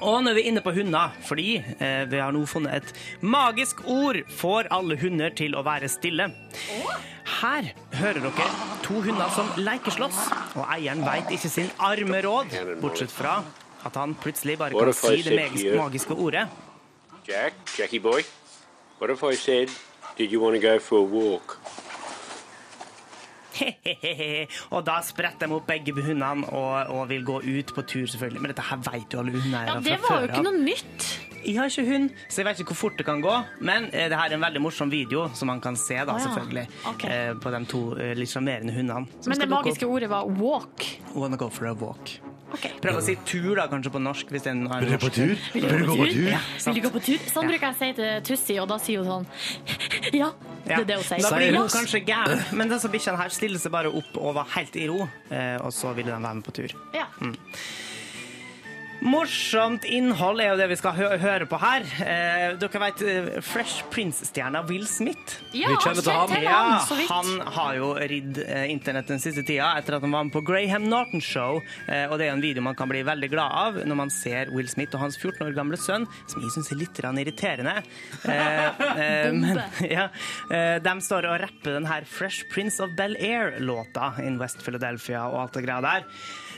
Og 0.00 0.18
nå 0.22 0.30
er 0.32 0.36
vi 0.36 0.44
inne 0.50 0.60
på 0.60 0.72
hunder, 0.76 1.14
fordi 1.24 1.56
eh, 1.56 2.02
vi 2.10 2.18
har 2.20 2.34
nå 2.34 2.42
funnet 2.50 2.74
et 2.82 3.22
magisk 3.24 3.80
ord 3.88 4.18
får 4.28 4.68
alle 4.74 4.98
hunder 5.00 5.32
til 5.36 5.56
å 5.56 5.62
være 5.66 5.88
stille. 5.88 6.28
Her 7.40 7.70
hører 7.96 8.20
dere 8.26 8.48
to 8.84 9.00
hunder 9.06 9.32
som 9.34 9.48
lekeslåss, 9.60 10.18
og 10.58 10.66
eieren 10.76 11.04
veit 11.06 11.32
ikke 11.34 11.50
sin 11.52 11.72
arme 11.82 12.20
råd, 12.26 12.52
bortsett 12.82 13.12
fra 13.14 13.40
at 13.86 13.96
han 13.96 14.14
plutselig 14.18 14.58
bare 14.60 14.74
kan 14.76 14.92
si 14.96 15.22
det 15.22 15.36
magiske, 15.38 15.74
magiske 15.78 16.14
ordet. 16.14 16.46
Jack, 17.26 17.54
Jackie 17.78 17.98
boy, 17.98 18.22
what 19.00 19.10
if 19.10 19.22
I 19.24 19.34
said, 19.34 19.70
did 20.16 20.30
you 20.32 20.40
want 20.40 20.54
to 20.54 20.60
go 20.60 20.78
for 20.78 20.98
a 20.98 21.02
walk? 21.02 21.58
og 24.74 24.82
da 24.86 24.98
spretter 25.04 25.48
de 25.48 25.56
opp 25.56 25.68
begge 25.68 25.94
hundene 25.96 26.48
og, 26.50 26.92
og 26.94 27.06
vil 27.12 27.24
gå 27.26 27.40
ut 27.44 27.72
på 27.76 27.86
tur, 27.86 28.06
selvfølgelig. 28.10 28.42
Men 28.42 28.52
dette 28.52 28.66
her 28.66 28.82
vet 28.90 29.14
jo 29.16 29.22
alle 29.22 29.36
hundeeiere 29.36 29.76
Ja, 29.76 29.80
det 29.84 29.98
var 30.04 30.22
jo 30.24 30.30
ikke 30.30 30.44
noe 30.46 30.60
nytt. 30.60 31.08
Jeg 31.46 31.60
har 31.60 31.70
ikke 31.70 31.84
hund, 31.86 32.08
så 32.26 32.40
jeg 32.40 32.46
vet 32.48 32.60
ikke 32.62 32.72
hvor 32.74 32.80
fort 32.80 32.96
det 32.98 33.06
kan 33.06 33.20
gå. 33.22 33.34
Men 33.62 33.86
eh, 33.92 34.08
det 34.10 34.18
her 34.18 34.32
er 34.32 34.38
en 34.38 34.46
veldig 34.46 34.62
morsom 34.64 34.90
video 34.90 35.28
som 35.38 35.50
man 35.52 35.62
kan 35.62 35.78
se, 35.78 35.98
da, 36.00 36.16
Å, 36.16 36.18
ja. 36.18 36.24
selvfølgelig. 36.26 36.66
Okay. 36.94 37.12
Eh, 37.12 37.34
på 37.42 37.52
de 37.54 37.60
to 37.70 37.82
eh, 37.94 38.14
litt 38.18 38.32
sjarmerende 38.32 38.74
hundene. 38.74 39.06
Men 39.30 39.44
det 39.44 39.50
magiske 39.52 39.86
opp. 39.86 39.98
ordet 39.98 40.10
var 40.10 40.32
walk. 40.40 40.88
Wanna 41.14 41.38
go 41.38 41.50
for 41.52 41.70
a 41.70 41.76
walk. 41.78 42.16
Prøv 42.80 42.96
å 42.98 43.02
si 43.02 43.16
tur, 43.26 43.56
da, 43.58 43.66
kanskje 43.70 43.90
på 43.92 44.00
norsk. 44.00 44.28
Hvis 44.32 44.44
det 44.46 44.52
er 44.52 44.56
en 44.56 44.68
Vil 44.84 44.92
du 44.94 44.98
på 45.02 45.10
tur? 45.12 45.32
Vil 45.52 45.64
du 45.66 45.86
gå 45.88 45.96
på 45.98 46.06
tur? 46.12 46.28
Ja, 46.30 46.40
Vil 46.66 46.74
du 46.78 46.84
gå 46.86 46.92
på 46.94 47.02
tur? 47.08 47.18
Sånn 47.32 47.48
bruker 47.50 47.66
jeg 47.66 47.74
å 47.74 47.78
si 47.80 47.88
til 47.98 48.20
Tussi, 48.28 48.58
og 48.62 48.68
da 48.70 48.78
sier 48.82 49.02
hun 49.02 49.08
sånn 49.10 49.26
Ja, 50.20 50.30
det 50.66 50.76
er 50.78 50.84
det 50.88 50.98
hun 51.00 51.04
sier. 51.08 51.22
Da 51.26 51.32
blir 51.36 51.52
Ja. 51.52 51.64
hun 51.64 51.72
kanskje 51.74 52.00
gæren, 52.06 52.44
men 52.56 52.70
disse 52.70 52.88
bikkjene 52.92 53.18
her 53.20 53.34
stiller 53.34 53.58
seg 53.62 53.72
bare 53.74 53.90
opp 53.90 54.16
og 54.20 54.34
var 54.38 54.46
helt 54.54 54.76
i 54.78 54.86
ro, 54.90 55.08
eh, 55.30 55.56
og 55.62 55.74
så 55.74 55.92
ville 55.96 56.10
de 56.14 56.18
være 56.22 56.34
med 56.38 56.46
på 56.46 56.54
tur. 56.60 56.74
Ja. 56.94 57.06
Mm. 57.20 57.34
Morsomt 59.04 59.84
innhold 59.84 60.40
er 60.40 60.52
jo 60.52 60.58
det 60.60 60.66
vi 60.70 60.76
skal 60.78 60.94
hø 60.96 61.08
høre 61.20 61.46
på 61.48 61.58
her. 61.60 61.84
Eh, 62.02 62.54
dere 62.60 62.80
vet 62.82 63.02
eh, 63.04 63.28
Fresh 63.44 63.84
Prince-stjerna 63.92 64.62
Will 64.68 64.86
Smith? 64.88 65.36
Ja, 65.52 65.68
Vi 65.72 65.76
kjenner 65.84 66.02
til 66.02 66.12
han. 66.14 66.32
kjenner 66.32 66.46
Ja, 66.46 66.60
han, 66.62 66.86
så 66.88 66.96
vidt. 66.98 67.10
han 67.12 67.54
har 67.56 67.76
jo 67.78 67.90
ridd 68.00 68.40
eh, 68.44 68.64
internett 68.72 69.10
den 69.12 69.20
siste 69.22 69.44
tida 69.46 69.72
etter 69.78 69.98
at 69.98 70.06
han 70.06 70.14
var 70.14 70.26
med 70.26 70.34
på 70.34 70.42
Graham 70.46 70.88
Norton 70.90 71.22
Show. 71.24 71.60
Eh, 71.86 72.06
og 72.08 72.16
det 72.16 72.26
er 72.26 72.32
jo 72.32 72.38
en 72.38 72.44
video 72.44 72.64
man 72.64 72.78
kan 72.78 72.90
bli 72.90 73.02
veldig 73.06 73.30
glad 73.32 73.58
av 73.66 73.78
når 73.84 74.00
man 74.00 74.12
ser 74.14 74.50
Will 74.54 74.70
Smith 74.72 74.96
og 74.96 75.04
hans 75.04 75.20
14 75.20 75.44
år 75.46 75.54
gamle 75.56 75.78
sønn, 75.80 76.08
som 76.30 76.42
jeg 76.42 76.54
syns 76.56 76.72
er 76.72 76.80
litt 76.80 77.02
irriterende. 77.06 77.76
Eh, 78.24 78.64
eh, 79.04 79.28
men, 79.36 79.62
ja, 79.96 80.08
eh, 80.48 80.78
de 80.82 80.96
står 81.04 81.28
og 81.30 81.38
rapper 81.44 81.76
den 81.76 81.86
her 81.90 82.08
Fresh 82.08 82.48
Prince 82.52 82.82
of 82.82 82.96
Bel-Air-låta 82.98 84.14
in 84.24 84.40
West 84.42 84.64
Philadelphia 84.64 85.26
og 85.28 85.44
alt 85.44 85.60
det 85.60 85.66
greia 85.68 85.84
der. 85.84 86.10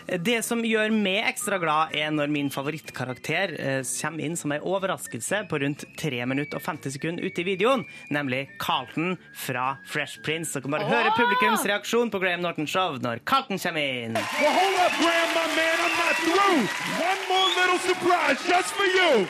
Det 0.08 0.38
som 0.44 0.62
gjør 0.64 0.88
meg 0.94 1.26
ekstra 1.28 1.58
glad, 1.60 1.92
er 1.92 2.08
når 2.14 2.30
min 2.32 2.48
favorittkarakter 2.52 3.52
eh, 3.60 3.80
kommer 4.00 4.24
inn 4.24 4.36
som 4.40 4.54
en 4.54 4.64
overraskelse 4.64 5.42
på 5.50 5.60
rundt 5.60 5.84
3 6.00 6.24
minutter 6.30 6.56
og 6.56 6.64
50 6.64 6.94
sekunder 6.96 7.26
ute 7.26 7.42
i 7.42 7.46
videoen, 7.50 7.84
nemlig 8.08 8.46
Carlton 8.62 9.18
fra 9.36 9.76
Fresh 9.84 10.22
Prince. 10.24 10.54
Dere 10.56 10.64
kan 10.64 10.76
bare 10.78 10.88
høre 10.88 11.12
publikums 11.18 11.66
reaksjon 11.68 12.08
på 12.14 12.22
Graham 12.24 12.40
Norton 12.46 12.68
Show 12.68 12.96
når 13.04 13.20
Carlton 13.28 13.60
kommer 13.60 13.84
inn. 13.84 14.16
Well, 14.16 14.54
hold 14.56 14.80
up, 14.80 14.96
Graham, 14.96 15.30
my 15.36 15.46
man. 15.52 15.76
I'm 15.84 15.94
not 16.00 16.16
through. 16.24 16.58
One 17.04 17.22
more 17.28 17.50
little 17.60 17.80
surprise 17.84 18.40
just 18.48 18.72
for 18.72 18.88
you. 18.88 19.28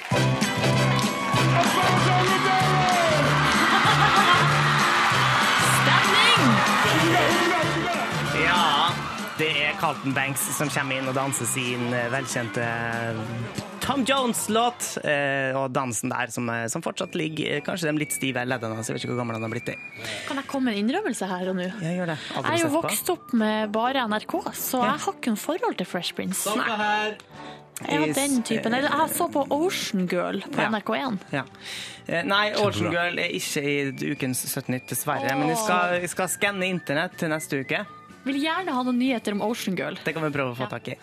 Carlton 9.81 10.15
Banks 10.15 10.43
som 10.57 10.71
kommer 10.73 10.99
inn 10.99 11.09
og 11.09 11.15
danser 11.17 11.47
sin 11.47 11.93
eh, 11.95 12.09
velkjente 12.11 12.63
eh, 12.65 13.63
Tom 13.85 14.03
Jones-låt. 14.07 14.89
Eh, 15.07 15.55
og 15.57 15.71
dansen 15.73 16.11
der 16.13 16.33
som, 16.35 16.51
som 16.69 16.85
fortsatt 16.85 17.15
ligger 17.19 17.63
Kanskje 17.67 17.89
de 17.89 18.03
litt 18.03 18.15
stive 18.17 18.43
leddene 18.49 18.77
hans. 18.79 18.91
Jeg 18.91 18.97
vet 18.99 19.07
ikke 19.07 19.15
hvor 19.15 19.23
gammel 19.23 19.39
han 19.39 19.47
har 19.47 19.53
blitt. 19.53 19.71
i. 19.73 19.77
Kan 20.29 20.41
jeg 20.41 20.51
komme 20.51 20.71
med 20.73 20.79
en 20.79 20.87
innrømmelse 20.87 21.29
her 21.31 21.53
og 21.53 21.59
nå? 21.61 21.69
Jeg 21.85 22.01
gjør 22.01 22.13
det. 22.13 22.19
Aldri 22.35 22.55
Jeg 22.55 22.59
er 22.59 22.67
jo 22.67 22.73
vokst 22.75 23.13
opp 23.15 23.37
med 23.39 23.75
bare 23.75 24.07
NRK, 24.11 24.35
så 24.59 24.83
jeg 24.83 25.05
har 25.07 25.21
ikke 25.21 25.35
noe 25.37 25.43
forhold 25.45 25.79
til 25.79 25.89
Fresh 25.89 26.19
Prince. 26.19 26.57
Jeg 26.59 26.81
har 26.83 27.15
den 28.19 28.41
typen. 28.43 28.75
Eller 28.75 28.91
jeg 28.91 29.13
så 29.15 29.29
på 29.31 29.45
Ocean 29.55 30.09
Girl 30.11 30.43
på 30.43 30.65
NRK1. 30.65 31.21
Ja. 31.33 31.45
Ja. 32.09 32.25
Nei, 32.27 32.49
Ocean 32.59 32.91
Girl 32.91 33.21
er 33.21 33.31
ikke 33.37 33.63
i 33.63 34.11
ukens 34.11 34.43
17 34.49 34.73
nytt, 34.75 34.89
dessverre. 34.91 35.31
Men 35.39 35.53
vi 35.53 35.61
skal, 35.61 36.01
jeg 36.03 36.11
skal 36.13 36.33
skanne 36.33 36.67
internett 36.67 37.15
til 37.21 37.31
neste 37.31 37.63
uke. 37.63 37.85
Vil 38.27 38.41
gjerne 38.43 38.73
ha 38.75 38.83
noen 38.85 38.99
nyheter 38.99 39.35
om 39.37 39.43
Ocean 39.47 39.77
Girl. 39.79 39.97
Det 40.05 40.13
kan 40.17 40.25
vi 40.25 40.31
prøve 40.35 40.53
å 40.53 40.57
få 40.59 40.67
tak 40.71 40.91
i. 40.93 40.97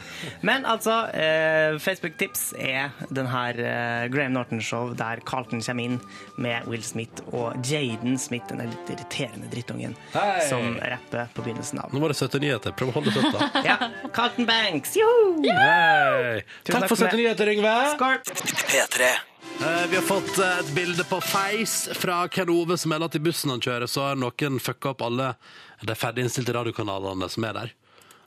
Men 0.45 0.65
altså, 0.69 0.97
eh, 1.15 1.77
Facebook-tips 1.81 2.53
er 2.59 2.91
den 3.09 3.29
her 3.31 3.59
eh, 3.59 4.07
Graham 4.13 4.35
Norton-show 4.35 4.93
der 4.97 5.23
Carlton 5.25 5.63
kommer 5.65 5.87
inn 5.89 5.99
med 6.37 6.67
Will 6.69 6.83
Smith 6.83 7.23
og 7.31 7.55
Jaden 7.65 8.19
Smith, 8.21 8.49
den 8.51 8.69
litt 8.69 8.91
irriterende 8.93 9.49
drittungen, 9.51 9.95
Hei! 10.13 10.41
som 10.49 10.75
rapper 10.81 11.31
på 11.35 11.45
begynnelsen 11.45 11.81
av. 11.83 11.93
Nå 11.95 12.03
var 12.03 12.13
det 12.13 12.19
søte 12.19 12.41
nyheter. 12.43 12.75
Prøv 12.77 12.91
å 12.91 12.97
holde 12.99 13.13
det 13.13 13.21
søtt, 13.23 13.39
da. 13.39 13.63
Ja, 13.69 14.09
Carlton 14.15 14.49
Banks, 14.49 14.97
joho! 14.99 15.39
Hei. 15.45 16.43
Takk 16.67 16.89
for 16.89 16.99
søte 16.99 17.15
nyheter, 17.19 17.55
Yngve. 17.55 17.77
P3. 17.95 19.15
Eh, 19.61 19.87
vi 19.89 19.95
har 19.95 20.03
fått 20.03 20.37
eh, 20.37 20.59
et 20.59 20.71
bilde 20.75 21.03
på 21.07 21.21
Face 21.23 21.93
fra 21.95 22.27
Ken 22.27 22.49
Ove 22.51 22.77
som 22.77 22.91
melder 22.91 23.07
at 23.07 23.15
i 23.15 23.21
bussen 23.23 23.53
han 23.53 23.61
kjører, 23.63 23.87
så 23.87 24.09
har 24.09 24.19
noen 24.19 24.59
fucka 24.59 24.91
opp 24.91 25.05
alle 25.05 25.29
de 25.85 25.95
ferdiginnstilte 25.97 26.55
radiokanalene 26.55 27.29
som 27.31 27.47
er 27.47 27.57
der. 27.59 27.73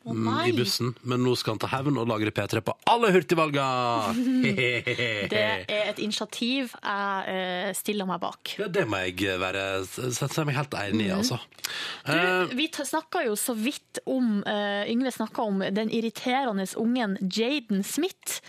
Mm, 0.05 0.25
nei. 0.25 0.49
I 0.51 0.55
bussen, 0.57 0.95
men 1.03 1.25
nå 1.25 1.35
skal 1.39 1.57
han 1.57 1.63
ta 1.63 1.71
hevn 1.73 1.99
og 2.01 2.09
lagre 2.11 2.33
P3 2.35 2.63
på 2.65 2.77
alle 2.91 3.13
hurtigvalga! 3.17 3.67
Det 5.29 5.39
er 5.43 5.65
et 5.69 6.01
initiativ 6.03 6.73
jeg 6.79 7.33
eh, 7.33 7.71
stiller 7.77 8.09
meg 8.09 8.21
bak. 8.23 8.55
Ja, 8.61 8.69
det 8.73 8.87
må 8.89 9.01
jeg 9.05 9.39
være 9.41 9.65
sette 9.87 10.45
meg 10.49 10.57
helt 10.59 10.75
enig 10.79 11.09
i, 11.09 11.15
altså. 11.15 11.41
Du, 12.07 12.19
Eh, 12.19 12.55
vi 12.57 12.69
snakka 12.73 13.23
jo 13.27 13.35
så 13.37 13.55
vidt 13.55 14.01
om 14.09 14.43
eh, 14.47 14.89
Yngve 14.91 15.11
snakka 15.13 15.43
om 15.43 15.59
den 15.73 15.91
irriterende 15.91 16.67
ungen 16.77 17.19
Jaden 17.21 17.85
Smith. 17.85 18.41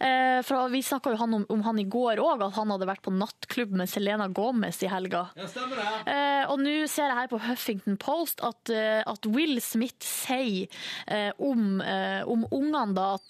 Eh, 0.00 0.40
for 0.42 0.68
vi 0.72 0.82
snakka 0.82 1.14
jo 1.14 1.20
han 1.20 1.34
om, 1.34 1.46
om 1.48 1.62
han 1.66 1.78
i 1.78 1.84
går 1.84 2.22
òg, 2.22 2.42
at 2.42 2.56
han 2.58 2.72
hadde 2.74 2.88
vært 2.88 3.04
på 3.04 3.14
nattklubb 3.14 3.74
med 3.78 3.90
Selena 3.90 4.28
Gomez 4.28 4.82
i 4.82 4.90
helga. 4.90 5.26
Ja, 5.38 5.48
stemmer 5.50 5.80
det. 5.80 6.18
og 6.50 6.60
nå 6.62 6.74
ser 6.90 7.10
jeg 7.10 7.18
her 7.20 7.30
på 7.30 7.40
Huffington 7.44 7.98
Post 8.00 8.42
at, 8.44 8.72
eh, 8.72 9.02
at 9.06 9.26
Will 9.30 9.60
Smith 9.62 10.04
sier 10.04 10.66
eh, 10.66 11.03
om, 11.36 11.80
eh, 11.80 12.28
om 12.28 12.46
ungene 12.50 12.94
da 12.94 13.14
at 13.14 13.28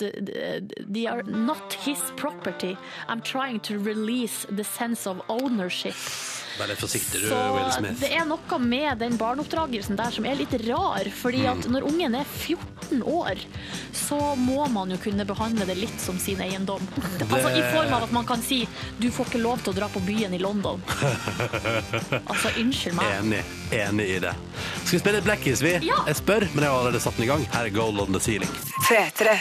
de 0.86 1.08
are 1.08 1.22
not 1.22 1.72
his 1.72 2.00
property. 2.16 2.76
I'm 3.08 3.20
trying 3.20 3.60
to 3.60 3.78
release 3.78 4.46
the 4.56 4.64
sense 4.64 5.06
of 5.06 5.20
ownership. 5.28 5.94
Vær 6.58 6.68
litt 6.70 6.78
forsiktig, 6.78 7.20
du, 7.24 7.30
Will 7.34 7.70
Smith. 7.74 7.98
det 8.00 8.12
er 8.14 8.24
noe 8.30 8.58
med 8.62 8.98
den 9.00 9.16
barneoppdragelsen 9.18 9.96
der 9.98 10.10
som 10.14 10.24
er 10.28 10.36
litt 10.38 10.52
rar. 10.68 11.08
fordi 11.10 11.40
Mm. 11.44 11.50
at 11.58 11.66
når 11.70 11.82
ungen 11.88 12.14
er 12.14 12.24
14 12.24 13.02
år, 13.02 13.36
så 13.92 14.36
må 14.36 14.68
man 14.70 14.90
jo 14.90 14.96
kunne 15.02 15.24
behandle 15.26 15.66
det 15.66 15.76
litt 15.76 16.00
som 16.00 16.18
sin 16.18 16.38
eiendom. 16.40 16.80
Altså 17.28 17.50
I 17.56 17.62
form 17.74 17.92
av 17.94 18.02
at 18.04 18.12
man 18.12 18.24
kan 18.26 18.40
si 18.42 18.68
du 19.00 19.10
får 19.10 19.26
ikke 19.32 19.42
lov 19.42 19.58
til 19.64 19.72
å 19.72 19.76
dra 19.76 19.88
på 19.88 20.00
byen 20.06 20.34
i 20.34 20.38
London. 20.38 20.82
Altså, 22.28 22.48
unnskyld 22.60 22.94
meg. 22.96 23.10
Enig. 23.20 23.42
Enig 23.72 24.06
i 24.16 24.18
det. 24.22 24.32
Skal 24.84 24.98
vi 24.98 24.98
spille 25.02 25.20
Blackies, 25.24 25.62
vi? 25.62 25.74
Ja. 25.86 26.00
Jeg 26.06 26.16
spør, 26.16 26.46
men 26.54 26.64
jeg 26.64 26.70
har 26.70 26.78
allerede 26.78 27.00
satt 27.02 27.16
den 27.18 27.24
i 27.26 27.30
gang. 27.30 27.44
Her 27.52 27.68
er 27.68 27.74
Gold 27.74 28.00
on 28.00 28.12
the 28.14 28.20
Ceiling. 28.20 28.50
P3. 28.88 29.36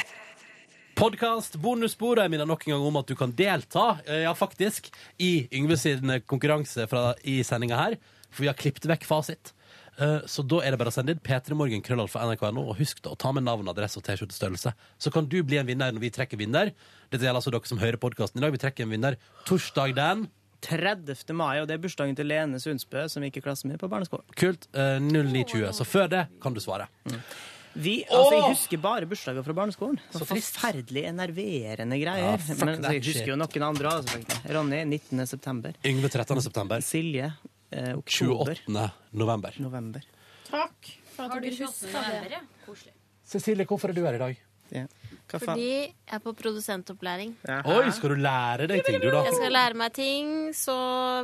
Podkast, 0.96 1.56
bonusbordet 1.62 2.28
minner 2.32 2.46
nok 2.46 2.68
en 2.68 2.76
gang 2.76 2.84
om 2.86 2.98
at 3.00 3.08
du 3.10 3.16
kan 3.18 3.32
delta, 3.34 3.98
eh, 4.06 4.24
ja 4.28 4.34
faktisk, 4.38 4.91
i 5.18 5.48
Yngve 5.52 5.78
sin 5.78 6.20
konkurranse 6.30 6.86
fra, 6.89 7.14
i 7.24 7.39
sendinga 7.44 7.80
her. 7.80 7.96
For 8.30 8.44
vi 8.46 8.50
har 8.52 8.58
klippet 8.58 8.86
vekk 8.89 9.06
fasit. 9.10 9.54
Eh, 9.98 10.22
Så 10.26 10.46
da 10.48 10.60
er 10.62 10.72
det 10.72 10.80
bare 10.80 10.89
å 10.89 10.94
sende 10.94 11.14
inn 11.14 11.20
P3morgen 11.20 11.82
krøllal 11.86 12.08
fra 12.10 12.26
nrk.no, 12.26 12.70
og 12.70 12.78
husk 12.78 13.02
da 13.02 13.12
å 13.14 13.18
ta 13.18 13.32
med 13.32 13.44
navn, 13.44 13.68
adresse 13.70 13.98
og 13.98 14.04
T-skjortestørrelse. 14.06 14.74
Så 15.00 15.12
kan 15.12 15.26
du 15.26 15.41
bli 15.44 15.58
en 15.58 15.66
vinner 15.68 15.91
når 15.91 16.00
vi 16.02 16.10
trekker 16.14 16.38
vinner. 16.38 16.72
Dette 17.12 17.22
gjelder 17.26 17.41
altså 17.41 17.52
dere 17.54 17.66
som 17.70 17.78
hører 17.82 17.98
podkasten 17.98 18.38
i 18.38 18.46
dag. 18.46 18.52
Vi 18.54 18.62
trekker 18.62 18.84
en 18.86 18.89
vinner 18.94 19.18
torsdag 19.46 19.96
den 19.96 20.28
30. 20.62 21.34
mai, 21.36 21.60
og 21.60 21.68
det 21.68 21.76
er 21.76 21.82
bursdagen 21.84 22.16
til 22.16 22.26
Lene 22.30 22.58
Sundsbø, 22.62 23.10
som 23.12 23.22
gikk 23.26 23.38
i 23.38 23.41
klassen 23.44 23.68
min 23.70 23.78
på 23.82 23.89
barneskolen. 23.91 24.24
Kult. 24.39 24.68
eh, 24.74 24.98
0920. 25.00 25.74
Så 25.74 25.84
før 25.86 26.08
det 26.10 26.28
kan 26.41 26.54
du 26.54 26.62
svare. 26.62 26.88
Vi, 27.74 28.03
altså, 28.05 28.34
jeg 28.38 28.49
husker 28.53 28.82
bare 28.84 29.07
bursdager 29.09 29.45
fra 29.45 29.55
barneskolen. 29.57 29.99
Så 30.13 30.28
Forferdelig 30.30 31.05
enerverende 31.09 31.97
greier. 32.01 32.36
Ja, 32.36 32.38
fuck 32.38 32.61
Men 32.67 32.84
jeg 32.86 33.01
husker 33.07 33.32
jo 33.34 33.38
noen 33.39 33.65
andre 33.69 33.93
også. 33.97 34.19
Ronny 34.53 34.84
19. 34.86 35.26
september. 35.30 35.74
Yngve 35.89 36.11
13. 36.13 36.41
september. 36.45 36.84
Silje 36.86 37.32
eh, 37.71 37.93
oktober. 37.97 38.61
28. 38.69 38.89
november. 39.24 39.57
November. 39.63 40.05
Takk. 40.49 40.91
Har 41.17 41.39
du 41.41 41.49
28. 41.49 41.89
det? 41.93 42.36
ja? 42.38 42.41
Koselig. 42.67 42.93
Cecilie, 43.34 43.65
hvorfor 43.69 43.89
er 43.89 43.97
du 43.97 44.03
her 44.05 44.19
i 44.19 44.21
dag? 44.21 44.39
Ja. 44.74 44.86
Hva 45.30 45.39
faen? 45.39 45.47
Fordi 45.47 45.65
jeg 45.71 45.91
er 46.17 46.21
på 46.21 46.34
produsentopplæring. 46.38 47.34
Oi, 47.74 47.91
skal 47.95 48.13
du 48.13 48.21
lære 48.21 48.67
deg 48.69 48.82
ting, 48.86 48.99
du, 49.01 49.09
da? 49.13 49.24
Jeg 49.28 49.38
skal 49.38 49.53
lære 49.53 49.78
meg 49.80 49.93
ting, 49.97 50.32
så 50.57 50.76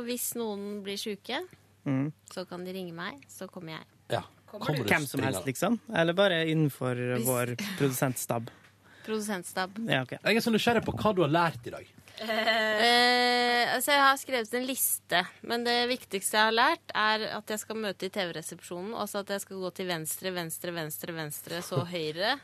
hvis 0.06 0.32
noen 0.40 0.80
blir 0.86 0.98
sjuke, 1.00 1.42
Mm. 1.80 2.10
så 2.28 2.42
kan 2.44 2.60
de 2.60 2.74
ringe 2.76 2.92
meg, 2.92 3.22
så 3.32 3.46
kommer 3.48 3.72
jeg. 3.78 3.86
Ja. 4.12 4.20
Kommer 4.50 4.84
Hvem 4.90 5.06
som 5.06 5.22
helst, 5.22 5.44
liksom? 5.46 5.78
Eller 5.94 6.12
bare 6.18 6.42
innenfor 6.50 6.98
Hvis- 6.98 7.26
vår 7.26 7.54
produsentstab? 7.78 8.50
Produsentstab. 9.06 9.78
Ja, 9.88 10.02
okay. 10.04 10.18
Jeg 10.24 10.36
er 10.36 10.44
så 10.44 10.52
nysgjerrig 10.52 10.82
på 10.84 10.92
hva 10.98 11.14
du 11.16 11.22
har 11.24 11.30
lært 11.32 11.66
i 11.66 11.72
dag. 11.72 11.86
Eh, 12.20 13.74
altså 13.74 13.94
jeg 13.94 14.02
har 14.04 14.18
skrevet 14.20 14.54
en 14.58 14.66
liste, 14.68 15.22
men 15.48 15.64
det 15.64 15.76
viktigste 15.90 16.36
jeg 16.36 16.48
har 16.50 16.56
lært, 16.56 16.92
er 16.94 17.24
at 17.38 17.52
jeg 17.54 17.62
skal 17.62 17.78
møte 17.80 18.06
i 18.08 18.12
TV-resepsjonen, 18.12 18.92
og 18.94 19.08
så 19.10 19.22
at 19.24 19.32
jeg 19.34 19.40
skal 19.46 19.60
gå 19.62 19.70
til 19.78 19.88
venstre, 19.88 20.32
venstre, 20.36 20.74
venstre, 20.76 21.14
venstre, 21.16 21.62
så 21.64 21.80
høyre, 21.94 22.34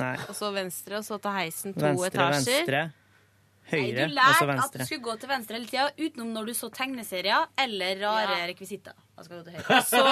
Nei. 0.00 0.14
og 0.28 0.34
så 0.38 0.50
venstre, 0.54 1.00
og 1.00 1.06
så 1.06 1.18
ta 1.22 1.34
heisen 1.40 1.74
to 1.74 1.82
Venstre, 1.82 2.10
etasjer. 2.12 2.60
venstre. 2.62 2.84
Nei, 2.84 3.00
Høyre, 3.64 4.06
du 4.12 4.18
og 4.20 4.34
så 4.36 4.44
lærte 4.44 4.44
at 4.44 4.44
du 4.44 4.50
venstre. 4.52 4.86
skulle 4.90 5.04
gå 5.06 5.12
til 5.22 5.30
venstre 5.30 5.56
hele 5.56 5.68
tida, 5.70 5.84
utenom 5.98 6.32
når 6.36 6.50
du 6.50 6.54
så 6.58 6.68
tegneserier 6.74 7.46
eller 7.64 8.02
rare 8.02 8.42
rekvisitter. 8.50 8.92
Da 9.16 9.24
skal 9.24 9.40
du 9.40 9.46
til 9.48 9.56
høyre. 9.56 9.78
Og 9.78 9.86
så 9.94 10.02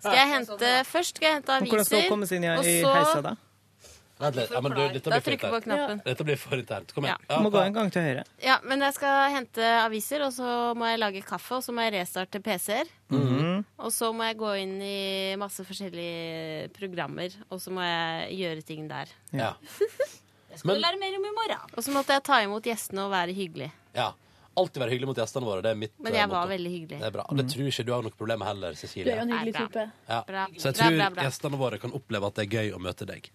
skal 0.00 0.16
jeg 0.16 0.28
hente 0.34 0.72
Først 0.88 1.16
skal 1.16 1.26
jeg 1.28 1.34
hente 1.40 1.52
aviser, 1.58 1.70
Hvordan 1.72 1.84
skal 1.90 2.00
hun 2.02 2.10
komme 2.14 2.26
seg 2.30 2.36
inn 2.40 2.44
i, 2.44 2.50
og 2.56 2.64
så 2.64 2.94
heisa, 2.96 3.20
da? 3.22 3.34
Vent 4.18 4.34
litt. 4.34 4.50
Ja, 4.50 4.60
men 4.60 4.72
du, 4.74 4.80
dette 4.90 5.10
Da 5.10 5.10
blir 5.14 5.22
for 5.22 5.30
trykker 5.30 5.46
jeg 5.46 5.52
på 5.52 5.58
internt. 5.62 5.78
knappen. 5.78 5.98
Dette 6.08 6.24
blir 6.26 6.38
for 6.42 6.58
internt. 6.58 6.92
Kom 6.96 7.04
igjen. 7.06 7.20
Du 7.30 7.36
må 7.44 7.50
gå 7.54 7.60
en 7.62 7.72
gang 7.76 7.90
til 7.94 8.02
høyre. 8.02 8.24
Ja, 8.42 8.56
men 8.66 8.80
jeg 8.82 8.96
skal 8.96 9.30
hente 9.30 9.68
aviser, 9.84 10.24
og 10.26 10.32
så 10.34 10.48
må 10.74 10.88
jeg 10.90 10.98
lage 10.98 11.22
kaffe, 11.22 11.54
og 11.54 11.62
så 11.62 11.70
må 11.76 11.84
jeg 11.86 11.92
restarte 12.00 12.40
PC-er. 12.42 12.90
Mhm. 13.14 13.60
Og 13.78 13.92
så 13.94 14.10
må 14.12 14.26
jeg 14.26 14.36
gå 14.40 14.50
inn 14.58 14.74
i 14.82 15.36
masse 15.38 15.62
forskjellige 15.62 16.72
programmer, 16.74 17.30
og 17.48 17.60
så 17.62 17.70
må 17.70 17.86
jeg 17.86 18.34
gjøre 18.40 18.66
ting 18.66 18.88
der. 18.90 19.06
Ja. 19.30 19.52
Det 20.50 20.58
skal 20.64 20.72
Men- 20.74 20.82
lære 20.82 20.98
mer 20.98 21.14
om 21.20 21.24
i 21.30 21.34
morgen. 21.38 21.70
Og 21.76 21.84
så 21.86 21.92
måtte 21.94 22.16
jeg 22.18 22.24
ta 22.26 22.40
imot 22.42 22.64
gjestene 22.66 23.04
og 23.06 23.12
være 23.14 23.34
hyggelig. 23.38 23.70
ja. 23.94 24.10
Alltid 24.58 24.82
være 24.82 24.92
hyggelig 24.94 25.08
mot 25.12 25.20
gjestene 25.22 25.46
våre. 25.48 25.62
Det 25.64 25.70
er 25.72 25.78
mitt 25.78 25.94
Men 26.02 26.12
eh, 26.12 26.18
jeg 26.18 26.28
var 26.32 26.42
motto. 26.42 26.52
veldig 26.54 26.72
hyggelig. 26.74 26.98
Det 27.00 27.08
er 27.08 27.14
bra. 27.14 27.24
Og 27.30 27.38
det 27.40 27.46
tror 27.52 27.70
ikke 27.72 27.86
du 27.88 27.92
har 27.94 28.02
noe 28.08 28.16
problem 28.18 28.42
med 28.42 28.48
heller, 28.50 28.76
Du 28.76 28.80
Cecilie. 28.82 29.12
er 29.14 29.20
jo 29.22 29.26
en 29.28 29.32
hyggelig 29.36 29.54
Nei, 29.54 29.64
type. 29.68 29.86
Ja. 30.10 30.20
Bra. 30.28 30.44
Så 30.58 30.68
jeg 30.72 30.74
Bra, 30.74 30.84
tror 30.88 30.98
bra, 30.98 31.08
bra. 31.16 31.26
gjestene 31.28 31.60
våre 31.64 31.78
kan 31.86 31.96
oppleve 31.98 32.26
at 32.32 32.34
det 32.40 32.46
er 32.48 32.54
gøy 32.58 32.74
å 32.76 32.82
møte 32.82 33.06
deg. 33.08 33.30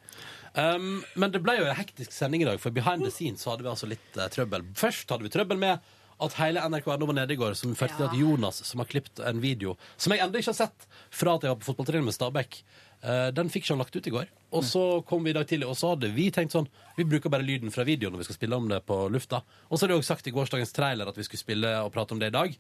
Um, 0.54 1.04
men 1.18 1.32
det 1.34 1.42
ble 1.42 1.56
jo 1.58 1.66
en 1.66 1.76
hektisk 1.80 2.12
sending 2.14 2.44
i 2.44 2.48
dag, 2.52 2.60
for 2.62 2.70
behind 2.76 3.02
the 3.08 3.10
scenes 3.12 3.42
så 3.42 3.54
hadde 3.56 3.66
vi 3.66 3.72
altså 3.74 3.90
litt 3.90 4.18
eh, 4.22 4.30
trøbbel. 4.30 4.68
Først 4.78 5.10
hadde 5.10 5.26
vi 5.26 5.32
trøbbel 5.34 5.58
med 5.58 5.80
at 6.24 6.36
hele 6.38 6.62
NRK 6.70 6.86
nå 7.02 7.08
var 7.10 7.16
nede 7.18 7.34
i 7.34 7.40
går, 7.40 7.56
som 7.58 7.74
førte 7.76 7.98
til 7.98 8.06
at 8.06 8.14
Jonas, 8.16 8.60
som 8.70 8.80
har 8.84 8.88
klippet 8.88 9.20
en 9.26 9.42
video, 9.44 9.74
som 9.98 10.14
jeg 10.14 10.22
ennå 10.24 10.38
ikke 10.40 10.54
har 10.54 10.60
sett 10.68 10.86
fra 11.12 11.34
at 11.36 11.44
jeg 11.48 11.52
var 11.56 11.58
på 11.64 11.72
fotballtrening 11.72 12.06
med 12.06 12.14
Stabæk, 12.16 12.60
eh, 12.62 12.93
den 13.36 13.50
fikk 13.52 13.66
ikke 13.66 13.74
han 13.76 13.82
lagt 13.84 13.96
ut 14.00 14.08
i 14.08 14.14
går. 14.16 14.30
Og 14.56 14.64
så 14.64 14.84
kom 15.10 15.24
vi 15.26 15.32
i 15.34 15.36
dag 15.36 15.48
tidlig, 15.50 15.68
og 15.68 15.76
så 15.76 15.90
hadde 15.94 16.08
vi 16.14 16.30
tenkt 16.32 16.54
sånn 16.56 16.68
Vi 16.96 17.04
bruker 17.10 17.32
bare 17.34 17.44
lyden 17.44 17.72
fra 17.74 17.84
videoen 17.84 18.14
når 18.14 18.22
vi 18.22 18.28
skal 18.30 18.38
spille 18.38 18.56
om 18.56 18.68
det 18.70 18.80
på 18.88 19.00
lufta. 19.12 19.42
Og 19.70 19.76
så 19.76 19.84
hadde 19.84 19.98
jeg 19.98 20.04
òg 20.04 20.08
sagt 20.08 20.28
i 20.30 20.34
gårsdagens 20.36 20.72
trailer 20.78 21.10
at 21.12 21.18
vi 21.20 21.26
skulle 21.28 21.42
spille 21.42 21.72
og 21.84 21.92
prate 21.96 22.14
om 22.16 22.22
det 22.22 22.30
i 22.32 22.36
dag. 22.38 22.54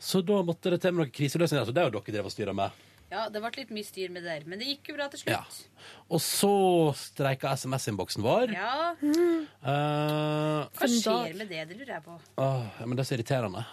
Så 0.00 0.22
da 0.24 0.38
måtte 0.46 0.70
det 0.72 0.78
til 0.80 0.94
med 0.96 1.02
noen 1.04 1.12
kriseløsninger. 1.12 1.66
Så 1.68 1.74
det 1.76 1.82
har 1.82 1.90
jo 1.90 1.98
dere 1.98 2.14
drevet 2.14 2.30
og 2.30 2.36
styra 2.36 2.54
med. 2.56 2.78
Ja, 3.10 3.24
det 3.28 3.40
ble 3.42 3.50
litt 3.58 3.72
mye 3.74 3.84
styr 3.84 4.08
med 4.14 4.22
det 4.22 4.30
der, 4.36 4.44
men 4.46 4.60
det 4.62 4.68
gikk 4.70 4.92
jo 4.92 4.94
bra 4.94 5.08
til 5.10 5.18
slutt. 5.18 5.34
Ja. 5.34 5.90
Og 6.14 6.20
så 6.22 6.50
streika 6.94 7.50
SMS-innboksen 7.58 8.22
vår. 8.22 8.52
Ja. 8.54 8.92
Eh, 9.02 10.60
Hva 10.78 10.88
skjer 10.88 11.34
med 11.36 11.50
det? 11.50 11.64
Det 11.72 11.76
lurer 11.80 11.96
jeg 11.96 12.04
på. 12.06 12.16
åh, 12.38 12.62
men 12.86 12.94
det 12.96 13.02
er 13.02 13.08
så 13.10 13.16
irriterende. 13.18 13.64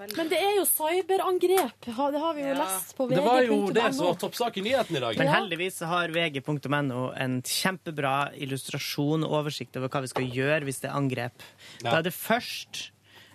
Vel. 0.00 0.14
Men 0.18 0.30
det 0.32 0.38
er 0.42 0.56
jo 0.58 0.64
cyberangrep. 0.68 1.86
Det 1.86 1.94
har 1.98 2.34
vi 2.36 2.44
jo 2.46 2.54
lest 2.58 2.94
på 2.98 3.06
vg.no. 3.10 3.16
Det 3.18 3.24
var 3.26 3.42
jo 3.48 3.58
det 3.76 3.84
som 3.94 4.06
var 4.08 4.18
toppsak 4.24 4.58
i 4.58 4.64
nyheten 4.66 4.98
i 4.98 5.02
dag. 5.04 5.18
Men 5.20 5.30
heldigvis 5.32 5.80
har 5.90 6.14
vg.no 6.14 7.04
en 7.26 7.38
kjempebra 7.42 8.14
illustrasjon 8.46 9.26
og 9.26 9.38
oversikt 9.42 9.76
over 9.80 9.92
hva 9.92 10.04
vi 10.06 10.12
skal 10.14 10.26
gjøre 10.40 10.64
hvis 10.68 10.82
det 10.84 10.90
er 10.90 10.98
angrep. 10.98 11.46
Da 11.84 11.98
er 12.00 12.08
det 12.08 12.14
først 12.16 12.90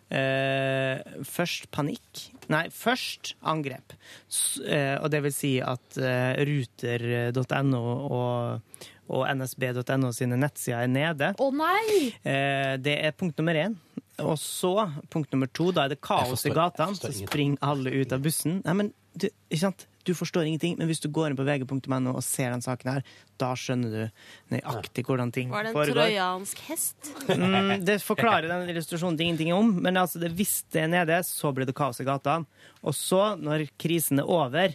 Uh, 0.09 0.97
Først 1.21 1.67
panikk. 1.69 2.23
Nei, 2.49 2.63
først 2.73 3.35
angrep. 3.45 3.93
S 4.25 4.57
uh, 4.57 4.95
og 5.03 5.11
det 5.13 5.19
vil 5.21 5.35
si 5.35 5.51
at 5.61 5.99
uh, 6.01 6.33
ruter.no 6.49 7.81
og, 8.09 8.79
og 9.13 9.25
nsb.no 9.35 10.09
sine 10.17 10.39
nettsider 10.41 10.81
er 10.87 10.89
nede. 10.89 11.29
Å 11.37 11.49
nei! 11.53 12.09
Eh, 12.25 12.73
Det 12.81 12.95
er 13.05 13.13
punkt 13.17 13.37
nummer 13.37 13.53
én. 13.67 13.77
Og 14.21 14.37
så 14.41 14.73
punkt 15.09 15.31
nummer 15.31 15.47
to, 15.51 15.71
da 15.71 15.85
er 15.85 15.95
det 15.95 16.01
kaos 16.01 16.29
forstår- 16.33 16.51
i 16.51 16.57
gatene. 16.57 16.95
Så 16.99 17.13
springer 17.25 17.57
alle 17.61 17.93
ut 18.01 18.11
av 18.13 18.21
bussen. 18.21 18.61
Nei, 18.65 18.73
men 18.73 18.93
du, 19.17 19.29
ikke 19.49 19.63
sant? 19.67 19.87
du 20.09 20.15
forstår 20.17 20.47
ingenting, 20.47 20.77
men 20.79 20.89
hvis 20.89 21.01
du 21.03 21.09
går 21.13 21.29
inn 21.29 21.37
på 21.37 21.45
vg.no 21.45 22.13
og 22.15 22.23
ser 22.25 22.53
den 22.53 22.63
saken 22.65 22.91
her, 22.95 23.03
da 23.41 23.51
skjønner 23.57 23.91
du 23.93 24.55
nøyaktig 24.55 25.03
hvordan 25.05 25.33
ting 25.35 25.51
foregår. 25.51 25.57
Var 25.59 25.63
det 25.63 25.69
en 25.69 25.77
foregår. 25.77 26.01
trojansk 26.01 26.63
hest? 26.69 27.11
Mm, 27.29 27.85
det 27.85 27.99
forklarer 28.01 28.49
den 28.49 28.71
illustrasjonen 28.73 29.19
ingenting 29.19 29.53
om, 29.53 29.73
men 29.83 29.99
altså 30.01 30.21
det, 30.23 30.31
hvis 30.39 30.63
det 30.73 30.85
er 30.87 30.91
nede, 30.95 31.19
så 31.27 31.53
blir 31.53 31.69
det 31.69 31.77
kaos 31.77 32.01
i 32.01 32.07
gatene. 32.07 32.47
Og 32.81 32.95
så, 32.97 33.35
når 33.39 33.67
krisen 33.81 34.23
er 34.23 34.29
over, 34.29 34.73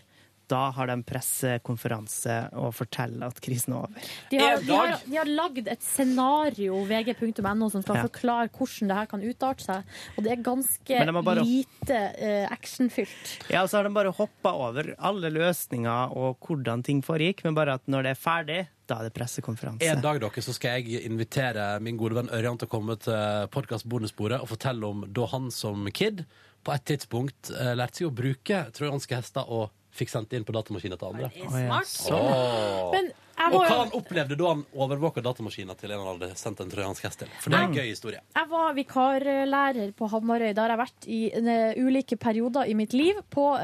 da 0.50 0.70
har 0.76 0.86
de 0.90 0.96
pressekonferanse 1.06 2.34
og 2.60 2.72
forteller 2.76 3.26
at 3.30 3.40
krisen 3.44 3.74
er 3.74 3.78
over. 3.84 4.08
De 4.30 4.40
har, 4.40 4.60
de 4.64 4.74
har, 4.76 4.94
de 5.06 5.16
har 5.18 5.30
lagd 5.30 5.68
et 5.72 5.82
scenario, 5.84 6.82
vg.no, 6.88 7.70
som 7.72 7.82
skal 7.84 7.96
Ja. 8.00 8.02
forklare 8.08 8.50
hvordan 8.52 8.88
det 8.90 8.96
her 8.98 9.06
kan 9.10 9.24
utarte 9.24 9.64
seg. 9.64 9.84
Og 10.16 10.24
det 10.24 10.32
er 10.32 10.42
ganske 10.44 11.00
de 11.06 11.12
bare- 11.22 11.44
lite 11.44 11.98
uh, 12.20 12.52
actionfylt. 12.52 13.50
Ja, 13.50 13.62
og 13.62 13.68
så 13.70 13.78
har 13.80 13.84
de 13.88 13.94
bare 13.94 14.12
hoppa 14.12 14.52
over 14.52 14.94
alle 14.98 15.30
løsninger 15.30 16.14
og 16.16 16.38
hvordan 16.44 16.82
ting 16.84 17.02
foregikk, 17.02 17.44
men 17.44 17.54
bare 17.54 17.74
at 17.78 17.86
når 17.88 18.02
det 18.02 18.10
er 18.14 18.20
ferdig, 18.20 18.60
da 18.86 18.98
er 19.00 19.08
det 19.08 19.14
pressekonferanse. 19.16 19.86
En 19.88 20.02
dag 20.04 20.18
dere, 20.20 20.42
så 20.44 20.52
skal 20.52 20.82
jeg 20.82 21.04
invitere 21.08 21.80
min 21.80 21.96
gode 21.96 22.18
venn 22.18 22.28
Ørjan 22.28 22.58
til 22.60 22.68
å 22.68 22.70
komme 22.74 22.98
til 23.00 23.48
podkast 23.54 23.86
Bonussporet 23.88 24.42
og 24.44 24.48
fortelle 24.50 24.84
om 24.84 25.06
da 25.08 25.24
han 25.32 25.50
som 25.50 25.86
kid 25.90 26.26
på 26.64 26.72
et 26.74 26.84
tidspunkt 26.84 27.50
eh, 27.52 27.72
lærte 27.76 27.96
seg 28.02 28.10
å 28.10 28.14
bruke 28.14 28.60
trojanske 28.76 29.16
hester 29.16 29.48
og 29.48 29.70
fikk 29.94 30.10
sendt 30.12 30.34
inn 30.36 30.46
på 30.46 30.54
datamaskinen 30.56 30.98
til 31.00 31.12
andre. 31.12 31.30
Det 31.34 31.44
er 31.46 31.84
smart. 31.88 32.94
Men 32.94 33.12
Og 33.36 33.60
hva 33.64 33.78
han 33.84 33.90
opplevde 33.98 34.36
da 34.38 34.48
han 34.52 34.64
overvåka 34.74 35.20
datamaskiner 35.22 35.76
til 35.76 35.90
en 35.90 35.98
han 36.04 36.18
hadde 36.20 36.34
sendt 36.38 36.60
en 36.60 36.70
trojansk 36.70 37.02
hest 37.02 37.18
til. 37.18 37.28
For 37.40 37.50
det 37.50 37.58
er 37.58 37.64
en 37.64 37.74
gøy 37.74 37.88
historie. 37.90 38.20
jeg 38.36 38.48
var 38.48 38.74
vikarlærer 38.74 39.92
på 39.96 40.08
Hamarøy. 40.10 40.54
jeg 40.54 40.56
har 40.56 40.76
vært 40.78 41.06
i 41.10 41.20
eh, 41.32 41.74
ulike 41.82 42.16
perioder 42.16 42.68
i 42.70 42.74
mitt 42.74 42.92
liv 42.92 43.14
på 43.30 43.58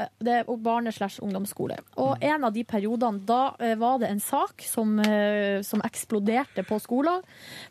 barne- 0.61 0.91
slash 0.93 1.19
ungdomsskole. 1.21 1.77
Og 1.97 2.17
Mm. 2.19 2.23
en 2.35 2.43
av 2.43 2.53
de 2.53 2.63
periodene, 2.63 3.25
da 3.25 3.55
eh, 3.59 3.75
var 3.75 3.99
det 3.99 4.09
en 4.09 4.19
sak 4.19 4.61
som, 4.61 4.99
eh, 4.99 5.61
som 5.61 5.81
eksploderte 5.81 6.63
på 6.67 6.79
skolen. 6.81 7.21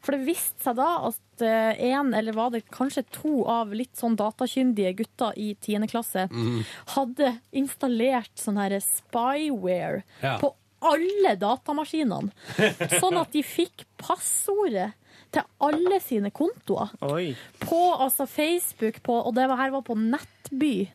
For 0.01 0.13
det 0.13 0.25
viste 0.27 0.63
seg 0.63 0.77
da 0.77 1.07
at 1.09 1.43
eh, 1.43 1.75
en, 1.93 2.13
eller 2.15 2.33
var 2.33 2.51
det 2.51 2.65
kanskje 2.71 3.05
to 3.11 3.45
av 3.47 3.73
litt 3.73 3.95
sånn 3.97 4.17
datakyndige 4.17 4.95
gutter 4.97 5.33
i 5.37 5.55
10. 5.55 5.87
klasse, 5.89 6.29
Mm. 6.31 6.65
hadde 6.97 7.41
installert 7.53 8.31
sånn 8.37 8.57
her 8.59 8.79
spyware 8.81 10.03
Ja. 10.23 10.39
på 10.39 10.55
alle 10.81 11.35
datamaskinene. 11.37 12.31
Sånn 13.01 13.19
at 13.21 13.33
de 13.33 13.43
fikk 13.45 13.85
passordet 14.01 14.93
til 15.31 15.43
alle 15.63 16.01
sine 16.03 16.31
kontoer. 16.35 16.91
Oi. 17.07 17.35
På 17.63 17.81
altså, 18.03 18.27
Facebook, 18.27 19.03
på, 19.07 19.19
og 19.27 19.35
det 19.37 19.45
var, 19.51 19.61
her 19.63 19.71
var 19.77 19.85
på 19.87 19.95
Nettby. 19.99 20.89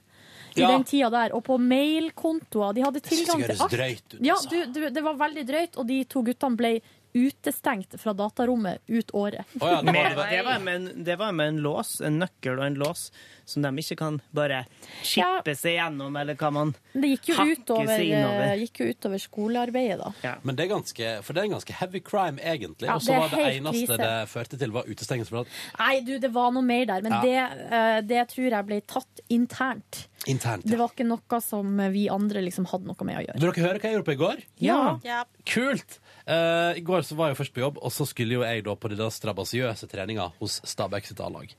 I 0.55 0.61
Ja. 0.61 0.69
den 0.71 0.85
tida 0.87 1.09
der, 1.11 1.33
Og 1.35 1.43
på 1.43 1.57
mailkontoer. 1.59 2.73
De 2.73 2.81
hadde 2.85 3.01
tilgang 3.03 3.41
det 3.41 3.47
til 3.49 3.57
høres 3.57 3.61
alt. 3.65 3.71
drøyt 3.75 4.13
ut, 4.13 4.21
Ja, 4.23 4.33
altså. 4.37 4.49
du, 4.49 4.71
du, 4.71 4.89
det 4.89 5.03
var 5.03 5.17
veldig 5.19 5.43
drøyt, 5.49 5.77
og 5.77 5.87
de 5.87 5.97
to 6.05 6.21
guttene 6.23 6.55
ble 6.55 6.69
utestengt 7.15 7.95
fra 7.99 8.13
datarommet 8.13 8.81
ut 8.91 9.11
året. 9.15 9.45
Oh, 9.61 9.69
ja, 9.71 9.81
det 9.81 9.93
var- 9.93 10.09
det 10.09 10.15
var- 10.15 10.29
det, 10.29 10.43
var 10.45 10.59
med 10.59 10.75
en, 10.75 11.03
det 11.03 11.15
var 11.17 11.31
med 11.31 11.47
en 11.47 11.57
lås, 11.63 12.01
en 12.01 12.19
nøkkel 12.19 12.59
og 12.59 12.65
en 12.65 12.75
lås, 12.75 13.11
som 13.45 13.61
de 13.61 13.69
ikke 13.77 13.95
kan 13.97 14.19
bare 14.33 14.65
chippe 15.03 15.53
seg 15.55 15.77
gjennom, 15.77 16.15
eller 16.19 16.35
hva 16.35 16.51
man 16.51 16.73
Det 16.93 17.09
gikk 17.13 17.27
jo 17.29 17.35
hakke 17.35 17.55
utover, 17.61 17.87
seg 17.97 18.07
innover. 18.09 18.41
eh, 18.51 18.57
gikk 18.65 18.79
jo 18.81 18.85
utover 18.91 19.19
skolearbeidet, 19.21 19.99
da. 20.23 20.35
Men 20.43 20.55
det 20.55 20.65
er 20.65 20.73
ganske, 20.75 21.23
for 21.23 21.33
det 21.33 21.41
er 21.41 21.45
en 21.45 21.55
ganske 21.55 21.73
heavy 21.73 21.99
crime, 22.01 22.39
egentlig. 22.39 22.87
Ja, 22.89 22.95
og 22.95 23.01
så 23.01 23.13
det 23.13 23.19
var 23.19 23.29
det 23.29 23.55
eneste 23.61 23.87
krise. 23.87 23.97
det 23.97 24.29
førte 24.33 24.59
til, 24.59 24.71
var 24.71 24.83
utestengelse 24.83 25.29
fra 25.29 25.45
Nei, 25.79 25.99
du, 26.01 26.19
det 26.19 26.31
var 26.33 26.51
noe 26.51 26.63
mer 26.63 26.85
der, 26.85 27.01
men 27.01 27.11
Ja. 27.11 27.21
det, 27.21 27.71
eh, 27.71 28.01
det 28.01 28.27
tror 28.29 28.49
jeg 28.49 28.65
ble 28.65 28.81
tatt 28.81 29.19
internt. 29.29 30.07
internt. 30.27 30.65
Det 30.65 30.77
var 30.77 30.89
ikke 30.89 31.05
noe 31.05 31.39
som 31.41 31.77
vi 31.93 32.07
andre 32.09 32.41
liksom 32.41 32.65
hadde 32.65 32.85
noe 32.87 33.05
med 33.05 33.17
å 33.17 33.25
gjøre. 33.27 33.39
Vil 33.39 33.51
dere 33.51 33.67
høre 33.67 33.79
hva 33.79 33.83
jeg 33.83 33.93
gjorde 33.93 34.05
på 34.05 34.13
i 34.13 34.23
går? 34.25 34.43
Ja. 34.59 35.23
Kult! 35.45 35.99
Eh, 36.27 36.77
I 36.79 36.81
går 36.85 37.03
så 37.05 37.15
var 37.17 37.29
jeg 37.29 37.37
først 37.37 37.53
på 37.53 37.61
jobb, 37.61 37.77
og 37.85 37.91
så 37.93 38.05
skulle 38.09 38.33
jo 38.39 38.45
jeg 38.45 38.63
da 38.65 38.73
på 38.75 38.89
den 38.89 39.11
strabasiøse 39.13 39.87
treninga 39.91 40.31
hos 40.39 40.59
Stabæk 40.65 41.05
sitt 41.11 41.19
A-lag. 41.21 41.51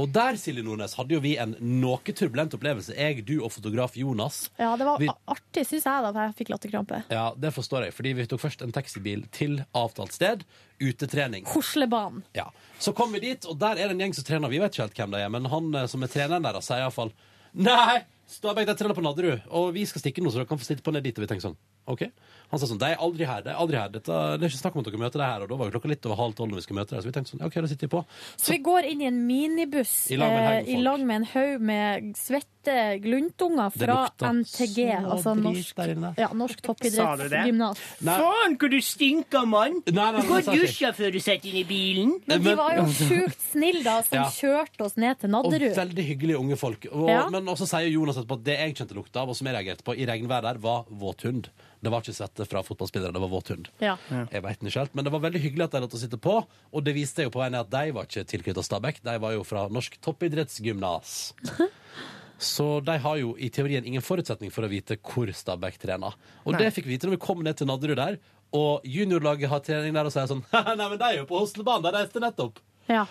Og 0.00 0.08
der, 0.08 0.38
Silje 0.40 0.62
Nordnes, 0.64 0.94
hadde 0.96 1.12
jo 1.12 1.20
vi 1.20 1.34
en 1.40 1.50
noe 1.60 2.00
turbulent 2.16 2.54
opplevelse. 2.56 2.94
Jeg, 2.96 3.24
du 3.28 3.34
og 3.44 3.50
fotograf 3.52 3.92
Jonas. 4.00 4.46
Ja, 4.60 4.70
det 4.80 4.86
var 4.88 4.98
Vi- 5.00 5.08
artig, 5.28 5.66
syns 5.68 5.84
jeg, 5.84 6.02
da, 6.06 6.12
for 6.12 6.20
jeg 6.22 6.36
fikk 6.38 6.48
latterkrampe. 6.54 7.02
Ja, 7.12 7.26
det 7.36 7.50
forstår 7.52 7.84
jeg, 7.84 7.92
fordi 7.96 8.12
vi 8.16 8.26
tok 8.26 8.40
først 8.40 8.62
en 8.64 8.72
taxibil 8.72 9.26
til 9.36 9.58
avtalt 9.76 10.12
sted. 10.16 10.44
Utetrening. 10.80 11.44
Koslebanen. 11.44 12.22
Ja. 12.34 12.48
Så 12.80 12.94
kom 12.96 13.12
vi 13.12 13.20
dit, 13.20 13.44
og 13.44 13.58
der 13.60 13.76
er 13.76 13.88
det 13.88 13.96
en 13.98 14.00
gjeng 14.00 14.14
som 14.16 14.24
trener. 14.24 14.48
Vi 14.48 14.58
vet 14.64 14.72
ikke 14.72 14.86
helt 14.86 14.96
hvem 14.96 15.12
de 15.12 15.20
er, 15.20 15.28
men 15.28 15.44
han 15.52 15.74
eh, 15.74 15.86
som 15.92 16.02
er 16.02 16.08
treneren 16.08 16.42
der, 16.48 16.60
sier 16.64 16.80
iallfall 16.86 17.12
Nei! 17.52 18.00
Stabæk 18.32 18.64
de 18.64 18.74
trener 18.80 18.94
på 18.96 19.02
Nadderud, 19.04 19.42
og 19.52 19.74
vi 19.76 19.82
skal 19.84 20.00
stikke 20.00 20.22
nå, 20.24 20.30
så 20.32 20.40
dere 20.40 20.48
kan 20.48 20.56
få 20.56 20.64
sitte 20.64 20.80
på 20.86 20.92
ned 20.94 21.04
dit. 21.04 21.12
Og 21.18 21.20
vi 21.20 21.28
tenker 21.28 21.44
sånn, 21.44 21.56
ok? 21.92 22.06
Han 22.52 22.60
sa 22.60 22.68
sånn, 22.68 22.80
de 22.82 22.90
er 22.92 23.00
aldri 23.00 23.24
her, 23.28 23.42
de 23.44 23.52
er 23.54 23.60
aldri 23.64 23.78
her. 23.80 23.92
Dette, 23.92 24.16
det 24.36 24.44
er 24.44 24.52
ikke 24.52 24.60
snakk 24.60 24.76
om 24.76 24.84
at 24.84 24.90
dere 24.90 25.00
møter 25.00 25.22
dem 25.22 25.30
her, 25.30 25.44
og 25.44 25.50
da 25.50 25.56
var 25.56 25.70
jo 25.70 25.74
klokka 25.76 25.92
litt 25.92 26.08
over 26.08 26.20
halv 26.20 26.36
tolv 26.36 26.52
når 26.52 26.60
vi 26.60 26.64
skulle 26.66 26.82
møte 26.82 26.94
dem. 26.94 27.02
Så 27.02 27.08
vi 27.08 27.14
tenkte 27.16 27.32
sånn, 27.32 27.44
ok, 27.48 27.56
da 27.64 27.70
sitter 27.70 27.88
vi 27.88 27.92
på. 27.94 28.02
Så 28.36 28.52
vi 28.52 28.60
går 28.68 28.88
inn 28.92 29.00
i 29.02 29.08
en 29.08 29.20
minibuss 29.26 29.94
I 30.12 30.18
lag 30.20 30.34
med 30.36 30.42
en 30.42 30.50
haug 30.52 30.68
med 30.68 30.76
eh, 30.76 30.84
lag 30.84 31.06
med 31.08 31.72
med 31.72 32.12
svette 32.18 32.61
gluntunger 33.02 33.70
fra 33.74 33.96
NTG, 34.32 34.78
altså 35.02 35.34
norsk, 35.34 35.76
der 35.76 36.14
ja, 36.18 36.28
norsk 36.36 36.60
toppidrettsgymnas. 36.62 37.80
Faen, 38.04 38.56
hvor 38.60 38.70
du 38.72 38.78
stinker, 38.84 39.46
mann! 39.46 39.80
Du 39.86 39.92
går 39.96 40.46
dusja 40.52 40.92
før 40.96 41.12
du 41.12 41.18
setter 41.20 41.48
inn 41.50 41.60
i 41.62 41.64
bilen. 41.68 42.14
Men 42.26 42.42
de 42.44 42.54
var 42.58 42.76
jo 42.78 42.86
sjukt 43.08 43.40
snille, 43.50 43.82
da, 43.84 43.98
som 44.06 44.18
Ja. 44.22 44.28
kjørte 44.30 44.86
oss 44.86 44.96
ned 44.96 45.18
til 45.20 45.34
Og 45.34 45.50
veldig 45.52 46.04
hyggelige 46.06 46.38
unge 46.38 46.56
folk. 46.56 46.86
Og, 46.92 47.08
Ja. 47.08 47.28
Men 47.32 47.46
også 47.48 47.66
sier 47.66 47.88
Jonas 47.90 48.16
etterpå 48.16 48.38
at 48.40 48.44
det 48.44 48.58
jeg 48.58 48.76
kjente 48.76 48.94
lukta 48.94 49.22
av, 49.22 49.28
og 49.32 49.36
som 49.36 49.46
jeg 49.46 49.54
reagerte 49.56 49.82
på 49.84 49.96
i 49.96 50.06
regnvær 50.06 50.42
der, 50.42 50.58
var 50.62 50.84
våt 50.90 51.22
hund. 51.22 51.48
Det 51.82 51.90
var 51.90 52.00
ikke 52.04 52.14
svette 52.14 52.44
fra 52.46 52.62
fotballspillere, 52.62 53.10
det 53.12 53.20
var 53.20 53.28
våt 53.32 53.48
hund. 53.50 53.68
Ja. 53.82 53.96
Jeg 54.10 54.42
vet 54.44 54.62
ikke 54.62 54.78
helt, 54.78 54.94
Men 54.94 55.04
det 55.04 55.12
var 55.12 55.18
veldig 55.24 55.40
hyggelig 55.42 55.64
at 55.64 55.72
de 55.72 55.80
lot 55.82 55.94
oss 55.94 56.00
sitte 56.04 56.18
på, 56.20 56.36
og 56.72 56.84
det 56.84 56.94
viste 56.94 57.24
jo 57.26 57.30
på 57.34 57.40
veien 57.42 57.54
at 57.58 57.70
de 57.70 57.90
var 57.96 58.06
ikke 58.06 58.22
tilknyttet 58.30 58.64
Stabæk, 58.68 59.02
de 59.02 59.18
var 59.18 59.32
jo 59.34 59.42
fra 59.42 59.66
Norsk 59.68 59.98
toppidrettsgymnas. 60.00 61.32
Så 62.42 62.80
de 62.84 62.96
har 62.98 63.16
jo 63.20 63.34
i 63.38 63.48
teorien 63.54 63.84
ingen 63.86 64.02
forutsetning 64.02 64.50
for 64.50 64.66
å 64.66 64.70
vite 64.72 64.96
hvor 64.98 65.30
Stabæk 65.30 65.76
trener. 65.82 66.16
Og 66.44 66.56
Nei. 66.56 66.64
det 66.64 66.72
fikk 66.74 66.88
vi 66.88 66.96
vite 66.96 67.06
når 67.06 67.16
vi 67.16 67.22
kom 67.26 67.42
ned 67.46 67.56
til 67.60 67.68
Nadderud 67.70 68.00
der, 68.00 68.18
og 68.52 68.82
juniorlaget 68.84 69.48
har 69.48 69.62
trening 69.64 69.94
der 69.94 70.08
og 70.10 70.12
sier 70.12 70.26
sånn 70.28 70.42
Nei, 70.52 70.74
men 70.88 70.98
de 70.98 71.06
er 71.06 71.20
jo 71.22 71.28
på 71.30 71.38
Hostelbanen, 71.40 71.86
de 71.86 71.94
reiste 71.94 72.20
nettopp. 72.20 72.58
Ja. 72.90 73.06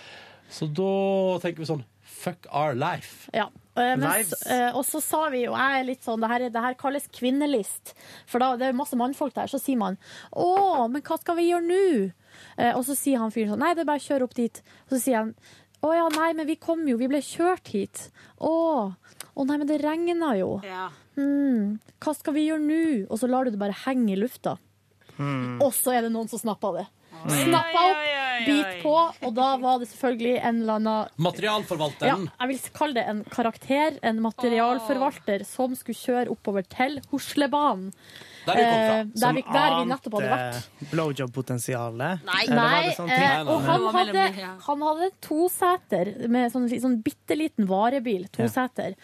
Så 0.51 0.67
da 0.67 0.91
tenker 1.41 1.63
vi 1.63 1.69
sånn 1.71 1.85
Fuck 2.21 2.43
our 2.53 2.75
life. 2.77 3.29
Ja. 3.33 3.47
Eh, 3.73 3.95
men 3.95 4.03
Lives. 4.03 4.33
så- 4.43 4.49
eh, 4.53 4.75
og 4.77 4.83
så 4.85 4.99
sa 5.01 5.21
vi 5.33 5.45
jo, 5.45 5.55
jeg 5.55 5.79
er 5.79 5.85
litt 5.87 6.03
sånn, 6.05 6.19
det 6.21 6.29
her, 6.29 6.41
er- 6.45 6.51
det 6.53 6.61
her 6.61 6.75
kalles 6.77 7.07
kvinnelist. 7.09 7.93
For 8.29 8.37
da 8.43 8.51
det 8.59 8.67
er 8.67 8.73
masse 8.77 8.93
mannfolk 8.99 9.33
der. 9.33 9.47
Så 9.49 9.57
sier 9.63 9.77
man 9.79 9.97
'Å, 10.35 10.91
men 10.91 11.01
hva 11.01 11.17
skal 11.19 11.35
vi 11.39 11.47
gjøre 11.49 11.65
nå?' 11.65 12.11
Eh, 12.59 12.73
og 12.75 12.83
så 12.85 12.93
sier 12.99 13.17
han 13.17 13.31
fyren 13.31 13.49
sånn 13.55 13.59
'Nei, 13.63 13.73
det 13.73 13.81
er 13.81 13.89
bare 13.89 13.97
å 14.03 14.05
kjøre 14.09 14.23
opp 14.27 14.35
dit'. 14.35 14.61
Og 14.91 14.97
så 14.97 15.01
sier 15.01 15.17
han 15.23 15.33
'Å 15.81 15.95
ja, 15.95 16.07
nei, 16.19 16.33
men 16.33 16.45
vi 16.45 16.55
kom 16.57 16.85
jo, 16.87 16.97
vi 16.97 17.07
ble 17.07 17.21
kjørt 17.25 17.71
hit'. 17.73 18.09
'Å, 18.39 18.95
å 19.35 19.45
nei, 19.47 19.57
men 19.57 19.67
det 19.69 19.81
regner 19.83 20.39
jo'. 20.39 20.61
Hmm, 21.15 21.79
hva 21.99 22.13
skal 22.15 22.33
vi 22.33 22.47
gjøre 22.47 22.63
nå? 22.65 23.07
Og 23.09 23.19
så 23.19 23.27
lar 23.29 23.45
du 23.45 23.51
det 23.51 23.59
bare 23.59 23.75
henge 23.85 24.13
i 24.13 24.19
lufta. 24.19 24.57
Og 25.61 25.71
så 25.75 25.93
er 25.93 26.01
det 26.07 26.11
noen 26.13 26.29
som 26.31 26.39
snapper 26.41 26.79
det. 26.79 26.87
Snappa 27.21 27.81
opp, 27.91 28.05
bit 28.47 28.81
på, 28.81 28.95
og 29.27 29.33
da 29.37 29.51
var 29.61 29.77
det 29.79 29.89
selvfølgelig 29.91 30.39
en 30.41 30.61
eller 30.63 30.79
annen 30.79 30.95
ja, 31.05 31.21
Materialforvalteren. 31.21 32.23
jeg 32.39 32.49
vil 32.49 32.61
kalle 32.73 32.97
det 32.97 33.03
en 33.11 33.23
karakter, 33.29 33.99
en 34.01 34.21
materialforvalter, 34.23 35.45
som 35.45 35.75
skulle 35.77 35.99
kjøre 35.99 36.33
oppover 36.33 36.65
til 36.65 36.97
Hoslebanen. 37.11 37.91
Der 38.45 38.57
vi 38.57 38.63
kom 38.65 38.79
fra. 38.81 38.93
Som 39.01 39.21
der, 39.21 39.33
vi, 39.37 39.43
der 39.53 39.75
vi 39.75 39.89
nettopp 39.91 40.15
hadde 40.17 40.29
vært. 40.31 40.61
Ante 40.61 40.89
blowjob-potensialet. 40.91 42.23
Nei, 42.27 42.93
sånn 42.97 43.11
eh, 43.13 43.35
og 43.45 43.65
han 43.65 43.81
Det 43.81 43.85
var 43.85 43.97
mellom 43.97 43.97
hadde, 43.97 44.23
de, 44.35 44.45
ja. 44.45 44.53
han 44.67 44.85
hadde 44.87 45.09
en 45.09 45.17
toseter 45.27 46.13
med 46.37 46.53
sånn, 46.53 46.69
sånn 46.85 46.97
bitte 47.05 47.37
liten 47.37 47.69
varebil, 47.69 48.25
toseter, 48.33 48.95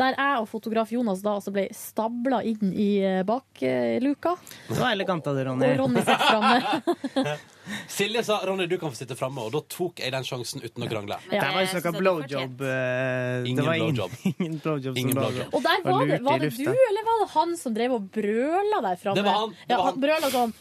der 0.00 0.16
jeg 0.16 0.38
og 0.40 0.48
fotograf 0.50 0.94
Jonas 0.94 1.24
da 1.24 1.36
altså 1.40 1.52
ble 1.54 1.66
stabla 1.76 2.40
inn 2.46 2.72
i 2.72 2.90
eh, 3.02 3.20
bakluka. 3.26 4.36
Det 4.70 4.80
var 4.80 4.96
elegant 4.96 5.28
av 5.28 5.36
deg, 5.36 5.50
Ronny. 5.50 5.68
Og 5.68 5.84
Ronny 5.84 6.06
sitter 6.06 6.26
framme. 6.30 7.36
Silje 7.90 8.22
sa 8.24 8.38
Ronny, 8.46 8.66
du 8.70 8.76
kan 8.78 8.90
få 8.92 8.98
sitte 9.00 9.16
framme, 9.18 9.42
og 9.46 9.52
da 9.56 9.60
tok 9.72 9.98
jeg 10.04 10.12
den 10.14 10.26
sjansen 10.26 10.62
uten 10.62 10.84
å 10.86 10.90
krangle. 10.90 11.16
Det 11.30 11.40
var 11.42 11.64
ikke 11.66 11.82
noe 11.92 12.00
blowjob. 12.02 12.60
eh, 12.62 13.48
Ingen 13.50 13.56
det 13.62 13.66
var 13.66 13.80
blowjob. 13.80 14.16
Ingen 14.36 14.58
blowjob 14.62 14.98
Ingen 15.02 15.18
blowjob. 15.18 15.54
Og 15.56 15.62
der 15.66 15.82
var 15.86 16.06
det, 16.06 16.20
var 16.26 16.38
det 16.44 16.52
du, 16.56 16.70
eller 16.70 17.08
var 17.10 17.24
det 17.24 17.28
han 17.34 17.56
som 17.60 17.74
drev 17.74 17.96
og 17.98 18.06
brøla 18.14 18.82
der 18.90 19.00
framme? 19.02 19.18
Det 19.18 19.26
var 19.26 19.40
han, 19.42 19.56
det 19.66 19.74
var 19.76 19.82
ja, 19.82 19.90
han. 19.90 20.00
brøla 20.06 20.30
sånn 20.36 20.54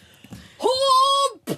Hopp! 0.66 1.54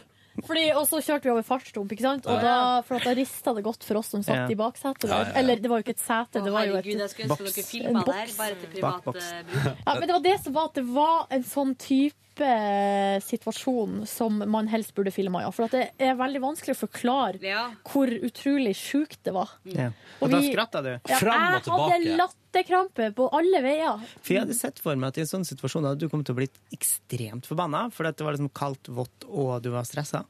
Fordi, 0.48 0.64
og 0.78 0.84
så 0.88 1.00
kjørte 1.02 1.26
vi 1.28 1.32
over 1.34 1.44
fartsdump, 1.44 1.92
ikke 1.92 2.04
sant? 2.06 2.28
Og 2.30 2.38
da, 2.44 2.54
for 2.86 3.00
at 3.00 3.08
da 3.10 3.14
rista 3.18 3.52
det 3.58 3.64
godt 3.66 3.84
for 3.88 4.00
oss 4.00 4.12
som 4.14 4.22
satt 4.24 4.44
Ja. 4.44 4.52
i 4.54 4.56
baksetet. 4.60 5.08
Ja, 5.10 5.18
ja, 5.24 5.26
ja. 5.32 5.34
Eller 5.42 5.58
det 5.60 5.72
var 5.72 5.82
jo 5.82 5.86
ikke 5.88 5.96
et 5.98 6.04
sete, 6.04 6.44
det 6.46 6.54
var 6.54 6.68
jo 6.70 6.76
et 6.78 6.86
boks. 6.86 7.74
En 7.82 7.98
boks. 7.98 8.12
der, 8.12 8.32
bare 8.38 8.56
til 8.62 8.70
privat 8.76 9.08
eh, 9.16 9.42
bruk. 9.50 9.66
ja, 9.82 9.96
Men 9.98 10.06
det 10.08 10.14
var 10.14 10.24
det 10.28 10.36
som 10.44 10.54
var 10.54 10.70
at 10.70 10.78
det 10.78 10.86
var 10.94 11.26
en 11.34 11.44
sånn 11.44 11.74
type 11.82 12.16
type 12.38 12.46
eh, 12.46 13.20
situasjon 13.22 14.06
som 14.08 14.38
man 14.50 14.68
helst 14.68 14.94
burde 14.96 15.12
filma, 15.12 15.42
ja. 15.42 15.52
For 15.52 15.66
at 15.66 15.72
det 15.76 15.90
er 15.98 16.16
veldig 16.18 16.42
vanskelig 16.44 16.76
å 16.76 16.80
forklare 16.86 17.56
hvor 17.88 18.12
utrolig 18.12 18.76
sjukt 18.78 19.20
det 19.26 19.34
var. 19.36 19.50
Ja. 19.64 19.90
Og 20.20 20.28
Og 20.28 20.32
da 20.36 20.42
skratta 20.46 20.84
du. 20.86 20.92
Ja, 21.10 21.20
jeg 21.20 21.66
hadde 21.68 22.16
latterkrampe 22.18 23.12
på 23.18 23.30
alle 23.34 23.62
veier. 23.66 24.08
For 24.22 24.36
jeg 24.36 24.46
hadde 24.46 24.58
sett 24.58 24.80
for 24.84 24.96
meg 24.96 25.14
at 25.14 25.18
i 25.18 25.26
en 25.26 25.34
sånn 25.34 25.48
situasjon 25.48 25.88
hadde 25.90 26.06
du 26.06 26.10
kommet 26.10 26.28
til 26.30 26.38
å 26.38 26.42
bli 26.42 26.50
ekstremt 26.76 27.48
forbanna, 27.50 27.88
for 27.92 28.10
at 28.10 28.18
det 28.18 28.26
var 28.28 28.38
liksom 28.38 28.54
kaldt, 28.54 28.90
vått, 28.90 29.28
og 29.28 29.62
du 29.64 29.72
var 29.76 29.88
stressa. 29.88 30.26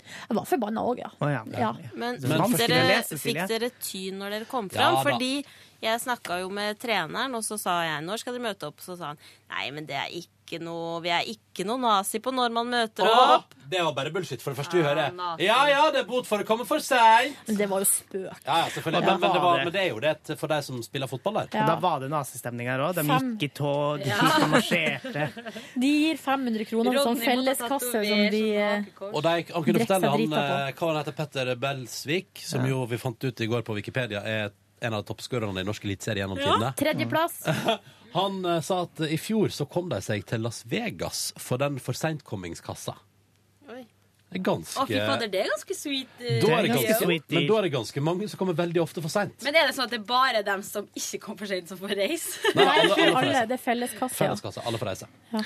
Jeg 0.00 0.36
var 0.36 0.46
forbanna 0.48 0.82
òg, 0.86 1.02
ja. 1.02 1.10
Oh, 1.20 1.30
ja. 1.30 1.42
Ja. 1.54 1.72
Men 1.94 2.20
Det 2.20 2.30
er 2.30 2.44
fikk 2.48 2.62
dere, 2.64 2.84
lese, 2.88 3.18
fikk 3.20 3.40
dere 3.50 3.70
tyn 3.78 4.18
når 4.18 4.36
dere 4.36 4.48
kom 4.50 4.70
Ja 4.72 4.90
fram? 4.90 4.96
Ja, 4.96 5.02
Fordi 5.06 5.32
jeg 5.80 6.02
snakka 6.02 6.40
jo 6.42 6.50
med 6.52 6.80
treneren, 6.80 7.36
og 7.36 7.44
så 7.46 7.58
sa 7.60 7.80
jeg 7.86 8.04
når 8.06 8.22
skal 8.22 8.36
dere 8.36 8.46
møte 8.48 8.68
opp? 8.68 8.82
Så 8.84 8.96
sa 9.00 9.12
han 9.12 9.20
nei, 9.52 9.70
men 9.76 9.88
det 9.88 9.98
er 10.00 10.12
ikke 10.22 10.39
noe, 10.58 10.98
vi 11.04 11.10
er 11.14 11.28
ikke 11.30 11.62
noe 11.68 11.78
nazi 11.78 12.18
på 12.18 12.32
når 12.34 12.50
man 12.50 12.66
møter 12.72 13.06
Åh, 13.06 13.34
opp. 13.36 13.54
det 13.70 13.78
var 13.86 13.92
bare 13.94 14.10
bullshit. 14.10 14.42
For 14.42 14.50
det 14.50 14.58
første 14.58 14.76
vi 14.80 14.82
hører 14.82 15.12
nazi. 15.14 15.44
Ja 15.46 15.60
ja, 15.70 15.84
det 15.94 16.00
er 16.02 16.08
bot 16.08 16.26
for 16.26 16.42
å 16.42 16.46
komme 16.48 16.66
for 16.66 16.82
seint. 16.82 17.36
Men 17.46 17.58
det 17.60 17.68
var 17.70 17.84
jo 17.84 17.88
spøk. 17.92 18.40
Ja, 18.46 18.56
ja, 18.64 18.66
selvfølgelig. 18.74 19.02
Ja. 19.04 19.12
Men, 19.12 19.20
men, 19.20 19.34
det 19.36 19.42
var, 19.44 19.62
men 19.62 19.72
det 19.76 19.82
er 19.84 19.88
jo 19.92 20.00
det 20.02 20.38
for 20.40 20.50
de 20.50 20.58
som 20.66 20.80
spiller 20.82 21.06
fotball 21.12 21.38
der. 21.42 21.52
Ja. 21.60 21.66
da 21.70 21.76
var 21.84 22.00
det 22.02 22.10
nazistemning 22.10 22.66
her 22.72 22.82
òg. 22.88 22.98
De 22.98 23.06
gikk 23.06 23.46
i 23.46 23.52
tog, 23.60 24.02
de 24.02 24.10
Ja. 24.10 24.48
marsjerte. 24.50 25.28
De 25.76 25.92
gir 25.92 26.18
500 26.18 26.64
kroner 26.72 26.98
som 26.98 27.14
sånn 27.14 27.22
felleskasse 27.22 27.92
som 27.92 28.24
de 28.34 28.42
eh, 28.56 28.90
Og 29.12 29.22
de, 29.22 29.36
han 29.52 29.68
kunne 29.68 29.84
fortelle 29.84 30.10
han, 30.16 30.26
eh, 30.40 30.72
hva 30.74 30.90
han 30.90 30.98
heter 31.04 31.16
Petter 31.20 31.54
Belsvik, 31.60 32.42
som 32.42 32.66
jo 32.66 32.82
vi 32.90 32.98
fant 32.98 33.24
ut 33.24 33.40
i 33.40 33.46
går 33.46 33.62
på 33.62 33.76
Wikipedia 33.78 34.24
er 34.24 34.50
en 34.80 34.94
av 34.96 35.04
toppskårerne 35.04 35.60
i 35.60 35.66
norsk 35.68 35.84
eliteserie 35.84 36.22
gjennom 36.24 36.38
tidene. 36.40 36.72
Tredjeplass. 36.80 37.42
Han 38.14 38.40
eh, 38.44 38.60
sa 38.66 38.82
at 38.86 39.00
i 39.06 39.16
fjor 39.20 39.52
så 39.54 39.66
kom 39.70 39.88
de 39.92 40.00
seg 40.02 40.24
til 40.26 40.42
Las 40.42 40.62
Vegas 40.66 41.32
for 41.38 41.60
den 41.62 41.78
for 41.82 41.92
seintkommingskassa. 41.94 42.94
Oi. 43.70 43.84
Det 44.30 44.38
er 44.38 44.44
ganske 44.46 44.78
Å, 44.78 44.86
fy 44.86 44.94
fader, 44.94 45.26
det 45.30 45.40
er 45.42 45.48
ganske 45.50 45.74
sweet. 45.74 46.10
eh, 46.22 46.36
da 46.42 46.50
er 46.58 46.62
det 46.62 46.70
ganske, 46.70 46.94
deal. 46.98 47.22
men 47.34 47.46
da 47.48 47.56
er 47.58 47.62
det 47.66 47.70
ganske 47.74 48.02
mange 48.06 48.28
som 48.30 48.38
kommer 48.38 48.54
veldig 48.58 48.82
ofte 48.82 49.02
for 49.02 49.10
seint. 49.10 49.34
Men 49.42 49.56
er 49.58 49.66
det 49.66 49.74
sånn 49.74 49.88
at 49.88 49.94
det 49.94 49.98
er 49.98 50.04
bare 50.06 50.42
dem 50.46 50.62
som 50.66 50.86
ikke 50.94 51.18
kom 51.24 51.38
for 51.40 51.50
sent, 51.50 51.66
som 51.72 51.78
får 51.82 51.94
reise? 51.98 52.38
Nei, 52.54 52.62
alle- 52.62 52.82
alle 52.82 52.94
får 52.94 53.06
Alle, 53.08 53.24
reise. 53.34 53.46
det 53.50 53.56
er 53.58 53.64
felleskasse. 53.64 54.14
ja. 54.14 54.20
Felleskasse. 54.22 54.62
Alle 54.70 54.78
får 54.78 54.90
reise. 54.92 55.08
Ja. 55.32 55.42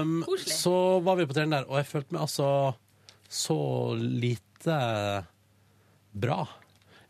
Um, 0.00 0.14
Koselig. 0.24 0.56
så 0.56 0.76
var 1.04 1.16
vi 1.20 1.26
på 1.28 1.36
trening 1.36 1.52
der, 1.58 1.68
og 1.68 1.76
jeg 1.82 1.90
følte 1.92 2.16
meg 2.16 2.22
altså 2.24 2.48
så 3.28 3.58
lite 4.00 4.78
bra 6.16 6.40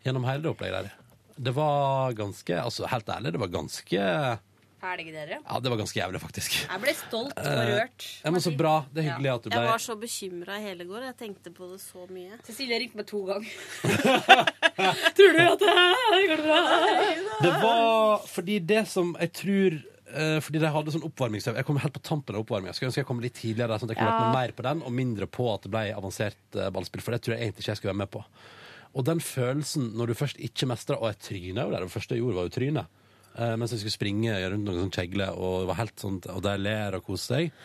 gjennom 0.02 0.26
hele 0.26 0.42
det 0.42 0.50
opplegget 0.50 0.82
der. 0.88 0.94
Det 1.38 1.52
var 1.54 2.12
ganske 2.18 2.58
Altså, 2.58 2.88
helt 2.90 3.06
ærlig, 3.14 3.32
det 3.36 3.40
var 3.40 3.54
ganske 3.54 4.02
Ferdige 4.78 5.10
dere? 5.12 5.38
Ja, 5.42 5.58
det 5.58 5.70
var 5.72 5.78
ganske 5.80 5.98
jævlig, 5.98 6.20
faktisk. 6.22 6.54
Jeg 6.68 6.80
ble 6.84 6.92
stolt 6.94 7.34
og 7.34 7.46
Eh, 7.48 7.70
rørt. 7.74 8.04
Ja, 8.24 8.30
men 8.30 8.40
så 8.44 8.52
bra. 8.56 8.76
Det 8.94 9.02
er 9.04 9.08
hyggelig 9.10 9.32
at 9.34 9.42
du 9.42 9.50
ble 9.50 9.58
Jeg 9.58 9.70
var 9.72 9.82
så 9.82 9.96
bekymra 9.98 10.58
i 10.60 10.62
hele 10.68 10.84
går. 10.86 11.02
Jeg 11.08 11.16
tenkte 11.18 11.50
på 11.56 11.66
det 11.72 11.80
så 11.82 12.06
mye. 12.10 12.38
Cecilie 12.46 12.78
ringte 12.78 12.96
meg 13.00 13.06
to 13.10 13.24
ganger. 13.26 13.50
Tror 15.18 15.32
du 15.34 15.40
at 15.42 15.62
det 15.64 16.26
går 16.30 16.42
bra? 16.46 16.58
Det 17.42 17.52
var 17.62 18.26
fordi 18.30 18.58
det 18.70 18.84
som 18.90 19.14
jeg 19.18 19.32
tror 19.40 19.78
eh, 19.78 20.38
fordi 20.44 20.62
de 20.62 20.70
hadde 20.76 20.94
sånn 20.94 21.06
oppvarmingsøv. 21.08 21.58
Jeg 21.58 21.66
kom 21.68 21.80
helt 21.82 21.96
på 21.98 22.02
tampen 22.06 22.38
av 22.38 22.44
oppvarminga. 22.44 22.74
Skulle 22.76 22.92
ønske 22.92 23.02
jeg 23.02 23.08
kom 23.10 23.22
litt 23.24 23.36
tidligere, 23.38 23.78
sånn 23.82 23.90
at 23.90 23.96
jeg 23.96 24.00
kunne 24.02 24.12
Ja. 24.12 24.20
vært 24.20 24.30
med 24.30 24.38
mer 24.38 24.54
på 24.60 24.66
den, 24.68 24.82
og 24.86 24.94
mindre 24.94 25.26
på 25.26 25.48
at 25.54 25.66
det 25.66 25.72
ble 25.74 25.84
avansert 25.94 26.38
eh, 26.58 26.70
ballspill. 26.74 27.02
For 27.04 27.12
det 27.16 27.22
tror 27.26 27.34
jeg 27.36 27.48
egentlig 27.48 27.66
ikke 27.66 27.74
jeg 27.74 27.80
skulle 27.82 27.94
være 27.94 28.02
med 28.04 28.12
på. 28.14 28.22
Og 28.94 29.04
den 29.04 29.20
følelsen 29.20 29.90
når 29.98 30.06
du 30.06 30.14
først 30.16 30.38
ikke 30.40 30.66
mestrer 30.70 30.96
Og 30.96 31.10
jeg 31.12 31.18
tryna 31.26 31.66
jo 31.66 31.70
der. 31.74 31.84
Det 31.84 31.92
første 31.92 32.14
jeg 32.16 32.22
gjorde, 32.22 32.38
var 32.38 32.46
jo 32.48 32.54
tryne. 32.56 32.86
Uh, 33.38 33.54
mens 33.54 33.70
jeg 33.70 33.84
skulle 33.84 33.94
springe 33.94 34.34
rundt 34.50 34.66
noen 34.66 34.80
sånn 34.82 34.94
kjegler, 34.96 35.36
og 35.38 35.60
det 35.62 35.68
var 35.70 35.78
helt 35.78 36.00
sånn 36.02 36.16
Og 36.34 36.40
de 36.42 36.54
ler 36.58 36.96
og 36.98 37.04
koser 37.06 37.34
seg. 37.34 37.60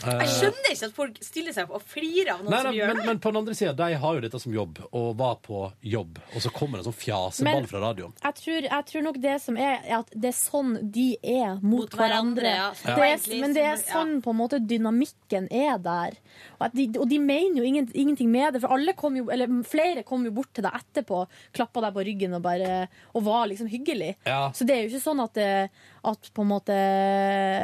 Eh, 0.00 0.22
Jeg 0.24 0.28
skjønner 0.32 0.70
ikke 0.72 0.86
at 0.88 0.94
folk 0.96 1.18
stiller 1.22 1.52
seg 1.52 1.68
opp 1.68 1.76
og 1.76 1.82
flirer 1.92 2.30
av 2.32 2.40
noen 2.42 2.50
Nei, 2.54 2.60
som 2.62 2.70
nei, 2.70 2.78
gjør 2.80 2.88
men, 2.90 2.96
det. 2.96 3.06
men 3.10 3.18
på 3.20 3.30
den 3.32 3.38
andre 3.42 3.54
sida, 3.54 3.72
de 3.76 3.98
har 4.02 4.14
jo 4.16 4.20
dette 4.24 4.40
som 4.40 4.54
jobb, 4.54 4.78
og 4.96 5.10
var 5.20 5.36
på 5.44 5.60
jobb. 5.84 6.18
Og 6.34 6.40
så 6.42 6.50
kommer 6.56 6.78
det 6.80 6.86
en 6.86 6.92
sånn 6.92 7.00
fjaseball 7.02 7.60
Men- 7.60 7.66
fra 7.70 7.82
radioen. 7.84 8.14
Jeg 8.24 8.34
tror, 8.40 8.60
jeg 8.70 8.86
tror 8.90 9.02
nok 9.06 9.20
det 9.20 9.36
som 9.44 9.56
er, 9.60 9.76
er 9.84 9.98
at 10.00 10.10
det 10.16 10.30
er 10.32 10.38
sånn 10.38 10.72
de 10.90 11.06
er 11.22 11.54
mot, 11.60 11.80
Mot 11.84 11.90
hverandre, 12.00 12.42
hverandre. 12.42 12.54
ja. 12.56 12.96
Det 12.96 13.10
er, 13.36 13.40
men 13.44 13.54
det 13.54 13.64
er 13.64 13.76
sånn 13.84 14.16
på 14.24 14.30
en 14.34 14.40
måte 14.40 14.58
dynamikken 14.66 15.46
er 15.52 15.78
der. 15.78 16.16
Og, 16.58 16.66
at 16.66 16.74
de, 16.74 16.88
og 16.98 17.08
de 17.08 17.18
mener 17.18 17.60
jo 17.60 17.62
ingen, 17.68 17.90
ingenting 17.94 18.30
med 18.32 18.54
det, 18.54 18.62
for 18.64 18.72
alle 18.72 18.92
kom 18.98 19.16
jo, 19.16 19.28
eller 19.30 19.46
flere 19.68 20.02
kom 20.02 20.24
jo 20.24 20.32
bort 20.32 20.52
til 20.56 20.64
deg 20.66 20.72
etterpå, 20.80 21.26
klappa 21.52 21.80
deg 21.86 21.94
på 21.94 22.04
ryggen 22.08 22.34
og, 22.34 22.42
bare, 22.42 22.88
og 23.14 23.22
var 23.24 23.46
liksom 23.52 23.68
hyggelig. 23.70 24.16
Ja. 24.26 24.48
Så 24.56 24.64
det 24.66 24.76
er 24.76 24.82
jo 24.88 24.94
ikke 24.96 25.04
sånn 25.06 25.22
at 25.24 25.34
det, 25.34 25.70
at 26.06 26.30
på 26.34 26.44
en 26.44 26.50
måte, 26.50 26.76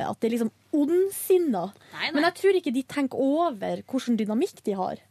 at 0.04 0.20
det 0.20 0.28
er 0.28 0.34
liksom 0.36 0.52
ondsinna. 0.76 1.66
Nei, 1.94 2.06
nei. 2.06 2.14
Men 2.14 2.26
jeg 2.28 2.38
tror 2.40 2.58
ikke 2.60 2.74
de 2.76 2.82
tenker 2.88 3.20
over 3.22 3.84
hvilken 3.86 4.18
dynamikk 4.20 4.64
de 4.66 4.74
har. 4.76 5.04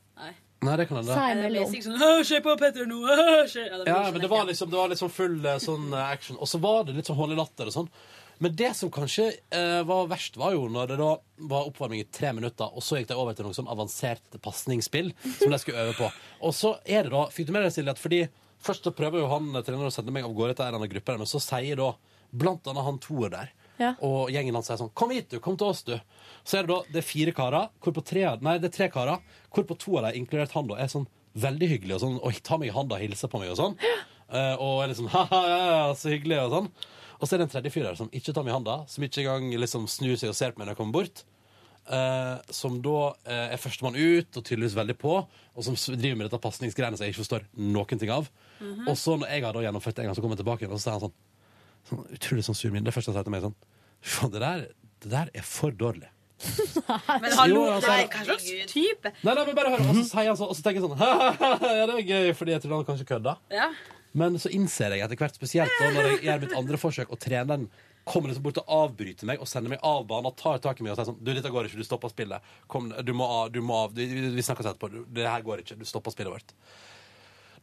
Nei, 0.65 0.75
det 0.79 0.87
kan 0.89 0.97
hende. 0.97 1.13
Det 1.13 1.49
blir 1.51 1.69
sikkert 1.69 1.87
sånn, 1.91 2.25
Se 2.25 2.41
på 2.43 2.53
Petter 2.57 2.87
nå! 2.89 3.01
åh! 3.05 3.15
Ja, 3.45 3.79
det 3.81 3.85
Ja, 3.85 3.97
sånn, 4.05 4.13
men 4.15 4.23
det 4.23 4.29
var 4.31 4.45
liksom, 4.49 4.69
det 4.71 4.79
var 4.79 4.91
liksom 4.91 5.11
full 5.13 5.35
eh, 5.45 5.59
sånn 5.61 5.89
eh, 5.93 6.13
action. 6.15 6.39
Og 6.41 6.49
så 6.49 6.61
var 6.63 6.85
det 6.87 6.95
litt 6.97 7.09
sånn 7.09 7.33
i 7.33 7.37
latter 7.37 7.69
og 7.69 7.75
sånn. 7.75 7.89
Men 8.43 8.55
det 8.59 8.71
som 8.75 8.91
kanskje 8.91 9.29
eh, 9.55 9.81
var 9.87 10.09
verst, 10.11 10.39
var 10.39 10.55
jo 10.55 10.65
når 10.71 10.91
det 10.91 10.97
da 10.99 11.11
var 11.51 11.69
oppvarming 11.69 12.01
i 12.03 12.07
tre 12.11 12.33
minutter, 12.35 12.67
og 12.67 12.83
så 12.83 12.99
gikk 12.99 13.11
det 13.11 13.19
over 13.19 13.35
til 13.37 13.47
noe 13.47 13.55
sånn 13.55 13.69
avansert 13.71 14.39
pasningsspill 14.43 15.13
som 15.37 15.53
de 15.53 15.59
skulle 15.61 15.85
øve 15.85 15.95
på. 15.99 16.09
Og 16.43 16.55
så 16.55 16.75
er 16.83 17.05
det 17.07 17.13
da 17.13 17.27
Fikk 17.31 17.47
du 17.47 17.55
med 17.55 17.63
deg, 17.67 17.75
Silje, 17.75 17.95
at 17.95 18.01
fordi 18.01 18.25
først 18.65 18.89
så 18.89 18.95
prøver 18.95 19.21
jo 19.23 19.29
han 19.31 19.51
eh, 19.53 19.63
treneren 19.63 19.91
å 19.91 19.95
sende 19.95 20.15
meg 20.15 20.27
av 20.27 20.35
gårde 20.35 20.57
til 20.57 20.65
en 20.65 20.73
eller 20.73 20.81
annen 20.83 20.93
gruppe, 20.95 21.19
men 21.21 21.31
så 21.31 21.43
sier 21.43 21.79
da 21.79 21.93
blant 22.31 22.67
annet 22.67 22.87
han 22.87 22.99
toer 23.03 23.29
der 23.33 23.53
Ja. 23.77 23.93
og 23.99 24.29
gjengen 24.31 24.55
hans 24.55 24.69
sier 24.69 24.77
sånn 24.79 24.93
Kom 24.95 25.11
hit, 25.11 25.29
du. 25.29 25.39
Kom 25.43 25.57
til 25.57 25.67
oss, 25.67 25.83
du. 25.83 25.99
Så 26.47 26.57
er 26.57 26.63
det 26.63 26.71
da 26.71 26.81
det 26.93 27.01
er 27.01 27.07
fire 27.09 27.33
karer, 27.35 27.69
hvorpå 27.83 28.03
tre 28.05 28.23
Nei, 28.41 28.57
det 28.57 28.71
er 28.71 28.77
tre 28.77 28.89
karer, 28.89 29.19
hvorpå 29.51 29.77
to 29.77 29.97
av 29.99 30.07
dem, 30.07 30.21
inkludert 30.23 30.55
han, 30.55 30.67
da, 30.67 30.77
er 30.79 30.87
sånn 30.87 31.07
veldig 31.35 31.67
hyggelig 31.67 31.97
og 31.97 32.03
sånn, 32.05 32.19
og 32.23 32.37
tar 32.47 32.61
meg 32.61 32.69
i 32.71 32.75
handa 32.75 32.95
og 32.95 33.01
hilser 33.03 33.27
på 33.27 33.41
meg 33.41 33.51
og 33.51 33.57
sånn. 33.59 33.73
Uh, 34.31 34.55
og 34.55 34.83
er 34.83 34.93
liksom 34.93 35.09
ha-ha, 35.15 35.41
ja, 35.51 35.93
så 35.99 36.13
hyggelig 36.13 36.39
og 36.45 36.53
sånn. 36.53 36.69
Og 37.19 37.27
så 37.27 37.35
er 37.35 37.41
det 37.41 37.47
en 37.49 37.53
tredje 37.53 37.71
fyr 37.75 37.83
der 37.89 37.99
som 37.99 38.09
ikke 38.15 38.33
tar 38.35 38.45
meg 38.47 38.53
i 38.53 38.55
handa, 38.55 38.77
som 38.91 39.03
ikke 39.03 39.23
engang 39.23 39.51
liksom 39.59 39.87
snur 39.91 40.15
seg 40.19 40.31
og 40.31 40.37
ser 40.39 40.55
på 40.55 40.61
meg 40.61 40.69
når 40.69 40.75
jeg 40.75 40.79
kommer 40.79 41.01
bort. 41.01 41.25
Uh, 41.85 42.39
som 42.49 42.79
da 42.81 43.11
uh, 43.13 43.45
er 43.53 43.59
førstemann 43.61 43.93
ut, 43.99 44.31
og 44.31 44.41
tydeligvis 44.41 44.73
veldig 44.79 44.95
på, 44.97 45.19
og 45.27 45.67
som 45.67 45.75
driver 45.99 46.17
med 46.17 46.25
dette 46.29 46.41
pasningsgreiene 46.41 46.97
som 46.97 47.05
jeg 47.05 47.13
ikke 47.13 47.21
forstår 47.21 47.45
noen 47.61 48.01
ting 48.01 48.09
av. 48.15 48.31
Mhm. 48.57 48.87
Og 48.89 48.97
så 48.97 49.19
når 49.19 49.35
jeg 49.35 49.43
har 49.45 49.53
da 49.53 49.65
gjennomført 49.67 49.99
det 49.99 50.05
en 50.05 50.09
gang, 50.09 50.17
så 50.17 50.23
kommer 50.23 50.39
jeg 50.39 50.45
tilbake 50.45 50.63
igjen, 50.65 50.73
og 50.73 50.79
så 50.79 50.87
sier 50.87 50.95
han 50.97 51.05
sånn, 51.05 51.17
sånn 51.89 52.03
utrolig 52.17 52.43
sånn 52.47 52.57
sur 52.57 52.73
min. 52.73 52.83
Det 52.85 52.93
første 52.95 53.11
han 53.13 53.17
sa 53.19 53.23
til 53.27 53.35
meg 53.35 53.45
sånn 53.45 53.55
Faen, 54.05 54.31
det 54.35 54.41
der, 54.43 54.67
det 55.01 55.09
der 55.11 55.31
er 55.33 55.45
for 55.47 55.73
dårlig. 55.73 56.09
Men 57.23 57.31
hallo, 57.39 57.55
Jo, 57.55 57.61
altså- 57.77 57.89
nei, 57.89 58.05
hva 58.11 58.23
slags 58.27 58.47
type? 58.69 59.11
Nei, 59.23 59.33
nei, 59.33 59.45
men 59.47 59.55
bare 59.57 59.71
hør. 59.73 59.85
Og 59.87 59.95
så 60.01 60.03
sier 60.09 60.27
han 60.29 60.37
sånn, 60.37 60.51
og 60.51 60.57
så 60.57 60.65
tenker 60.65 60.81
jeg 60.81 60.89
sånn 60.89 60.99
Ja, 61.79 61.85
det 61.87 61.95
er 61.95 62.01
gøy, 62.09 62.31
fordi 62.37 62.53
jeg 62.53 62.63
tror 62.65 62.75
han 62.75 62.87
kanskje 62.89 63.07
kødda. 63.09 63.37
Ja. 63.55 63.69
Men 64.15 64.37
så 64.39 64.51
innser 64.53 64.93
jeg 64.95 65.03
etter 65.03 65.19
hvert, 65.19 65.35
spesielt 65.39 65.73
da 65.79 65.89
når 65.95 66.09
jeg 66.11 66.21
gjør 66.27 66.41
mitt 66.43 66.55
andre 66.59 66.79
forsøk, 66.79 67.09
og 67.11 67.19
treneren 67.23 67.65
kommer 68.05 68.29
liksom 68.29 68.45
bort 68.45 68.59
og 68.61 68.69
avbryter 68.69 69.25
meg 69.25 69.41
og 69.41 69.49
sender 69.49 69.73
meg 69.73 69.81
av 69.83 70.03
banen 70.07 70.29
og 70.29 70.35
tar 70.37 70.59
tak 70.61 70.77
i 70.79 70.85
meg 70.85 70.93
og 70.93 70.99
sier 70.99 71.07
sånn 71.09 71.17
Du, 71.25 71.31
dette 71.33 71.49
går 71.51 71.67
ikke, 71.71 71.79
du 71.81 71.87
stopper 71.87 72.11
spillet. 72.13 72.51
Kom, 72.71 72.91
du 73.01 73.13
må 73.17 73.25
av, 73.39 73.47
du 73.55 73.63
må 73.65 73.79
av. 73.87 73.95
Vi, 73.97 74.05
vi 74.11 74.27
vi 74.35 74.45
snakkes 74.45 74.69
etterpå. 74.69 74.91
Det 75.15 75.25
her 75.25 75.41
går 75.47 75.63
ikke. 75.63 75.79
Du 75.79 75.87
stopper 75.89 76.13
spillet 76.13 76.35
vårt. 76.35 76.53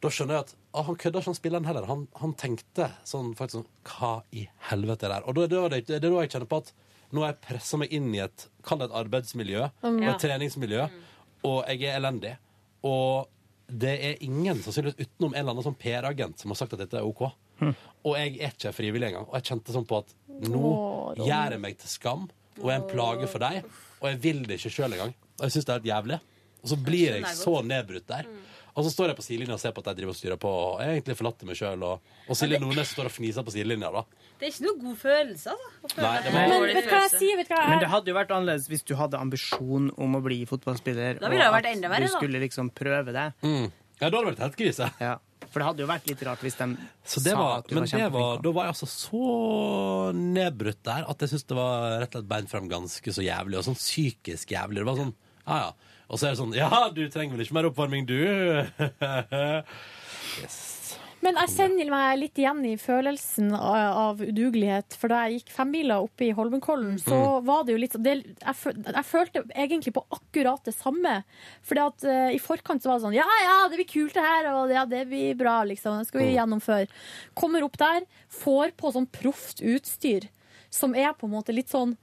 Da 0.02 0.10
skjønner 0.10 0.34
jeg 0.40 0.44
at 0.48 0.54
ah, 0.74 0.82
han 0.88 0.96
kødda 0.98 1.20
ikke, 1.20 1.30
han 1.30 1.36
spilleren 1.38 1.66
heller. 1.68 1.84
Han, 1.86 2.06
han 2.18 2.32
tenkte 2.38 2.88
sånn 3.06 3.32
faktisk 3.38 3.60
sånn 3.60 3.68
Hva 3.86 4.12
i 4.34 4.48
helvete 4.70 5.06
er 5.06 5.12
det 5.12 5.18
her? 5.20 5.26
Og 5.30 5.36
da, 5.38 5.44
er 5.46 5.74
det, 5.76 5.82
det 5.86 5.98
er 6.00 6.06
da 6.08 6.24
jeg 6.24 6.32
kjenner 6.34 6.50
på 6.50 6.58
at 6.64 6.72
nå 7.12 7.20
har 7.22 7.34
jeg 7.34 7.42
pressa 7.44 7.78
meg 7.78 7.92
inn 7.92 8.08
i 8.16 8.22
et 8.24 8.46
Kall 8.66 8.80
det 8.80 8.88
et 8.88 8.96
arbeidsmiljø 9.02 9.66
Mm. 9.84 9.98
og 10.00 10.08
et 10.14 10.22
treningsmiljø, 10.24 10.86
og 11.44 11.58
jeg 11.68 11.82
er 11.90 11.98
elendig. 12.00 12.32
Og 12.88 13.28
det 13.68 13.92
er 14.08 14.22
ingen 14.26 14.58
sannsynligvis 14.64 15.06
utenom 15.06 15.34
en 15.34 15.40
eller 15.42 15.54
annen 15.54 15.66
sånn 15.66 15.78
PR-agent 15.80 16.40
som 16.42 16.50
har 16.52 16.58
sagt 16.60 16.74
at 16.76 16.82
dette 16.82 16.98
er 16.98 17.06
OK. 17.06 17.22
Og 18.02 18.16
jeg 18.18 18.38
er 18.42 18.50
ikke 18.56 18.72
frivillig 18.74 19.08
engang. 19.12 19.28
Og 19.30 19.36
jeg 19.38 19.46
kjente 19.52 19.74
sånn 19.76 19.86
på 19.86 20.00
at 20.02 20.10
nå 20.48 20.62
Åh, 20.72 21.22
gjør 21.28 21.54
jeg 21.56 21.62
meg 21.62 21.76
til 21.78 21.92
skam 21.92 22.24
og 22.60 22.66
er 22.68 22.80
en 22.80 22.88
plage 22.90 23.28
for 23.30 23.38
deg, 23.44 23.62
og 24.00 24.08
jeg 24.10 24.18
vil 24.24 24.42
det 24.48 24.58
ikke 24.58 24.72
sjøl 24.74 24.92
engang. 24.96 25.12
Og 25.38 25.44
jeg 25.46 25.54
syns 25.54 25.68
det 25.68 25.72
er 25.72 25.78
helt 25.80 25.90
jævlig. 25.92 26.18
Og 26.62 26.72
så 26.72 26.76
blir 26.78 27.16
jeg 27.20 27.30
så 27.38 27.54
nedbrutt 27.66 28.06
der. 28.10 28.26
Og 28.72 28.86
så 28.86 28.90
står 28.94 29.10
jeg 29.12 29.16
på 29.18 29.24
sidelinja 29.26 29.52
og 29.58 29.60
ser 29.60 29.72
på 29.76 29.82
at 29.82 29.88
de 29.90 29.94
driver 30.00 30.14
og 30.14 30.16
styrer 30.16 30.38
på, 30.40 30.48
og 30.48 30.78
jeg 30.80 30.94
egentlig 31.02 31.16
forlater 31.18 31.44
meg 31.50 31.58
sjøl. 31.58 31.82
Og, 31.84 32.12
og 32.28 32.36
Silje 32.38 32.56
Nordnes 32.62 32.88
står 32.94 33.10
og 33.10 33.12
fniser 33.12 33.44
på 33.44 33.52
sidelinja, 33.52 33.90
da. 33.92 34.02
Det 34.40 34.46
er 34.48 34.54
ikke 34.54 34.64
noe 34.64 34.78
god 34.86 34.96
følelse, 35.02 35.52
altså. 35.84 35.98
Nei, 36.00 36.12
det 36.24 36.32
var- 36.32 36.48
Men 36.48 36.62
vet 36.72 36.88
hva 36.88 37.00
jeg 37.04 37.10
sier? 37.18 37.36
Vet 37.36 37.48
du 37.50 37.54
hva 37.54 37.66
Men 37.68 37.78
det 37.84 37.90
hadde 37.92 38.08
jo 38.08 38.14
vært 38.16 38.32
annerledes 38.32 38.68
hvis 38.72 38.84
du 38.88 38.94
hadde 38.96 39.20
ambisjon 39.20 39.90
om 39.98 40.16
å 40.16 40.22
bli 40.24 40.40
fotballspiller. 40.48 41.20
Da 41.20 41.28
ville 41.28 41.44
det 41.44 41.52
vært 41.52 41.68
enda 41.74 41.88
verre, 41.92 42.06
Du 42.08 42.12
da. 42.12 42.16
skulle 42.16 42.40
liksom 42.40 42.70
prøve 42.72 43.12
det. 43.12 43.26
Mm. 43.44 43.70
Ja, 44.00 44.08
da 44.08 44.16
hadde 44.16 44.24
det 44.24 44.32
vært 44.32 44.44
helt 44.46 44.56
krise. 44.56 44.88
Ja. 45.04 45.18
For 45.52 45.60
det 45.60 45.66
hadde 45.68 45.80
jo 45.84 45.86
vært 45.92 46.06
litt 46.08 46.22
rart 46.24 46.40
hvis 46.40 46.56
de 46.56 46.66
sa 47.04 47.36
var, 47.36 47.58
at 47.58 47.68
du 47.68 47.74
var 47.76 47.84
det 47.84 47.92
var, 47.92 48.00
kjempeflink. 48.00 48.42
da 48.42 48.50
var 48.56 48.64
jeg 48.64 48.72
altså 48.72 48.88
så 48.88 50.12
nedbrutt 50.16 50.82
der 50.82 51.04
at 51.12 51.18
jeg 51.20 51.28
syntes 51.32 51.46
det 51.50 51.56
var 51.58 52.00
rett 52.00 52.14
og 52.16 52.22
slett 52.22 52.28
beint 52.30 52.48
fram 52.52 52.68
ganske 52.70 53.12
så 53.12 53.22
jævlig. 53.24 53.58
Og 53.60 53.66
sånn 53.68 53.76
psykisk 53.78 54.54
jævlig. 54.56 54.80
Det 54.80 54.88
var 54.88 54.96
sånn, 55.02 55.12
ja 55.46 55.56
ja. 55.66 55.72
Og 56.12 56.18
så 56.20 56.26
er 56.28 56.34
det 56.34 56.38
sånn 56.42 56.52
Ja, 56.54 56.90
du 56.92 57.06
trenger 57.08 57.32
vel 57.38 57.46
ikke 57.46 57.56
mer 57.56 57.70
oppvarming, 57.70 58.04
du? 58.06 58.20
yes. 60.42 60.68
Men 61.22 61.36
jeg 61.38 61.52
kjenner 61.54 61.86
meg 61.92 62.16
litt 62.18 62.38
igjen 62.42 62.64
i 62.66 62.72
følelsen 62.82 63.52
av 63.54 63.92
av 64.02 64.22
udugelighet. 64.26 64.96
For 64.98 65.06
da 65.12 65.20
jeg 65.28 65.36
gikk 65.38 65.52
femmila 65.54 66.00
oppe 66.02 66.24
i 66.26 66.32
Holmenkollen, 66.34 66.96
så 66.98 67.14
Mm. 67.14 67.44
var 67.46 67.62
det 67.64 67.72
jo 67.72 67.78
litt 67.78 67.92
sånn 67.94 68.02
det, 68.02 68.14
jeg, 68.42 68.56
jeg 68.90 69.04
følte 69.06 69.42
egentlig 69.54 69.92
på 69.94 70.02
akkurat 70.10 70.64
det 70.66 70.74
samme. 70.74 71.22
For 71.62 71.78
i 71.78 72.38
forkant 72.42 72.82
så 72.82 72.90
var 72.90 72.98
det 72.98 73.04
sånn 73.06 73.14
Ja, 73.14 73.28
ja, 73.44 73.68
det 73.70 73.76
blir 73.78 73.86
kult 73.92 74.14
det 74.18 74.26
her, 74.26 74.50
og 74.52 74.70
ja, 74.74 74.82
det 74.84 75.04
blir 75.08 75.36
bra, 75.38 75.62
liksom. 75.64 76.00
Det 76.02 76.08
skal 76.08 76.20
vi 76.26 76.32
Mm. 76.34 76.38
gjennomføre. 76.40 76.88
Kommer 77.38 77.62
opp 77.62 77.78
der, 77.78 78.02
får 78.28 78.72
på 78.76 78.90
sånn 78.92 79.06
proft 79.06 79.62
utstyr 79.62 80.26
som 80.70 80.92
er 80.96 81.12
på 81.14 81.26
en 81.30 81.38
måte 81.38 81.54
litt 81.54 81.68
sånn 81.70 81.96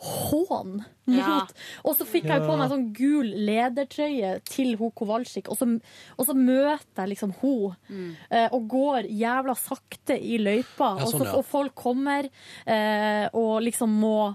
hån 0.00 0.76
mot. 0.80 1.16
Ja. 1.16 1.38
Og 1.84 1.96
så 1.98 2.06
fikk 2.08 2.28
jeg 2.30 2.44
på 2.46 2.56
meg 2.56 2.70
sånn 2.72 2.86
gul 2.96 3.32
ledertrøye 3.48 4.36
til 4.48 4.74
hun 4.80 4.92
Kowalczyk, 4.96 5.50
og 5.52 5.58
så, 5.60 5.68
og 6.16 6.28
så 6.28 6.36
møter 6.36 7.04
jeg 7.04 7.12
liksom 7.14 7.34
hun 7.42 7.74
mm. 7.88 8.12
og 8.56 8.68
går 8.70 9.10
jævla 9.10 9.56
sakte 9.58 10.16
i 10.16 10.38
løypa, 10.40 10.94
Ja, 11.00 11.04
og, 11.04 11.10
sånn, 11.12 11.24
så, 11.24 11.28
ja. 11.28 11.34
og 11.38 11.48
folk 11.48 11.76
kommer 11.76 12.28
eh, 12.64 13.26
og 13.36 13.60
liksom 13.66 13.92
må 14.00 14.32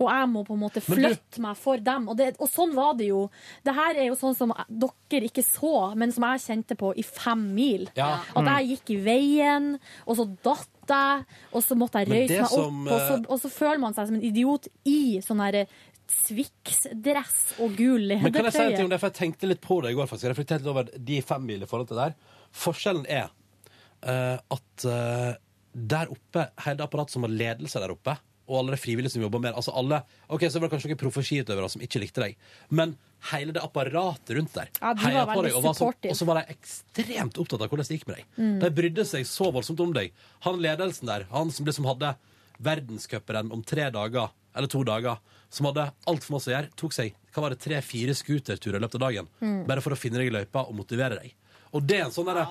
og 0.00 0.08
jeg 0.08 0.28
må 0.32 0.42
på 0.48 0.56
en 0.56 0.62
måte 0.62 0.80
flytte 0.80 1.42
meg 1.44 1.58
for 1.60 1.80
dem. 1.84 2.08
Og, 2.08 2.16
det, 2.16 2.32
og 2.40 2.48
sånn 2.48 2.72
var 2.76 2.94
det 2.96 3.10
jo. 3.10 3.26
Det 3.66 3.74
her 3.76 3.98
er 4.00 4.08
jo 4.08 4.16
sånn 4.16 4.36
som 4.38 4.54
dere 4.68 5.28
ikke 5.28 5.44
så, 5.44 5.90
men 5.98 6.14
som 6.14 6.24
jeg 6.24 6.44
kjente 6.46 6.76
på 6.80 6.94
i 6.96 7.04
fem 7.04 7.42
mil. 7.52 7.84
Ja. 7.98 8.14
At 8.32 8.48
jeg 8.54 8.70
gikk 8.74 8.94
i 8.94 9.00
veien, 9.04 9.74
og 10.06 10.16
så 10.16 10.28
datt 10.46 10.72
jeg, 10.94 11.38
og 11.52 11.64
så 11.64 11.76
måtte 11.78 12.02
jeg 12.02 12.10
røyse 12.10 12.40
meg 12.40 12.40
meg 12.40 12.56
opp, 12.56 12.80
og 12.80 13.00
så, 13.00 13.14
eh, 13.14 13.28
og 13.28 13.40
så 13.42 13.50
føler 13.52 13.82
man 13.82 13.96
seg 13.96 14.10
som 14.10 14.18
en 14.18 14.26
idiot 14.26 14.68
i 14.88 15.00
sånn 15.24 15.42
herre 15.44 15.66
Swix-dress 16.10 17.60
og 17.62 17.76
gul 17.78 18.16
Men 18.18 18.32
kan 18.34 18.48
jeg 18.48 18.56
si 18.56 18.62
en 18.64 18.72
ting 18.74 18.88
om 18.88 18.90
det, 18.90 18.98
for 18.98 19.12
jeg 19.12 19.18
tenkte 19.20 19.50
litt 19.50 19.60
på 19.62 19.78
det 19.84 19.92
i 19.92 19.98
går, 19.98 20.08
faktisk. 20.10 20.26
Jeg 20.26 20.34
reflekterte 20.34 20.64
litt 20.64 20.72
over 20.72 20.90
de 21.10 21.20
fem 21.22 21.44
mil 21.46 21.62
i 21.62 21.68
forhold 21.70 21.90
til 21.90 22.00
det 22.00 22.08
der. 22.08 22.34
Forskjellen 22.64 23.04
er 23.06 23.28
uh, 23.30 24.40
at 24.56 24.86
uh, 24.90 25.38
der 25.70 26.10
oppe, 26.10 26.48
hele 26.64 26.86
apparatet 26.86 27.14
som 27.14 27.26
har 27.26 27.34
ledelse 27.34 27.82
der 27.82 27.94
oppe, 27.94 28.16
og 28.50 28.56
alle 28.58 28.74
de 28.74 28.80
frivillige 28.82 29.14
som 29.14 29.22
jobber 29.22 29.42
med 29.44 29.54
altså 29.54 29.72
alle, 29.78 30.00
ok, 30.26 30.48
Så 30.50 30.58
var 30.58 30.66
det 30.66 30.72
kanskje 30.74 30.90
noen 30.90 31.00
proffe 31.04 31.22
skiutøvere 31.22 31.68
som 31.70 31.84
ikke 31.86 32.02
likte 32.02 32.24
deg, 32.24 32.34
men 32.74 32.96
hele 33.30 33.54
det 33.54 33.62
apparatet 33.62 34.34
rundt 34.36 34.56
der 34.56 34.70
Ja, 34.80 34.92
de 34.96 35.04
heia 35.04 35.24
på 35.28 35.44
deg, 35.44 35.54
og, 35.54 35.62
var 35.68 35.76
så, 35.78 35.90
og 35.92 36.16
så 36.18 36.28
var 36.28 36.40
de 36.40 36.56
ekstremt 36.56 37.38
opptatt 37.38 37.62
av 37.62 37.70
hvordan 37.70 37.86
det 37.86 38.00
gikk 38.00 38.08
med 38.08 38.18
deg. 38.18 38.28
Mm. 38.40 38.58
De 38.64 38.72
brydde 38.80 39.06
seg 39.06 39.28
så 39.28 39.50
voldsomt 39.54 39.82
om 39.84 39.94
deg. 39.94 40.10
Han 40.48 40.60
ledelsen 40.62 41.10
der, 41.10 41.28
han 41.30 41.52
som 41.54 41.68
liksom 41.68 41.88
hadde 41.88 42.14
verdenscuprenn 42.60 43.52
om 43.54 43.62
tre 43.64 43.88
dager, 43.94 44.32
eller 44.56 44.70
to 44.72 44.82
dager, 44.84 45.20
som 45.50 45.68
hadde 45.70 45.88
altfor 46.10 46.36
masse 46.36 46.50
å 46.50 46.54
gjøre, 46.54 46.72
tok 46.78 46.94
seg 46.94 47.14
hva 47.30 47.44
var 47.44 47.54
det, 47.54 47.60
tre-fire 47.62 48.14
scooterturer 48.18 48.80
i 48.80 48.82
løpet 48.82 48.98
av 48.98 49.04
dagen. 49.06 49.30
Mm. 49.38 49.60
Bare 49.68 49.82
for 49.84 49.94
å 49.94 49.98
finne 49.98 50.18
deg 50.18 50.30
i 50.30 50.34
løypa 50.34 50.66
og 50.66 50.74
motivere 50.78 51.20
deg. 51.20 51.34
Og 51.70 51.84
det 51.86 52.00
er 52.00 52.06
en 52.08 52.14
sånn 52.14 52.26
derre 52.26 52.46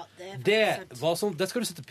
det, 0.46 0.60
var 1.00 1.18
sånn, 1.20 1.34
det, 1.36 1.50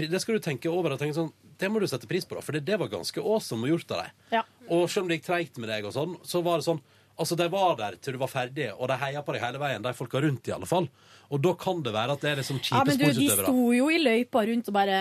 det 0.08 0.20
skal 0.22 0.38
du 0.38 0.44
tenke 0.44 0.70
over 0.72 0.94
og 0.94 1.00
tenke 1.00 1.16
sånn 1.16 1.32
Det 1.60 1.68
må 1.68 1.82
du 1.82 1.88
sette 1.90 2.08
pris 2.08 2.24
på, 2.24 2.38
da, 2.38 2.44
for 2.44 2.56
det, 2.56 2.62
det 2.64 2.78
var 2.80 2.88
ganske 2.92 3.20
awesome 3.20 3.68
gjort 3.68 3.90
av 3.92 4.06
deg. 4.06 4.14
Ja. 4.38 4.44
Og 4.72 4.86
selv 4.88 5.04
om 5.04 5.10
det 5.10 5.18
gikk 5.18 5.28
treigt 5.28 5.60
med 5.60 5.68
deg, 5.72 5.88
og 5.88 5.92
sånn, 5.96 6.16
så 6.24 6.42
var 6.46 6.62
det 6.62 6.68
sånn 6.70 6.80
Altså, 7.18 7.34
De 7.34 7.48
var 7.50 7.72
der 7.80 7.96
til 7.98 8.14
du 8.14 8.20
var 8.20 8.30
ferdig, 8.30 8.68
og 8.76 8.86
de 8.92 8.96
heia 9.00 9.24
på 9.26 9.34
deg 9.34 9.42
hele 9.42 9.58
veien, 9.58 9.82
de 9.82 9.90
folka 9.96 10.20
rundt 10.22 10.46
i 10.46 10.52
alle 10.54 10.68
fall. 10.70 10.86
Og 11.34 11.40
da 11.42 11.50
kan 11.58 11.80
det 11.82 11.90
være 11.90 12.14
at 12.14 12.22
det 12.22 12.30
er 12.30 12.38
liksom 12.38 12.60
Ja, 12.60 12.68
kjipe 12.68 12.84
men 12.86 13.00
du, 13.00 13.06
de 13.16 13.30
sto 13.40 13.64
jo 13.74 13.88
i 13.90 13.98
løypa 13.98 14.44
rundt 14.46 14.70
og 14.70 14.76
bare 14.76 15.00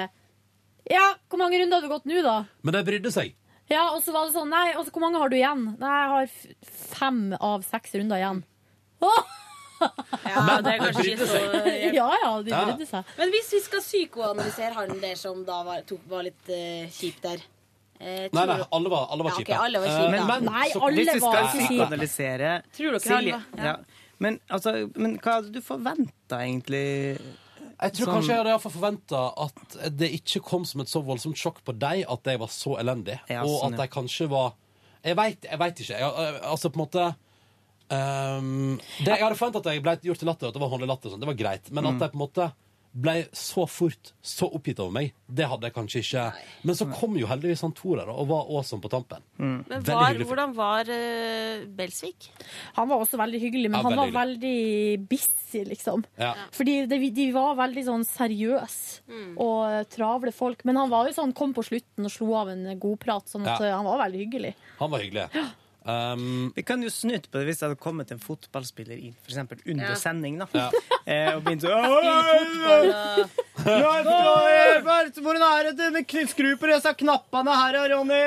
Ja, 0.90 1.12
hvor 1.30 1.44
mange 1.44 1.60
runder 1.62 1.78
har 1.78 1.86
du 1.86 1.94
gått 1.94 2.10
nå, 2.10 2.24
da? 2.26 2.40
Men 2.66 2.74
de 2.80 2.82
brydde 2.90 3.14
seg. 3.14 3.36
Ja, 3.70 3.90
og 3.94 4.02
så 4.02 4.16
var 4.16 4.26
det 4.26 4.34
sånn 4.34 4.49
Nei, 4.49 4.72
altså, 4.74 4.95
hvor 4.95 5.06
mange 5.06 5.22
har 5.22 5.30
du 5.30 5.38
igjen? 5.38 5.66
Nei, 5.78 5.94
jeg 6.02 6.14
har 6.16 6.72
fem 6.98 7.22
av 7.38 7.68
seks 7.68 7.94
runder 7.99 8.24
igjen. 8.24 8.41
Åh! 9.06 9.36
Ja, 9.80 10.62
det 10.64 10.72
er 10.74 10.80
kanskje 10.82 11.06
ikke 11.14 11.28
så 11.30 11.41
Ja, 11.94 12.08
ja, 12.24 12.32
de 12.44 12.52
brydde 12.54 12.88
seg. 12.90 13.12
Men 13.18 13.32
hvis 13.36 13.52
vi 13.56 13.60
skal 13.66 13.84
psykoanalysere 13.86 14.74
han 14.78 14.95
der 15.02 15.16
som 15.20 15.44
da 15.48 15.62
var, 15.68 15.84
tok, 15.88 16.02
var 16.10 16.26
litt 16.28 16.49
uh, 16.49 16.88
kjip 16.94 17.22
der 17.24 17.41
eh, 17.99 18.28
Nei, 18.34 18.45
nei, 18.49 18.58
alle 18.72 18.90
var, 18.94 19.08
alle 19.14 19.24
var 19.28 19.36
Ja, 19.38 19.44
ok, 19.45 19.52
alle 19.68 19.82
var 19.84 19.88
Eh, 19.88 19.98
kjipe, 19.98 20.18
da. 20.18 20.40
Men 20.40 20.72
så- 20.74 20.91
hvis 20.91 21.14
vi 21.14 21.20
skal 21.20 21.44
Nei. 21.44 21.54
psykoanalysere 21.56 22.52
Tror 22.78 22.91
dere 22.98 22.99
Silje, 23.06 23.18
alle 23.18 23.32
var- 23.32 23.58
ja. 23.58 23.66
ja. 23.66 24.04
Men, 24.20 24.40
altså, 24.49 24.72
men 24.98 25.20
hva 25.22 25.34
hadde 25.38 25.52
du 25.54 25.62
forventa, 25.62 26.40
egentlig? 26.41 26.86
Jeg 27.78 27.94
tror 27.94 28.08
Sånn- 28.08 28.14
kanskje 28.16 28.32
jeg 28.34 28.38
hadde 28.40 28.49
i 28.49 28.54
hvert 28.56 28.64
fall 28.64 28.74
forventa 28.80 29.20
at 29.45 29.76
det 29.99 30.08
ikke 30.18 30.41
kom 30.41 30.64
som 30.66 30.82
et 30.82 30.90
så 30.90 31.04
voldsomt 31.06 31.38
sjokk 31.38 31.60
på 31.68 31.76
deg 31.78 32.02
at 32.10 32.24
jeg 32.26 32.40
var 32.41 32.49
så 32.49 32.80
elendig, 32.82 33.20
Ja, 33.30 33.44
og 33.44 33.62
sånn, 33.62 33.74
at 33.74 33.78
ja. 33.78 33.86
jeg 33.86 33.91
kanskje 33.94 34.28
var 34.34 34.54
Jeg 35.06 35.16
veit 35.16 35.45
vet 35.60 35.80
ikke. 35.80 35.99
Jeg, 36.02 36.02
eh, 36.02 36.40
altså, 36.49 36.70
på 36.74 36.80
en 36.82 36.86
måte 36.88 37.04
ehm, 37.89 38.77
det, 39.03 39.14
Jeg 39.18 39.23
hadde 39.23 39.38
forventa 39.39 39.59
at 39.64 39.72
jeg 39.73 39.84
ble 39.84 39.97
gjort 40.03 40.19
til 40.19 40.27
latter, 40.27 40.47
at 40.47 40.53
det 40.53 40.61
var 40.61 40.69
håndlig 40.69 40.88
latter. 40.88 41.09
sånn, 41.11 41.19
Det 41.19 41.27
var 41.27 41.34
greit. 41.43 41.72
Men 41.72 41.84
Mm. 41.84 41.95
at 41.95 42.01
jeg 42.01 42.11
på 42.11 42.15
en 42.22 42.27
måte 42.27 42.53
ble 42.97 43.27
så 43.31 43.68
fort 43.69 44.14
så 44.23 44.47
oppgitt 44.51 44.80
over 44.80 44.91
meg, 44.91 45.14
det 45.30 45.45
hadde 45.45 45.61
jeg 45.68 45.73
kanskje 45.76 45.99
ikke. 46.01 46.34
Men 46.64 46.73
så 46.76 46.85
kom 46.91 47.15
jo 47.15 47.27
heldigvis 47.27 47.61
han 47.61 47.72
Tor 47.73 47.97
her 47.99 48.09
og 48.09 48.27
var 48.27 48.47
awesome 48.49 48.81
på 48.81 48.89
tampen. 48.89 49.22
Men 49.38 49.64
var, 49.85 50.15
hvordan 50.15 50.55
var 50.55 50.81
uh, 50.89 51.65
Belsvik? 51.77 52.30
Han 52.73 52.88
var 52.89 52.97
også 53.03 53.19
veldig 53.19 53.39
hyggelig, 53.39 53.69
men 53.69 53.81
Ja, 53.81 53.84
han 53.84 53.95
var 53.97 54.07
veldig 54.07 54.41
veldig 54.97 55.09
busy, 55.09 55.64
liksom. 55.69 56.05
Ja. 56.18 56.34
Fordi 56.51 56.88
det, 56.88 57.14
de 57.14 57.31
var 57.34 57.53
veldig 57.55 57.84
sånn 57.85 58.03
seriøse 58.07 59.01
Mm. 59.07 59.38
og 59.38 59.88
travle 59.89 60.34
folk. 60.34 60.65
Men 60.65 60.76
han 60.77 60.89
var 60.89 61.05
jo 61.07 61.14
sånn, 61.14 61.35
kom 61.35 61.53
på 61.53 61.64
slutten 61.64 62.03
og 62.05 62.11
slo 62.11 62.34
av 62.34 62.49
en 62.49 62.80
godprat, 62.80 63.30
sånn 63.30 63.45
at 63.47 63.59
Ja. 63.61 63.68
eh, 63.68 63.76
han 63.76 63.85
var 63.85 63.99
veldig 64.09 64.26
hyggelig. 64.26 64.55
Han 64.80 64.89
var 64.89 64.99
hyggelig. 64.99 65.30
Um, 65.88 66.51
Vi 66.55 66.64
kan 66.68 66.81
jo 66.84 66.89
snudd 66.91 67.30
på 67.31 67.39
det 67.39 67.45
hvis 67.47 67.61
det 67.61 67.69
hadde 67.69 67.80
kommet 67.80 68.09
en 68.11 68.19
fotballspiller 68.19 68.97
inn 68.99 69.14
for 69.23 69.31
eksempel 69.31 69.61
under 69.65 69.93
Ja. 69.93 69.95
sending. 69.95 70.39
da. 70.43 70.47
Ja. 70.53 70.69
Eh, 71.07 71.38
og 71.38 71.43
begynt 71.45 71.61
sånn 71.64 71.72
Hvordan 75.23 75.43
er 75.47 75.69
det 75.72 75.85
med 75.93 76.07
kn- 76.07 76.27
skru 76.27 76.49
på 76.59 76.68
disse 76.68 76.91
knappene 76.99 77.53
her, 77.55 77.77
Ronny? 77.93 78.19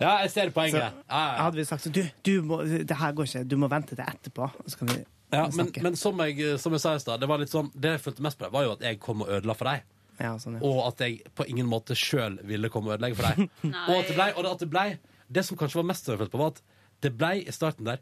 Ja, 0.00 0.14
jeg 0.22 0.30
ser 0.32 0.50
poenget. 0.56 0.94
Så 1.10 1.20
hadde 1.42 1.56
vi 1.60 1.64
sagt 1.68 1.84
sånn 1.84 1.92
Du, 1.92 2.02
du 2.24 2.32
må, 2.48 2.62
det 2.64 2.96
her 2.96 3.12
går 3.12 3.28
ikke. 3.28 3.44
Du 3.48 3.56
må 3.60 3.68
vente 3.68 3.92
til 3.98 4.04
etterpå. 4.06 4.48
Så 4.66 4.78
kan 4.80 4.88
vi 4.94 5.02
Ja, 5.32 5.46
men, 5.56 5.70
men 5.84 5.96
som 5.96 6.18
jeg, 6.24 6.58
som 6.60 6.72
jeg 6.72 6.80
sa 6.80 6.94
i 6.96 7.04
stad, 7.04 7.20
det 7.20 7.48
sånn 7.52 7.70
Det 7.76 7.94
jeg 7.98 8.00
følte 8.06 8.22
mest 8.24 8.38
på, 8.40 8.48
det 8.48 8.52
var 8.56 8.64
jo 8.64 8.72
at 8.78 8.80
jeg 8.88 9.00
kom 9.00 9.22
og 9.24 9.28
ødela 9.28 9.54
for 9.56 9.68
deg. 9.68 9.84
Ja, 10.20 10.34
sånn, 10.38 10.56
ja. 10.56 10.64
Og 10.68 10.86
at 10.88 11.00
jeg 11.04 11.22
på 11.36 11.44
ingen 11.48 11.66
måte 11.68 11.92
sjøl 11.98 12.38
ville 12.48 12.68
komme 12.72 12.92
og 12.92 12.96
ødelegge 12.98 13.16
for 13.20 13.28
deg. 13.28 13.48
og 13.88 13.96
at 14.00 14.08
det 14.08 14.16
ble, 14.16 14.32
og 14.36 14.46
at 14.56 14.60
det 14.64 14.70
ble 14.72 14.86
Det 15.32 15.44
som 15.48 15.56
kanskje 15.56 15.80
var 15.80 15.88
mest 15.88 16.08
jeg 16.08 16.18
følte 16.20 16.32
på, 16.32 16.40
var 16.42 16.52
at 16.56 16.60
det 17.02 17.12
ble 17.18 17.34
i 17.42 17.52
starten 17.54 17.84
der 17.88 18.00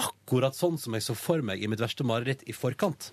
akkurat 0.00 0.54
sånn 0.56 0.78
som 0.80 0.94
jeg 0.96 1.02
så 1.04 1.12
for 1.18 1.42
meg 1.44 1.60
i 1.60 1.68
mitt 1.68 1.80
verste 1.82 2.04
mareritt 2.06 2.40
i 2.48 2.54
forkant. 2.56 3.10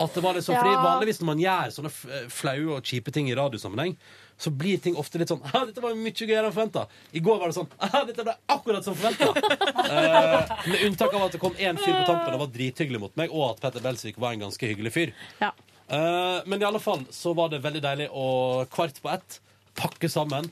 At 0.00 0.14
det 0.14 0.22
var 0.24 0.36
liksom, 0.38 0.54
fordi 0.56 0.70
Ja. 0.72 0.82
Vanligvis 0.86 1.18
når 1.20 1.26
man 1.28 1.40
gjør 1.42 1.72
sånne 1.74 1.90
f- 1.92 2.30
flaue 2.32 2.76
og 2.78 2.86
kjipe 2.88 3.12
ting 3.12 3.28
i 3.28 3.34
radiosammenheng, 3.36 3.96
så 4.38 4.48
blir 4.56 4.78
ting 4.80 4.96
ofte 4.96 5.18
litt 5.20 5.28
sånn 5.28 5.42
«Ah, 5.52 5.66
'Dette 5.66 5.82
var 5.82 5.92
mye 5.98 6.14
gøyere 6.14 6.46
enn 6.48 6.54
forventa'. 6.54 6.86
I 7.12 7.20
går 7.20 7.38
var 7.42 7.48
det 7.52 7.56
sånn 7.58 7.68
«Ah, 7.78 8.04
'Dette 8.06 8.24
ble 8.24 8.34
akkurat 8.48 8.84
som 8.86 8.94
forventa'. 8.94 9.28
uh, 9.92 10.68
med 10.70 10.84
unntak 10.86 11.12
av 11.12 11.26
at 11.26 11.32
det 11.36 11.40
kom 11.42 11.54
én 11.58 11.76
fyr 11.76 11.92
på 12.00 12.06
tampen 12.06 12.34
og 12.38 12.40
var 12.46 12.54
drithyggelig 12.54 13.00
mot 13.02 13.16
meg, 13.20 13.28
og 13.30 13.50
at 13.50 13.60
Petter 13.60 13.84
Belsvik 13.84 14.16
var 14.16 14.32
en 14.32 14.46
ganske 14.46 14.66
hyggelig 14.72 14.92
fyr. 14.94 15.12
Ja. 15.42 15.52
Uh, 15.90 16.40
men 16.46 16.62
i 16.62 16.64
alle 16.64 16.80
fall 16.80 17.04
så 17.12 17.34
var 17.36 17.50
det 17.52 17.60
veldig 17.62 17.82
deilig 17.84 18.08
å 18.08 18.64
kvart 18.72 19.02
på 19.02 19.10
ett 19.12 19.40
pakke 19.76 20.08
sammen, 20.08 20.48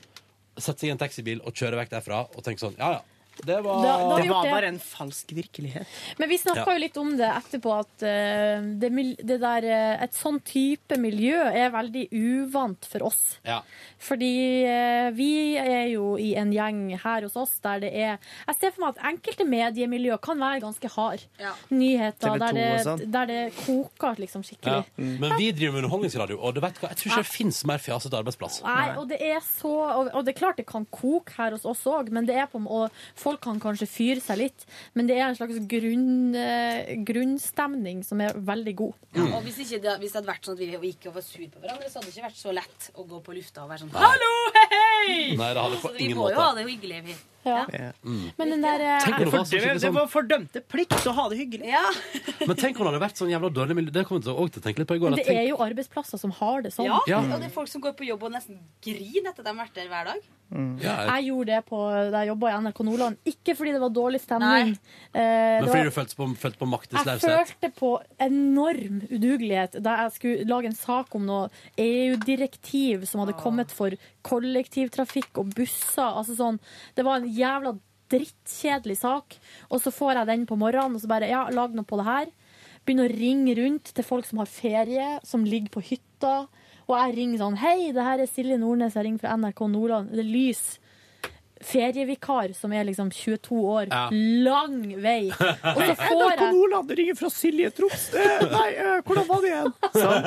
sette 0.59 0.83
seg 0.83 0.91
i 0.91 0.91
en 0.93 1.01
taxibil 1.01 1.41
og 1.41 1.55
kjøre 1.57 1.79
vekk 1.79 1.89
derfra 1.95 2.27
og 2.35 2.43
tenke 2.45 2.59
sånn 2.61 2.75
Ja, 2.77 2.91
ja. 2.99 3.01
Det 3.45 3.61
var 3.63 3.81
Da- 3.81 3.97
da 4.09 4.17
Det 4.21 4.29
var 4.29 4.43
det. 4.43 4.51
bare 4.51 4.67
en 4.67 4.79
falsk 4.79 5.31
virkelighet. 5.33 5.87
Men 6.19 6.29
vi 6.29 6.37
snakka 6.37 6.65
Ja. 6.67 6.73
jo 6.73 6.79
litt 6.79 6.97
om 6.97 7.17
det 7.17 7.25
etterpå, 7.29 7.79
at 7.79 8.03
eh, 8.03 8.61
det, 8.77 8.91
det 9.25 9.39
der, 9.39 9.63
eh, 9.65 10.03
et 10.03 10.11
sånn 10.13 10.39
type 10.43 10.97
miljø 10.99 11.39
er 11.49 11.71
veldig 11.71 12.09
uvant 12.11 12.85
for 12.85 13.03
oss. 13.07 13.39
Ja. 13.45 13.61
Fordi 13.99 14.63
eh, 14.65 15.09
vi 15.11 15.55
er 15.57 15.87
jo 15.93 16.17
i 16.17 16.35
en 16.35 16.51
gjeng 16.51 16.99
her 16.99 17.21
hos 17.21 17.35
oss 17.35 17.57
der 17.63 17.79
det 17.79 17.93
er 17.93 18.19
Jeg 18.47 18.55
ser 18.59 18.71
for 18.71 18.81
meg 18.85 18.97
at 18.97 19.05
enkelte 19.13 19.45
mediemiljø 19.47 20.17
kan 20.21 20.37
være 20.37 20.61
ganske 20.61 20.89
hard. 20.91 21.23
Nyheter 21.71 22.37
der 22.39 22.53
det, 22.53 22.85
sånn. 22.85 23.11
der 23.11 23.25
det 23.25 23.53
koker 23.55 24.15
liksom 24.17 24.41
Ja. 24.43 24.83
skikkelig. 24.83 25.19
Men 25.19 25.37
vi 25.37 25.51
driver 25.51 25.73
med 25.73 25.83
underholdningsradio, 25.85 26.39
og 26.41 26.53
du 26.55 26.59
vet 26.61 26.73
hva? 26.81 26.89
jeg 26.89 26.97
tror 26.97 27.11
ikke 27.11 27.23
det 27.23 27.25
fins 27.27 27.63
mer 27.65 27.77
fjasete 27.77 28.13
arbeidsplass. 28.17 28.61
Nei, 28.63 28.95
og 28.97 29.07
det 29.09 29.21
er 29.21 29.39
så 29.39 29.71
og, 29.71 30.09
og 30.13 30.25
det 30.25 30.35
er 30.35 30.39
klart 30.39 30.57
det 30.57 30.65
kan 30.67 30.85
koke 30.91 31.31
her 31.37 31.51
hos 31.51 31.65
oss 31.65 31.83
òg, 31.85 32.09
men 32.11 32.25
det 32.25 32.35
er 32.35 32.47
på 32.47 32.61
og 32.61 32.91
folk 33.21 33.41
kan 33.45 33.59
kanskje 33.63 33.87
fyre 33.89 34.21
seg 34.23 34.41
litt. 34.41 34.65
Men 34.97 35.07
det 35.09 35.17
er 35.19 35.27
en 35.29 35.37
slags 35.37 35.59
grunn, 35.71 36.35
eh, 36.35 36.95
grunnstemning 37.07 38.03
som 38.05 38.21
er 38.25 38.33
veldig 38.37 38.75
god. 38.81 38.93
Ja, 39.15 39.27
og 39.37 39.41
hvis, 39.45 39.59
ikke 39.65 39.81
det, 39.83 39.97
hvis 40.01 40.11
det 40.13 40.21
hadde 40.21 40.31
vært 40.33 40.45
sånn 40.49 40.57
at 40.57 40.81
vi 40.81 40.91
gikk 40.93 41.09
og 41.11 41.17
var 41.19 41.25
sur 41.25 41.47
på 41.47 41.63
hverandre, 41.63 41.89
så 41.91 41.99
hadde 41.99 42.09
det 42.11 42.15
ikke 42.17 42.27
vært 42.29 42.39
så 42.43 42.53
lett 42.55 42.91
å 42.95 43.07
gå 43.07 43.23
på 43.25 43.35
lufta 43.37 43.65
og 43.65 43.73
være 43.73 43.85
sånn 43.85 43.91
Hallo! 43.95 44.31
hei, 44.55 44.67
hei! 44.71 45.17
Nei! 45.39 45.51
Det 45.53 45.65
hadde 45.65 45.81
på 45.83 45.91
Så 45.91 45.97
vi 45.99 46.13
må 46.17 46.29
jo 46.31 46.39
ha 46.39 46.53
det 46.57 46.65
hyggelig, 46.69 47.03
vi. 47.09 47.17
Ja. 47.41 47.63
Mm. 48.05 48.25
Men 48.37 48.51
den 48.53 48.61
der 48.61 48.81
eh, 48.85 48.97
Tenk 49.01 49.17
det 49.17 49.31
var 49.33 49.45
så 49.49 49.57
Det, 49.57 49.61
det 49.73 49.81
sånn 49.81 49.95
var 49.95 50.09
fordømte 50.13 50.61
plikt 50.69 51.07
å 51.09 51.13
ha 51.17 51.23
det 51.31 51.39
hyggelig. 51.39 51.71
Men 52.45 52.53
tenk 52.59 52.77
om 52.77 52.85
det 52.85 52.91
hadde 52.91 52.99
vært 53.01 53.17
sånn 53.17 53.31
jævla 53.33 53.49
dårlig 53.49 53.77
miljø. 53.79 53.93
Det 53.95 54.03
kommer 54.05 54.21
jeg 54.21 54.27
til 54.27 54.35
å- 54.35 54.43
også 54.43 54.53
til 54.53 54.61
å 54.61 54.65
tenke 54.67 54.83
litt 54.83 54.89
på 54.91 54.97
i 54.99 55.01
går. 55.01 55.09
Men 55.15 55.17
det 55.23 55.25
tenk... 55.25 55.39
er 55.41 55.47
jo 55.49 55.57
arbeidsplasser 55.65 56.21
som 56.21 56.35
har 56.37 56.61
det 56.61 56.69
sånn. 56.75 56.85
Ja, 56.85 56.99
Ja. 57.09 57.17
og 57.25 57.41
det 57.41 57.49
er 57.49 57.55
folk 57.55 57.71
som 57.71 57.81
går 57.81 57.95
på 57.97 58.05
jobb 58.11 58.27
og 58.29 58.35
nesten 58.35 58.59
griner 58.85 59.31
etter 59.33 59.41
at 59.41 59.47
de 59.49 59.49
har 59.55 59.57
vært 59.63 59.73
der 59.79 59.89
hver 59.89 60.11
dag. 60.11 60.29
Jeg 60.85 61.25
gjorde 61.31 61.47
det 61.55 61.61
på, 61.65 61.77
da 62.11 62.21
jeg 62.21 62.27
jobba 62.35 62.51
i 62.51 62.55
NRK 62.61 62.79
Nordland. 62.85 63.10
Ikke 63.25 63.55
fordi 63.57 63.71
det 63.75 63.81
var 63.81 63.89
dårlig 63.95 64.21
stemning. 64.21 64.73
Eh, 65.13 65.19
Men 65.21 65.67
fordi 65.67 65.77
var- 65.77 65.89
du 65.89 65.91
følte 65.91 66.15
på, 66.15 66.27
følte 66.37 66.57
på 66.59 66.67
Jeg 66.91 67.19
følte 67.21 67.71
på 67.79 67.91
enorm 68.19 69.01
udugelighet 69.11 69.81
da 69.81 69.95
jeg 70.03 70.11
skulle 70.17 70.47
lage 70.47 70.65
en 70.65 70.75
sak 70.75 71.15
om 71.15 71.25
noe 71.25 71.49
EU-direktiv 71.77 73.05
som 73.07 73.21
hadde 73.21 73.37
kommet 73.39 73.71
for 73.71 73.91
kollektivtrafikk 74.23 75.37
og 75.37 75.53
busser. 75.55 76.03
Altså 76.17 76.35
sånn, 76.37 76.59
det 76.95 77.05
var 77.05 77.21
en 77.21 77.29
jævla 77.33 77.77
drittkjedelig 78.11 78.97
sak. 78.97 79.37
Og 79.71 79.81
så 79.81 79.91
får 79.93 80.15
jeg 80.19 80.27
den 80.27 80.45
på 80.49 80.57
morgenen, 80.59 80.95
og 80.95 81.01
så 81.03 81.07
bare 81.11 81.29
ja, 81.31 81.45
lag 81.49 81.73
noe 81.73 81.87
på 81.87 81.99
det 82.01 82.05
her. 82.09 82.31
Begynner 82.85 83.09
å 83.11 83.17
ringe 83.19 83.55
rundt 83.59 83.93
til 83.93 84.03
folk 84.03 84.25
som 84.25 84.41
har 84.41 84.49
ferie, 84.49 85.19
som 85.27 85.45
ligger 85.45 85.69
på 85.69 85.83
hytta. 85.91 86.47
Og 86.89 86.95
jeg 86.97 87.15
ringer 87.15 87.43
sånn 87.43 87.59
Hei, 87.61 87.91
det 87.95 88.03
her 88.03 88.19
er 88.23 88.27
Silje 88.29 88.57
Nordnes, 88.59 88.97
jeg 88.97 89.05
ringer 89.05 89.23
fra 89.23 89.37
NRK 89.37 89.67
Nordland. 89.71 90.11
Det 90.11 90.25
er 90.25 90.31
Lys. 90.31 90.63
Ferievikar 91.67 92.53
som 92.57 92.71
er 92.73 92.83
liksom 92.87 93.09
22 93.13 93.59
år. 93.73 93.85
Ja. 93.91 94.07
Lang 94.45 94.77
vei. 95.01 95.31
Og 95.75 95.81
så 95.81 95.95
får 95.99 96.15
NRK 96.15 96.31
jeg 96.41 96.53
Nordland 96.55 96.89
ringer 96.99 97.15
fra 97.19 97.29
Silje 97.33 97.69
Trops. 97.77 98.03
Eh, 98.15 98.41
Nei, 98.51 98.69
eh, 98.75 98.99
hvordan 99.07 99.25
var 99.29 99.39
det 99.43 99.49
igjen? 99.51 99.71
Sånn. 100.01 100.21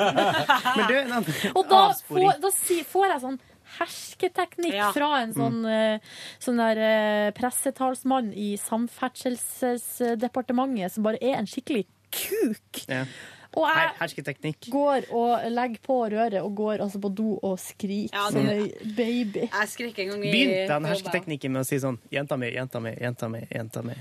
Men 0.75 0.83
du, 0.87 0.93
en 1.01 1.11
Og 1.57 1.63
da, 1.71 1.81
får, 2.07 2.19
da 2.43 2.49
si, 2.55 2.77
får 2.87 3.05
jeg 3.13 3.19
sånn 3.27 3.39
hersketeknikk 3.75 4.75
Ja. 4.77 4.89
fra 4.95 5.09
en 5.23 5.33
sånn, 5.35 5.59
eh, 5.67 5.97
sånn 6.39 6.59
der 6.61 6.77
uh, 6.79 7.31
pressetalsmann 7.35 8.27
i 8.37 8.57
Samferdselsdepartementet 8.61 10.91
som 10.93 11.03
bare 11.07 11.17
er 11.19 11.35
en 11.41 11.47
skikkelig 11.49 11.85
kuk. 12.15 12.71
Ja. 12.87 13.03
Og 13.55 13.67
jeg 13.71 13.91
hersketeknikk. 13.99 14.69
går 14.69 15.05
og 15.15 15.45
legger 15.51 15.79
på 15.85 15.99
røret 16.11 16.41
og 16.43 16.55
går 16.55 16.81
altså 16.83 16.99
på 17.01 17.13
do 17.15 17.39
og 17.41 17.57
skriker 17.59 18.13
Ja, 18.13 18.29
som 18.29 18.45
det- 18.45 18.57
ei 18.83 18.93
baby. 18.95 19.45
Jeg 19.47 19.67
skrek 19.71 19.99
en 19.99 20.09
gang 20.09 20.25
i 20.25 20.31
Begynte 20.31 20.71
han 20.73 20.83
hersketeknikken 20.85 21.51
med 21.51 21.61
å 21.61 21.65
si 21.65 21.77
sånn 21.79 21.97
Jenta 22.11 22.37
mi, 22.37 22.51
jenta 22.51 22.79
mi, 22.81 22.91
jenta 22.99 23.29
mi, 23.29 23.47
jenta 23.51 23.81
mi. 23.83 23.93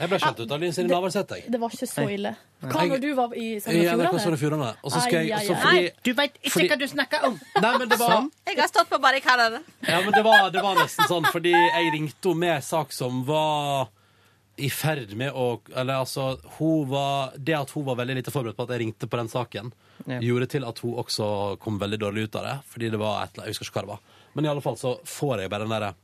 Jeg 0.00 0.08
ble 0.08 0.18
skjelt 0.18 0.38
ut 0.40 0.50
av 0.50 0.58
Linn 0.58 0.72
Siri 0.72 0.88
Navarsete, 0.88 1.36
jeg. 1.36 1.50
Det 1.52 1.60
var 1.60 1.68
ikke 1.68 1.86
så 1.86 2.06
ille. 2.10 2.30
Hva 2.62 2.86
når 2.88 3.00
du 3.02 3.14
var 3.14 3.34
i 3.36 3.60
Sogn 3.60 3.76
og 3.76 3.98
NRK 4.00 4.18
Sogn 4.22 4.32
og 4.32 4.38
Fjordane? 4.40 4.40
Fjordane. 4.40 4.76
Og 4.82 4.90
så 4.90 5.00
skal 5.02 5.12
jeg 5.12 5.32
Ai, 5.32 5.38
ai, 5.38 5.46
så 5.46 5.52
ai. 5.52 5.60
fordi, 5.60 5.82
Nei, 5.82 5.90
du 6.02 6.12
veit 6.14 6.32
ikke 6.42 6.50
fordi- 6.54 6.68
hva 6.72 6.78
du 6.78 6.86
snakker 6.88 7.24
om! 7.28 7.40
Nei, 7.60 7.78
men 7.78 7.88
det 7.88 7.98
var 7.98 8.08
Sånn. 8.08 8.30
Jeg 8.46 8.56
har 8.58 8.68
stått 8.68 8.88
på 8.88 8.98
barrikadene. 8.98 9.60
Ja, 9.86 10.00
men 10.00 10.12
det 10.12 10.24
var, 10.24 10.50
det 10.50 10.62
var 10.62 10.74
nesten 10.76 11.04
sånn, 11.06 11.24
fordi 11.26 11.52
jeg 11.52 11.92
ringte 11.92 12.24
henne 12.32 12.38
med 12.38 12.64
sak 12.64 12.90
som 12.92 13.22
var 13.24 13.88
i 14.60 14.68
ferd 14.70 15.14
med 15.16 15.32
å 15.32 15.60
Eller 15.74 15.94
altså, 16.02 16.38
hun 16.58 16.84
var 16.90 17.32
Det 17.40 17.54
at 17.56 17.70
hun 17.72 17.84
var 17.86 17.96
veldig 17.96 18.16
lite 18.18 18.30
forberedt 18.34 18.56
på 18.58 18.66
at 18.66 18.74
jeg 18.74 18.82
ringte 18.82 19.08
på 19.08 19.16
den 19.16 19.28
saken, 19.32 19.72
Ja. 20.06 20.18
gjorde 20.20 20.48
til 20.50 20.64
at 20.68 20.78
hun 20.82 20.94
også 21.00 21.58
kom 21.58 21.78
veldig 21.78 21.98
dårlig 21.98 22.24
ut 22.28 22.36
av 22.36 22.44
det. 22.44 22.56
Fordi 22.68 22.90
det 22.90 22.98
var 23.00 23.22
et 23.24 23.30
eller 23.38 23.46
Jeg 23.46 23.54
husker 23.54 23.66
ikke 23.70 23.78
hva 23.80 23.82
det 23.86 23.92
var. 23.94 24.00
Men 24.34 24.44
i 24.44 24.48
alle 24.48 24.60
fall 24.60 24.76
så 24.76 24.98
får 25.04 25.40
jeg 25.40 25.50
bare 25.50 25.64
den 25.66 25.72
derre 25.72 25.94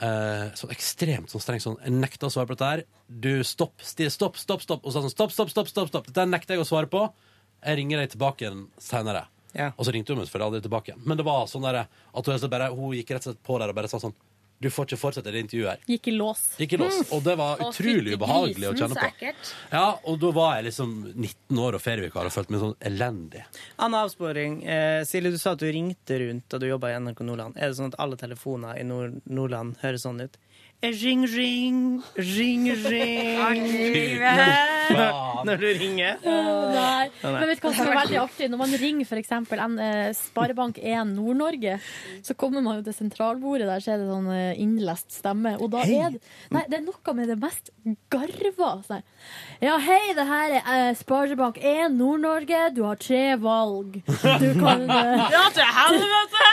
eh, 0.00 0.50
sånn 0.56 0.70
ekstremt 0.74 1.30
sånn 1.30 1.42
streng 1.44 1.60
sånn 1.62 1.76
Jeg 1.84 1.92
nekter 1.92 2.26
å 2.28 2.32
svare 2.32 2.46
på 2.50 2.56
dette 2.56 2.70
her. 2.70 2.84
Du, 3.08 3.42
stopp, 3.44 3.80
sti- 3.84 4.10
stopp, 4.10 4.36
stopp, 4.40 4.62
stopp. 4.64 4.84
Og 4.86 4.92
så 4.94 5.02
sånn, 5.04 5.10
stopp, 5.14 5.30
stopp, 5.34 5.50
stopp, 5.52 5.68
stopp, 5.68 5.88
stopp. 5.92 6.06
Dette 6.10 6.26
nekter 6.26 6.56
jeg 6.56 6.64
å 6.64 6.68
svare 6.68 6.90
på. 6.90 7.04
Jeg 7.62 7.76
ringer 7.76 8.00
deg 8.00 8.10
tilbake 8.14 8.46
igjen 8.46 8.66
senere. 8.80 9.26
Ja. 9.52 9.72
Og 9.76 9.84
så 9.86 9.92
ringte 9.92 10.14
hun 10.14 10.20
meg 10.22 10.28
selvfølgelig 10.28 10.46
aldri 10.48 10.62
tilbake 10.64 10.92
igjen. 10.92 11.02
Men 11.06 11.18
det 11.18 11.26
var 11.26 11.46
sånn 11.50 11.62
der, 11.66 11.84
at 12.14 12.26
hun, 12.30 12.50
bare, 12.50 12.70
hun 12.74 12.94
gikk 12.96 13.10
rett 13.10 13.26
og 13.26 13.32
slett 13.34 13.42
på 13.46 13.58
der 13.60 13.68
og 13.72 13.76
bare 13.76 13.90
sa 13.90 13.98
sånn 14.00 14.14
Du 14.60 14.68
får 14.68 14.84
ikke 14.90 14.98
fortsette 15.00 15.32
det 15.32 15.40
intervjuet 15.40 15.70
her. 15.70 15.78
Gikk 15.88 16.08
i 16.08 16.12
lås. 16.12 16.42
Gikk 16.60 16.74
i 16.76 16.80
lås. 16.82 16.98
Og 17.16 17.22
det 17.24 17.32
var 17.40 17.62
utrolig 17.64 18.12
ubehagelig 18.18 18.68
å 18.68 18.74
kjenne 18.76 18.98
på. 18.98 19.06
ekkelt. 19.08 19.52
Ja, 19.72 19.86
Og 20.04 20.18
da 20.20 20.30
var 20.36 20.56
jeg 20.58 20.66
liksom 20.68 20.92
19 21.14 21.58
år 21.64 21.78
og 21.78 21.80
ferievikar 21.80 22.28
og 22.28 22.34
følte 22.34 22.52
meg 22.52 22.60
sånn 22.60 22.76
elendig. 22.90 23.44
Anna 23.78 24.02
avsporing. 24.04 24.60
Eh, 24.68 25.00
Silje, 25.08 25.32
du 25.32 25.38
sa 25.40 25.52
at 25.56 25.62
du 25.64 25.66
ringte 25.72 26.18
rundt 26.20 26.44
da 26.52 26.58
du 26.60 26.68
jobba 26.68 26.92
i 26.92 26.98
NRK 27.00 27.24
Nordland. 27.24 27.56
Er 27.56 27.72
det 27.72 27.78
sånn 27.80 27.88
at 27.94 27.98
alle 28.04 28.20
telefoner 28.20 28.76
i 28.76 28.84
Nord 28.84 29.22
Nordland 29.24 29.80
høres 29.80 30.04
sånn 30.04 30.20
ut? 30.20 30.36
Ring, 30.82 31.26
ring, 31.26 32.02
ring, 32.16 32.64
ring. 32.88 33.36
Når, 35.44 35.56
du 35.60 35.66
ringer. 35.76 36.16
Nei. 36.24 37.10
Nei. 37.20 37.32
Men 37.34 37.50
vet 37.50 37.60
du 37.60 37.66
hva 37.66 37.72
som 37.76 37.90
er 37.90 37.98
veldig 37.98 38.16
artig? 38.22 38.48
Når 38.48 38.60
man 38.62 38.72
ringer 38.80 39.20
en 39.60 39.74
eh, 39.84 40.08
Sparebank1 40.16 41.12
Nord-Norge, 41.12 41.76
så 42.24 42.36
kommer 42.40 42.64
man 42.64 42.80
jo 42.80 42.86
til 42.88 42.96
sentralbordet, 42.96 43.68
der 43.68 43.84
så 43.84 43.92
er 43.92 44.00
det 44.00 44.08
sånn 44.08 44.30
eh, 44.32 44.62
innlest 44.64 45.18
stemme. 45.20 45.52
Og 45.60 45.68
da 45.74 45.84
er 45.84 46.16
det, 46.16 46.22
nei, 46.56 46.64
det 46.72 46.80
er 46.80 46.86
noe 46.86 47.16
med 47.18 47.28
det 47.28 47.36
mest 47.44 47.68
garva. 48.12 48.72
Sånn. 48.88 49.04
Ja, 49.60 49.76
hei, 49.84 50.14
det 50.16 50.26
her 50.32 50.56
er 50.62 50.72
eh, 50.78 50.96
Sparebank1 50.96 51.92
Nord-Norge. 52.00 52.64
Du 52.72 52.86
har 52.88 52.96
tre 53.04 53.36
valg. 53.36 54.00
Du 54.08 54.48
kan 54.56 54.88
Ja, 55.36 55.44
til 55.52 55.70
helvete! 55.76 56.48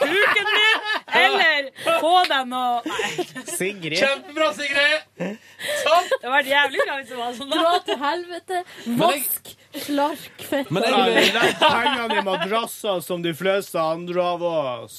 Kuken 0.00 0.52
min! 0.56 0.90
Eller 1.20 1.70
få 2.00 2.16
deg 2.30 2.48
noe 2.48 2.80
Nei. 2.86 3.49
Sigrid. 3.56 3.98
Kjempebra, 4.00 4.50
Sigrid! 4.56 5.00
Det 5.18 5.38
hadde 5.86 6.34
vært 6.34 6.50
jævlig 6.50 6.84
bra 6.86 6.98
hvis 7.00 7.08
det 7.10 7.18
var 7.20 7.32
sånn. 7.38 7.50
dra 7.54 7.72
til 7.86 7.98
helvete. 8.00 8.60
Vask, 9.00 9.50
slark, 9.86 10.44
fett. 10.50 10.70
Men 10.70 10.82
jeg- 10.88 11.32
Legg 11.34 11.58
pengene 11.60 12.18
i 12.20 12.24
madrasser 12.26 13.02
som 13.04 13.22
de 13.22 13.32
fleste 13.34 13.78
andre 13.80 14.22
av 14.22 14.42
oss. 14.42 14.98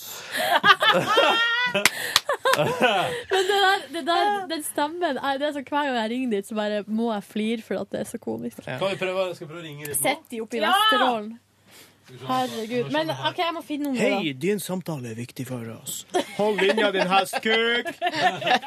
Men 1.72 3.46
det 3.48 3.60
der, 3.62 3.84
det 3.94 4.02
der, 4.08 4.48
den 4.52 4.64
stemmen 4.66 5.18
er 5.22 5.38
det 5.40 5.48
er 5.48 5.54
så 5.56 5.62
Hver 5.64 5.86
gang 5.88 5.96
jeg 6.02 6.10
ringer 6.12 6.34
dit, 6.36 6.48
så 6.50 6.56
bare 6.58 6.82
må 6.88 7.12
jeg 7.14 7.24
flire 7.30 7.62
for 7.66 7.80
at 7.82 7.90
det 7.94 8.02
er 8.04 8.10
så 8.10 8.20
komisk. 8.22 8.60
Kan 8.66 8.80
vi 8.92 8.98
prøve, 9.00 9.30
skal 9.36 9.48
vi 9.48 9.54
prøve 9.54 9.64
å 9.64 9.68
ringe? 9.70 9.96
Sett 9.96 10.26
de 10.32 10.42
opp 10.44 10.54
i 10.54 10.60
Ja! 10.62 10.74
Vesterålen. 10.76 11.40
Herregud. 12.28 12.92
Men 12.94 13.12
OK, 13.14 13.40
jeg 13.42 13.56
må 13.56 13.62
finne 13.66 13.92
noen. 13.92 14.00
Hei, 14.00 14.32
din 14.38 14.60
samtale 14.62 15.12
er 15.12 15.18
viktig 15.20 15.46
for 15.50 15.66
oss. 15.76 16.02
Hold 16.38 16.62
linja, 16.62 16.92
din 16.96 17.10
hestkuk. 17.10 17.92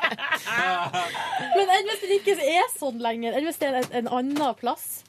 Men 1.57 1.75
enn 1.77 1.91
hvis 1.91 2.05
det 2.05 2.21
ikke 2.21 2.37
er 2.41 2.71
sånn 2.77 3.03
lenger? 3.03 3.37
Enn 3.39 3.49
hvis 3.49 3.61
det 3.61 3.71
er 3.71 3.81
en, 3.83 3.91
en 4.03 4.13
annen 4.21 4.55
plass? 4.61 5.03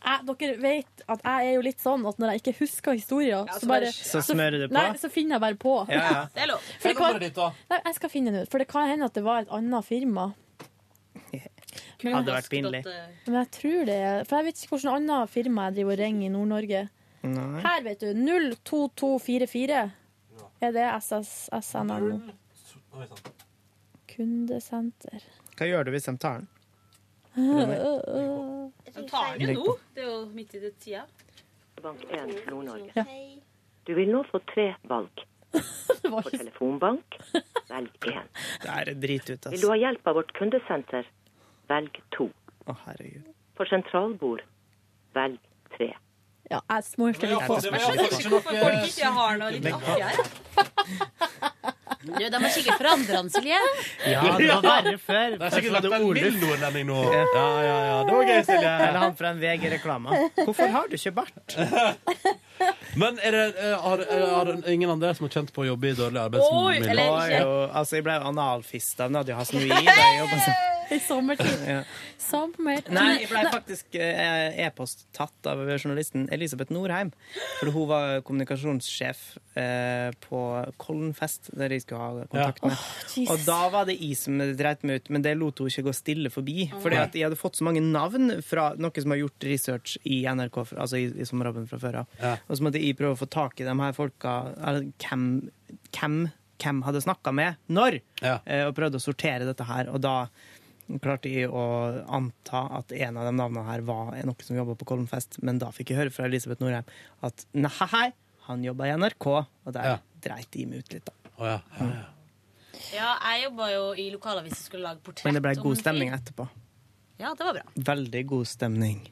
Jeg, 0.00 0.24
dere 0.40 0.54
vet 0.62 1.02
at 1.12 1.24
jeg 1.26 1.48
er 1.50 1.56
jo 1.58 1.64
litt 1.64 1.82
sånn 1.82 2.06
at 2.08 2.20
når 2.20 2.32
jeg 2.32 2.40
ikke 2.40 2.54
husker 2.62 2.96
historier, 2.96 3.42
Ja, 3.44 3.56
så, 3.60 3.68
bare, 3.68 3.90
Så 3.92 4.22
smører 4.24 4.62
du 4.62 4.68
på? 4.70 4.74
Nei, 4.78 4.94
så 4.96 5.10
finner 5.12 5.36
jeg 5.36 5.44
bare 5.44 5.58
på. 5.60 5.74
Ja, 5.92 6.04
ja. 6.06 6.22
Det 6.34 6.46
er 6.46 6.52
lov. 6.54 6.70
For 6.80 6.96
Hva 6.96 7.10
det 7.20 7.32
kan, 7.36 7.58
nei, 7.68 7.80
jeg 7.84 7.98
skal 7.98 8.12
finne 8.14 8.32
den 8.32 8.46
ut, 8.46 8.52
for 8.52 8.62
det 8.62 8.68
kan 8.70 8.88
hende 8.88 9.10
at 9.10 9.18
det 9.18 9.24
var 9.26 9.44
et 9.44 9.52
annet 9.52 9.84
firma. 9.88 10.30
Hadde 12.00 12.32
vært 12.32 12.48
pinlig. 12.50 12.80
Men 13.26 13.36
jeg 13.42 13.48
tror 13.54 13.82
det 13.86 13.96
er 14.00 14.22
For 14.24 14.40
jeg 14.40 14.46
vet 14.48 14.62
ikke 14.62 14.72
hvilket 14.72 14.94
annet 14.94 15.30
firma 15.30 15.66
jeg 15.68 15.76
driver 15.76 15.92
og 15.92 16.00
ringer 16.00 16.26
i 16.26 16.32
Nord-Norge. 16.32 16.80
Nei. 17.22 17.60
Her, 17.64 17.82
vet 17.84 18.00
du. 18.00 18.12
02244. 18.64 19.80
Er 20.60 20.72
det 20.76 20.86
SS, 21.00 21.48
SNR? 21.60 22.06
Kundesenter. 24.10 25.22
Hva 25.56 25.68
gjør 25.68 25.86
du 25.88 25.92
hvis 25.94 26.08
de 26.08 26.16
tar 26.20 26.40
den? 26.40 26.48
De 28.94 29.04
tar 29.08 29.38
den 29.38 29.52
jo 29.54 29.64
nå. 29.64 29.76
Det 29.94 30.02
er 30.02 30.08
jo 30.08 30.16
midt 30.34 30.54
i 30.56 30.62
det 30.64 30.72
tida. 30.82 31.04
Bank 31.80 32.02
1 32.10 32.34
Nord-Norge. 32.50 32.90
Ja. 32.96 33.04
Du 33.88 33.94
vil 33.96 34.10
nå 34.12 34.22
få 34.28 34.40
tre 34.50 34.72
valg. 34.90 35.22
På 36.10 36.20
telefonbank, 36.30 37.16
velg 37.70 38.06
1. 38.06 38.28
Det 38.62 38.70
er 38.74 38.90
drit 39.02 39.30
ut, 39.30 39.46
Vil 39.50 39.58
du 39.60 39.66
altså. 39.66 39.70
ha 39.72 39.78
hjelp 39.80 40.06
av 40.10 40.14
vårt 40.20 40.30
kundesenter, 40.36 41.08
velg 41.70 41.98
2. 42.16 42.26
Å, 42.70 42.76
herregud. 42.84 43.26
For 43.58 43.68
sentralbord, 43.70 44.44
velg 45.16 45.40
3. 45.76 45.90
Ja, 46.50 46.58
jeg 46.66 46.82
skjønner 46.90 47.14
ikke 47.14 48.30
hvorfor 48.32 48.56
folk 48.58 48.86
ikke 48.88 49.10
har 49.18 49.36
noe 49.38 49.50
litt 49.54 49.68
artigere. 49.70 50.24
Du, 52.00 52.14
de 52.16 52.38
har 52.42 52.52
sikkert 52.54 52.80
forandra 52.80 53.18
den, 53.20 53.28
Silje. 53.30 53.58
Ja, 54.08 54.22
det 54.40 54.46
var 54.48 54.62
verre 54.64 54.94
før. 54.98 55.34
Det 55.36 55.46
er 55.46 55.52
sikkert 55.52 55.74
lagt 55.76 55.88
en 55.98 56.06
mild 56.16 56.38
nordlending 56.40 56.86
nå. 56.88 56.96
Ja, 57.12 57.24
ja, 57.36 57.74
ja. 57.90 57.98
Det 58.08 58.14
var 58.16 58.24
gøy, 58.30 58.40
Silje. 58.48 58.72
Eller 58.86 58.98
han 59.04 59.14
fra 59.18 59.32
en 59.34 59.42
VG-reklame. 59.42 60.20
Hvorfor 60.40 60.72
har 60.74 60.88
du 60.88 60.96
ikke 60.96 61.12
bart? 61.20 61.56
Men 63.00 63.20
er 63.24 63.36
det, 63.36 63.44
eh, 63.60 63.76
har, 63.84 64.02
er, 64.04 64.24
har 64.34 64.50
det 64.50 64.72
ingen 64.74 64.90
andre 64.96 65.12
som 65.16 65.28
har 65.28 65.36
kjent 65.36 65.52
på 65.54 65.62
å 65.62 65.68
jobbe 65.70 65.92
i 65.92 65.94
dårlig 65.96 66.18
Oi, 66.18 66.24
arbeidsmiljø? 66.26 66.90
eller- 66.90 67.12
Å, 67.12 67.22
jo, 67.36 67.54
altså, 67.78 67.96
jeg 68.00 68.08
ble 68.08 68.16
jo 68.18 68.26
analfista 68.32 69.06
av 69.06 69.14
Nadia 69.14 69.38
Hasnoi 69.38 69.68
da 69.70 69.78
jeg 69.84 70.18
jobbet 70.24 70.44
som 70.48 70.79
I 70.96 70.98
sommertid. 71.04 71.60
ja. 71.68 71.82
Sommertid. 72.20 72.92
Nei, 72.94 73.20
jeg 73.22 73.28
ble 73.30 73.42
faktisk 73.52 73.96
eh, 73.98 74.56
e-post 74.66 75.04
tatt 75.16 75.46
av 75.50 75.60
journalisten 75.76 76.26
Elisabeth 76.34 76.72
Norheim. 76.74 77.12
For 77.60 77.70
hun 77.74 77.86
var 77.90 78.20
kommunikasjonssjef 78.26 79.20
eh, 79.60 80.10
på 80.24 80.40
Kollenfest, 80.82 81.52
der 81.58 81.74
jeg 81.74 81.84
skulle 81.84 82.00
ha 82.02 82.26
kontakt 82.30 82.64
med. 82.66 82.82
Jesus. 83.14 83.30
Og 83.34 83.44
da 83.46 83.60
var 83.72 83.86
det 83.90 83.96
jeg 84.00 84.18
som 84.20 84.40
dreit 84.58 84.82
meg 84.86 85.00
ut, 85.02 85.12
men 85.14 85.24
det 85.26 85.36
lot 85.38 85.62
hun 85.62 85.70
ikke 85.70 85.86
gå 85.90 85.94
stille 85.96 86.32
forbi. 86.34 86.68
Fordi 86.82 87.00
at 87.02 87.14
jeg 87.18 87.28
hadde 87.28 87.38
fått 87.40 87.60
så 87.60 87.66
mange 87.66 87.82
navn 87.84 88.36
fra 88.46 88.70
noen 88.78 89.00
som 89.06 89.14
har 89.14 89.22
gjort 89.22 89.48
research 89.50 89.96
i 90.10 90.22
NRK, 90.26 90.60
altså 90.74 91.00
i, 91.00 91.06
i 91.22 91.28
sommerjobben 91.28 91.70
fra 91.70 91.80
før 91.82 92.02
av. 92.02 92.18
Ja. 92.22 92.34
Og 92.48 92.58
så 92.58 92.66
måtte 92.66 92.82
jeg 92.82 92.98
prøve 92.98 93.16
å 93.16 93.22
få 93.22 93.30
tak 93.30 93.62
i 93.62 93.66
de 93.68 93.78
her 93.80 93.96
folka. 93.96 94.36
Eller 94.60 94.90
hvem, 95.06 95.26
hvem 95.94 96.20
hvem 96.60 96.82
hadde 96.84 97.00
snakka 97.00 97.32
med 97.32 97.56
når, 97.72 97.94
Ja. 98.20 98.34
eh, 98.44 98.66
og 98.68 98.74
prøvde 98.76 98.98
å 98.98 99.00
sortere 99.00 99.46
dette 99.48 99.64
her. 99.64 99.88
Og 99.88 100.02
da 100.04 100.26
klarte 100.98 101.30
jeg 101.30 101.48
å 101.48 101.62
anta 102.10 102.64
at 102.80 102.92
en 102.92 103.16
av 103.20 103.28
de 103.28 103.32
navnene 103.36 103.66
her 103.68 103.80
var 103.86 104.16
noen 104.24 104.42
som 104.42 104.56
jobba 104.56 104.74
på 104.80 104.88
Kollenfest, 104.90 105.38
men 105.42 105.58
da 105.62 105.70
fikk 105.70 105.90
jeg 105.92 106.00
høre 106.00 106.10
fra 106.14 106.24
Elisabeth 106.26 106.60
Norheim 106.64 106.84
at 107.22 107.44
nei, 107.54 108.12
han 108.48 108.64
jobba 108.64 108.88
i 108.88 108.96
NRK, 108.96 109.26
og 109.66 109.72
der 109.76 109.84
Ja. 109.92 109.98
dreit 110.20 110.50
de 110.50 110.66
meg 110.66 110.78
ut 110.82 110.92
litt, 110.92 111.04
da. 111.04 111.12
Oh, 111.38 111.46
ja. 111.46 111.60
ja, 111.78 111.86
ja. 111.86 112.08
Ja, 112.94 113.08
jeg 113.30 113.44
jobba 113.44 113.70
jo 113.70 113.84
i 113.94 114.10
lokalavisen 114.10 114.56
og 114.56 114.66
skulle 114.66 114.82
lage 114.88 115.02
portrett 115.04 115.24
Men 115.28 115.34
det 115.36 115.42
ble 115.44 115.54
god 115.62 115.76
stemning 115.78 116.10
etterpå. 116.16 116.48
Ja, 117.20 117.34
det 117.34 117.44
var 117.44 117.52
bra. 117.54 117.62
Veldig 117.76 118.26
god 118.26 118.46
stemning. 118.48 119.02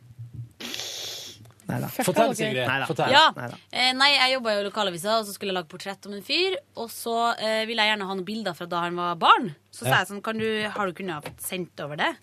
Nei 1.68 1.80
da. 1.84 1.88
Fortell, 1.92 2.34
Sigrid. 2.38 2.62
Neida. 2.64 2.86
Fortell. 2.88 3.12
Ja. 3.12 3.26
Neida. 3.36 3.58
Eh, 3.70 3.92
nei, 3.92 4.10
jeg 4.14 4.34
jobba 4.38 4.54
jo 4.56 4.64
i 4.64 4.68
lokalavisa, 4.70 5.18
og 5.20 5.26
så 5.28 5.34
skulle 5.36 5.52
jeg 5.52 5.58
lage 5.60 5.68
portrett 5.72 6.06
om 6.08 6.14
en 6.16 6.24
fyr. 6.24 6.56
Og 6.80 6.88
så 6.92 7.16
eh, 7.36 7.62
ville 7.68 7.84
jeg 7.84 7.92
gjerne 7.94 8.08
ha 8.08 8.14
noen 8.16 8.24
bilder 8.28 8.56
fra 8.56 8.66
da 8.72 8.84
han 8.86 8.96
var 8.96 9.18
barn. 9.20 9.52
Så 9.70 9.84
sa 9.84 9.90
Ja. 9.90 9.98
jeg 10.02 10.12
sånn, 10.14 10.22
kan 10.24 10.38
du, 10.40 10.48
har 10.72 10.86
du 10.88 10.96
kunnet 10.96 11.20
ha 11.28 11.34
sendt 11.44 11.84
over 11.84 12.00
det? 12.00 12.14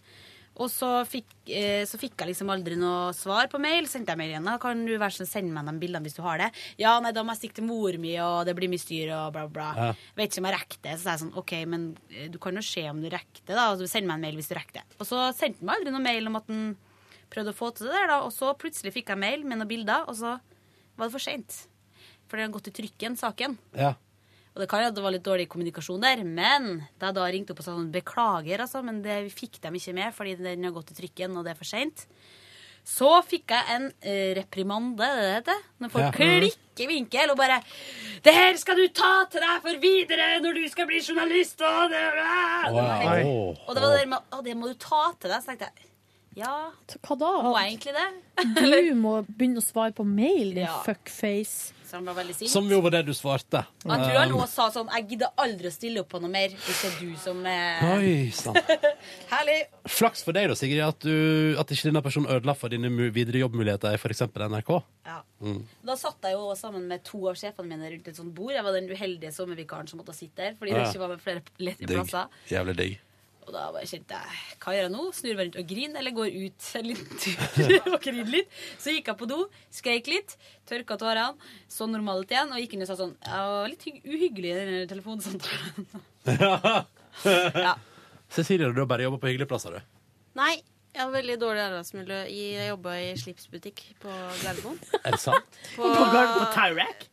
Og 0.56 0.70
så 0.72 0.88
fikk, 1.04 1.28
eh, 1.52 1.84
så 1.84 1.98
fikk 2.00 2.14
jeg 2.16 2.30
liksom 2.30 2.48
aldri 2.50 2.78
noe 2.80 3.10
svar 3.14 3.50
på 3.52 3.60
mail. 3.60 3.90
Sendte 3.92 4.14
jeg 4.14 4.18
mail 4.22 4.30
igjen. 4.32 4.46
da, 4.48 4.54
Kan 4.58 4.86
du 4.88 4.94
være 4.98 5.12
sånn, 5.18 5.28
sende 5.28 5.52
meg 5.52 5.68
de 5.68 5.74
bildene 5.82 6.08
hvis 6.08 6.16
du 6.16 6.22
har 6.24 6.40
det? 6.40 6.48
Ja, 6.80 6.94
nei, 7.04 7.12
da 7.12 7.26
må 7.28 7.36
jeg 7.36 7.42
stikke 7.44 7.58
til 7.60 7.68
mor 7.68 7.92
mi, 8.00 8.14
og 8.24 8.46
det 8.48 8.56
blir 8.56 8.72
mye 8.72 8.80
styr, 8.80 9.12
og 9.18 9.34
bla, 9.36 9.44
bla. 9.52 9.68
Ja. 9.76 9.90
Vet 10.16 10.32
ikke 10.32 10.40
om 10.46 10.48
jeg 10.50 10.56
rekker 10.56 10.80
det. 10.88 10.94
Så 10.96 11.04
sa 11.04 11.12
jeg 11.18 11.24
sånn, 11.26 11.36
OK, 11.38 11.54
men 11.68 11.98
eh, 12.10 12.30
du 12.32 12.40
kan 12.40 12.56
jo 12.56 12.64
se 12.64 12.86
om 12.90 13.04
du 13.04 13.10
rekker 13.12 13.44
det, 13.46 13.52
da. 13.54 13.68
Og 13.74 13.84
så 13.84 13.90
send 13.98 14.08
meg 14.08 14.16
en 14.16 14.22
mail 14.30 14.40
hvis 14.40 14.48
du 14.48 14.56
rekker 14.56 14.80
det. 14.80 14.86
Og 14.98 15.06
så 15.12 15.28
sendte 15.36 15.60
han 15.60 15.68
meg 15.68 15.76
aldri 15.82 15.92
noe 15.98 16.06
mail 16.08 16.32
om 16.32 16.40
at 16.40 16.48
han 16.48 16.64
prøvde 17.36 17.52
å 17.54 17.58
få 17.58 17.70
til 17.76 17.90
det 17.90 17.98
der, 17.98 18.08
da. 18.14 18.22
Og 18.26 18.32
så 18.34 18.54
plutselig 18.58 18.96
fikk 18.96 19.12
jeg 19.14 19.22
mail 19.22 19.44
med 19.46 19.60
noen 19.60 19.70
bilder, 19.70 20.08
og 20.08 20.16
så 20.18 20.38
var 20.96 21.06
det 21.10 21.14
for 21.18 21.24
seint. 21.24 21.62
For 22.26 22.38
det 22.40 22.48
hadde 22.48 22.56
gått 22.58 22.72
i 22.72 22.76
trykken, 22.80 23.20
saken. 23.20 23.60
Ja. 23.78 23.94
Og 24.56 24.62
det 24.64 24.70
kan 24.72 24.86
jo 24.86 24.88
at 24.88 24.96
det 24.96 25.04
var 25.04 25.12
litt 25.12 25.26
dårlig 25.28 25.50
kommunikasjon 25.52 26.00
der, 26.00 26.24
men 26.24 26.86
da 26.96 27.10
jeg 27.10 27.18
da 27.18 27.28
ringte 27.28 27.52
opp 27.52 27.60
og 27.60 27.66
sa 27.68 27.74
sånn, 27.76 27.92
beklager, 27.92 28.64
altså, 28.64 28.80
men 28.88 29.02
det 29.04 29.18
fikk 29.36 29.60
de 29.60 29.74
ikke 29.76 29.94
med 29.98 30.16
fordi 30.16 30.38
den 30.40 30.64
har 30.64 30.72
gått 30.78 30.94
i 30.94 31.00
trykken, 31.02 31.36
og 31.36 31.44
det 31.44 31.52
er 31.52 31.60
for 31.60 31.68
seint. 31.68 32.06
Så 32.86 33.10
fikk 33.26 33.50
jeg 33.50 33.66
en 33.74 33.88
eh, 34.06 34.32
reprimande, 34.38 35.02
det 35.02 35.26
er 35.26 35.34
heter, 35.40 35.62
når 35.82 35.92
folk 35.92 36.06
Ja. 36.06 36.12
klikker 36.14 36.86
i 36.86 36.88
vinkel 36.88 37.32
og 37.34 37.38
bare 37.38 37.58
'Det 38.22 38.34
her 38.34 38.56
skal 38.58 38.76
du 38.76 38.88
ta 38.90 39.26
til 39.26 39.42
deg 39.42 39.62
for 39.62 39.76
videre 39.82 40.40
når 40.40 40.54
du 40.54 40.70
skal 40.70 40.86
bli 40.86 41.02
journalist!' 41.02 41.62
Og 41.62 41.90
det, 41.90 42.06
Wow. 43.26 43.58
og 43.68 43.76
det 43.76 43.82
var 43.82 43.92
det 43.92 44.00
der 44.00 44.06
med 44.06 44.20
å, 44.32 44.44
det 44.44 44.56
må 44.56 44.68
du 44.68 44.76
ta 44.76 45.12
til 45.20 45.32
deg. 45.32 45.42
Så 45.42 45.48
tenkte 45.48 45.66
jeg 45.66 45.95
ja, 46.36 46.72
Hva 47.02 47.16
da? 47.18 47.32
må 47.44 47.56
jeg 47.60 47.78
egentlig 47.78 47.94
det? 47.96 48.10
Du 48.60 48.96
må 49.06 49.14
begynne 49.30 49.62
å 49.62 49.66
svare 49.66 49.94
på 49.96 50.04
mail, 50.06 50.54
din 50.56 50.66
Ja. 50.66 50.82
fuckface. 50.86 51.72
Som, 51.86 52.04
var 52.10 52.16
veldig 52.18 52.34
sint. 52.36 52.50
Som 52.52 52.66
jo 52.68 52.80
var 52.82 52.92
det 52.92 53.04
du 53.06 53.14
svarte. 53.14 53.62
Han 53.86 54.00
jeg 54.02 54.10
tror 54.10 54.18
han 54.20 54.32
Um, 54.34 54.40
også 54.42 54.56
sa 54.58 54.64
sånn 54.74 54.90
'Jeg 54.90 55.08
gidder 55.08 55.30
aldri 55.38 55.68
å 55.70 55.72
stille 55.72 56.00
opp 56.02 56.10
på 56.10 56.20
noe 56.20 56.32
mer 56.34 56.50
hvis 56.50 56.82
det 56.82 56.90
er 56.92 56.98
du 57.00 57.16
som 57.16 57.46
er 57.46 57.84
Oi 57.96 58.32
sann. 58.34 58.56
Herlig. 59.32 59.60
Flaks 59.88 60.24
for 60.26 60.34
deg 60.34 60.50
da, 60.50 60.56
Sigrid, 60.56 60.82
at, 60.84 61.00
du, 61.00 61.56
at 61.62 61.68
ikke 61.72 61.88
denne 61.92 62.02
personen 62.04 62.28
ødela 62.34 62.56
for 62.58 62.74
dine 62.74 62.90
videre 63.14 63.40
jobbmuligheter 63.46 63.94
i 63.94 64.00
f.eks. 64.02 64.22
NRK. 64.34 64.82
Ja. 65.06 65.22
Mm. 65.46 65.62
Da 65.86 65.96
satt 65.96 66.18
jeg 66.26 66.34
jo 66.34 66.52
sammen 66.58 66.88
med 66.90 67.04
to 67.06 67.22
av 67.30 67.36
sjefene 67.40 67.70
mine 67.70 67.92
rundt 67.94 68.08
et 68.12 68.16
sånt 68.18 68.34
bord. 68.36 68.52
Jeg 68.58 68.64
var 68.66 68.74
den 68.76 68.90
uheldige 68.90 69.32
sommervikaren 69.32 69.88
som 69.88 70.02
måtte 70.02 70.16
sitte 70.18 70.36
der 70.42 70.56
fordi 70.60 70.72
Ja. 70.74 70.84
det 70.84 70.90
ikke 70.90 71.00
var 71.06 71.08
med 71.16 71.22
flere 71.22 71.42
ledige 71.60 71.88
plasser. 71.88 72.28
Jævlig 72.50 72.76
digg. 72.82 73.00
Og 73.46 73.54
da 73.54 73.68
bare 73.74 73.86
kjente 73.86 74.18
jeg 74.18 74.60
hva 74.64 74.74
gjør 74.74 74.88
jeg 74.88 74.94
nå? 74.96 75.04
Snur 75.14 75.36
meg 75.38 75.44
rundt 75.44 75.58
og 75.62 75.68
griner 75.70 76.02
eller 76.02 76.16
går 76.18 76.38
ut 76.42 76.68
en 76.80 76.88
liten 76.90 77.22
tur 77.22 77.92
og 77.94 77.98
griner 78.04 78.32
litt. 78.34 78.60
Så 78.82 78.96
gikk 78.96 79.12
jeg 79.12 79.20
på 79.22 79.30
do, 79.30 79.40
skreik 79.74 80.10
litt, 80.12 80.36
tørka 80.70 80.98
tårene, 81.02 81.52
så 81.70 81.88
normal 81.90 82.24
ut 82.26 82.34
igjen 82.34 82.54
og 82.54 82.62
gikk 82.64 82.76
inn 82.78 82.86
og 82.86 82.90
sa 82.90 82.98
sånn 83.00 83.16
Jeg 83.22 83.50
var 83.54 83.72
litt 83.72 83.88
uhyggelig 84.04 84.54
i 84.54 84.60
den 84.62 84.94
telefonsamtalen. 84.94 85.90
Ja. 87.24 87.78
Cecilie, 88.28 88.68
du 88.76 88.82
har 88.82 88.88
bare 88.90 89.06
jobba 89.06 89.22
på 89.22 89.30
hyggelige 89.30 89.48
plasser, 89.48 89.78
du. 89.78 90.00
Nei, 90.36 90.58
jeg 90.92 91.00
har 91.00 91.14
veldig 91.14 91.38
dårlig 91.40 91.62
arbeidsmiljø. 91.64 92.18
Jeg 92.32 92.70
jobba 92.74 92.96
i 93.04 93.14
slipsbutikk 93.22 93.82
på 94.04 94.12
Gardermoen. 94.42 94.82
Er 95.00 95.16
det 95.16 95.22
sant? 95.24 95.60
På, 95.78 95.88
På 95.96 96.10
på 96.12 96.50
Tyrac? 96.58 97.06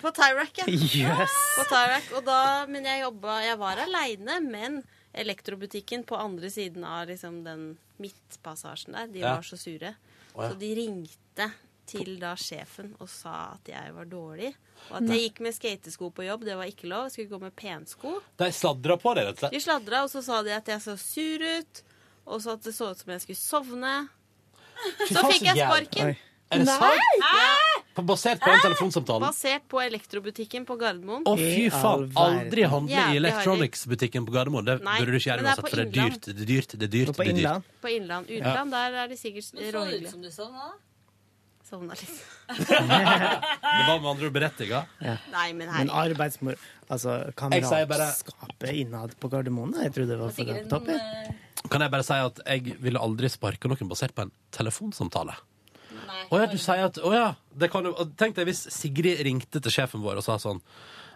På 0.00 0.12
Tyrac, 0.16 0.52
ja. 0.62 0.66
Yes. 0.68 1.36
På 1.58 1.66
Tyrac, 1.68 2.08
og 2.16 2.24
da, 2.24 2.40
men 2.70 2.88
jeg 2.88 3.02
jobba 3.02 3.40
Jeg 3.44 3.58
var 3.60 3.80
aleine, 3.84 4.38
men 4.46 4.80
elektrobutikken 5.14 6.04
på 6.06 6.16
andre 6.16 6.50
siden 6.50 6.84
av 6.84 7.08
liksom 7.08 7.42
den 7.44 7.64
midtpassasjen 7.98 8.92
der, 8.94 9.06
de 9.12 9.18
Ja. 9.24 9.34
var 9.36 9.42
så 9.42 9.56
sure. 9.58 9.94
Oh, 10.34 10.44
ja. 10.44 10.50
Så 10.52 10.58
de 10.58 10.74
ringte 10.74 11.50
til 11.90 12.18
da 12.20 12.34
sjefen 12.38 12.94
og 13.00 13.08
sa 13.10 13.56
at 13.56 13.66
jeg 13.66 13.92
var 13.94 14.04
dårlig. 14.06 14.54
Og 14.90 14.96
at 14.96 15.02
Nei. 15.02 15.16
jeg 15.16 15.30
gikk 15.32 15.40
med 15.40 15.54
skatesko 15.56 16.10
på 16.14 16.24
jobb. 16.24 16.44
Det 16.44 16.54
var 16.56 16.64
ikke 16.70 16.86
lov. 16.88 17.08
Jeg 17.08 17.12
skulle 17.12 17.28
gå 17.34 17.40
med 17.42 17.56
pensko. 17.56 18.20
De 18.38 18.50
sladra 18.54 18.96
på 18.96 19.14
deg, 19.16 19.26
rett 19.26 19.34
og 19.34 19.38
slett. 19.42 19.52
De 19.52 19.60
sladra, 19.60 20.02
og 20.04 20.10
så 20.10 20.22
sa 20.22 20.42
de 20.46 20.50
at 20.54 20.66
jeg 20.70 20.80
så 20.80 20.94
sur 20.96 21.42
ut. 21.58 21.82
Og 22.26 22.40
så 22.40 22.52
at 22.54 22.62
det 22.62 22.74
så 22.76 22.90
ut 22.92 22.98
som 22.98 23.10
jeg 23.10 23.20
skulle 23.20 23.42
sovne. 23.42 24.08
Så 25.10 25.24
fikk 25.32 25.42
jeg 25.50 25.56
sparken. 25.58 26.16
Er 26.50 26.58
det 26.58 26.66
sant? 26.66 27.84
På, 27.94 28.02
basert 28.06 28.38
på 28.42 28.50
den 28.50 28.60
telefonsamtalen? 28.64 29.24
Basert 29.26 29.64
på 29.70 29.80
elektrobutikken 29.82 30.64
på 30.66 30.76
Gardermoen. 30.80 31.24
Å, 31.26 31.34
fy 31.38 31.64
faen! 31.74 32.04
Aldri 32.18 32.62
handle 32.70 32.94
i 32.94 32.96
Jævlig 32.98 33.20
Electronics-butikken 33.20 34.26
på 34.28 34.34
Gardermoen. 34.34 34.64
Det 34.66 34.76
Nei, 34.86 34.98
burde 35.02 35.10
du 35.14 35.18
ikke 35.18 35.30
gjøre 35.30 35.42
men 35.42 35.48
det 35.48 35.50
er 35.50 35.58
uansett, 35.58 35.64
på 35.64 35.70
for 35.70 35.76
det 35.76 35.86
er 35.86 35.90
Innland. 35.90 36.12
dyrt. 36.12 36.28
Det 36.30 36.44
er 36.44 36.50
dyrt, 36.52 36.70
det 36.80 36.86
er 36.88 36.92
dyrt. 36.94 37.10
På 37.10 37.22
det 37.22 37.26
er 37.26 37.32
dyrt. 37.32 37.40
Innland? 37.42 37.74
På 37.82 37.90
Innland. 37.96 38.30
Utland, 38.38 38.76
der 38.78 38.98
er 39.04 39.10
de 39.10 39.18
sikkert 39.20 39.50
Men 39.54 39.62
så 39.62 39.66
ut 39.68 39.74
råhyggelige. 39.78 40.10
som 40.14 40.22
du 40.22 40.30
sovna? 40.30 40.70
Sovna 41.70 41.94
litt. 41.98 42.22
Det 42.58 43.84
var 43.86 44.00
med 44.00 44.08
andre 44.10 44.26
ord 44.30 44.34
berettiga. 44.34 44.80
Nei, 45.02 45.52
men 45.52 45.66
Men 45.66 45.70
herregud. 45.70 45.94
arbeidsmor... 46.14 46.56
Altså, 46.90 47.18
Jeg 47.30 47.62
sier 47.66 47.86
bare- 47.86 48.08
kameratskapet 48.10 48.72
innad 48.80 49.14
på 49.22 49.30
Gardermoen, 49.30 49.74
jeg 49.82 49.92
trodde 49.94 50.08
det 50.14 50.18
var 50.18 50.32
for 50.34 50.42
Sikkert 50.42 50.66
topp. 50.72 50.88
jeg. 50.90 50.96
eh, 51.30 51.68
Kan 51.70 51.80
jeg 51.84 51.90
bare 51.92 52.02
si 52.06 52.14
at 52.18 52.40
jeg 52.46 52.74
ville 52.82 52.98
aldri 52.98 53.28
sparke 53.30 53.68
noen 53.70 53.88
basert 53.92 54.14
på 54.16 54.22
en 54.26 54.32
telefonsamtale? 54.50 55.36
Å 56.30 56.40
ja, 56.40 56.46
du 56.50 56.58
sier 56.60 56.86
at 56.86 56.98
Å 57.02 57.12
ja. 57.14 57.28
Det 57.58 57.70
kan 57.72 57.84
Tenk 58.16 58.36
deg 58.36 58.46
hvis 58.46 58.66
Sigrid 58.72 59.20
ringte 59.26 59.60
til 59.60 59.70
sjefen 59.72 60.02
vår 60.04 60.20
og 60.22 60.24
sa 60.24 60.38
sånn 60.38 60.60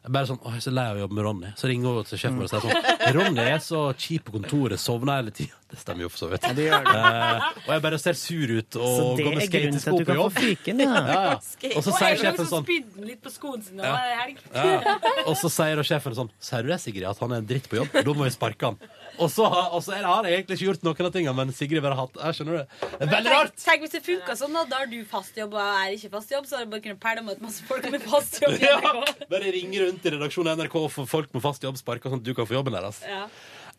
bare 0.05 0.27
sånn, 0.29 0.37
jeg 0.45 0.59
er 0.59 0.61
så 0.61 0.71
lei 0.75 0.83
av 0.85 0.99
å 0.99 1.01
jobbe 1.01 1.17
med 1.17 1.25
Ronny. 1.25 1.51
Så 1.57 1.65
ringer 1.71 1.95
hun 1.97 2.05
til 2.05 2.19
sjefen 2.21 2.37
vår 2.37 2.45
og 2.45 2.51
sier 2.53 2.61
sånn 2.61 3.15
Ronny 3.17 3.41
er 3.55 3.63
så 3.65 3.79
kjip 3.97 4.27
på 4.27 4.35
kontoret, 4.35 4.77
sovner 4.83 5.23
hele 5.23 5.33
tida. 5.33 5.57
Det 5.73 5.79
stemmer 5.81 6.05
jo 6.05 6.11
for 6.13 6.19
så 6.21 6.27
vidt. 6.29 6.45
det 6.55 6.67
gjør 6.67 6.85
det. 6.85 6.99
Eh, 7.09 7.47
og 7.65 7.71
jeg 7.73 7.83
bare 7.87 7.99
ser 8.03 8.13
sur 8.21 8.51
ut 8.53 8.77
og 8.77 9.17
går 9.23 9.39
med 9.39 9.47
skatesko 9.49 9.95
på 10.05 10.17
jobb. 10.19 10.35
fyken, 10.37 10.83
ja. 10.85 10.91
ja, 11.09 11.23
ja. 11.33 11.71
Og 11.73 11.87
så 11.87 11.95
sier 11.97 12.21
sjefen 12.21 12.51
sånn 12.51 12.67
spydde 12.67 13.07
litt 13.09 13.23
på 13.25 13.33
skoen 13.33 13.65
sin 13.65 13.81
Ja. 13.81 13.95
helg. 14.21 14.43
ja. 14.53 14.99
Og 15.25 15.39
så 15.41 15.49
sier 15.57 15.81
sjefen 15.89 16.15
sånn 16.21 16.29
Sier 16.37 16.63
du 16.63 16.69
det, 16.75 16.79
Sigrid, 16.85 17.09
at 17.09 17.19
han 17.25 17.33
er 17.33 17.41
en 17.41 17.49
dritt 17.49 17.71
på 17.73 17.81
jobb? 17.81 17.97
Da 17.97 18.05
må 18.13 18.29
vi 18.29 18.35
sparke 18.37 18.61
han. 18.75 18.79
Og 19.17 19.31
så, 19.33 19.47
og 19.49 19.81
så 19.87 19.95
er 19.97 20.03
det- 20.05 20.11
har 20.13 20.25
jeg 20.29 20.37
egentlig 20.45 20.57
ikke 20.61 20.69
gjort 20.69 20.83
noen 20.85 21.07
av 21.09 21.13
tingene, 21.17 21.35
men 21.41 21.53
Sigrid 21.55 21.81
bare 21.83 21.95
har 21.97 22.07
hatt 22.11 22.21
Jeg 22.21 22.35
skjønner 22.45 22.61
det. 22.61 22.67
Er 23.01 23.07
veldig 23.07 23.31
rart! 23.33 23.57
Tenk, 23.57 23.65
tenk 23.65 23.81
hvis 23.87 23.91
det 23.97 24.03
funka 24.05 24.37
sånn, 24.37 24.53
da. 24.53 24.65
Da 24.69 24.77
har 24.85 24.87
du 24.93 25.01
fast 25.07 25.33
jobb, 25.35 25.55
og 25.55 25.61
jeg 25.65 25.81
er 25.87 25.97
ikke 25.97 26.11
fast 26.11 26.29
jobb, 26.31 26.34
så 26.43 26.57
hadde 26.57 26.65
jeg 26.67 26.71
bare 26.73 26.83
kunnet 26.89 27.01
pælme 27.05 27.35
ut 27.37 27.43
masse 27.45 27.63
folk 27.69 27.87
med 27.95 28.03
fast 28.03 28.41
jobb. 28.43 28.57
i 28.59 28.67
Ja, 28.73 29.05
bare 29.31 29.53
ringe 29.55 29.85
rundt 29.85 30.09
i 30.09 30.15
redaksjonen 30.17 30.51
i 30.51 30.65
NRK 30.65 30.75
og 30.83 30.89
få 30.91 31.05
folk 31.07 31.31
med 31.37 31.45
fast 31.45 31.63
jobb 31.63 31.79
sparka 31.79 32.11
sånn 32.11 32.19
at 32.19 32.27
du 32.27 32.33
kan 32.35 32.49
få 32.51 32.59
jobben 32.59 32.75
deres. 32.75 32.99
Ja. 33.07 33.29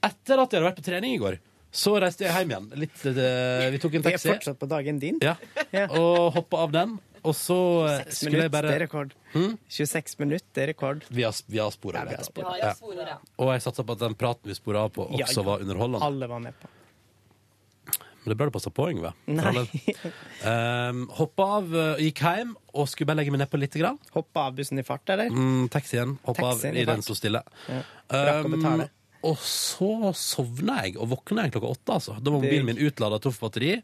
Etter 0.06 0.40
at 0.40 0.54
jeg 0.56 0.62
hadde 0.62 0.70
vært 0.70 0.80
på 0.80 0.86
trening 0.88 1.18
i 1.18 1.20
går, 1.20 1.40
så 1.76 1.98
reiste 2.00 2.24
jeg 2.24 2.32
hjem 2.32 2.54
igjen. 2.54 2.70
Litt, 2.86 3.02
eh, 3.12 3.66
vi 3.76 3.82
tok 3.84 3.98
en 4.00 4.06
Vi 4.08 4.14
er 4.16 4.24
fortsatt 4.24 4.62
på 4.64 4.70
dagen 4.72 5.02
din. 5.04 5.20
ja, 5.20 5.36
og 5.90 6.32
hoppa 6.38 6.64
av 6.64 6.72
den. 6.72 6.96
Og 7.26 7.34
så 7.34 7.56
eh, 7.90 8.04
skulle 8.14 8.38
jeg 8.44 8.52
det 8.52 8.52
er 8.52 8.54
bare 8.54 8.74
rekord. 8.84 9.14
Hm? 9.34 9.56
26 9.68 10.20
minutter, 10.22 10.46
det 10.54 10.62
er 10.64 10.70
rekord. 10.76 11.02
Vi 11.10 11.26
har, 11.26 11.34
vi 11.50 11.58
har 11.58 11.72
spora 11.74 12.04
Ja, 12.06 12.20
det. 12.22 12.30
Ja, 12.38 12.74
ja. 13.10 13.18
Og 13.42 13.50
jeg 13.56 13.64
satsa 13.66 13.84
på 13.84 13.96
at 13.98 14.04
den 14.06 14.14
praten 14.20 14.46
vi 14.52 14.54
spora 14.56 14.86
av 14.86 14.94
på, 14.94 15.08
Ja, 15.18 15.26
også 15.26 15.42
ja. 15.42 15.48
var 15.50 15.64
underholdende. 15.66 16.06
Alle 16.06 16.30
var 16.30 16.44
med 16.44 16.54
på. 16.62 16.70
Men 18.26 18.34
det 18.34 18.38
bør 18.40 18.50
du 18.50 18.56
passe 18.58 18.72
på, 18.74 18.88
Yngve. 18.90 19.12
Um, 20.46 21.06
hoppa 21.18 21.46
av, 21.60 21.68
uh, 21.74 22.02
gikk 22.02 22.22
hjem 22.26 22.54
og 22.76 22.88
skulle 22.90 23.08
bare 23.12 23.20
legge 23.22 23.34
meg 23.34 23.44
nedpå 23.44 23.60
litt. 23.62 23.76
Grann. 23.78 24.00
Hoppa 24.16 24.48
av 24.50 24.56
bussen 24.58 24.80
i 24.82 24.86
fart, 24.88 25.06
eller? 25.14 25.30
Mm, 25.32 25.68
taxien. 25.74 26.16
Hoppa 26.26 26.52
av 26.54 26.64
i 26.66 26.74
i 26.82 26.86
den 26.88 27.04
så 27.06 27.16
stille. 27.18 27.42
Ja. 27.70 27.82
Rakk 28.10 28.46
å 28.46 28.50
Um, 28.50 28.56
betale. 28.58 28.90
og 29.26 29.38
så 29.42 29.92
sovna 30.18 30.80
jeg, 30.86 30.98
og 31.02 31.10
våkna 31.14 31.46
jeg 31.46 31.56
klokka 31.56 31.72
åtte. 31.76 31.96
Altså. 32.00 32.18
Da 32.22 32.32
var 32.34 32.42
mobilen 32.44 32.66
min 32.70 32.82
utlada 32.82 33.20
for 33.24 33.48
batteri. 33.48 33.76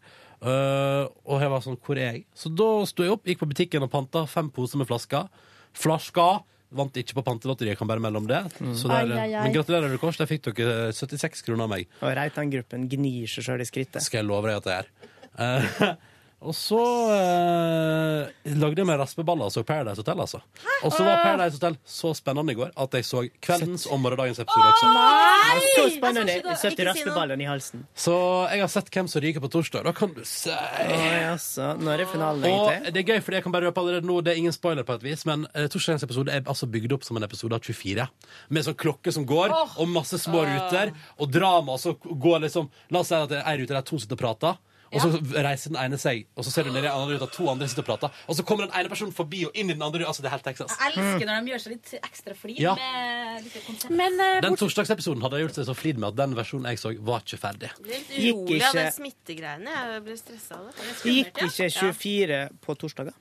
Uh, 0.41 1.05
og 1.29 1.41
jeg 1.43 1.49
var 1.53 1.61
sånn, 1.61 1.77
hvor 1.85 1.97
er 2.01 2.13
jeg? 2.15 2.25
Så 2.33 2.49
da 2.55 2.69
sto 2.89 3.03
jeg 3.05 3.13
opp, 3.13 3.25
gikk 3.29 3.43
på 3.43 3.49
butikken 3.53 3.85
og 3.85 3.91
panta 3.93 4.25
fem 4.29 4.49
poser 4.53 4.81
med 4.81 4.89
flasker. 4.89 5.29
Flasker! 5.77 6.41
Vant 6.71 6.95
ikke 6.95 7.17
på 7.17 7.23
pantelotteriet, 7.27 7.75
kan 7.79 7.89
bare 7.89 7.99
melde 8.03 8.21
om 8.21 8.27
det. 8.29 8.39
Så 8.79 8.87
der, 8.87 9.09
Ai, 9.11 9.17
ai, 9.25 9.33
ai. 9.35 9.41
Men 9.43 9.55
gratulerer, 9.57 9.97
Kors. 9.99 10.15
Der 10.21 10.29
fikk 10.29 10.45
dere 10.53 10.93
76 10.95 11.43
kroner 11.43 11.65
av 11.67 11.73
meg. 11.73 11.89
Og 11.99 12.13
Reitan-gruppen 12.15 12.85
gnir 12.91 13.27
seg 13.27 13.43
sjøl 13.49 13.63
i 13.63 13.67
skrittet. 13.67 13.99
Skal 14.05 14.21
jeg 14.21 14.29
love 14.29 14.47
deg 14.47 14.61
at 14.61 14.69
det 14.69 14.77
er. 14.79 15.97
Og 16.41 16.55
så 16.57 16.77
eh, 17.13 18.29
lagde 18.57 18.81
jeg 18.81 18.87
meg 18.89 18.97
raspeballer 18.97 19.45
og 19.45 19.53
så 19.53 19.61
Paradise 19.67 20.01
Hotel, 20.01 20.21
altså. 20.23 20.39
Og 20.81 20.93
så 20.95 21.03
var 21.05 21.19
Paradise 21.21 21.59
Hotel 21.59 21.75
så 21.85 22.13
spennende 22.17 22.55
i 22.55 22.57
går 22.57 22.71
at 22.81 22.95
jeg 22.97 23.05
så 23.05 23.21
kveldens 23.45 23.83
og 23.85 23.99
morgendagens 24.01 24.41
episode 24.41 24.71
også. 24.71 24.89
Nei! 24.95 25.59
Så 25.75 25.83
spennende. 25.99 26.37
Ikke 26.41 26.55
si 26.57 26.71
70 26.71 26.79
noe. 26.81 26.87
raspeballene 26.89 27.45
i 27.45 27.49
halsen. 27.49 27.83
Så 27.93 28.15
jeg 28.49 28.63
har 28.63 28.71
sett 28.73 28.89
hvem 28.95 29.11
som 29.11 29.21
ryker 29.21 29.43
på 29.45 29.51
torsdag. 29.53 29.85
Da 29.85 29.93
kan 29.97 30.15
du 30.15 30.23
si 30.25 30.49
Oi, 30.49 31.11
altså. 31.29 31.75
Når 31.77 32.05
er 32.07 32.09
finalen, 32.15 32.47
Og 32.49 32.71
egentlig? 32.71 32.95
det 32.97 33.03
er 33.03 33.07
gøy, 33.13 33.21
fordi 33.27 33.39
jeg 33.39 33.45
kan 33.45 33.55
bare 33.55 33.69
røpe 33.69 33.83
allerede 33.83 34.09
nå 34.09 34.17
Det 34.25 34.33
er 34.33 34.41
ingen 34.41 34.55
spoiler 34.55 34.87
på 34.87 34.97
et 34.97 35.05
vis, 35.05 35.27
men 35.29 35.45
eh, 35.53 35.69
torsdagens 35.71 36.07
episode 36.09 36.33
er 36.33 36.41
altså 36.49 36.65
bygd 36.73 36.97
opp 36.97 37.05
som 37.05 37.21
en 37.21 37.27
episode 37.29 37.53
av 37.53 37.61
24. 37.69 38.07
Med 38.49 38.65
sånn 38.65 38.79
klokke 38.81 39.13
som 39.13 39.29
går, 39.29 39.53
og 39.77 39.93
masse 39.93 40.17
små 40.25 40.41
ruter, 40.49 40.95
og 41.21 41.29
drama. 41.37 41.77
Og 41.77 41.83
så 41.85 41.93
går 42.01 42.47
liksom 42.47 42.73
La 42.89 43.05
oss 43.05 43.13
si 43.13 43.15
at 43.21 43.29
det 43.29 43.43
er 43.43 43.49
ei 43.53 43.59
rute 43.61 43.77
der 43.77 43.85
to 43.85 44.01
sitter 44.01 44.17
og 44.17 44.25
prater. 44.25 44.59
Og 44.91 44.99
så 45.03 45.09
reiser 45.45 45.71
den 45.71 45.77
ene 45.79 45.97
seg, 46.01 46.25
og 46.35 46.43
så 46.43 46.51
ser 46.51 46.67
du 46.67 46.71
ned 46.73 46.81
i 46.83 46.87
den 46.87 46.91
andre 46.91 47.15
ruta 47.15 47.27
to 47.31 47.47
andre 47.51 47.67
sitter 47.71 47.85
og 47.85 47.87
prater. 47.87 48.17
Og 48.27 48.35
så 48.35 48.43
kommer 48.47 48.67
den 48.67 48.75
ene 48.75 48.91
personen 48.91 49.13
forbi 49.15 49.45
og 49.47 49.55
inn 49.55 49.69
i 49.71 49.73
den 49.77 49.81
andre 49.85 50.01
ruta. 50.01 50.09
Altså, 50.11 50.21
det 50.25 50.29
er 50.31 50.35
helt 50.35 50.43
Texas. 50.49 50.75
Jeg 50.81 50.91
elsker 50.97 51.25
når 51.29 51.39
de 51.47 51.53
gjør 51.53 51.63
seg 51.63 51.71
litt 51.77 51.93
ekstra 52.01 52.35
flid 52.35 52.59
Ja. 52.59 52.75
med 52.75 53.47
litt 53.47 53.57
konsept. 53.65 53.95
Men 54.01 54.19
eh, 54.19 54.41
Den 54.43 54.59
torsdagsepisoden 54.59 55.23
hadde 55.23 55.39
jeg 55.39 55.47
gjort 55.47 55.59
seg 55.61 55.69
så 55.71 55.77
flid 55.79 55.97
med 56.03 56.09
at 56.11 56.19
den 56.19 56.35
versjonen 56.35 56.69
jeg 56.73 56.81
så, 56.83 56.91
var 57.11 57.23
ikke 57.23 57.39
ferdig. 57.41 57.71
Litt 57.87 58.11
urolig 58.19 58.61
av 58.67 58.75
den 58.81 58.91
smittegreiene. 58.99 59.79
Jeg 59.95 60.05
ble 60.09 60.17
stressa 60.19 60.59
av 60.59 60.67
det. 60.69 60.93
Gikk 61.07 61.43
ikke 61.47 61.69
24 61.79 62.41
på 62.67 62.75
torsdager? 62.83 63.15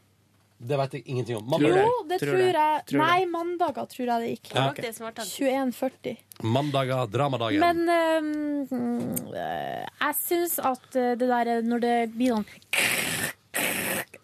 Det 0.61 0.77
vet 0.77 0.93
jeg 0.93 1.03
ingenting 1.09 1.37
om. 1.39 1.47
Tror 1.49 1.61
Mandag, 1.63 1.85
Jo, 1.87 1.93
det 2.09 2.19
Tror 2.21 2.35
tror, 2.37 2.41
jeg 2.53 2.83
Tror. 2.91 2.99
Nei, 3.01 3.21
mandager 3.33 3.87
tror 3.89 4.07
jeg 4.11 4.21
det 4.21 4.31
gikk. 4.35 4.51
Ja, 4.55 4.65
nok 4.67 4.75
ok. 4.79 4.83
det 4.85 4.91
som 4.97 5.07
var 5.07 5.15
tanken. 5.17 5.73
21.40. 5.73 6.17
mandager, 6.43 7.07
dramadagen. 7.15 7.61
Men 7.61 7.79
ehm, 7.89 9.33
eh, 9.33 9.87
jeg 10.05 10.19
syns 10.21 10.59
at 10.61 10.97
eh, 11.01 11.15
det 11.17 11.29
der 11.33 11.49
er- 11.57 11.63
når 11.65 11.81
det 11.81 11.97
blir 12.17 12.35
sånn 12.37 12.45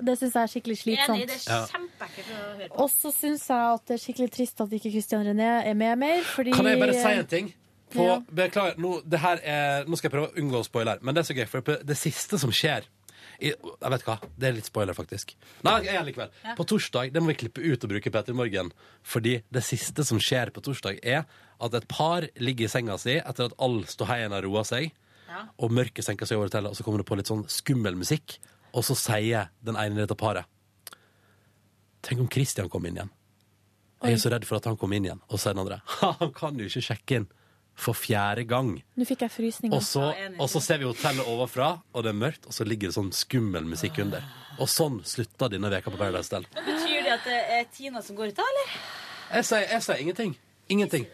Det 0.06 0.14
syns 0.20 0.34
jeg 0.36 0.42
er 0.42 0.50
skikkelig 0.52 0.76
slitsomt. 0.82 1.30
er. 1.48 2.68
Og 2.76 2.90
så 2.92 3.10
syns 3.16 3.46
jeg 3.48 3.74
at 3.74 3.86
det 3.88 3.94
er 3.96 4.02
skikkelig 4.04 4.30
trist 4.36 4.60
at 4.60 4.70
ikke 4.76 4.90
Christian 4.92 5.24
René 5.24 5.48
er 5.66 5.74
med 5.74 5.98
mer, 5.98 6.20
fordi 6.22 6.52
Kan 6.52 6.66
jeg 6.68 6.78
bare 6.80 6.92
si 6.94 7.14
en 7.16 7.26
ting? 7.26 7.54
På, 7.90 8.02
Ja. 8.04 8.18
Beklager, 8.28 8.76
nå, 8.82 9.00
det 9.08 9.20
her 9.22 9.40
er, 9.42 9.84
nå 9.86 9.96
skal 9.96 10.10
jeg 10.10 10.14
prøve 10.18 10.30
å 10.32 10.36
unngå 10.42 10.64
spoiler, 10.66 10.98
men 11.02 11.14
det 11.14 11.22
er 11.22 11.28
så 11.32 11.36
gøy, 11.38 11.46
for 11.48 11.60
det 11.86 11.96
siste 11.96 12.38
som 12.38 12.50
skjer 12.50 12.82
i, 13.38 13.52
Jeg 13.52 13.92
vet 13.92 14.04
hva, 14.06 14.16
det 14.36 14.48
er 14.48 14.54
litt 14.56 14.68
spoiler, 14.68 14.96
faktisk. 14.96 15.34
Nei, 15.66 15.78
jeg 15.86 15.98
er 15.98 16.06
likevel. 16.06 16.30
På 16.58 16.66
torsdag 16.68 17.12
det 17.14 17.22
må 17.22 17.32
vi 17.32 17.38
klippe 17.42 17.64
ut 17.64 17.84
og 17.84 17.92
bruke 17.92 18.12
Peter 18.12 18.34
i 18.34 18.38
morgen. 18.38 18.70
Fordi 19.06 19.38
det 19.52 19.64
siste 19.66 20.04
som 20.08 20.20
skjer 20.22 20.52
på 20.54 20.64
torsdag, 20.64 21.00
er 21.04 21.24
at 21.56 21.74
et 21.76 21.88
par 21.88 22.26
ligger 22.40 22.68
i 22.68 22.72
senga 22.72 22.98
si 23.00 23.16
etter 23.18 23.48
at 23.50 23.56
all 23.62 23.82
ståheien 23.88 24.34
har 24.34 24.44
roa 24.44 24.64
seg, 24.68 24.92
og 25.60 25.72
mørket 25.74 26.04
senker 26.06 26.28
seg 26.28 26.38
over 26.38 26.48
hotellet, 26.48 26.72
og 26.72 26.78
så 26.78 26.84
kommer 26.86 27.02
det 27.02 27.08
på 27.08 27.16
litt 27.18 27.28
sånn 27.28 27.44
skummel 27.50 27.96
musikk, 27.98 28.38
og 28.72 28.84
så 28.86 28.96
sier 28.96 29.50
den 29.64 29.76
ene 29.80 29.96
i 29.96 30.02
dette 30.04 30.16
paret 30.18 30.48
Tenk 32.06 32.20
om 32.22 32.28
Christian 32.30 32.68
kom 32.70 32.84
inn 32.86 33.00
igjen. 33.00 33.10
Jeg 34.04 34.14
er 34.14 34.20
så 34.22 34.30
redd 34.30 34.44
for 34.46 34.60
at 34.60 34.66
han 34.68 34.76
kom 34.78 34.92
inn 34.94 35.08
igjen. 35.08 35.22
Og 35.26 35.40
så 35.40 35.50
den 35.50 35.62
andre 35.64 35.80
han 36.20 36.30
kan 36.36 36.58
jo 36.60 36.68
ikke 36.68 36.84
sjekke 36.84 37.18
inn 37.18 37.26
for 37.76 37.96
fjerde 37.96 38.46
gang. 38.48 38.72
Nå 38.96 39.06
fikk 39.08 39.26
jeg 39.26 39.32
frysninger. 39.34 39.76
Og 39.76 39.84
så, 39.84 40.08
og 40.40 40.48
så 40.50 40.62
ser 40.64 40.80
vi 40.80 40.88
hotellet 40.88 41.28
overfra, 41.28 41.74
og 41.92 42.06
det 42.06 42.12
er 42.14 42.18
mørkt, 42.18 42.48
og 42.48 42.56
så 42.56 42.64
ligger 42.64 42.90
det 42.90 42.96
sånn 42.96 43.12
skummel 43.14 43.68
musikk 43.68 44.00
under. 44.04 44.24
Og 44.56 44.70
sånn 44.72 45.02
slutta 45.04 45.50
denne 45.52 45.68
veka 45.72 45.92
på 45.92 46.00
Paradise 46.00 46.32
Del. 46.32 46.48
Betyr 46.56 47.04
det 47.04 47.12
at 47.18 47.28
det 47.28 47.40
er 47.58 47.68
Tina 47.76 48.02
som 48.04 48.16
går 48.16 48.32
ut, 48.32 48.40
da, 48.40 48.46
eller? 48.54 48.76
Jeg 49.36 49.48
sier, 49.50 49.66
jeg 49.74 49.84
sier 49.84 50.02
ingenting. 50.06 50.36
Ingenting. 50.72 51.06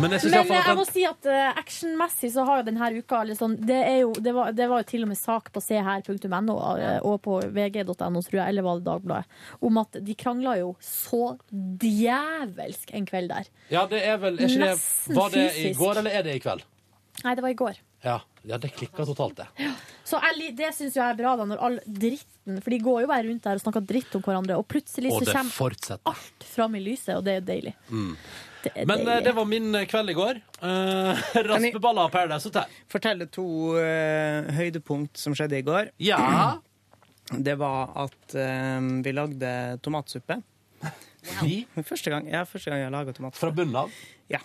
Men 0.00 0.14
jeg 0.14 0.30
Men 0.30 0.52
jeg 0.54 0.76
må 0.78 0.84
si 0.86 1.02
at 1.06 1.26
uh, 1.26 1.58
actionmessig 1.58 2.32
så 2.34 2.44
har 2.46 2.60
jo 2.60 2.66
denne 2.68 2.90
uka 2.94 3.22
liksom, 3.26 3.56
det, 3.66 3.78
er 3.82 3.98
jo, 4.04 4.12
det, 4.14 4.34
var, 4.36 4.52
det 4.54 4.68
var 4.70 4.82
jo 4.84 4.88
til 4.92 5.06
og 5.06 5.10
med 5.10 5.18
sak 5.18 5.50
på 5.54 5.62
seher.no 5.62 6.56
eh, 6.76 6.98
og 7.02 7.16
på 7.24 7.38
vg.no, 7.50 7.94
tror 7.94 8.38
jeg, 8.38 8.46
eller 8.46 8.66
var 8.66 8.78
det 8.78 8.86
Dagbladet, 8.86 9.38
om 9.68 9.80
at 9.82 9.98
de 10.06 10.16
krangla 10.18 10.56
jo 10.60 10.74
så 10.86 11.34
djevelsk 11.50 12.94
en 12.94 13.08
kveld 13.08 13.32
der. 13.32 13.50
Ja, 13.72 13.86
det 13.90 14.04
er 14.06 14.20
vel 14.22 14.38
er 14.42 14.58
det, 14.66 14.74
Var 15.16 15.34
det 15.34 15.48
i 15.62 15.72
går, 15.78 16.02
eller 16.02 16.20
er 16.20 16.28
det 16.28 16.36
i 16.38 16.44
kveld? 16.44 16.66
Nei, 17.22 17.34
det 17.36 17.44
var 17.44 17.52
i 17.52 17.58
går. 17.58 17.80
Ja, 18.02 18.20
ja 18.48 18.58
det 18.58 18.72
klikka 18.76 19.06
totalt, 19.06 19.42
det. 19.42 19.72
Så 20.06 20.18
jeg, 20.22 20.54
det 20.58 20.70
syns 20.76 20.96
jeg 20.98 21.04
er 21.04 21.18
bra, 21.18 21.34
da, 21.38 21.46
når 21.48 21.60
all 21.62 21.82
dritten 21.86 22.58
For 22.62 22.74
de 22.74 22.78
går 22.82 23.04
jo 23.04 23.10
bare 23.10 23.26
rundt 23.28 23.44
der 23.44 23.58
og 23.58 23.62
snakker 23.62 23.84
dritt 23.86 24.16
om 24.18 24.24
hverandre, 24.24 24.56
og 24.58 24.66
plutselig 24.70 25.12
Og 25.12 25.22
så 25.22 25.36
kommer 25.36 25.54
fortsetter. 25.54 26.02
alt 26.10 26.48
fram 26.54 26.74
i 26.78 26.82
lyset, 26.82 27.14
og 27.16 27.26
det 27.26 27.36
er 27.36 27.38
jo 27.42 27.46
deilig. 27.52 27.74
Mm. 27.90 28.16
Det 28.62 28.86
Men 28.86 29.04
det, 29.06 29.20
det 29.26 29.32
var 29.36 29.46
min 29.48 29.74
eh, 29.74 29.86
kveld 29.90 30.10
i 30.12 30.18
går. 30.18 30.40
Uh, 30.62 31.18
Raspeballer 31.42 32.04
av 32.06 32.12
Paradise 32.14 32.46
Hotel. 32.46 32.74
Fortelle 32.92 33.26
to 33.34 33.44
uh, 33.74 34.46
høydepunkt 34.54 35.18
som 35.18 35.34
skjedde 35.34 35.58
i 35.58 35.64
går. 35.66 35.88
Ja. 35.98 36.20
Det 37.32 37.54
var 37.58 37.90
at 38.02 38.34
eh, 38.36 38.80
vi 39.02 39.12
lagde 39.14 39.50
tomatsuppe. 39.82 40.36
Wow. 40.82 41.82
Første 41.90 42.10
gang, 42.12 42.26
ja, 42.28 42.42
første 42.44 42.68
gang 42.70 42.82
jeg 42.82 42.92
laga 42.92 43.14
tomatsuppe. 43.16 43.40
Fra 43.40 43.50
bunnen 43.56 43.78
av? 43.78 43.92
Ja. 44.30 44.40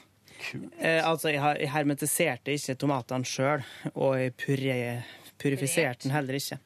Eh, 0.80 1.02
altså, 1.02 1.32
jeg, 1.34 1.42
har- 1.42 1.58
jeg 1.60 1.72
hermetiserte 1.74 2.54
ikke 2.54 2.76
tomatene 2.80 3.28
sjøl, 3.28 3.66
og 3.96 4.14
jeg 4.22 4.36
puré, 4.40 4.78
purifiserte 5.42 6.06
den 6.08 6.14
heller 6.16 6.38
ikke. 6.38 6.60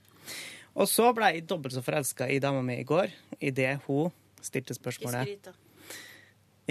Og 0.76 0.88
så 0.92 1.10
ble 1.16 1.32
jeg 1.34 1.48
dobbelt 1.50 1.74
så 1.76 1.82
forelska 1.84 2.28
i 2.32 2.40
dama 2.44 2.62
mi 2.64 2.78
i 2.84 2.86
går, 2.88 3.12
idet 3.44 3.80
hun 3.88 4.12
stilte 4.44 4.76
spørsmålet 4.78 5.50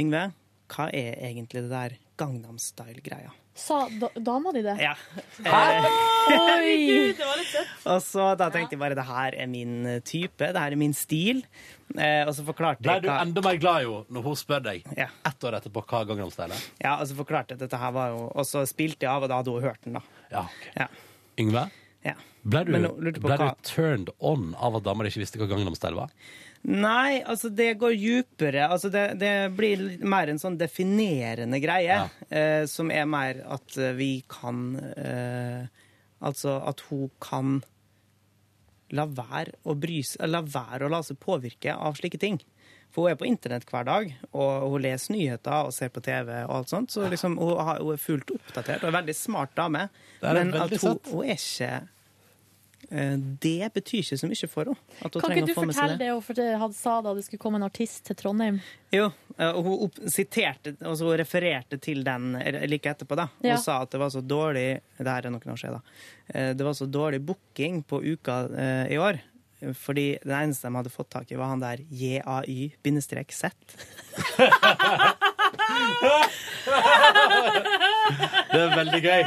Yngve, 0.00 0.28
hva 0.70 0.88
er 0.94 1.16
egentlig 1.30 1.64
det 1.66 1.70
der 1.72 1.94
Gangnam 2.20 2.58
Style-greia? 2.60 3.30
Sa 3.60 3.82
da, 4.00 4.08
dama 4.16 4.52
di 4.54 4.60
det? 4.64 4.76
Ja. 4.80 4.92
Oi! 5.44 7.12
det 7.16 7.24
var 7.26 7.38
litt 7.40 7.50
søtt. 7.50 7.72
Og 7.92 7.98
så 8.04 8.26
da 8.38 8.46
tenkte 8.54 8.76
jeg 8.76 8.80
bare 8.82 8.96
det 8.98 9.04
her 9.08 9.36
er 9.42 9.48
min 9.50 9.74
eh, 9.88 9.98
type, 10.06 10.38
det 10.54 10.60
her 10.62 10.74
er 10.76 10.80
min 10.80 10.94
stil. 10.96 11.42
Eh, 11.96 12.22
og 12.28 12.30
så 12.36 12.44
forklarte 12.46 12.84
Ble 12.86 12.94
jeg 12.98 13.04
du 13.04 13.08
hva 13.10 13.16
enda 13.24 13.42
mer 13.44 13.58
glad 13.60 13.82
jo 13.86 13.96
når 14.14 14.26
hun 14.28 14.36
spør 14.38 14.62
deg 14.68 14.84
Ja. 14.96 15.08
ett 15.26 15.46
år 15.48 15.56
etterpå 15.58 15.82
hva 15.90 16.04
Gangnam 16.08 16.30
Style 16.32 16.54
er? 16.54 16.66
Ja, 16.84 16.92
og 17.02 17.08
så 17.10 17.16
forklarte 17.18 17.52
jeg 17.56 17.58
at 17.60 17.64
dette 17.66 17.80
her 17.82 17.94
var 17.96 18.12
jo 18.14 18.20
Og 18.30 18.46
så 18.46 18.62
spilte 18.70 19.08
jeg 19.08 19.10
av, 19.10 19.26
og 19.26 19.32
da 19.32 19.40
hadde 19.40 19.56
hun 19.56 19.64
hørt 19.66 19.82
den, 19.88 19.98
da. 19.98 20.04
Ja, 20.30 20.44
ok. 20.46 20.68
Ja. 20.78 20.86
Yngve? 21.42 21.64
Ja. 22.06 22.14
Ble 22.46 22.62
du, 22.64 22.70
Men 22.76 22.86
nå 22.86 22.92
lurte 22.96 23.18
jeg 23.18 23.24
på 23.26 23.28
ble 23.32 23.40
du 23.40 23.44
hva- 23.48 23.66
turned 23.74 24.14
on 24.30 24.52
av 24.56 24.78
at 24.78 24.86
damer 24.86 25.10
ikke 25.10 25.20
visste 25.24 25.42
hva 25.42 25.50
Gangnam 25.50 25.74
Style 25.76 25.98
var? 25.98 26.14
Nei, 26.68 27.22
altså 27.24 27.48
det 27.48 27.78
går 27.80 27.94
djupere. 27.96 28.66
Altså 28.68 28.90
det, 28.92 29.04
det 29.20 29.32
blir 29.56 29.84
mer 30.04 30.28
en 30.28 30.40
sånn 30.40 30.58
definerende 30.60 31.60
greie, 31.62 32.02
eh, 32.28 32.64
som 32.68 32.92
er 32.92 33.08
mer 33.08 33.40
at 33.48 33.76
eh, 33.80 33.94
vi 33.96 34.12
kan 34.28 34.74
eh, 34.96 35.68
Altså 36.20 36.58
at 36.68 36.82
hun 36.90 37.06
kan 37.16 37.62
la 38.92 39.06
være 39.08 39.54
å 39.64 39.72
bry 39.72 40.02
seg 40.04 40.28
La 40.28 40.42
være 40.44 40.84
å 40.84 40.90
la 40.92 40.98
seg 41.00 41.16
påvirke 41.16 41.72
av 41.72 41.96
slike 41.96 42.20
ting. 42.20 42.36
For 42.92 43.06
hun 43.06 43.14
er 43.14 43.16
på 43.16 43.28
internett 43.30 43.64
hver 43.70 43.86
dag, 43.88 44.10
og 44.34 44.66
hun 44.74 44.84
leser 44.84 45.14
nyheter 45.14 45.70
og 45.70 45.72
ser 45.72 45.88
på 45.94 46.02
TV 46.04 46.34
og 46.42 46.52
alt 46.58 46.74
sånt. 46.74 46.92
Så 46.92 47.06
liksom, 47.08 47.38
hun, 47.40 47.54
har, 47.56 47.80
hun 47.80 47.94
er 47.94 48.02
fullt 48.02 48.34
oppdatert 48.34 48.82
og 48.82 48.90
er 48.90 48.92
en 48.92 48.98
veldig 48.98 49.16
smart 49.16 49.56
dame. 49.56 49.86
Men 50.20 50.52
veldig 50.52 50.80
hun, 50.82 51.00
hun 51.08 51.24
er 51.24 51.38
ikke 51.38 51.72
Det 52.90 53.68
betyr 53.74 54.00
ikke 54.02 54.16
så 54.18 54.26
mye 54.26 54.48
for 54.50 54.64
henne. 54.66 55.10
Kan 55.14 55.34
ikke 55.36 55.46
du 55.46 55.54
fortelle 55.54 55.96
det 56.00 56.36
det 56.40 56.46
hadde 56.58 56.74
sa 56.74 56.96
da 57.06 57.12
det 57.14 57.22
skulle 57.24 57.38
komme 57.42 57.60
en 57.60 57.66
artist 57.68 58.02
til 58.08 58.16
Trondheim? 58.18 58.58
Jo, 58.90 59.04
eh, 59.38 59.50
og 59.54 59.62
hun 59.64 60.10
siterte, 60.10 60.72
altså 60.82 61.06
hun 61.06 61.16
refererte 61.20 61.78
til 61.78 62.02
den 62.04 62.34
eh, 62.40 62.66
like 62.66 62.90
etterpå. 62.90 63.14
da. 63.16 63.28
Hun 63.38 63.50
Ja. 63.52 63.56
sa 63.62 63.82
at 63.82 63.90
det 63.94 64.00
var 64.02 64.10
så 64.10 64.20
dårlig 64.20 64.80
Det 64.98 65.06
her 65.06 65.26
er 65.26 65.30
noen 65.30 65.52
år 65.54 65.60
siden, 65.62 65.78
da. 65.78 65.80
Eh, 66.34 66.52
Det 66.54 66.64
var 66.66 66.72
så 66.74 66.86
dårlig 66.90 67.20
booking 67.24 67.82
på 67.86 68.02
uka 68.02 68.48
eh, 68.58 68.92
i 68.94 68.98
år. 68.98 69.20
Fordi 69.76 70.18
den 70.24 70.32
eneste 70.48 70.66
de 70.68 70.74
hadde 70.74 70.90
fått 70.90 71.10
tak 71.10 71.30
i, 71.30 71.36
var 71.36 71.46
han 71.52 71.60
der 71.60 71.76
JAY-Z. 71.92 73.50
Det 78.50 78.58
er 78.58 78.72
veldig 78.74 79.00
gøy. 79.04 79.22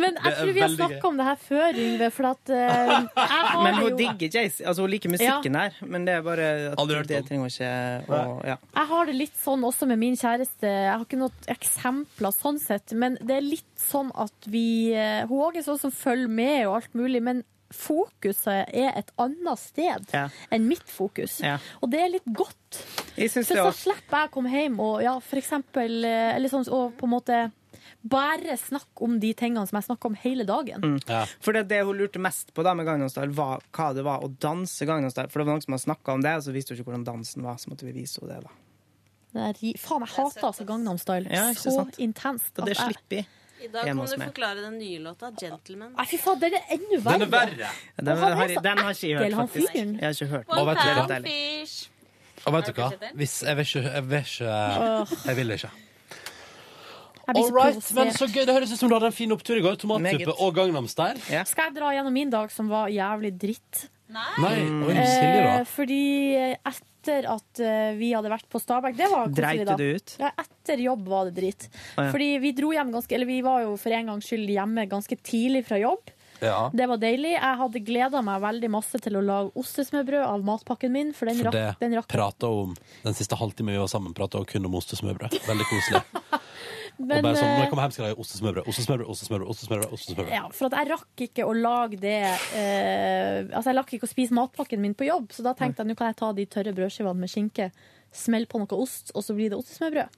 Men 0.00 0.18
jeg 0.20 0.34
tror 0.36 0.52
vi 0.52 0.62
har 0.62 0.72
snakka 0.72 1.08
om 1.08 1.16
det 1.20 1.26
her 1.26 1.38
før, 1.40 1.78
Yngve, 1.80 2.08
for 2.14 2.28
at 2.30 2.52
eh, 2.52 2.92
jeg 3.22 3.30
har 3.32 3.62
Men 3.64 3.78
hun 3.78 3.86
jo 3.88 3.90
digger 4.00 4.36
Jace, 4.36 4.66
Altså, 4.66 4.84
hun 4.84 4.92
liker 4.92 5.12
musikken 5.12 5.58
her, 5.58 5.78
men 5.86 6.06
det 6.08 6.16
er 6.18 6.22
bare 6.26 6.50
at 6.72 6.78
Aldri 6.82 7.00
hørt 7.00 7.10
det 7.10 7.20
om. 7.22 7.28
trenger 7.30 7.46
hun 7.46 7.54
ikke 7.54 7.72
å 8.12 8.20
ja. 8.52 8.58
Jeg 8.76 8.90
har 8.92 9.10
det 9.10 9.16
litt 9.16 9.36
sånn 9.40 9.66
også 9.66 9.88
med 9.90 10.00
min 10.02 10.16
kjæreste. 10.20 10.68
Jeg 10.68 10.92
har 10.92 11.04
ikke 11.06 11.20
noen 11.20 11.50
eksempler 11.56 12.36
sånn 12.36 12.60
sett, 12.62 12.94
men 12.96 13.18
det 13.22 13.38
er 13.40 13.46
litt 13.46 13.72
sånn 13.80 14.12
at 14.14 14.50
vi 14.52 14.66
eh, 14.94 15.24
Hun 15.30 15.46
òg 15.48 15.60
er 15.60 15.66
sånn 15.66 15.80
som 15.80 15.94
følger 15.94 16.30
med 16.32 16.66
og 16.68 16.80
alt 16.80 16.96
mulig, 16.98 17.22
men 17.24 17.44
fokuset 17.76 18.72
er 18.74 18.96
et 18.98 19.10
annet 19.22 19.58
sted 19.62 20.08
Ja. 20.14 20.28
enn 20.50 20.66
mitt 20.68 20.84
fokus. 20.88 21.38
Ja. 21.44 21.58
Og 21.82 21.90
det 21.92 22.00
er 22.00 22.08
litt 22.16 22.26
godt. 22.26 22.80
For 23.16 23.42
så 23.46 23.70
slipper 23.72 24.18
jeg 24.24 24.28
å 24.30 24.32
komme 24.34 24.50
hjem 24.52 24.80
og 24.82 25.02
ja, 25.04 25.14
for 25.24 25.38
eksempel 25.40 26.04
eh, 26.04 26.34
Eller 26.36 26.48
sånn 26.52 26.66
og 26.68 26.96
på 26.98 27.06
en 27.08 27.14
måte 27.14 27.38
bare 28.06 28.54
snakke 28.60 29.02
om 29.02 29.16
de 29.22 29.32
tingene 29.34 29.64
som 29.66 29.78
jeg 29.80 29.86
snakker 29.88 30.10
om 30.12 30.14
hele 30.20 30.44
dagen. 30.46 30.82
Mm. 30.82 31.00
For 31.42 31.52
det, 31.56 31.64
det 31.70 31.80
hun 31.86 31.96
lurte 31.98 32.20
mest 32.22 32.52
på 32.54 32.62
da 32.62 32.74
med 32.78 32.86
Gangnam 32.86 33.10
Style, 33.10 33.32
var 33.34 33.62
hva 33.74 33.88
det 33.96 34.04
var 34.06 34.22
å 34.22 34.28
danse 34.30 34.86
Gangnam 34.86 35.10
Style. 35.10 35.30
For 35.32 35.42
det 35.42 35.46
var 35.48 35.56
noen 35.56 35.64
som 35.64 35.74
hadde 35.74 35.86
snakka 35.88 36.14
om 36.14 36.22
det, 36.22 36.34
og 36.38 36.44
så 36.46 36.54
visste 36.54 36.74
hun 36.74 36.78
ikke 36.80 36.90
hvordan 36.92 37.06
dansen 37.08 37.42
var. 37.46 37.58
Så 37.58 37.72
måtte 37.72 37.86
vi 37.88 37.96
vise 37.96 38.20
henne 38.22 38.36
det, 38.36 38.46
da. 38.46 38.54
Det 39.36 39.42
er 39.42 39.80
Faen, 39.82 40.04
jeg 40.06 40.14
hater 40.14 40.46
altså 40.48 40.64
Gangnam 40.68 41.00
Style 41.02 41.26
Ja, 41.34 41.48
så 41.58 41.74
intenst. 41.98 42.52
Og 42.58 42.70
det 42.70 42.76
slipper 42.78 42.86
jeg- 42.86 42.94
slipper 42.94 43.16
vi. 43.16 43.26
I 43.62 43.68
dag 43.72 43.84
kan 43.88 43.96
du 43.96 44.20
forklare 44.20 44.60
den 44.60 44.78
nye 44.78 44.98
låta 44.98 45.30
'Gentleman'. 45.30 45.94
Nei, 45.96 46.06
fy 46.06 46.18
faen, 46.20 46.40
den 46.40 46.54
er 46.54 46.62
enda 46.76 46.98
verre. 47.04 47.18
Den 47.18 47.22
er 47.22 47.30
verre. 47.32 47.68
Den, 47.96 48.04
den, 48.06 48.18
har, 48.18 48.48
så 48.48 48.60
den 48.62 48.78
har 48.78 48.90
ikke 48.90 49.08
jeg 49.08 49.18
hørt, 49.18 49.50
faktisk. 49.52 49.74
Jeg 49.74 50.00
har 50.02 50.10
ikke 50.10 50.26
hørt 50.26 50.46
Og 50.48 50.66
vet 50.66 50.76
du 50.76 50.90
hva? 50.92 51.20
Fish. 51.24 51.90
Og 52.44 52.52
vet 52.52 52.66
du 52.66 52.72
hva? 52.76 52.90
Hvis, 53.14 53.42
jeg 53.42 53.56
vil 53.56 53.66
ikke 53.66 53.82
Jeg 53.82 54.04
vil 54.10 54.18
ikke, 54.18 54.54
jeg 55.26 55.36
vil 55.36 55.50
ikke. 55.50 55.70
All 57.26 57.50
right, 57.50 57.94
men 57.94 58.12
så 58.14 58.28
gøy. 58.30 58.44
Det 58.46 58.54
høres 58.54 58.72
ut 58.72 58.78
som 58.78 58.88
du 58.90 58.94
hadde 58.94 59.08
en 59.10 59.16
fin 59.16 59.32
opptur 59.34 59.58
i 59.58 59.62
går. 59.64 59.74
Tomatsuppe 59.82 60.34
og 60.38 60.54
Gangnam 60.54 60.86
Style. 60.86 61.18
Skal 61.48 61.72
jeg 61.72 61.74
dra 61.80 61.90
gjennom 61.96 62.14
min 62.14 62.30
dag 62.30 62.52
som 62.54 62.68
var 62.70 62.86
jævlig 62.92 63.32
dritt? 63.40 63.88
Nei, 64.12 64.58
oi, 64.86 64.94
Silje, 64.94 65.40
da. 65.42 65.54
Eh, 65.60 65.64
fordi 65.66 66.02
etter 66.36 67.26
at 67.30 67.62
eh, 67.62 67.94
vi 67.98 68.12
hadde 68.14 68.30
vært 68.30 68.46
på 68.50 68.60
Stabæk 68.62 68.96
Det 68.98 69.08
var 69.10 69.26
koselig, 69.26 69.36
Dreit 69.38 69.66
da. 69.66 69.76
du 69.78 69.86
ut? 69.98 70.14
Ja, 70.22 70.30
etter 70.42 70.82
jobb 70.84 71.08
var 71.10 71.28
det 71.28 71.34
drit. 71.40 71.66
Ah, 71.96 72.06
ja. 72.06 72.12
Fordi 72.14 72.28
vi 72.42 72.52
dro 72.56 72.72
hjem 72.74 72.92
ganske 72.94 73.16
Eller 73.18 73.30
vi 73.30 73.40
var 73.46 73.64
jo 73.64 73.74
for 73.80 73.94
en 73.94 74.12
gangs 74.12 74.30
skyld 74.30 74.50
hjemme 74.54 74.86
ganske 74.90 75.18
tidlig 75.26 75.64
fra 75.66 75.80
jobb. 75.82 76.12
Ja. 76.40 76.70
Det 76.74 76.86
var 76.90 77.00
deilig. 77.00 77.32
Jeg 77.34 77.58
hadde 77.62 77.80
gleda 77.86 78.20
meg 78.24 78.42
veldig 78.44 78.70
masse 78.74 79.00
til 79.02 79.16
å 79.18 79.22
lage 79.24 79.54
ostesmørbrød 79.56 80.24
av 80.26 80.44
matpakken 80.44 80.92
min. 80.92 81.14
For 81.16 81.30
den 81.30 81.40
For 81.40 81.50
rakk, 81.50 81.80
den 81.80 81.96
rakk 81.96 82.10
prata 82.12 82.50
om 82.52 82.74
Den 83.06 83.16
siste 83.16 83.38
halvtimen 83.40 83.74
vi 83.74 83.80
var 83.80 83.90
sammen, 83.90 84.14
prata 84.16 84.42
kun 84.44 84.68
om 84.68 84.76
ostesmørbrød. 84.78 85.38
Veldig 85.48 85.68
koselig. 85.70 86.04
Men, 86.98 87.18
og 87.18 87.26
bare 87.26 87.36
sånn, 87.36 87.50
når 87.50 87.56
eh, 87.56 87.62
jeg 87.64 87.70
kommer 87.72 87.84
hjem, 87.86 87.92
skal 87.96 88.04
jeg 88.06 88.12
lage 88.14 88.22
ostesmørbrød. 88.24 88.68
Ostesmørbrød, 88.72 89.10
ostesmørbrød, 89.12 89.50
ostesmørbrød. 89.52 89.92
ostesmørbrød. 89.96 90.32
Ja, 90.36 90.44
for 90.56 90.68
at 90.70 90.78
jeg 90.80 90.90
rakk 90.94 91.24
ikke 91.26 91.44
å 91.48 91.52
lage 91.56 91.98
det 92.00 92.14
eh, 92.56 93.42
Altså, 93.50 93.68
jeg 93.70 93.78
rakk 93.80 93.92
ikke 93.98 94.08
å 94.08 94.12
spise 94.14 94.36
matpakken 94.36 94.80
min 94.80 94.96
på 94.96 95.08
jobb, 95.08 95.28
så 95.36 95.44
da 95.44 95.52
tenkte 95.58 95.84
jeg 95.84 95.92
nå 95.92 95.98
kan 95.98 96.10
jeg 96.12 96.18
ta 96.22 96.32
de 96.36 96.46
tørre 96.56 96.74
brødskivene 96.76 97.20
med 97.26 97.32
skinke, 97.32 97.70
Smell 98.16 98.46
på 98.48 98.56
noe 98.62 98.76
ost, 98.80 99.10
og 99.12 99.20
så 99.26 99.34
blir 99.36 99.50
det 99.52 99.58
ostesmørbrød. 99.58 100.14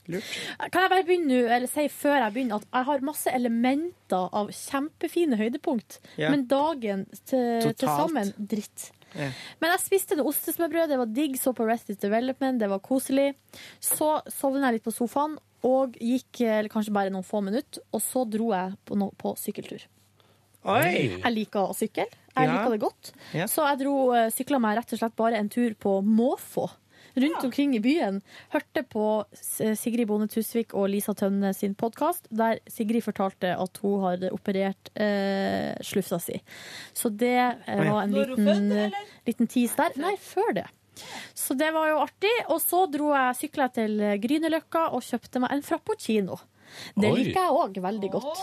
Kan 0.71 0.85
jeg 0.85 0.91
bare 0.93 1.07
begynne 1.09 1.33
nå, 1.33 1.39
eller 1.51 1.71
si 1.71 1.89
før 1.91 2.21
jeg 2.21 2.35
begynner, 2.37 2.61
at 2.61 2.69
jeg 2.77 2.87
har 2.93 3.03
masse 3.09 3.33
elementer 3.35 4.37
av 4.39 4.53
kjempefine 4.55 5.39
høydepunkt, 5.41 5.99
Ja. 6.21 6.31
men 6.31 6.47
dagen 6.47 7.07
til, 7.25 7.73
til 7.75 7.89
sammen 7.89 8.31
dritt. 8.39 8.93
Ja. 9.17 9.31
Men 9.59 9.73
jeg 9.73 9.83
spiste 9.83 10.19
noe 10.19 10.31
ostesmørbrød, 10.31 10.93
det 10.93 11.01
var 11.01 11.11
digg, 11.17 11.39
så 11.41 11.55
på 11.57 11.67
Rested 11.67 11.99
Development, 11.99 12.61
det 12.61 12.69
var 12.71 12.79
koselig. 12.85 13.33
Så 13.81 14.19
sovnet 14.31 14.69
jeg 14.69 14.79
litt 14.79 14.87
på 14.87 14.95
sofaen, 14.95 15.39
og 15.67 15.97
gikk 15.99 16.41
eller 16.47 16.69
kanskje 16.73 16.93
bare 16.95 17.11
noen 17.11 17.27
få 17.27 17.41
minutter, 17.43 17.83
og 17.93 18.01
så 18.05 18.25
dro 18.31 18.53
jeg 18.55 18.77
på, 18.87 18.97
no 18.99 19.11
på 19.19 19.35
sykkeltur. 19.39 19.87
Oi! 20.69 21.21
Jeg 21.23 21.33
liker 21.35 21.71
å 21.71 21.75
sykle. 21.77 22.05
Jeg 22.39 22.47
Ja. 22.47 22.53
liker 22.55 22.71
det 22.75 22.81
godt. 22.83 23.13
Ja. 23.35 23.47
Så 23.47 23.65
jeg 23.67 23.79
dro, 23.81 24.13
eh, 24.15 24.29
sykla 24.31 24.61
meg 24.61 24.77
rett 24.79 24.93
og 24.93 24.99
slett 25.01 25.17
bare 25.17 25.39
en 25.39 25.49
tur 25.49 25.75
på 25.75 26.03
måfå. 26.05 26.69
Rundt 27.19 27.43
omkring 27.43 27.75
i 27.75 27.81
byen. 27.83 28.21
Hørte 28.53 28.85
på 28.87 29.25
Sigrid 29.35 30.07
Bonde 30.07 30.29
Tusvik 30.31 30.75
og 30.75 30.89
Lisa 30.91 31.15
Tønne 31.15 31.53
sin 31.57 31.75
podkast, 31.75 32.29
der 32.31 32.61
Sigrid 32.71 33.03
fortalte 33.03 33.57
at 33.59 33.79
hun 33.83 34.01
har 34.05 34.19
operert 34.31 34.91
eh, 34.95 35.75
slufsa 35.83 36.21
si. 36.23 36.41
Så 36.95 37.11
det 37.11 37.33
eh, 37.67 37.91
var 37.91 38.03
en 38.05 38.13
liten, 38.13 38.93
liten 39.27 39.49
tease 39.51 39.75
der. 39.77 39.97
Nei, 39.97 40.15
før 40.17 40.55
det. 40.61 40.67
Så 41.37 41.57
det 41.59 41.73
var 41.75 41.91
jo 41.93 41.99
artig. 42.05 42.35
Og 42.53 42.61
så 42.63 42.85
dro 42.91 43.11
jeg 43.15 43.41
sykla 43.45 43.71
til 43.75 43.99
Grünerløkka 44.23 44.89
og 44.97 45.05
kjøpte 45.07 45.43
meg 45.45 45.57
en 45.57 45.67
frappuccino. 45.67 46.39
Det 46.95 47.09
Oi. 47.11 47.23
liker 47.23 47.47
jeg 47.47 47.55
òg 47.57 47.79
veldig 47.83 48.11
godt. 48.13 48.43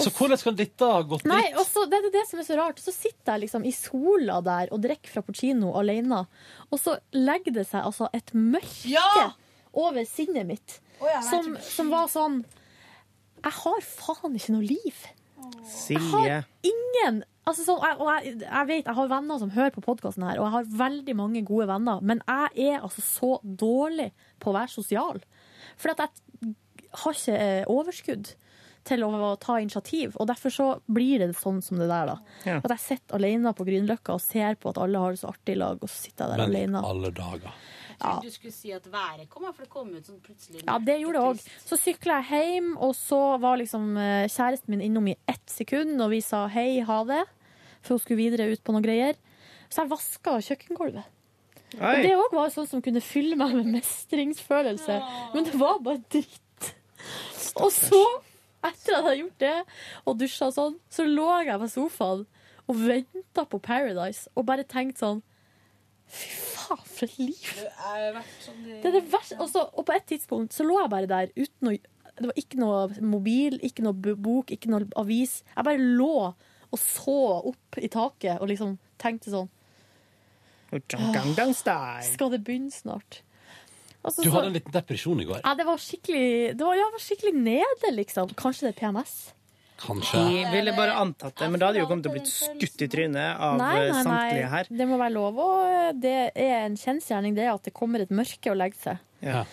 Så 0.00 0.12
hvordan 0.16 0.40
kan 0.42 0.56
dette 0.58 0.88
ha 0.88 1.00
gått 1.08 1.24
Nei, 1.28 1.40
dit? 1.46 1.58
Også, 1.62 1.86
det 1.90 2.00
er 2.00 2.10
det 2.14 2.24
som 2.28 2.42
er 2.42 2.46
så 2.48 2.58
rart. 2.58 2.82
Så 2.82 2.94
sitter 2.94 3.34
jeg 3.34 3.44
liksom 3.46 3.66
i 3.68 3.72
sola 3.76 4.40
der 4.44 4.72
og 4.74 4.82
drikker 4.84 5.14
frappuccino 5.14 5.72
alene, 5.78 6.24
og 6.68 6.80
så 6.80 6.98
legger 7.16 7.60
det 7.60 7.66
seg 7.70 7.86
altså 7.88 8.10
et 8.16 8.34
mørke 8.36 9.28
over 9.72 10.04
sinnet 10.08 10.44
mitt 10.48 10.78
ja, 11.00 11.22
som, 11.24 11.54
som 11.64 11.88
var 11.88 12.10
sånn 12.12 12.42
Jeg 13.42 13.54
har 13.56 13.86
faen 13.88 14.36
ikke 14.36 14.52
noe 14.54 14.66
liv. 14.68 14.98
Jeg 15.88 16.02
har 16.12 16.44
ingen 16.62 17.22
altså 17.46 17.64
så, 17.66 17.76
Og 17.76 18.08
jeg, 18.08 18.36
jeg 18.44 18.68
vet, 18.68 18.84
jeg 18.86 18.94
har 18.98 19.08
venner 19.10 19.38
som 19.40 19.50
hører 19.54 19.74
på 19.74 19.84
podkasten 19.84 20.24
her, 20.26 20.38
og 20.40 20.46
jeg 20.46 20.56
har 20.56 20.70
veldig 20.84 21.16
mange 21.18 21.44
gode 21.48 21.68
venner, 21.70 22.00
men 22.02 22.22
jeg 22.26 22.68
er 22.74 22.82
altså 22.82 23.02
så 23.04 23.32
dårlig 23.42 24.12
på 24.42 24.52
å 24.52 24.56
være 24.58 24.72
sosial. 24.72 25.22
For 25.80 25.94
at 25.94 26.04
jeg 26.04 26.54
har 27.02 27.18
ikke 27.18 27.36
eh, 27.40 27.64
overskudd 27.72 28.34
til 28.82 29.04
å 29.06 29.36
ta 29.38 29.60
initiativ, 29.62 30.16
og 30.18 30.26
derfor 30.26 30.50
så 30.50 30.64
blir 30.90 31.22
det 31.22 31.28
sånn 31.38 31.60
som 31.62 31.78
det 31.78 31.86
der, 31.86 32.08
da. 32.10 32.16
Ja. 32.48 32.56
At 32.58 32.72
jeg 32.74 32.82
sitter 32.82 33.20
alene 33.20 33.52
på 33.54 33.66
Grünerløkka 33.68 34.16
og 34.16 34.24
ser 34.24 34.56
på 34.58 34.72
at 34.72 34.80
alle 34.82 34.98
har 34.98 35.14
det 35.14 35.20
så 35.22 35.30
artig 35.30 35.54
i 35.54 35.60
lag, 35.60 35.78
og 35.78 35.90
så 35.90 36.00
sitter 36.08 36.24
jeg 36.24 36.32
der 36.32 36.42
Men 36.42 36.50
alene. 36.50 36.82
alle 36.90 37.12
dager. 37.14 37.54
Trodde 38.02 38.28
du 38.28 38.34
skulle 38.34 38.54
si 38.54 38.72
at 38.74 38.86
været 38.92 39.28
kommer, 39.30 39.54
for 39.54 39.64
det 39.64 39.70
kom 39.72 39.90
ut 39.94 40.08
sånn 40.08 40.20
plutselig. 40.24 40.62
Ja, 40.66 40.78
det 40.82 40.98
gjorde 41.00 41.20
det 41.20 41.24
òg. 41.32 41.42
Så 41.64 41.78
sykla 41.80 42.18
jeg 42.20 42.52
hjem, 42.52 42.72
og 42.82 42.94
så 42.98 43.20
var 43.42 43.60
liksom 43.60 43.92
eh, 43.96 44.26
kjæresten 44.28 44.74
min 44.74 44.84
innom 44.88 45.08
i 45.12 45.16
ett 45.30 45.44
sekund, 45.50 45.94
og 46.02 46.12
vi 46.12 46.20
sa 46.24 46.44
hei, 46.52 46.80
ha 46.88 46.98
det, 47.08 47.22
for 47.82 47.96
hun 47.96 48.02
skulle 48.04 48.22
videre 48.22 48.50
ut 48.52 48.62
på 48.64 48.74
noen 48.74 48.84
greier. 48.84 49.18
Så 49.72 49.82
jeg 49.84 49.92
vaska 49.94 50.36
kjøkkengulvet. 50.50 51.08
Og 51.78 52.02
det 52.04 52.12
òg 52.18 52.34
var 52.36 52.50
sånn 52.52 52.68
som 52.68 52.82
kunne 52.84 53.00
fylle 53.00 53.38
meg 53.40 53.54
med 53.56 53.70
mestringsfølelse. 53.78 54.98
Men 55.32 55.46
det 55.48 55.56
var 55.56 55.78
bare 55.80 56.02
dritt. 56.12 56.74
Og 57.56 57.70
så, 57.72 58.02
etter 58.62 58.76
at 58.76 58.86
jeg 58.92 59.02
hadde 59.06 59.18
gjort 59.22 59.42
det, 59.42 59.56
og 60.04 60.18
dusja 60.20 60.50
og 60.50 60.56
sånn, 60.56 60.76
så 60.92 61.06
lå 61.08 61.28
jeg 61.46 61.60
på 61.62 61.70
sofaen 61.72 62.26
og 62.68 62.78
venta 62.78 63.44
på 63.48 63.58
Paradise 63.62 64.30
og 64.36 64.46
bare 64.46 64.66
tenkte 64.68 65.02
sånn 65.02 65.22
Fy 66.12 66.28
faen, 66.36 66.84
for 66.84 67.06
et 67.08 67.18
liv! 67.18 67.50
Det 68.82 68.90
er 68.90 68.96
det 68.98 69.04
verste. 69.12 69.38
Og, 69.40 69.56
og 69.72 69.86
på 69.88 69.94
et 69.96 70.06
tidspunkt 70.12 70.54
så 70.56 70.66
lå 70.66 70.76
jeg 70.82 70.92
bare 70.92 71.08
der 71.10 71.32
uten 71.38 71.72
å 71.72 71.74
Det 72.12 72.28
var 72.28 72.36
ikke 72.36 72.58
noe 72.60 72.80
mobil, 73.08 73.56
ikke 73.64 73.82
noe 73.86 73.96
bok, 74.20 74.50
ikke 74.52 74.68
noe 74.68 74.84
avis. 75.00 75.38
Jeg 75.56 75.64
bare 75.64 75.80
lå 75.80 76.10
og 76.72 76.78
så 76.80 77.14
opp 77.52 77.78
i 77.80 77.88
taket 77.92 78.40
og 78.40 78.48
liksom 78.52 78.76
tenkte 79.00 79.32
sånn. 79.32 79.48
Skal 82.06 82.30
det 82.32 82.42
begynne 82.44 82.72
snart? 82.72 83.22
Altså, 84.02 84.24
Du 84.24 84.30
hadde 84.32 84.48
en 84.50 84.56
liten 84.56 84.72
depresjon 84.74 85.20
i 85.22 85.26
går. 85.28 85.40
ja, 85.44 85.54
det 85.54 85.66
var 85.68 85.78
skikkelig 85.78 86.56
Det 86.58 86.64
var, 86.66 86.74
ja, 86.74 86.86
det 86.88 86.96
var 86.96 87.04
skikkelig 87.04 87.34
nede, 87.38 87.92
liksom. 87.96 88.32
Kanskje 88.40 88.68
det 88.68 88.72
er 88.74 88.78
PMS? 88.80 89.12
Kanskje. 89.82 90.22
Jeg 90.30 90.50
ville 90.52 90.74
bare 90.76 90.96
antatt 91.02 91.36
det, 91.38 91.48
men 91.50 91.60
da 91.60 91.70
hadde 91.70 91.82
jo 91.82 91.88
kommet 91.90 92.06
til 92.06 92.12
å 92.12 92.16
blitt 92.16 92.30
skutt 92.30 92.84
i 92.84 92.88
trynet 92.92 93.38
av 93.42 93.56
Nei, 93.58 93.70
nei, 93.90 94.02
samtlige 94.06 94.50
her. 94.52 94.72
Det 94.80 94.88
må 94.88 94.98
være 95.00 95.14
lov. 95.16 95.40
Og 95.42 96.02
det 96.02 96.18
er 96.32 96.58
en 96.62 96.76
kjensgjerning, 96.78 97.34
det 97.38 97.48
at 97.50 97.66
det 97.66 97.74
kommer 97.76 98.04
et 98.04 98.12
mørke 98.14 98.52
og 98.52 98.60
legger 98.60 98.84
seg. 98.86 99.08
Ja. 99.22 99.46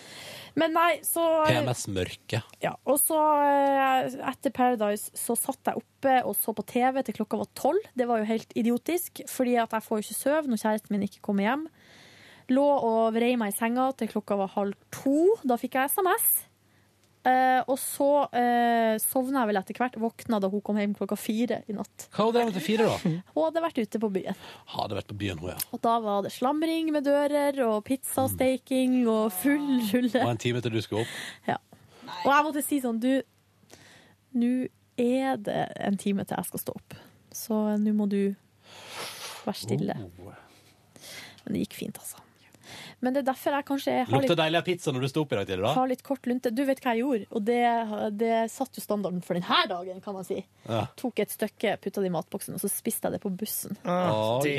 Men 0.58 0.74
nei, 0.74 0.98
så 1.06 1.22
PMS-mørke. 1.46 2.40
Ja, 2.62 2.74
og 2.88 2.98
så 2.98 3.18
eh, 3.46 4.18
etter 4.32 4.52
Paradise 4.54 5.12
så 5.16 5.36
satt 5.38 5.70
jeg 5.70 5.78
oppe 5.78 6.16
og 6.26 6.34
så 6.38 6.54
på 6.56 6.64
TV 6.68 7.00
til 7.06 7.20
klokka 7.20 7.38
var 7.40 7.50
tolv. 7.58 7.90
Det 7.96 8.08
var 8.10 8.22
jo 8.22 8.28
helt 8.30 8.54
idiotisk, 8.58 9.22
fordi 9.30 9.56
at 9.62 9.74
jeg 9.76 9.86
får 9.86 10.00
jo 10.00 10.06
ikke 10.06 10.18
sove 10.18 10.50
når 10.50 10.62
kjæresten 10.64 10.96
min 10.96 11.06
ikke 11.06 11.22
kommer 11.26 11.46
hjem. 11.46 11.66
Lå 12.50 12.66
og 12.66 13.14
vrei 13.14 13.36
meg 13.38 13.52
i 13.52 13.58
senga 13.58 13.92
til 13.98 14.10
klokka 14.10 14.38
var 14.40 14.50
halv 14.56 14.78
to. 14.94 15.36
Da 15.46 15.58
fikk 15.60 15.78
jeg 15.78 15.92
SMS. 15.94 16.49
Eh, 17.20 17.60
og 17.68 17.76
så 17.76 18.06
uh, 18.32 18.94
sovna 19.02 19.42
jeg 19.42 19.50
vel 19.50 19.60
etter 19.60 19.76
hvert. 19.76 19.96
Våkna 20.00 20.38
da 20.40 20.48
hun 20.48 20.62
kom 20.64 20.78
hjem 20.80 20.94
klokka 20.96 21.18
fire 21.20 21.60
i 21.68 21.76
natt. 21.76 22.06
Hva 22.16 22.30
drev 22.32 22.48
hun 22.48 22.54
til 22.56 22.64
fire, 22.64 22.86
da? 22.88 23.12
Hun 23.34 23.44
hadde 23.44 23.62
vært 23.64 23.80
ute 23.82 24.00
på 24.00 24.10
byen. 24.14 24.38
Hadde 24.72 24.96
vært 24.96 25.10
på 25.10 25.18
byen, 25.20 25.40
hun, 25.42 25.50
ja. 25.52 25.58
Og 25.74 25.82
da 25.84 25.96
var 26.00 26.24
det 26.24 26.32
slamring 26.32 26.88
med 26.94 27.04
dører 27.04 27.60
og 27.66 27.82
pizzastaking 27.88 29.02
og 29.04 29.34
full 29.36 29.82
rulle. 29.90 30.22
Og 30.22 30.32
en 30.32 30.40
time 30.40 30.62
til 30.64 30.76
du 30.76 30.80
skulle 30.84 31.04
opp. 31.04 31.18
Ja. 31.50 31.58
Og 32.24 32.32
jeg 32.32 32.44
måtte 32.46 32.62
si 32.64 32.80
sånn, 32.82 32.98
du, 33.00 33.12
nå 34.34 34.50
er 35.00 35.36
det 35.40 35.60
en 35.78 35.98
time 36.00 36.24
til 36.26 36.40
jeg 36.40 36.48
skal 36.48 36.64
stå 36.64 36.74
opp. 36.80 36.96
Så 37.36 37.60
nå 37.78 37.94
må 37.96 38.08
du 38.10 38.32
være 39.44 39.60
stille. 39.60 39.96
Oh. 40.24 40.32
Men 41.44 41.54
det 41.54 41.64
gikk 41.66 41.78
fint, 41.84 42.00
altså. 42.00 42.24
Men 43.00 43.14
det 43.16 43.22
er 43.22 43.26
derfor 43.30 43.54
jeg 43.56 43.64
kanskje 43.64 43.92
har 44.04 44.10
Lukta 44.12 44.28
litt, 44.28 44.38
deilig 44.42 44.58
av 44.60 44.64
pizza 44.66 44.92
når 44.92 45.00
du 45.06 45.08
sto 45.08 45.22
opp 45.24 45.30
i 45.32 45.36
dag 45.38 45.46
tidlig, 45.48 45.64
da? 45.64 45.72
har 45.72 45.88
litt 45.88 46.02
kort 46.04 46.26
lunte. 46.28 46.50
Du 46.52 46.60
vet 46.68 46.80
hva 46.84 46.92
jeg 46.92 47.00
gjorde, 47.00 47.26
og 47.32 47.44
det, 47.48 47.60
det 48.20 48.32
satt 48.52 48.76
jo 48.76 48.82
standarden 48.84 49.22
for 49.24 49.38
denne 49.38 49.60
dagen, 49.70 50.02
kan 50.04 50.16
man 50.18 50.26
si. 50.28 50.42
Ja. 50.68 50.82
Tok 51.00 51.22
et 51.24 51.32
stykke, 51.32 51.78
putta 51.80 52.04
det 52.04 52.10
i 52.10 52.12
matboksen, 52.12 52.58
og 52.58 52.60
så 52.60 52.68
spiste 52.68 53.08
jeg 53.08 53.16
det 53.16 53.22
på 53.24 53.32
bussen. 53.40 53.78
Ok. 53.80 54.50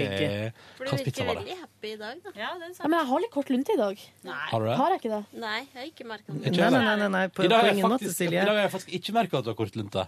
For 0.77 0.85
du 0.85 0.89
Hva 0.89 0.95
slags 0.95 1.05
pizza 1.05 1.27
virker 1.27 1.29
veldig 1.41 1.57
happy 1.61 1.91
i 1.93 1.99
dag, 2.01 2.23
da. 2.25 2.33
Ja, 2.35 2.49
det 2.57 2.71
er 2.71 2.73
Ja, 2.81 2.87
men 2.89 2.97
jeg 2.97 3.09
har 3.11 3.23
litt 3.25 3.33
kort 3.37 3.53
lunte 3.53 3.75
i 3.75 3.79
dag. 3.83 4.05
Nei. 4.25 4.39
Har 4.51 4.59
du 4.65 4.69
det? 4.71 4.77
Har 4.81 4.95
jeg 4.95 5.03
ikke 5.03 5.13
det? 5.13 5.21
Nei, 5.45 5.59
jeg 5.61 5.77
har 5.77 5.91
ikke 5.91 6.09
merka 6.15 6.33
det. 6.33 6.55
Nei, 6.57 6.69
nei, 6.71 6.95
nei, 7.03 7.11
nei, 7.19 7.23
på, 7.29 7.45
I 7.45 7.51
dag 7.53 7.61
har 7.61 7.71
jeg 7.75 7.85
faktisk- 7.85 8.21
I 8.25 8.33
dag 8.33 8.47
har 8.55 8.63
jeg 8.65 8.73
faktisk 8.77 8.97
ikke 9.01 9.13
merka 9.21 9.37
at 9.37 9.45
du 9.45 9.51
har 9.53 9.59
kort 9.61 9.75
lunte. 9.77 10.07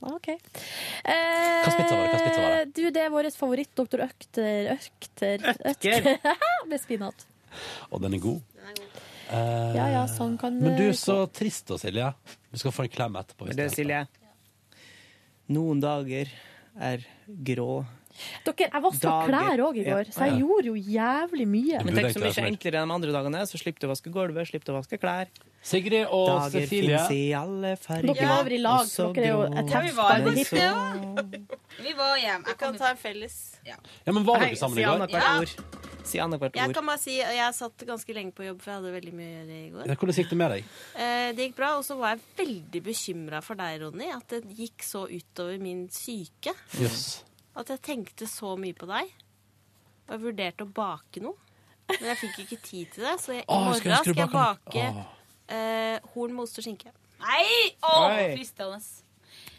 OK. 0.00 0.28
Eh, 0.30 0.38
Hva 1.04 1.72
pizza 1.76 1.96
var 1.96 2.06
det? 2.06 2.12
Hva 2.14 2.20
pizza 2.24 2.40
var 2.44 2.54
det? 2.56 2.68
Du, 2.76 2.84
det 2.90 3.02
er 3.04 3.10
vår 3.12 3.28
favoritt, 3.36 3.72
Dr. 3.76 4.04
Økter 4.06 4.70
Økter 4.76 5.44
Ødker. 5.72 6.08
Med 6.70 6.80
spinat. 6.80 7.26
Og 7.90 8.00
den 8.04 8.14
er 8.16 8.22
god. 8.24 8.40
Eh, 9.30 9.76
Ja, 9.76 9.86
ja, 9.92 10.04
sånn 10.10 10.38
kan 10.40 10.56
Men 10.58 10.74
du 10.78 10.86
er 10.88 10.96
så 10.98 11.20
trist 11.30 11.68
da, 11.70 11.76
Silje. 11.78 12.08
Du 12.50 12.58
skal 12.58 12.72
få 12.74 12.86
en 12.88 12.94
klem 12.96 13.18
etterpå. 13.20 13.46
hvis 13.50 13.58
Det, 13.58 13.68
det 13.68 13.76
Silje. 13.76 14.00
Noen 15.50 15.80
dager 15.82 16.30
er 16.80 17.04
grå. 17.26 17.84
Dere, 18.44 18.68
jeg 18.70 18.82
vaska 18.82 19.12
klær 19.28 19.62
òg 19.68 19.76
i 19.80 19.84
går, 19.84 20.04
så 20.14 20.26
jeg 20.28 20.40
gjorde 20.42 20.64
jo 20.70 20.74
jævlig 20.74 21.46
mye. 21.48 21.84
Men 21.84 21.94
tenk 21.94 22.12
så 22.16 22.20
mye 22.24 22.46
enklere 22.50 22.82
enn 22.82 22.88
de 22.92 22.94
andre 22.94 23.12
dagene. 23.12 23.44
Så 23.50 23.60
slipper 23.60 23.80
du 23.80 23.86
å 23.88 23.92
vaske 23.94 24.12
gulvet, 24.12 24.48
slipper 24.50 24.70
du 24.70 24.72
å 24.74 24.78
vaske 24.80 24.98
klær. 25.00 25.28
Sigrid 25.62 26.06
og 26.08 26.26
Dager 26.28 26.62
Cecilie. 26.64 26.96
finnes 26.96 27.10
i 27.12 27.32
alle 27.36 27.74
farger. 27.76 28.14
Dere 28.14 28.28
var 28.30 28.40
over 28.40 28.52
i 28.56 28.58
lag, 28.64 28.86
så 28.88 29.10
dere 29.12 29.24
er 29.24 29.34
jo 29.34 29.68
Ja, 29.70 29.80
vi 29.80 29.90
var 29.92 30.18
jo 30.18 30.30
Hipp. 30.30 30.50
det. 30.56 31.40
Vi 31.84 31.92
var 31.98 32.16
hjem. 32.16 32.44
Vi 32.46 32.54
kan 32.58 32.76
ta 32.78 32.90
en 32.90 32.96
felles. 32.96 33.36
Ja, 33.66 33.76
men 34.12 34.24
var 34.24 34.40
dere 34.40 34.56
sammen 34.56 34.78
i 34.78 34.82
går? 34.82 34.96
annethvert 34.96 35.22
Ja. 35.22 35.38
ord. 35.40 35.76
Si 36.02 36.18
annethvert 36.18 36.54
Jeg 36.56 36.68
ord. 36.68 36.74
kan 36.74 36.86
bare 36.86 36.98
si 36.98 37.18
Jeg 37.18 37.54
satt 37.54 37.76
ganske 37.86 38.14
lenge 38.14 38.32
på 38.32 38.42
jobb, 38.46 38.60
for 38.62 38.70
jeg 38.72 38.80
hadde 38.80 38.92
veldig 39.00 39.12
mye 39.12 39.28
å 39.28 39.36
gjøre 39.36 39.66
i 39.66 39.70
går. 39.70 39.86
Ja, 39.86 39.94
Hvordan 39.94 40.14
gikk 40.16 40.30
det 40.30 40.38
med 40.38 40.50
deg? 40.50 40.64
Eh, 40.96 41.32
det 41.32 41.44
gikk 41.50 41.56
bra, 41.56 41.76
og 41.76 41.84
så 41.84 41.96
var 41.98 42.16
jeg 42.16 42.20
veldig 42.46 42.82
bekymra 42.82 43.42
for 43.42 43.54
deg, 43.54 43.80
Ronny. 43.82 44.08
At 44.16 44.28
det 44.28 44.44
gikk 44.56 44.80
så 44.82 45.06
utover 45.10 45.60
min 45.60 45.88
syke. 45.88 46.54
Jøss. 46.80 47.22
At 47.56 47.68
jeg 47.72 47.80
tenkte 47.82 48.26
så 48.30 48.56
mye 48.58 48.74
på 48.78 48.86
deg. 48.86 49.10
Og 50.08 50.14
jeg 50.16 50.20
vurderte 50.22 50.66
å 50.66 50.70
bake 50.74 51.22
noe. 51.24 51.34
Men 51.90 52.12
jeg 52.12 52.18
fikk 52.22 52.36
ikke 52.44 52.60
tid 52.62 52.90
til 52.94 53.02
det, 53.08 53.16
så 53.18 53.32
jeg, 53.34 53.42
i 53.42 53.50
morgen 53.50 53.74
skal 53.80 53.90
jeg 53.90 54.04
skal 54.04 54.20
jeg 54.20 54.30
bake 54.30 54.84
eh, 55.50 55.96
horn 56.14 56.34
med 56.36 56.44
ost 56.44 56.60
og 56.60 56.66
skinke. 56.66 56.92
Nei! 57.20 57.72
Å, 57.82 57.94
Oi. 58.06 58.28
fristende. 58.36 58.78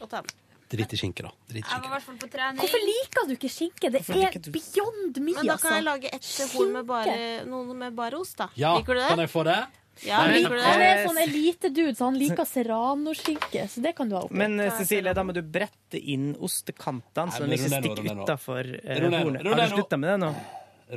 Og 0.02 0.08
ta 0.10 0.22
med. 0.24 0.32
Drit 0.72 0.94
i 0.96 1.00
skinke, 1.02 1.26
da. 1.28 1.34
Drit 1.52 1.66
i 1.66 1.68
Jeg 1.68 1.68
var 1.68 1.76
i 1.76 1.82
skinke. 1.82 1.90
hvert 1.92 2.06
fall 2.08 2.20
på 2.22 2.30
trening. 2.32 2.62
Hvorfor 2.64 2.84
liker 2.88 3.28
du 3.28 3.34
ikke 3.36 3.50
skinke? 3.52 3.90
Det 3.92 4.00
Hvorfor 4.06 4.16
er 4.16 4.22
liker 4.24 4.40
du- 4.46 4.52
beyond 4.56 5.20
mye, 5.20 5.36
Men 5.42 5.50
da 5.52 5.58
kan 5.60 5.74
jeg 5.76 5.84
altså. 5.84 5.90
lage 5.90 6.14
et 6.16 6.54
horn 6.56 6.72
med 6.78 6.86
bare, 6.88 7.18
noe 7.52 7.74
med 7.84 7.96
bare 8.00 8.16
ost, 8.24 8.38
da. 8.40 8.48
Ja, 8.56 8.78
Liker 8.80 8.94
du 8.96 9.00
det? 9.02 9.10
kan 9.12 9.20
jeg 9.26 9.30
få 9.36 9.44
det? 9.44 9.58
Ja, 10.04 10.16
han, 10.24 10.32
liker 10.34 10.56
du 10.56 10.62
Han 10.66 10.80
det? 10.82 10.86
er 10.90 11.04
sånn 11.08 11.20
elitedude, 11.22 11.92
så 11.98 12.08
han 12.10 12.16
liker 12.18 12.48
serrano-skinke. 12.50 13.68
Så 13.70 13.84
det 13.86 13.92
kan 13.98 14.10
du 14.10 14.16
ha 14.18 14.24
oppi. 14.26 14.34
Men 14.42 14.60
eh, 14.60 14.72
Cecilie, 14.80 15.14
da 15.14 15.24
må 15.28 15.36
du 15.38 15.42
brette 15.46 16.00
inn 16.02 16.32
ostekantene, 16.42 17.30
så 17.36 17.44
den 17.46 17.54
de 17.54 17.60
ikke 17.60 17.70
stikker 17.76 18.24
utafor 18.24 18.72
Ro 18.82 19.12
hornet. 19.14 19.46
Har 19.46 19.62
du 19.62 19.76
slutta 19.76 20.00
med 20.02 20.10
det 20.16 20.18
nå? 20.24 20.32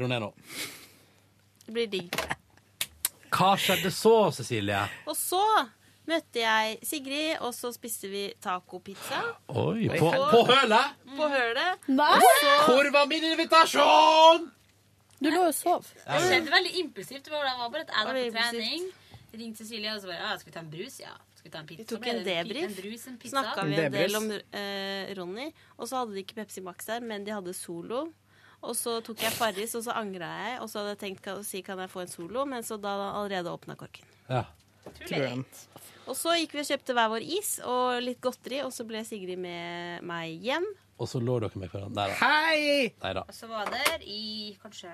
Ro 0.00 0.08
ned 0.10 0.24
nå. 0.24 0.32
Det 1.66 1.76
blir 1.76 1.86
digg. 1.92 2.16
Hva 3.34 3.54
skjedde 3.58 3.90
så, 3.92 4.14
Cecilie? 4.36 4.80
Og 5.10 5.16
så 5.18 5.42
møtte 6.08 6.40
jeg 6.42 6.78
Sigrid, 6.84 7.38
og 7.44 7.54
så 7.56 7.70
spiste 7.74 8.08
vi 8.12 8.26
tacopizza. 8.44 9.20
Oi, 9.52 9.88
på, 9.98 10.10
på 10.12 10.42
hølet? 10.50 10.98
På 11.16 11.28
hølet. 11.32 11.88
Nei! 11.92 12.10
Så- 12.20 12.58
Hvor 12.68 12.90
var 12.94 13.06
min 13.10 13.24
invitasjon? 13.34 14.50
Du 15.24 15.30
lå 15.32 15.40
jo 15.40 15.50
og 15.50 15.56
sov. 15.56 15.86
Det 16.04 16.20
skjedde 16.26 16.52
veldig 16.52 16.74
impulsivt. 16.82 17.24
Det 17.24 17.32
var 17.32 17.46
bare 17.72 17.86
at 17.86 17.94
jeg 17.94 18.08
var 18.08 18.18
på 18.20 18.50
trening. 18.52 18.90
Ringte 19.34 19.64
Cecilie 19.64 19.94
og 19.94 20.02
så 20.02 20.10
bare 20.10 20.20
ja, 20.20 20.34
'Skal 20.38 20.50
vi 20.50 20.54
ta 20.54 20.60
en 20.60 20.70
brus?' 20.70 21.00
Ja. 21.00 21.14
Skal 21.34 21.50
vi 21.50 21.50
ta 21.50 21.58
en 21.58 21.66
pizza? 21.66 21.82
Vi 21.82 21.88
tok 21.90 22.06
en 22.06 22.24
debrief. 22.24 22.64
En 22.64 22.74
brus, 22.74 23.06
en 23.08 23.16
pizza. 23.18 23.40
Snakka 23.40 23.64
vi 23.68 23.74
en 23.82 23.92
del 23.92 24.16
om 24.16 24.30
eh, 24.32 25.14
Ronny. 25.18 25.52
Og 25.76 25.88
så 25.88 25.96
hadde 26.00 26.14
de 26.14 26.22
ikke 26.22 26.38
Pepsi 26.38 26.62
Max 26.64 26.86
der, 26.86 27.00
men 27.00 27.24
de 27.24 27.34
hadde 27.34 27.52
Solo. 27.52 28.06
Og 28.64 28.76
så 28.76 29.00
tok 29.04 29.20
jeg 29.20 29.32
Farris, 29.36 29.74
og 29.74 29.84
så 29.84 29.92
angra 29.92 30.24
jeg. 30.24 30.60
Og 30.62 30.70
så 30.70 30.80
hadde 30.80 30.94
jeg 30.94 31.00
tenkt 31.02 31.28
å 31.28 31.42
si 31.44 31.60
kan 31.66 31.82
jeg 31.82 31.90
få 31.92 32.00
en 32.00 32.12
Solo, 32.12 32.46
men 32.48 32.64
så 32.64 32.78
da 32.80 32.94
allerede 33.10 33.52
åpna 33.52 33.76
korken. 33.76 34.06
Ja. 34.30 34.46
Og 36.06 36.16
så 36.16 36.36
gikk 36.38 36.56
vi 36.56 36.62
og 36.62 36.68
kjøpte 36.68 36.96
hver 36.96 37.10
vår 37.12 37.24
is 37.36 37.58
og 37.64 38.00
litt 38.04 38.20
godteri, 38.24 38.62
og 38.64 38.72
så 38.72 38.84
ble 38.88 39.04
Sigrid 39.04 39.40
med 39.40 40.04
meg 40.04 40.40
hjem. 40.44 40.64
Og 41.00 41.08
så 41.10 41.20
lå 41.20 41.40
dere 41.42 41.60
med 41.60 41.72
hverandre. 41.72 41.96
Nei 41.96 42.08
da. 42.08 42.18
Hei! 42.20 42.92
Nei 43.02 43.12
da. 43.18 43.24
Og 43.28 43.34
så 43.36 43.48
var 43.50 43.68
dere 43.72 43.98
der 43.98 44.04
i 44.08 44.54
kanskje 44.62 44.92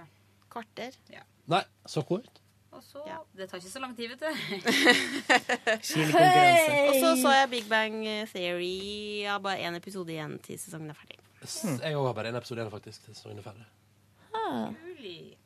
Kvarter. 0.51 0.97
Ja. 1.15 1.23
Nei, 1.51 1.63
så 1.87 2.03
kort. 2.07 2.41
Og 2.71 2.83
så 2.87 3.01
Det 3.37 3.49
tar 3.51 3.59
ikke 3.59 3.71
så 3.73 3.81
lang 3.83 3.97
tid, 3.99 4.09
vet 4.13 4.21
du. 4.21 4.27
Og 5.81 6.95
så 7.01 7.11
så 7.23 7.33
jeg 7.35 7.51
Big 7.51 7.67
Bang 7.69 7.97
Theory. 8.31 9.23
Ja, 9.25 9.39
bare 9.43 9.59
én 9.67 9.77
episode 9.77 10.13
igjen 10.15 10.39
til 10.45 10.59
sesongen 10.59 10.91
er 10.91 10.95
ferdig. 10.99 11.19
S- 11.45 11.65
Jeg 11.83 11.97
òg 11.97 12.07
har 12.07 12.15
bare 12.15 12.31
én 12.33 12.37
episode 12.39 12.61
igjen, 12.61 12.71
faktisk. 12.71 13.05
til 13.05 13.15
sesongen 13.15 13.39
er 13.39 13.43
ferdig. 13.43 13.67
Mulig. 14.71 15.37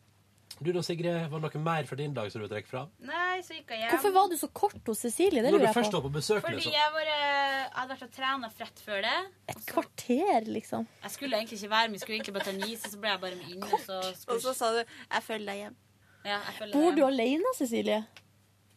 Du 0.64 0.70
da, 0.72 0.80
Sigrid, 0.86 1.28
var 1.28 1.42
det 1.42 1.50
noe 1.54 1.60
mer 1.64 1.84
fra 1.88 1.96
din 1.98 2.14
dag 2.16 2.30
som 2.32 2.40
du 2.40 2.46
vil 2.46 2.52
trekke 2.54 2.70
fra? 2.70 2.82
Nei, 3.04 3.40
så 3.44 3.52
gikk 3.58 3.72
jeg 3.74 3.82
hjem. 3.82 3.90
Hvorfor 3.92 4.12
var 4.14 4.30
du 4.32 4.36
så 4.40 4.48
kort 4.56 4.88
hos 4.88 5.02
Cecilie? 5.04 5.42
Det 5.44 5.50
Når 5.52 5.58
du 5.58 5.60
lurer 5.60 5.68
jeg 5.68 5.76
først 5.76 5.92
på. 5.92 5.98
var 6.00 6.04
på 6.06 6.12
besøk, 6.14 6.40
Fordi 6.46 6.56
liksom. 6.60 6.72
jeg, 6.78 6.92
var, 6.94 7.10
eh, 7.12 7.58
jeg 7.58 7.74
hadde 7.76 7.92
vært 7.94 8.06
og 8.06 8.12
trena 8.16 8.50
rett 8.62 8.82
før 8.86 9.02
det. 9.04 9.16
Et 9.52 9.62
kvarter, 9.68 10.48
liksom. 10.56 10.86
Jeg 11.04 11.10
skulle 11.18 11.36
egentlig 11.42 11.58
ikke 11.60 11.70
være 11.74 11.88
med, 11.88 11.98
jeg 11.98 12.04
skulle 12.06 12.16
egentlig 12.18 12.34
bare 12.38 12.44
ta 12.48 12.54
en 12.56 12.64
is, 12.70 12.84
og 12.88 12.90
så 12.94 13.00
ble 13.04 13.12
jeg 13.12 13.20
bare 13.26 13.36
med 13.42 13.52
inn. 13.52 13.62
Og 13.68 13.80
så, 13.84 14.00
Og 14.32 14.40
så 14.40 14.54
sa 14.56 14.72
du 14.72 14.80
'jeg 14.84 15.22
følger 15.28 15.46
deg 15.52 15.58
hjem'. 15.64 15.76
Ja, 16.24 16.38
jeg 16.48 16.54
følger 16.58 16.72
Bor 16.72 16.90
deg 16.90 16.96
du 16.96 17.04
alene, 17.04 17.54
Cecilie? 17.60 18.06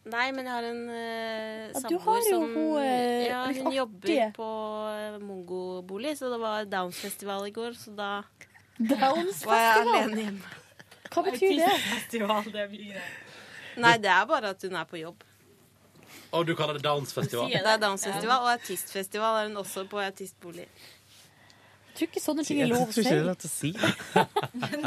Nei, 0.08 0.30
men 0.32 0.44
jeg 0.44 0.52
har 0.54 0.64
en 0.64 0.88
uh, 0.88 1.72
Ja, 1.72 1.88
du 1.88 1.98
har 1.98 2.20
jo 2.30 2.38
hun, 2.40 2.78
eh, 2.82 3.26
ja, 3.28 3.46
litt 3.46 3.56
Hun 3.58 3.66
artige. 3.66 3.76
jobber 3.76 4.32
på 4.36 4.48
eh, 4.92 5.18
mongobolig, 5.20 6.16
så 6.18 6.30
det 6.32 6.40
var 6.40 6.64
Downs-festival 6.64 7.46
i 7.48 7.50
går, 7.50 7.72
så 7.76 7.94
da 7.96 8.22
Downs 8.78 9.44
var 9.44 9.56
jeg 9.56 9.74
festival? 9.74 9.94
alene 9.96 10.22
hjemme. 10.22 10.42
Hva 11.14 11.24
betyr 11.26 11.56
det? 11.60 11.72
Festival, 11.88 12.44
det 12.52 12.62
er 12.64 12.70
mye 12.72 12.92
greier. 12.92 13.16
Nei, 13.78 13.96
det 14.02 14.10
er 14.10 14.28
bare 14.28 14.52
at 14.54 14.62
hun 14.66 14.78
er 14.78 14.86
på 14.90 15.00
jobb. 15.00 15.24
Og 16.34 16.46
du 16.46 16.54
kaller 16.58 16.76
det 16.76 16.84
dansfestival? 16.84 17.50
Det 17.52 17.72
er 17.72 17.80
dansfestival, 17.80 18.44
og 18.44 18.52
artistfestival 18.52 19.42
er 19.42 19.50
hun 19.50 19.60
også 19.62 19.84
på 19.88 20.00
artistbolig. 20.02 20.66
Jeg 21.88 21.96
tror 21.98 22.10
ikke 22.12 22.22
sånne 22.22 22.44
ting 22.46 22.60
er 22.62 22.68
lov 22.70 22.84
tror 22.92 22.92
å 22.92 22.92
si. 22.94 23.00
ikke 23.02 23.10
det 23.10 23.14
er 23.18 23.48
si. 23.50 23.70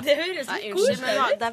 Det 0.05 0.13
høres 0.15 0.47
litt 0.47 0.67
unnskyld, 0.69 0.75
koselig 0.77 1.01
men 1.01 1.17
ut. 1.33 1.41
det 1.41 1.49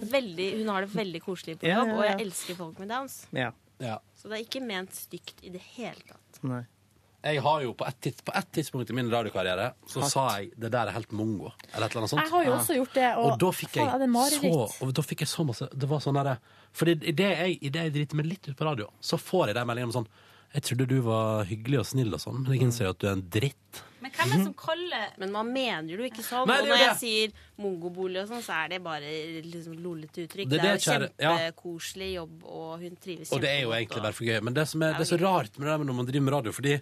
hun 0.61 0.69
har 0.71 0.85
det 0.87 0.91
veldig 0.95 1.23
koselig 1.25 1.57
på 1.59 1.67
Ja, 1.67 1.81
jobb, 1.81 1.89
ja, 1.89 1.97
og 1.97 2.05
jeg 2.07 2.27
elsker 2.27 2.59
folk 2.61 2.83
med 2.83 2.93
Downs. 2.93 3.17
Ja. 3.35 3.49
Ja. 3.83 3.97
Så 4.19 4.31
det 4.31 4.39
er 4.39 4.45
ikke 4.45 4.63
ment 4.63 4.95
stygt 4.95 5.43
i 5.43 5.51
det 5.55 5.63
hele 5.77 5.99
tatt. 6.07 6.41
Nei. 6.47 6.63
Jeg 7.25 7.41
har 7.43 7.63
jo 7.65 7.73
på 7.75 7.87
et, 7.89 7.97
tids, 8.01 8.23
på 8.23 8.33
et 8.39 8.47
tidspunkt 8.55 8.91
i 8.93 8.95
min 8.95 9.09
radiokarriere 9.11 9.73
så 9.91 10.05
Hatt. 10.05 10.13
sa 10.13 10.27
jeg 10.39 10.53
det 10.55 10.71
der 10.71 10.87
er 10.87 10.95
helt 10.95 11.11
mongo. 11.11 11.51
Eller 11.73 11.89
et 11.89 11.91
eller 11.91 12.05
annet 12.05 12.13
sånt. 12.13 12.23
Jeg 12.23 12.31
har 12.31 12.45
jo 12.47 12.53
også 12.55 12.77
gjort 12.79 12.95
det, 12.95 13.09
og, 13.17 13.27
Og 13.33 13.41
da 13.43 13.51
fikk 13.59 13.77
jeg 13.81 14.01
det 14.05 14.11
så 14.37 14.53
og 14.87 14.95
da 14.95 15.03
fikk 15.03 15.25
jeg 15.27 15.33
så 15.33 15.45
masse 15.49 15.69
Det 15.75 15.89
var 15.91 16.05
sånn 16.05 16.15
derre 16.21 16.37
Fordi 16.79 16.95
idet 17.11 17.33
jeg, 17.35 17.59
i 17.59 17.73
det 17.75 17.85
jeg 17.89 17.95
driter 17.97 18.21
meg 18.21 18.31
litt 18.31 18.49
ut 18.49 18.57
på 18.57 18.69
radio, 18.71 18.87
så 19.01 19.19
får 19.19 19.51
jeg 19.51 19.59
de 19.59 19.65
meldingene 19.67 19.91
om 19.91 19.97
sånn 19.99 20.09
Jeg 20.55 20.63
trodde 20.69 20.87
du 20.95 21.01
var 21.05 21.45
hyggelig 21.51 21.83
og 21.83 21.87
snill 21.91 22.15
og 22.15 22.23
sånn, 22.23 22.39
men 22.45 22.55
jeg 22.55 22.69
innser 22.69 22.87
jo 22.87 22.95
at 22.95 23.03
du 23.03 23.09
er 23.11 23.17
en 23.19 23.27
dritt. 23.35 23.83
Men 23.99 24.15
hvem 24.15 24.31
er 24.31 24.37
det 24.39 24.45
som 24.47 24.55
kaller 24.63 25.11
Men 25.19 25.35
man 25.35 25.51
mener 25.53 25.91
jo 25.99 26.07
ikke 26.07 26.23
sånn. 26.23 26.47
Nei, 26.49 26.61
og 26.63 26.71
når 26.71 26.81
jeg 26.85 26.97
sier 27.03 27.35
mongobolig 27.59 28.23
og 28.23 28.31
sånn, 28.31 28.45
så 28.47 28.61
er 28.63 28.71
det 28.77 28.79
bare 28.87 29.11
liksom 29.43 29.75
lollete 29.83 30.23
uttrykk. 30.29 30.49
Det 30.49 30.63
Det 30.63 30.71
er 30.71 30.71
er, 30.71 30.79
jo 30.79 30.87
kjempekoselig 30.87 32.09
ja. 32.13 32.23
jobb, 32.23 32.47
og 32.47 32.87
hun 32.87 32.97
trives 33.03 33.35
Og 33.35 33.43
det 33.43 33.51
er 33.51 33.61
jo 33.67 33.75
egentlig 33.75 34.07
bare 34.07 34.17
for 34.17 34.31
gøy. 34.31 34.39
Men 34.47 34.55
det 34.57 34.69
som 34.71 34.87
er, 34.87 34.95
det 34.95 35.05
er 35.05 35.11
så 35.11 35.21
rart 35.21 35.59
med 35.59 35.67
det 35.67 35.75
der 35.75 35.89
når 35.91 35.99
man 35.99 36.09
driver 36.09 36.27
med 36.31 36.37
radio, 36.39 36.55
fordi 36.55 36.79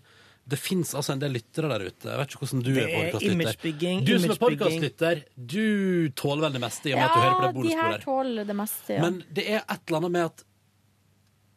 det 0.47 0.59
fins 0.63 0.93
altså 0.95 1.17
en 1.17 1.23
del 1.23 1.33
lyttere 1.35 1.69
der 1.73 1.85
ute. 1.89 2.07
Jeg 2.07 2.19
vet 2.21 2.35
ikke 2.35 2.45
hvordan 2.45 2.61
du 2.63 2.69
Det 2.71 2.83
er 2.87 3.09
podkastlytter. 3.17 4.03
Du 4.07 4.13
som 4.23 4.35
er 4.35 4.41
podkastlytter, 4.43 5.23
du 5.35 6.11
tåler 6.15 6.45
vel 6.47 6.59
det 6.59 6.63
meste 6.63 6.91
i 6.91 6.93
og 6.95 7.01
med 7.01 7.07
at 7.07 7.17
du 7.17 7.23
hører 7.25 7.57
på 7.57 7.65
det 7.65 7.73
Ja, 7.73 7.79
de 7.79 7.81
her 7.81 8.05
tåler 8.05 8.47
det 8.47 8.57
meste, 8.61 8.93
ja. 8.95 9.01
Men 9.03 9.19
det 9.35 9.47
er 9.51 9.65
et 9.65 9.81
eller 9.81 9.99
annet 10.03 10.15
med 10.15 10.29
at 10.31 10.45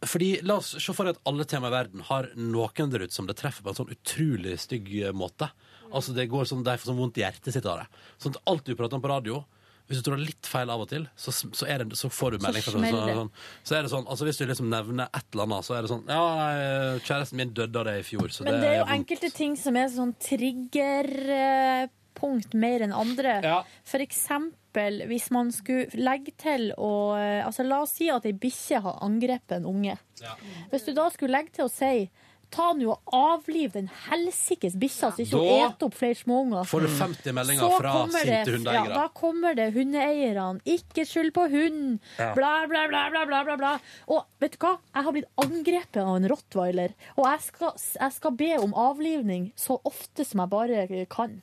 fordi, 0.09 0.29
La 0.47 0.55
oss 0.61 0.71
se 0.79 0.93
for 0.95 1.05
deg 1.05 1.17
at 1.17 1.25
alle 1.27 1.43
tema 1.43 1.67
i 1.67 1.73
verden 1.73 2.03
har 2.07 2.29
noen 2.39 2.91
der 2.93 3.03
ute 3.03 3.13
som 3.13 3.27
det 3.27 3.35
treffer 3.35 3.65
på 3.65 3.73
en 3.73 3.79
sånn 3.81 3.91
utrolig 3.91 4.55
stygg 4.63 4.87
måte. 5.11 5.49
Altså 5.91 6.15
det 6.15 6.29
går 6.31 6.47
sånn, 6.47 6.63
De 6.63 6.77
får 6.79 6.87
sånn 6.87 7.01
vondt 7.01 7.19
i 7.19 7.25
hjertet 7.25 7.51
sitt 7.53 7.67
av 7.67 7.81
det. 7.81 7.87
Sånn 8.17 8.37
at 8.37 8.41
alt 8.47 8.63
du 8.65 8.77
prater 8.79 8.95
om 8.95 9.03
på 9.03 9.11
radio 9.11 9.43
Hvis 9.89 10.03
du 10.05 10.11
er 10.13 10.21
litt 10.21 10.45
feil 10.45 10.69
av 10.69 10.83
og 10.83 10.89
til, 10.91 11.07
så, 11.17 11.31
så, 11.33 11.65
er 11.65 11.81
det, 11.81 11.97
så 11.97 12.05
får 12.13 12.35
du 12.35 12.43
melding. 12.45 12.61
Så, 12.61 12.75
smeller 12.75 13.09
sånn, 13.09 13.17
sånn, 13.17 13.33
så 13.65 13.73
er 13.73 13.81
det 13.85 13.89
sånn, 13.93 14.05
altså 14.05 14.25
Hvis 14.27 14.37
du 14.37 14.45
liksom 14.45 14.69
nevner 14.69 15.09
et 15.09 15.25
eller 15.33 15.43
annet, 15.47 15.65
så 15.65 15.73
er 15.73 15.81
det 15.81 15.89
sånn 15.89 16.05
Ja, 16.05 16.53
eh, 16.53 17.01
kjæresten 17.07 17.37
min 17.41 17.49
døde 17.57 17.73
av 17.81 17.85
det 17.89 17.95
i 18.03 18.05
fjor, 18.05 18.29
så 18.29 18.45
Men 18.45 18.53
det, 18.53 18.61
det 18.61 18.69
er 18.69 18.77
jo 18.77 18.85
vondt. 18.85 18.93
enkelte 18.99 19.29
ting 19.33 19.57
som 19.57 19.73
er 19.81 19.89
sånn 19.95 20.13
triggerpunkt 20.21 22.53
mer 22.53 22.85
enn 22.85 22.93
andre. 22.93 23.41
Ja. 23.45 23.63
For 23.89 23.99
eksempel 24.05 25.01
hvis 25.09 25.31
man 25.33 25.49
skulle 25.55 25.89
legge 25.97 26.33
til 26.37 26.69
å 26.77 27.17
altså 27.47 27.63
La 27.65 27.81
oss 27.87 27.93
si 27.97 28.09
at 28.13 28.25
ei 28.29 28.33
bikkje 28.37 28.83
har 28.85 29.01
angrepet 29.05 29.51
en 29.57 29.65
unge. 29.71 29.95
Hvis 30.69 30.85
du 30.85 30.93
da 30.93 31.09
skulle 31.09 31.33
legge 31.39 31.51
til 31.57 31.65
å 31.65 31.73
si 31.73 32.05
Ta 32.49 32.71
nå 32.73 32.87
og 32.89 33.11
avliv 33.13 33.75
den 33.75 33.89
helsikes 34.07 34.73
bikkja, 34.81 35.11
så 35.13 35.21
ikke 35.21 35.37
hun 35.37 35.65
eter 35.67 35.85
opp 35.85 35.97
flere 35.99 36.17
småunger. 36.17 36.63
får 36.69 36.85
du 36.85 36.87
50 36.97 37.35
meldinger 37.37 37.75
fra 37.75 37.91
sinte 38.09 38.55
hundeeiere. 38.55 38.89
Ja, 38.89 38.95
da 39.03 39.03
kommer 39.13 39.57
det 39.59 39.67
hundeeierne. 39.75 40.63
Ikke 40.65 41.05
skyld 41.05 41.29
på 41.35 41.45
hunden. 41.51 41.99
Ja. 42.17 42.31
Bla, 42.37 42.53
bla, 42.71 42.87
bla, 42.89 43.03
bla, 43.13 43.25
bla, 43.29 43.43
bla, 43.45 43.57
bla. 43.61 43.75
Og 44.09 44.25
vet 44.41 44.57
du 44.57 44.65
hva? 44.65 44.73
Jeg 44.95 45.05
har 45.05 45.17
blitt 45.19 45.45
angrepet 45.45 46.01
av 46.01 46.15
en 46.15 46.29
rottweiler, 46.33 46.97
og 47.17 47.29
jeg 47.29 47.45
skal, 47.51 47.77
jeg 48.01 48.17
skal 48.17 48.35
be 48.41 48.49
om 48.57 48.73
avlivning 48.87 49.51
så 49.59 49.77
ofte 49.85 50.25
som 50.25 50.41
jeg 50.41 50.53
bare 50.55 51.05
kan. 51.13 51.37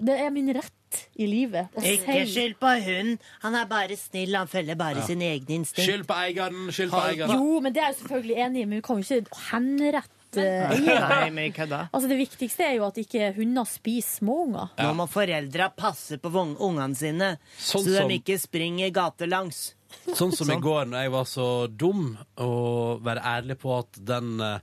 Det 0.00 0.18
er 0.18 0.34
min 0.34 0.50
rett 0.56 0.74
i 1.16 1.26
livet. 1.26 1.68
Og 1.76 1.82
Ikke 1.84 2.26
skyld 2.26 2.56
på 2.60 2.70
hunden. 2.84 3.18
Han 3.42 3.54
er 3.54 3.66
bare 3.70 3.96
snill. 3.96 4.34
Han 4.36 4.48
følger 4.48 4.76
bare 4.76 4.96
Ja. 5.00 5.06
sine 5.06 5.22
egne 5.36 5.60
instinkt. 5.60 5.86
Skyld 5.86 6.06
på 6.06 6.14
eieren, 6.14 6.70
skyld 6.72 6.90
på 6.90 7.02
eieren. 7.08 7.30
Jo, 7.36 7.60
men 7.60 7.72
det 7.72 7.82
er 7.82 7.86
jeg 7.92 7.96
selvfølgelig 8.02 8.36
enig 8.46 8.62
i, 8.62 8.64
men 8.64 8.78
vi 8.78 8.82
kan 8.82 8.96
jo 9.02 9.20
ikke 9.20 9.40
henrette 9.50 10.36
Nei, 10.36 10.78
eiere. 10.78 11.30
men 11.32 11.52
kødda. 11.52 11.88
Altså, 11.92 12.08
det 12.08 12.18
viktigste 12.18 12.62
er 12.64 12.74
jo 12.76 12.84
at 12.86 12.94
ikke 13.02 13.32
hunder 13.36 13.64
spiser 13.66 14.20
småunger. 14.20 14.68
Nå 14.78 14.92
må 14.94 15.06
foreldra 15.10 15.70
passe 15.76 16.18
på 16.18 16.30
vogn- 16.30 16.56
ungene 16.58 16.94
sine, 16.96 17.38
Sånn 17.58 17.84
så 17.84 17.96
som- 17.98 18.08
de 18.08 18.18
ikke 18.20 18.38
springer 18.38 18.90
gatelangs. 18.92 19.74
Sånn 20.06 20.32
som 20.32 20.48
i 20.48 20.54
Sånn. 20.54 20.62
går 20.62 20.84
når 20.86 21.02
jeg 21.02 21.10
var 21.10 21.24
så 21.24 21.66
dum 21.76 22.16
å 22.38 23.00
være 23.02 23.22
ærlig 23.24 23.56
på 23.58 23.78
at 23.78 23.92
den 24.04 24.40
eh, 24.40 24.58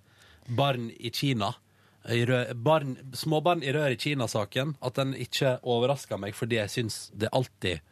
barn 0.49 0.90
i 0.99 1.10
Kina 1.10 1.54
i 2.08 2.24
barn, 2.56 2.96
Småbarn 3.14 3.64
i 3.64 3.74
rør 3.76 3.94
i 3.94 4.00
Kina-saken, 4.00 4.76
at 4.82 4.96
den 5.00 5.14
ikke 5.18 5.58
overraska 5.68 6.20
meg 6.20 6.36
fordi 6.38 6.60
jeg 6.62 6.74
syns 6.74 7.00
det 7.14 7.32
alltid 7.36 7.84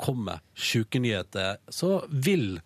kommer 0.00 0.40
sjuke 0.56 1.00
nyheter, 1.02 1.60
så 1.68 2.00
vil 2.08 2.60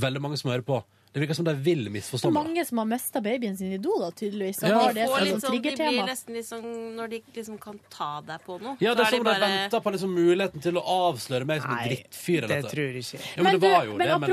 veldig 0.00 0.22
mange 0.22 0.40
som 0.40 0.50
hører 0.50 0.66
på, 0.66 0.80
Det 1.12 1.18
virker 1.20 1.34
som 1.34 1.44
de 1.44 1.54
vil 1.58 1.88
misforstå 1.90 2.30
meg. 2.30 2.44
mange 2.44 2.64
som 2.66 2.78
har 2.78 2.86
mista 2.86 3.20
babyen 3.20 3.56
sin 3.58 3.72
i 3.74 3.78
do, 3.82 3.90
da, 3.98 4.10
tydeligvis. 4.14 4.60
Ja, 4.62 4.78
har 4.78 4.92
det 4.94 5.06
som 5.08 5.16
sånn 5.18 5.40
sånn, 5.40 5.56
de 5.62 5.72
blir 5.74 6.04
nesten 6.06 6.36
sånn 6.46 6.68
når 6.94 7.10
de 7.10 7.18
liksom 7.34 7.56
kan 7.58 7.80
ta 7.90 8.10
deg 8.22 8.44
på 8.46 8.60
noe. 8.62 8.76
Ja, 8.78 8.94
det 8.94 9.08
er 9.08 9.10
som 9.10 9.24
som 9.24 9.26
de 9.26 9.40
venter 9.42 9.82
på 9.82 9.92
liksom 9.96 10.14
muligheten 10.14 10.62
til 10.62 10.78
å 10.78 10.84
avsløre 11.10 11.48
meg 11.50 11.62
som 11.64 11.72
en 11.74 11.82
drittfyr. 11.88 12.44
eller 12.44 12.62
det 12.62 12.70
tror 12.70 12.84
jeg 12.86 13.02
ikke. 13.02 13.22
Ja, 13.36 13.42
men, 13.42 13.58
det 13.58 13.72
var 13.74 13.84
jo 13.90 13.98
det. 13.98 14.06
Ja, 14.06 14.18
men 14.18 14.30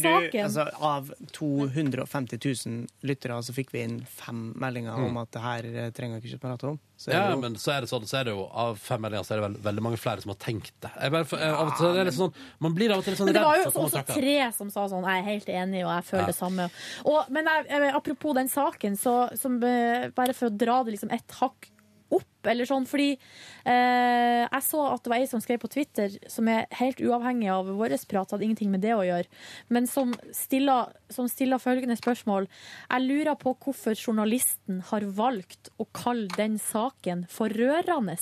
du, 0.00 0.38
altså, 0.40 0.66
av 0.80 1.12
250 1.32 2.38
000 2.40 2.86
lyttere 3.02 3.42
så 3.44 3.52
fikk 3.52 3.74
vi 3.74 3.84
inn 3.84 4.00
fem 4.08 4.54
meldinger 4.56 4.94
Mm. 4.94 5.06
om 5.10 5.16
at 5.18 5.30
det 5.32 5.40
her 5.42 5.90
trenger 5.90 6.20
vi 6.22 6.30
ikke 6.32 6.40
prate 6.40 6.68
om. 6.68 6.78
Så 7.04 7.12
ja, 7.12 7.24
jo- 7.34 7.40
men 7.42 7.54
så 7.60 7.74
er 7.74 7.80
det 7.84 7.90
sånn, 7.90 8.06
så 8.08 8.16
er 8.20 8.24
det 8.24 8.32
jo 8.32 8.46
av 8.48 8.78
fem 8.80 9.02
meldinger 9.04 9.26
så 9.28 9.34
er 9.34 9.40
det 9.42 9.44
vel, 9.44 9.56
veldig 9.66 9.82
mange 9.84 9.98
flere 10.00 10.22
som 10.24 10.30
har 10.32 10.38
tenkt 10.40 10.72
det. 10.80 10.90
Jeg 11.02 11.12
bare, 11.12 11.26
jeg, 11.28 11.50
av 11.52 11.66
og 11.68 11.74
til 11.76 11.98
er 12.00 12.08
litt 12.08 12.16
sånn, 12.16 12.32
man 12.64 12.74
blir 12.78 12.94
av 12.94 13.02
og 13.02 13.04
til 13.04 13.12
litt 13.12 13.20
sånn 13.20 13.28
Men 13.28 13.36
det 13.36 13.42
var 13.44 13.58
jo 13.58 13.64
redd 13.64 13.72
for 13.74 13.80
å 13.84 13.90
komme 13.90 14.04
også 14.04 14.16
tre 14.16 14.36
som 14.56 14.70
sa 14.72 14.86
sånn 14.88 15.04
Jeg 15.04 15.20
er 15.20 15.28
helt 15.28 15.52
enig, 15.52 15.84
og 15.84 15.92
jeg 15.98 16.04
føler 16.08 16.24
Ja. 16.24 16.26
det 16.32 16.38
samme. 16.38 16.70
Og, 17.04 17.28
men 17.30 17.44
jeg, 17.52 17.66
jeg, 17.68 17.92
apropos 18.00 18.34
den 18.40 18.48
saken, 18.48 18.96
så 18.96 19.14
som, 19.38 19.60
eh, 19.62 20.08
bare 20.16 20.32
for 20.32 20.48
å 20.48 20.56
dra 20.56 20.82
det 20.82 20.96
liksom 20.96 21.12
ett 21.12 21.28
hakk 21.42 21.68
opp, 22.16 22.48
eller 22.50 22.68
sånn, 22.68 22.86
fordi 22.88 23.14
eh, 23.14 24.42
jeg 24.44 24.64
så 24.66 24.82
at 24.90 25.04
det 25.04 25.12
var 25.12 25.22
ei 25.22 25.28
som 25.30 25.42
skrev 25.42 25.62
på 25.62 25.70
Twitter, 25.72 26.16
som 26.30 26.48
er 26.52 26.68
helt 26.80 27.00
uavhengig 27.00 27.50
av 27.52 27.70
vår 27.72 27.96
prat, 28.10 28.34
hadde 28.34 28.46
ingenting 28.46 28.72
med 28.72 28.84
det 28.84 28.94
å 28.96 29.04
gjøre, 29.06 29.28
men 29.72 29.88
som 29.90 30.12
stiller, 30.34 30.92
som 31.12 31.28
stiller 31.30 31.62
følgende 31.62 31.96
spørsmål. 32.00 32.48
Jeg 32.90 33.06
lurer 33.06 33.38
på 33.40 33.54
hvorfor 33.64 33.96
journalisten 33.96 34.82
har 34.90 35.06
valgt 35.16 35.72
å 35.80 35.88
kalle 35.96 36.28
den 36.36 36.58
saken 36.60 37.26
for 37.32 37.52
rørende. 37.52 38.18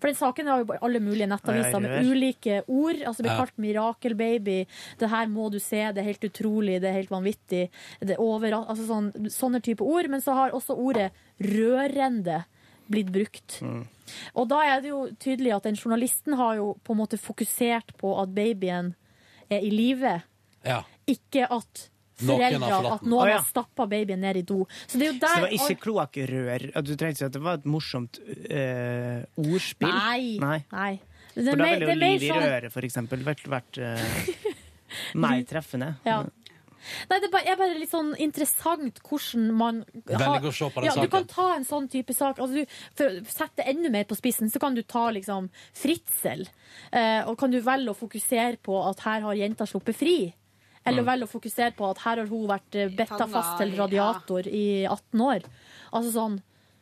For 0.00 0.08
den 0.08 0.16
saken 0.16 0.48
har 0.48 0.62
jo 0.62 0.76
alle 0.80 1.00
mulige 1.02 1.28
nettaviser 1.28 1.82
med 1.84 2.06
ulike 2.08 2.62
ord. 2.66 3.02
Altså 3.04 3.24
blir 3.24 3.36
kalt 3.36 3.58
mirakelbaby. 3.60 4.58
Det 5.00 5.10
her 5.12 5.28
må 5.32 5.50
du 5.52 5.58
se, 5.60 5.82
det 5.92 6.02
er 6.02 6.08
helt 6.08 6.24
utrolig, 6.30 6.78
det 6.80 6.88
er 6.90 6.96
helt 7.02 7.12
vanvittig. 7.12 7.66
Det 8.00 8.16
er 8.16 8.22
over, 8.24 8.56
altså 8.62 8.86
sånn, 8.88 9.10
sånne 9.32 9.60
type 9.64 9.84
ord. 9.84 10.08
Men 10.12 10.24
så 10.24 10.36
har 10.38 10.56
også 10.56 10.78
ordet 10.80 11.10
rørende 11.44 12.42
blitt 12.90 13.10
brukt. 13.14 13.60
Og 14.34 14.48
da 14.50 14.58
er 14.66 14.80
det 14.82 14.90
jo 14.90 15.04
tydelig 15.22 15.52
at 15.56 15.68
den 15.68 15.78
journalisten 15.78 16.34
har 16.40 16.56
jo 16.58 16.72
på 16.84 16.94
en 16.96 17.00
måte 17.04 17.18
fokusert 17.20 17.94
på 18.00 18.12
at 18.22 18.34
babyen 18.34 18.94
er 19.50 19.62
i 19.62 19.70
live, 19.70 20.16
Ja. 20.66 20.82
ikke 21.08 21.46
at 21.50 21.86
foreldre, 22.20 22.92
at 22.92 23.02
noen 23.06 23.22
Å, 23.24 23.28
ja. 23.30 23.36
har 23.38 23.46
stappa 23.48 23.86
babyen 23.88 24.20
ned 24.20 24.36
i 24.36 24.42
do. 24.42 24.66
Så 24.86 24.98
det 25.00 25.06
er 25.06 25.12
jo 25.12 25.18
Så 25.18 25.20
det 25.20 25.42
var 25.46 25.54
ikke 25.56 25.80
kloakkrør? 25.86 26.66
Du 26.84 26.92
trengte 26.96 27.22
ikke 27.22 27.30
at 27.30 27.32
det 27.38 27.42
var 27.46 27.54
et 27.62 27.64
morsomt 27.70 28.18
eh, 28.50 29.22
ordspill? 29.40 29.88
Nei. 29.94 30.36
Nei. 30.42 30.58
Nei. 30.74 30.92
Det 31.34 31.46
For 31.54 31.56
da 31.62 31.64
ville 31.70 31.86
jo 31.86 31.94
liv 31.96 32.22
i 32.26 32.28
sånn- 32.28 32.42
røret, 32.44 32.72
for 32.74 32.82
eksempel, 32.84 33.22
vært, 33.24 33.46
vært 33.48 33.78
uh, 33.86 34.50
mer 35.14 35.42
treffende. 35.48 35.94
Ja. 36.04 36.24
Nei, 37.10 37.18
det 37.20 37.28
er 37.28 37.32
bare, 37.34 37.46
er 37.52 37.56
bare 37.60 37.78
litt 37.78 37.92
sånn 37.92 38.14
interessant 38.22 39.00
hvordan 39.06 39.46
man 39.56 39.82
Velger 40.06 40.48
å 40.48 40.52
se 40.54 40.68
på 40.72 40.80
den 40.82 40.88
ja, 40.90 40.94
Du 41.02 41.08
kan 41.12 41.26
ta 41.30 41.48
en 41.56 41.66
sånn 41.68 41.88
type 41.92 42.14
sak. 42.16 42.40
Altså, 42.40 42.62
du, 42.62 42.76
for 42.96 43.06
å 43.20 43.24
sette 43.28 43.60
det 43.62 43.68
enda 43.74 43.90
mer 43.94 44.04
på 44.10 44.16
spissen, 44.18 44.50
så 44.50 44.60
kan 44.62 44.74
du 44.74 44.82
ta 44.82 45.06
liksom 45.14 45.50
fritsel. 45.76 46.46
Eh, 46.92 47.22
og 47.28 47.36
kan 47.40 47.50
du 47.52 47.60
velge 47.64 47.92
å 47.92 47.98
fokusere 47.98 48.56
på 48.64 48.78
at 48.88 49.00
her 49.06 49.20
har 49.28 49.34
jenta 49.38 49.66
sluppet 49.68 49.96
fri. 49.96 50.18
Eller 50.86 51.02
Mm. 51.02 51.08
velge 51.10 51.26
å 51.28 51.34
fokusere 51.34 51.74
på 51.76 51.90
at 51.90 51.98
her 52.06 52.16
har 52.22 52.26
hun 52.30 52.46
vært 52.48 52.74
eh, 52.74 52.88
betta 52.88 53.26
fast 53.28 53.58
til 53.60 53.74
radiator 53.76 54.46
i 54.48 54.86
18 54.88 55.20
år. 55.20 55.42
Altså 55.92 56.12
sånn 56.14 56.38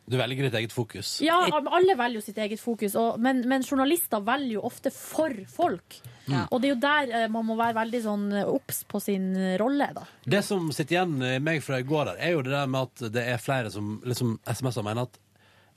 Du 0.09 0.17
velger 0.17 0.49
ditt 0.49 0.59
eget 0.61 0.73
fokus. 0.73 1.19
Ja, 1.25 1.37
alle 1.53 1.97
velger 1.99 2.19
jo 2.19 2.25
sitt 2.25 2.39
eget 2.41 2.61
fokus, 2.63 2.97
og, 2.99 3.19
men, 3.21 3.43
men 3.49 3.65
journalister 3.67 4.25
velger 4.25 4.57
jo 4.57 4.65
ofte 4.69 4.93
for 4.95 5.35
folk. 5.53 6.01
Mm. 6.29 6.47
Og 6.49 6.61
det 6.61 6.69
er 6.69 6.73
jo 6.73 6.81
der 6.83 7.15
eh, 7.19 7.29
man 7.33 7.47
må 7.49 7.57
være 7.59 7.77
veldig 7.79 8.03
sånn 8.05 8.27
eh, 8.41 8.49
obs 8.49 8.83
på 8.89 9.01
sin 9.05 9.31
rolle, 9.61 9.91
da. 9.97 10.05
Det 10.25 10.43
som 10.45 10.69
sitter 10.73 10.99
igjen 10.99 11.17
i 11.25 11.39
meg 11.45 11.63
fra 11.65 11.81
i 11.81 11.87
går, 11.89 12.13
der, 12.13 12.21
er 12.25 12.37
jo 12.37 12.45
det 12.47 12.53
der 12.57 12.69
med 12.71 12.89
at 12.89 13.09
det 13.15 13.25
er 13.35 13.41
flere 13.43 13.73
som 13.73 13.99
liksom 14.05 14.39
SMS-er 14.49 14.87
mener 14.87 15.09
at 15.09 15.21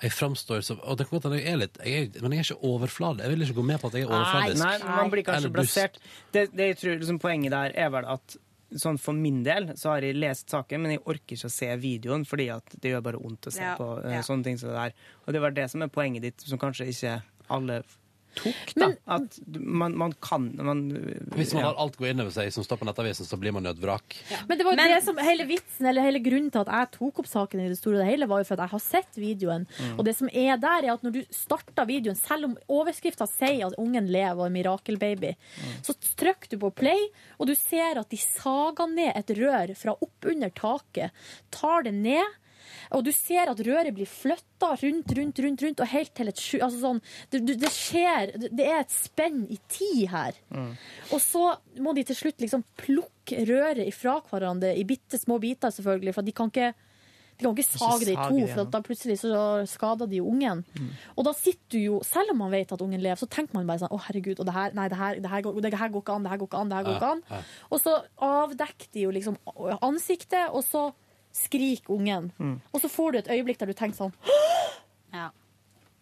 jeg 0.02 0.14
framstår 0.16 0.64
som 0.66 0.80
Og 0.82 0.98
det 0.98 1.06
kan 1.08 1.18
godt 1.18 1.28
hende 1.30 1.41
jeg 1.41 1.52
er 1.52 1.60
litt 1.62 1.76
jeg 1.86 2.06
er, 2.08 2.24
Men 2.24 2.34
jeg 2.34 2.41
er 2.41 2.48
ikke 2.49 2.70
overfladisk. 2.72 3.24
Jeg 3.24 3.34
vil 3.34 3.45
ikke 3.45 3.58
gå 3.60 3.66
med 3.70 3.82
på 3.82 3.91
at 3.91 3.98
jeg 3.98 4.08
er 4.08 4.14
overfladisk. 4.14 4.64
Nei, 4.64 4.95
man 4.98 5.12
blir 5.14 5.26
kanskje 5.28 5.52
plassert. 5.53 5.99
Det, 6.34 6.48
det 6.58 6.70
jeg 6.72 6.80
tror 6.82 6.95
liksom, 6.95 7.20
Poenget 7.22 7.53
der 7.53 7.76
er 7.84 7.91
vel 7.94 8.08
at 8.10 8.38
Sånn 8.80 8.98
For 9.02 9.11
min 9.18 9.41
del 9.43 9.73
så 9.76 9.89
har 9.95 10.06
jeg 10.06 10.15
lest 10.15 10.49
saken, 10.53 10.81
men 10.81 10.91
jeg 10.95 11.02
orker 11.03 11.35
ikke 11.35 11.49
å 11.49 11.52
se 11.52 11.68
videoen, 11.81 12.23
fordi 12.27 12.45
at 12.53 12.76
det 12.80 12.93
gjør 12.93 13.02
bare 13.10 13.19
vondt 13.19 13.49
å 13.49 13.52
se 13.52 13.64
Ja, 13.64 13.73
på 13.76 13.89
eh, 14.06 14.14
ja. 14.15 14.22
sånne 14.23 14.43
ting 14.48 14.57
som 14.61 14.69
det 14.72 14.77
der. 14.77 14.93
Og 15.26 15.34
det 15.35 15.41
var 15.43 15.52
det 15.57 15.65
som 15.73 15.81
er 15.84 15.91
poenget 15.91 16.23
ditt, 16.23 16.45
som 16.48 16.61
kanskje 16.61 16.88
ikke 16.93 17.18
alle 17.52 17.81
tok. 18.40 18.74
da. 18.76 18.90
At 19.18 19.38
man, 19.52 19.95
man 19.98 20.14
kan 20.24 20.49
man, 20.58 20.84
Hvis 21.36 21.53
man 21.56 21.64
ja. 21.64 21.72
har 21.72 21.80
alt 21.82 21.98
gå 21.99 22.08
innover 22.10 22.34
seg 22.36 22.52
som 22.53 22.66
står 22.66 22.82
på 22.82 22.88
Nettavisen, 22.88 23.28
så 23.28 23.40
blir 23.41 23.56
man 23.56 23.68
jo 23.68 23.74
et 23.76 23.82
vrak. 23.82 24.18
Men 24.49 24.60
det 24.60 24.68
var 24.68 24.78
jo 24.78 24.88
det 24.94 25.02
som 25.06 25.22
hele 25.22 25.48
vitsen, 25.49 25.88
eller 25.91 26.06
hele 26.06 26.22
grunnen 26.24 26.52
til 26.53 26.64
at 26.64 26.72
jeg 26.72 26.91
tok 26.98 27.24
opp 27.24 27.30
saken 27.32 27.64
i 27.64 27.70
det 27.72 27.80
store 27.80 27.99
og 27.99 28.03
det 28.03 28.10
hele, 28.10 28.30
var 28.32 28.44
jo 28.44 28.49
for 28.49 28.58
at 28.58 28.66
jeg 28.66 28.76
har 28.76 28.84
sett 28.86 29.22
videoen. 29.22 29.68
Mm. 29.68 29.95
Og 29.98 30.06
det 30.08 30.16
som 30.18 30.32
er 30.32 30.60
der, 30.62 30.88
er 30.88 30.95
at 30.95 31.06
når 31.06 31.16
du 31.18 31.22
starter 31.36 31.90
videoen, 31.90 32.20
selv 32.20 32.49
om 32.49 32.58
overskrifta 32.72 33.28
sier 33.30 33.68
at 33.68 33.78
ungen 33.82 34.10
lever 34.12 34.40
og 34.40 34.48
er 34.48 34.56
mirakelbaby, 34.56 35.34
så 35.86 35.95
trykker 36.20 36.53
du 36.53 36.60
på 36.66 36.74
play, 36.82 37.08
og 37.40 37.49
du 37.49 37.56
ser 37.58 37.99
at 38.02 38.12
de 38.12 38.20
sager 38.22 38.91
ned 38.91 39.14
et 39.16 39.34
rør 39.40 39.74
fra 39.78 39.95
oppunder 39.98 40.53
taket, 40.58 41.12
tar 41.53 41.88
det 41.88 41.95
ned. 41.98 42.38
Og 42.98 43.06
du 43.06 43.11
ser 43.15 43.52
at 43.52 43.64
røret 43.65 43.93
blir 43.95 44.10
flytta 44.10 44.73
rundt, 44.81 45.15
rundt, 45.18 45.41
rundt, 45.45 45.65
rundt, 45.65 45.84
og 45.84 45.91
helt 45.93 46.14
til 46.18 46.31
et 46.31 46.43
sju... 46.43 46.60
Altså 46.61 46.81
sånn, 46.81 47.02
det, 47.34 47.41
det 47.61 47.72
skjer 47.73 48.35
Det 48.43 48.68
er 48.68 48.84
et 48.84 48.93
spenn 48.93 49.43
i 49.52 49.60
tid 49.72 50.06
her. 50.11 50.38
Og 51.11 51.19
så 51.23 51.48
må 51.81 51.95
de 51.98 52.06
til 52.07 52.18
slutt 52.18 52.43
liksom 52.43 52.65
plukke 52.80 53.45
røret 53.48 53.84
ifra 53.88 54.19
hverandre 54.30 54.76
i 54.77 54.85
bitte 54.88 55.19
små 55.22 55.39
biter, 55.41 55.73
selvfølgelig, 55.73 56.15
for 56.18 56.27
de 56.27 56.35
kan 56.35 56.53
ikke 56.53 56.72
de 57.41 57.48
kan 57.48 57.57
ikke 57.57 57.80
sage 57.80 58.06
det 58.06 58.14
i 58.14 58.22
to, 58.22 58.41
for 58.53 58.69
da 58.69 58.81
plutselig 58.85 59.18
så 59.23 59.43
skader 59.69 60.10
de 60.10 60.19
jo 60.19 60.27
ungen. 60.30 60.64
Og 61.15 61.26
da 61.26 61.34
sitter 61.34 61.73
du 61.73 61.80
jo, 61.80 61.99
selv 62.06 62.35
om 62.35 62.43
man 62.43 62.52
vet 62.53 62.72
at 62.72 62.81
ungen 62.85 63.02
lever, 63.02 63.18
så 63.18 63.26
tenker 63.26 63.57
man 63.57 63.65
bare 63.69 63.81
sånn 63.81 63.93
Å, 63.95 63.98
herregud, 64.06 64.39
og 64.39 64.45
det 64.45 64.53
her, 64.53 64.76
nei, 64.77 64.88
det 64.91 64.99
her, 64.99 65.22
det 65.23 65.31
her, 65.31 65.41
går, 65.48 65.57
det 65.65 65.73
her 65.73 65.93
går 65.93 66.03
ikke 66.03 66.18
an, 66.18 66.27
det 66.27 66.34
her 66.34 66.41
går 66.41 66.52
ikke 66.52 66.61
an, 66.61 66.69
det 66.69 66.77
her 66.77 66.85
går 66.85 66.99
ikke 66.99 67.14
an. 67.15 67.23
Ja, 67.31 67.39
ja. 67.39 67.64
Og 67.72 67.81
så 67.81 67.95
avdekker 68.27 68.91
de 68.93 69.07
jo 69.07 69.15
liksom 69.18 69.39
ansiktet, 69.81 70.53
og 70.53 70.61
så 70.68 70.91
skriker 71.34 71.94
ungen. 71.95 72.32
Mm. 72.38 72.58
Og 72.74 72.82
så 72.82 72.90
får 72.91 73.12
du 73.12 73.18
et 73.22 73.32
øyeblikk 73.36 73.60
der 73.62 73.72
du 73.72 73.74
tenker 73.78 73.98
sånn 73.98 74.14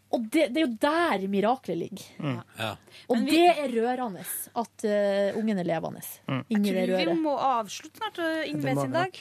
Og 0.10 0.24
det, 0.34 0.48
det 0.56 0.58
er 0.58 0.66
jo 0.66 0.78
der 0.82 1.24
miraklet 1.30 1.78
ligger. 1.78 2.06
Mm. 2.18 2.38
Ja. 2.58 2.70
Og 3.14 3.26
det 3.28 3.44
er 3.52 3.68
rørende 3.76 4.24
at 4.58 4.86
uh, 4.90 5.38
ungen 5.38 5.62
er 5.62 5.68
levende 5.70 6.02
Mm. 6.26 6.44
inni 6.50 6.72
det 6.74 6.86
Jeg 6.88 7.06
tror 7.06 7.14
vi 7.14 7.22
må 7.22 7.36
avslutte 7.38 8.02
snart, 8.02 8.18
Yngve 8.50 8.74
sin 8.80 8.92
dag. 8.96 9.20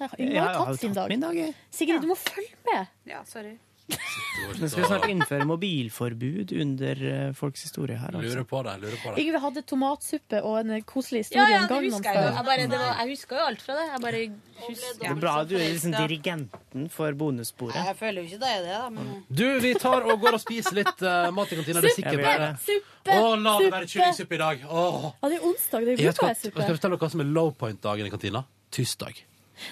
Ja, 0.00 0.08
Yngve 0.18 0.40
har 0.44 0.54
tatt 0.66 0.80
sin 0.80 0.92
dag. 0.92 1.08
min 1.08 1.20
dag. 1.20 1.40
Sigrid, 1.70 2.02
du 2.04 2.08
må 2.10 2.16
følge 2.16 2.52
med. 2.68 2.86
Ja, 3.08 3.24
sorry. 3.24 3.56
Nå 4.52 4.68
skal 4.68 4.82
vi 4.82 4.86
snart 4.88 5.04
innføre 5.10 5.44
mobilforbud 5.48 6.52
under 6.62 7.00
eh, 7.08 7.32
folks 7.36 7.62
historie 7.66 7.96
her. 7.98 8.14
Altså. 8.14 8.30
Lurer 8.32 8.46
på 8.48 8.60
det. 8.66 8.74
lurer 8.82 8.98
på 9.02 9.12
det. 9.14 9.22
Yngve 9.24 9.40
hadde 9.44 9.62
tomatsuppe 9.68 10.40
og 10.46 10.58
en 10.60 10.72
koselig 10.88 11.22
Ja, 11.22 11.26
historie 11.26 11.48
ja, 11.52 11.58
om 11.58 11.66
det 11.66 11.72
Gangnam 11.72 11.86
husker 11.92 12.08
jeg 12.08 12.16
jo. 12.16 12.22
Style. 12.22 12.36
Jeg, 12.36 12.46
bare, 12.48 12.66
det 12.72 12.80
var, 12.82 12.92
jeg 13.02 13.10
husker 13.16 13.36
jo 13.40 13.46
alt 13.50 13.64
fra 13.66 13.76
det. 13.78 13.86
Jeg 13.92 14.02
bare 14.06 14.22
husker 14.68 15.00
Det 15.02 15.10
er 15.12 15.20
bra 15.24 15.34
du 15.48 15.54
er 15.58 15.64
liksom 15.72 15.96
dirigenten 15.96 16.88
for 16.96 17.18
bonussporet. 17.22 17.76
Jeg 17.80 17.96
føler 18.02 18.22
jo 18.22 18.28
ikke 18.30 18.40
det 18.44 18.52
er 18.52 18.62
det, 18.68 18.76
da. 18.78 18.88
Men 18.98 19.10
Du, 19.42 19.44
vi 19.66 19.74
tar 19.82 20.08
og 20.12 20.20
går 20.26 20.38
og 20.38 20.44
spiser 20.44 20.78
litt 20.82 21.02
eh, 21.02 21.30
mat 21.38 21.52
i 21.52 21.60
kantina. 21.60 21.80
Det 21.84 21.92
er 21.92 21.98
sikkert 21.98 22.18
Suppe, 22.18 22.30
bare 22.30 22.52
Suppe! 22.68 23.18
Å, 23.18 23.34
la 23.42 23.56
det 23.58 23.72
være 23.74 23.88
suppe. 23.88 23.92
kyllingsuppe 23.98 24.38
i 24.38 24.42
dag. 24.46 24.64
Åh. 24.70 25.10
Ja, 25.22 25.28
det 25.32 25.36
er 25.40 25.46
onsdag. 25.50 25.84
Det 25.88 25.92
er 25.96 25.96
jo 25.96 26.06
Jeg 26.08 26.16
skal, 26.16 26.28
blodbærsuppe. 26.32 26.54
skal 26.54 26.62
jeg 26.68 26.78
fortelle 26.78 26.96
dere 26.96 27.04
hva 27.06 27.12
som 27.16 27.24
er 27.26 27.30
low 27.40 27.52
point-dagen 27.64 28.06
i 28.08 28.12
kantina? 28.14 28.44
Tirsdag. 28.72 29.24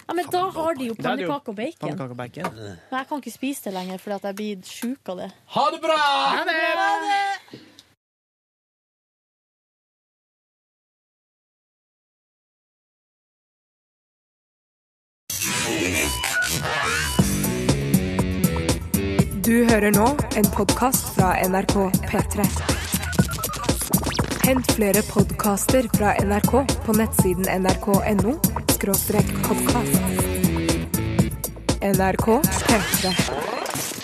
Ja, 0.07 0.15
men 0.15 0.31
da 0.33 0.45
har 0.57 0.79
de 0.79 0.91
jo 0.91 0.95
det 0.95 1.05
pannekaker 1.05 1.55
og 1.55 1.57
bacon. 1.57 1.81
Pannekake 1.81 2.11
og 2.11 2.21
bacon. 2.23 2.61
Men 2.91 2.99
jeg 3.01 3.09
kan 3.09 3.25
ikke 3.25 3.35
spise 3.39 3.69
det 3.69 3.75
lenger 3.79 3.99
fordi 4.05 4.19
at 4.21 4.31
jeg 4.31 4.41
blir 4.43 4.71
sjuk 4.77 5.15
av 5.15 5.25
det. 5.25 5.31
Ha 5.57 5.67
det 5.75 5.83
bra! 5.85 5.99
Ha 6.37 6.47
det! 6.49 6.61
Du 19.51 19.65
hører 19.67 19.91
nå 19.91 20.05
en 20.39 20.47
podkast 20.55 21.09
fra 21.17 21.33
NRK 21.49 21.75
P3. 22.07 22.45
Hent 24.45 24.73
flere 24.77 25.03
podkaster 25.09 25.89
fra 25.97 26.13
NRK 26.23 26.53
på 26.87 26.95
nettsiden 26.95 27.49
nrk.no 27.65 28.37
podkast. 29.49 30.01
NRK 31.81 32.41
P3. 32.41 34.00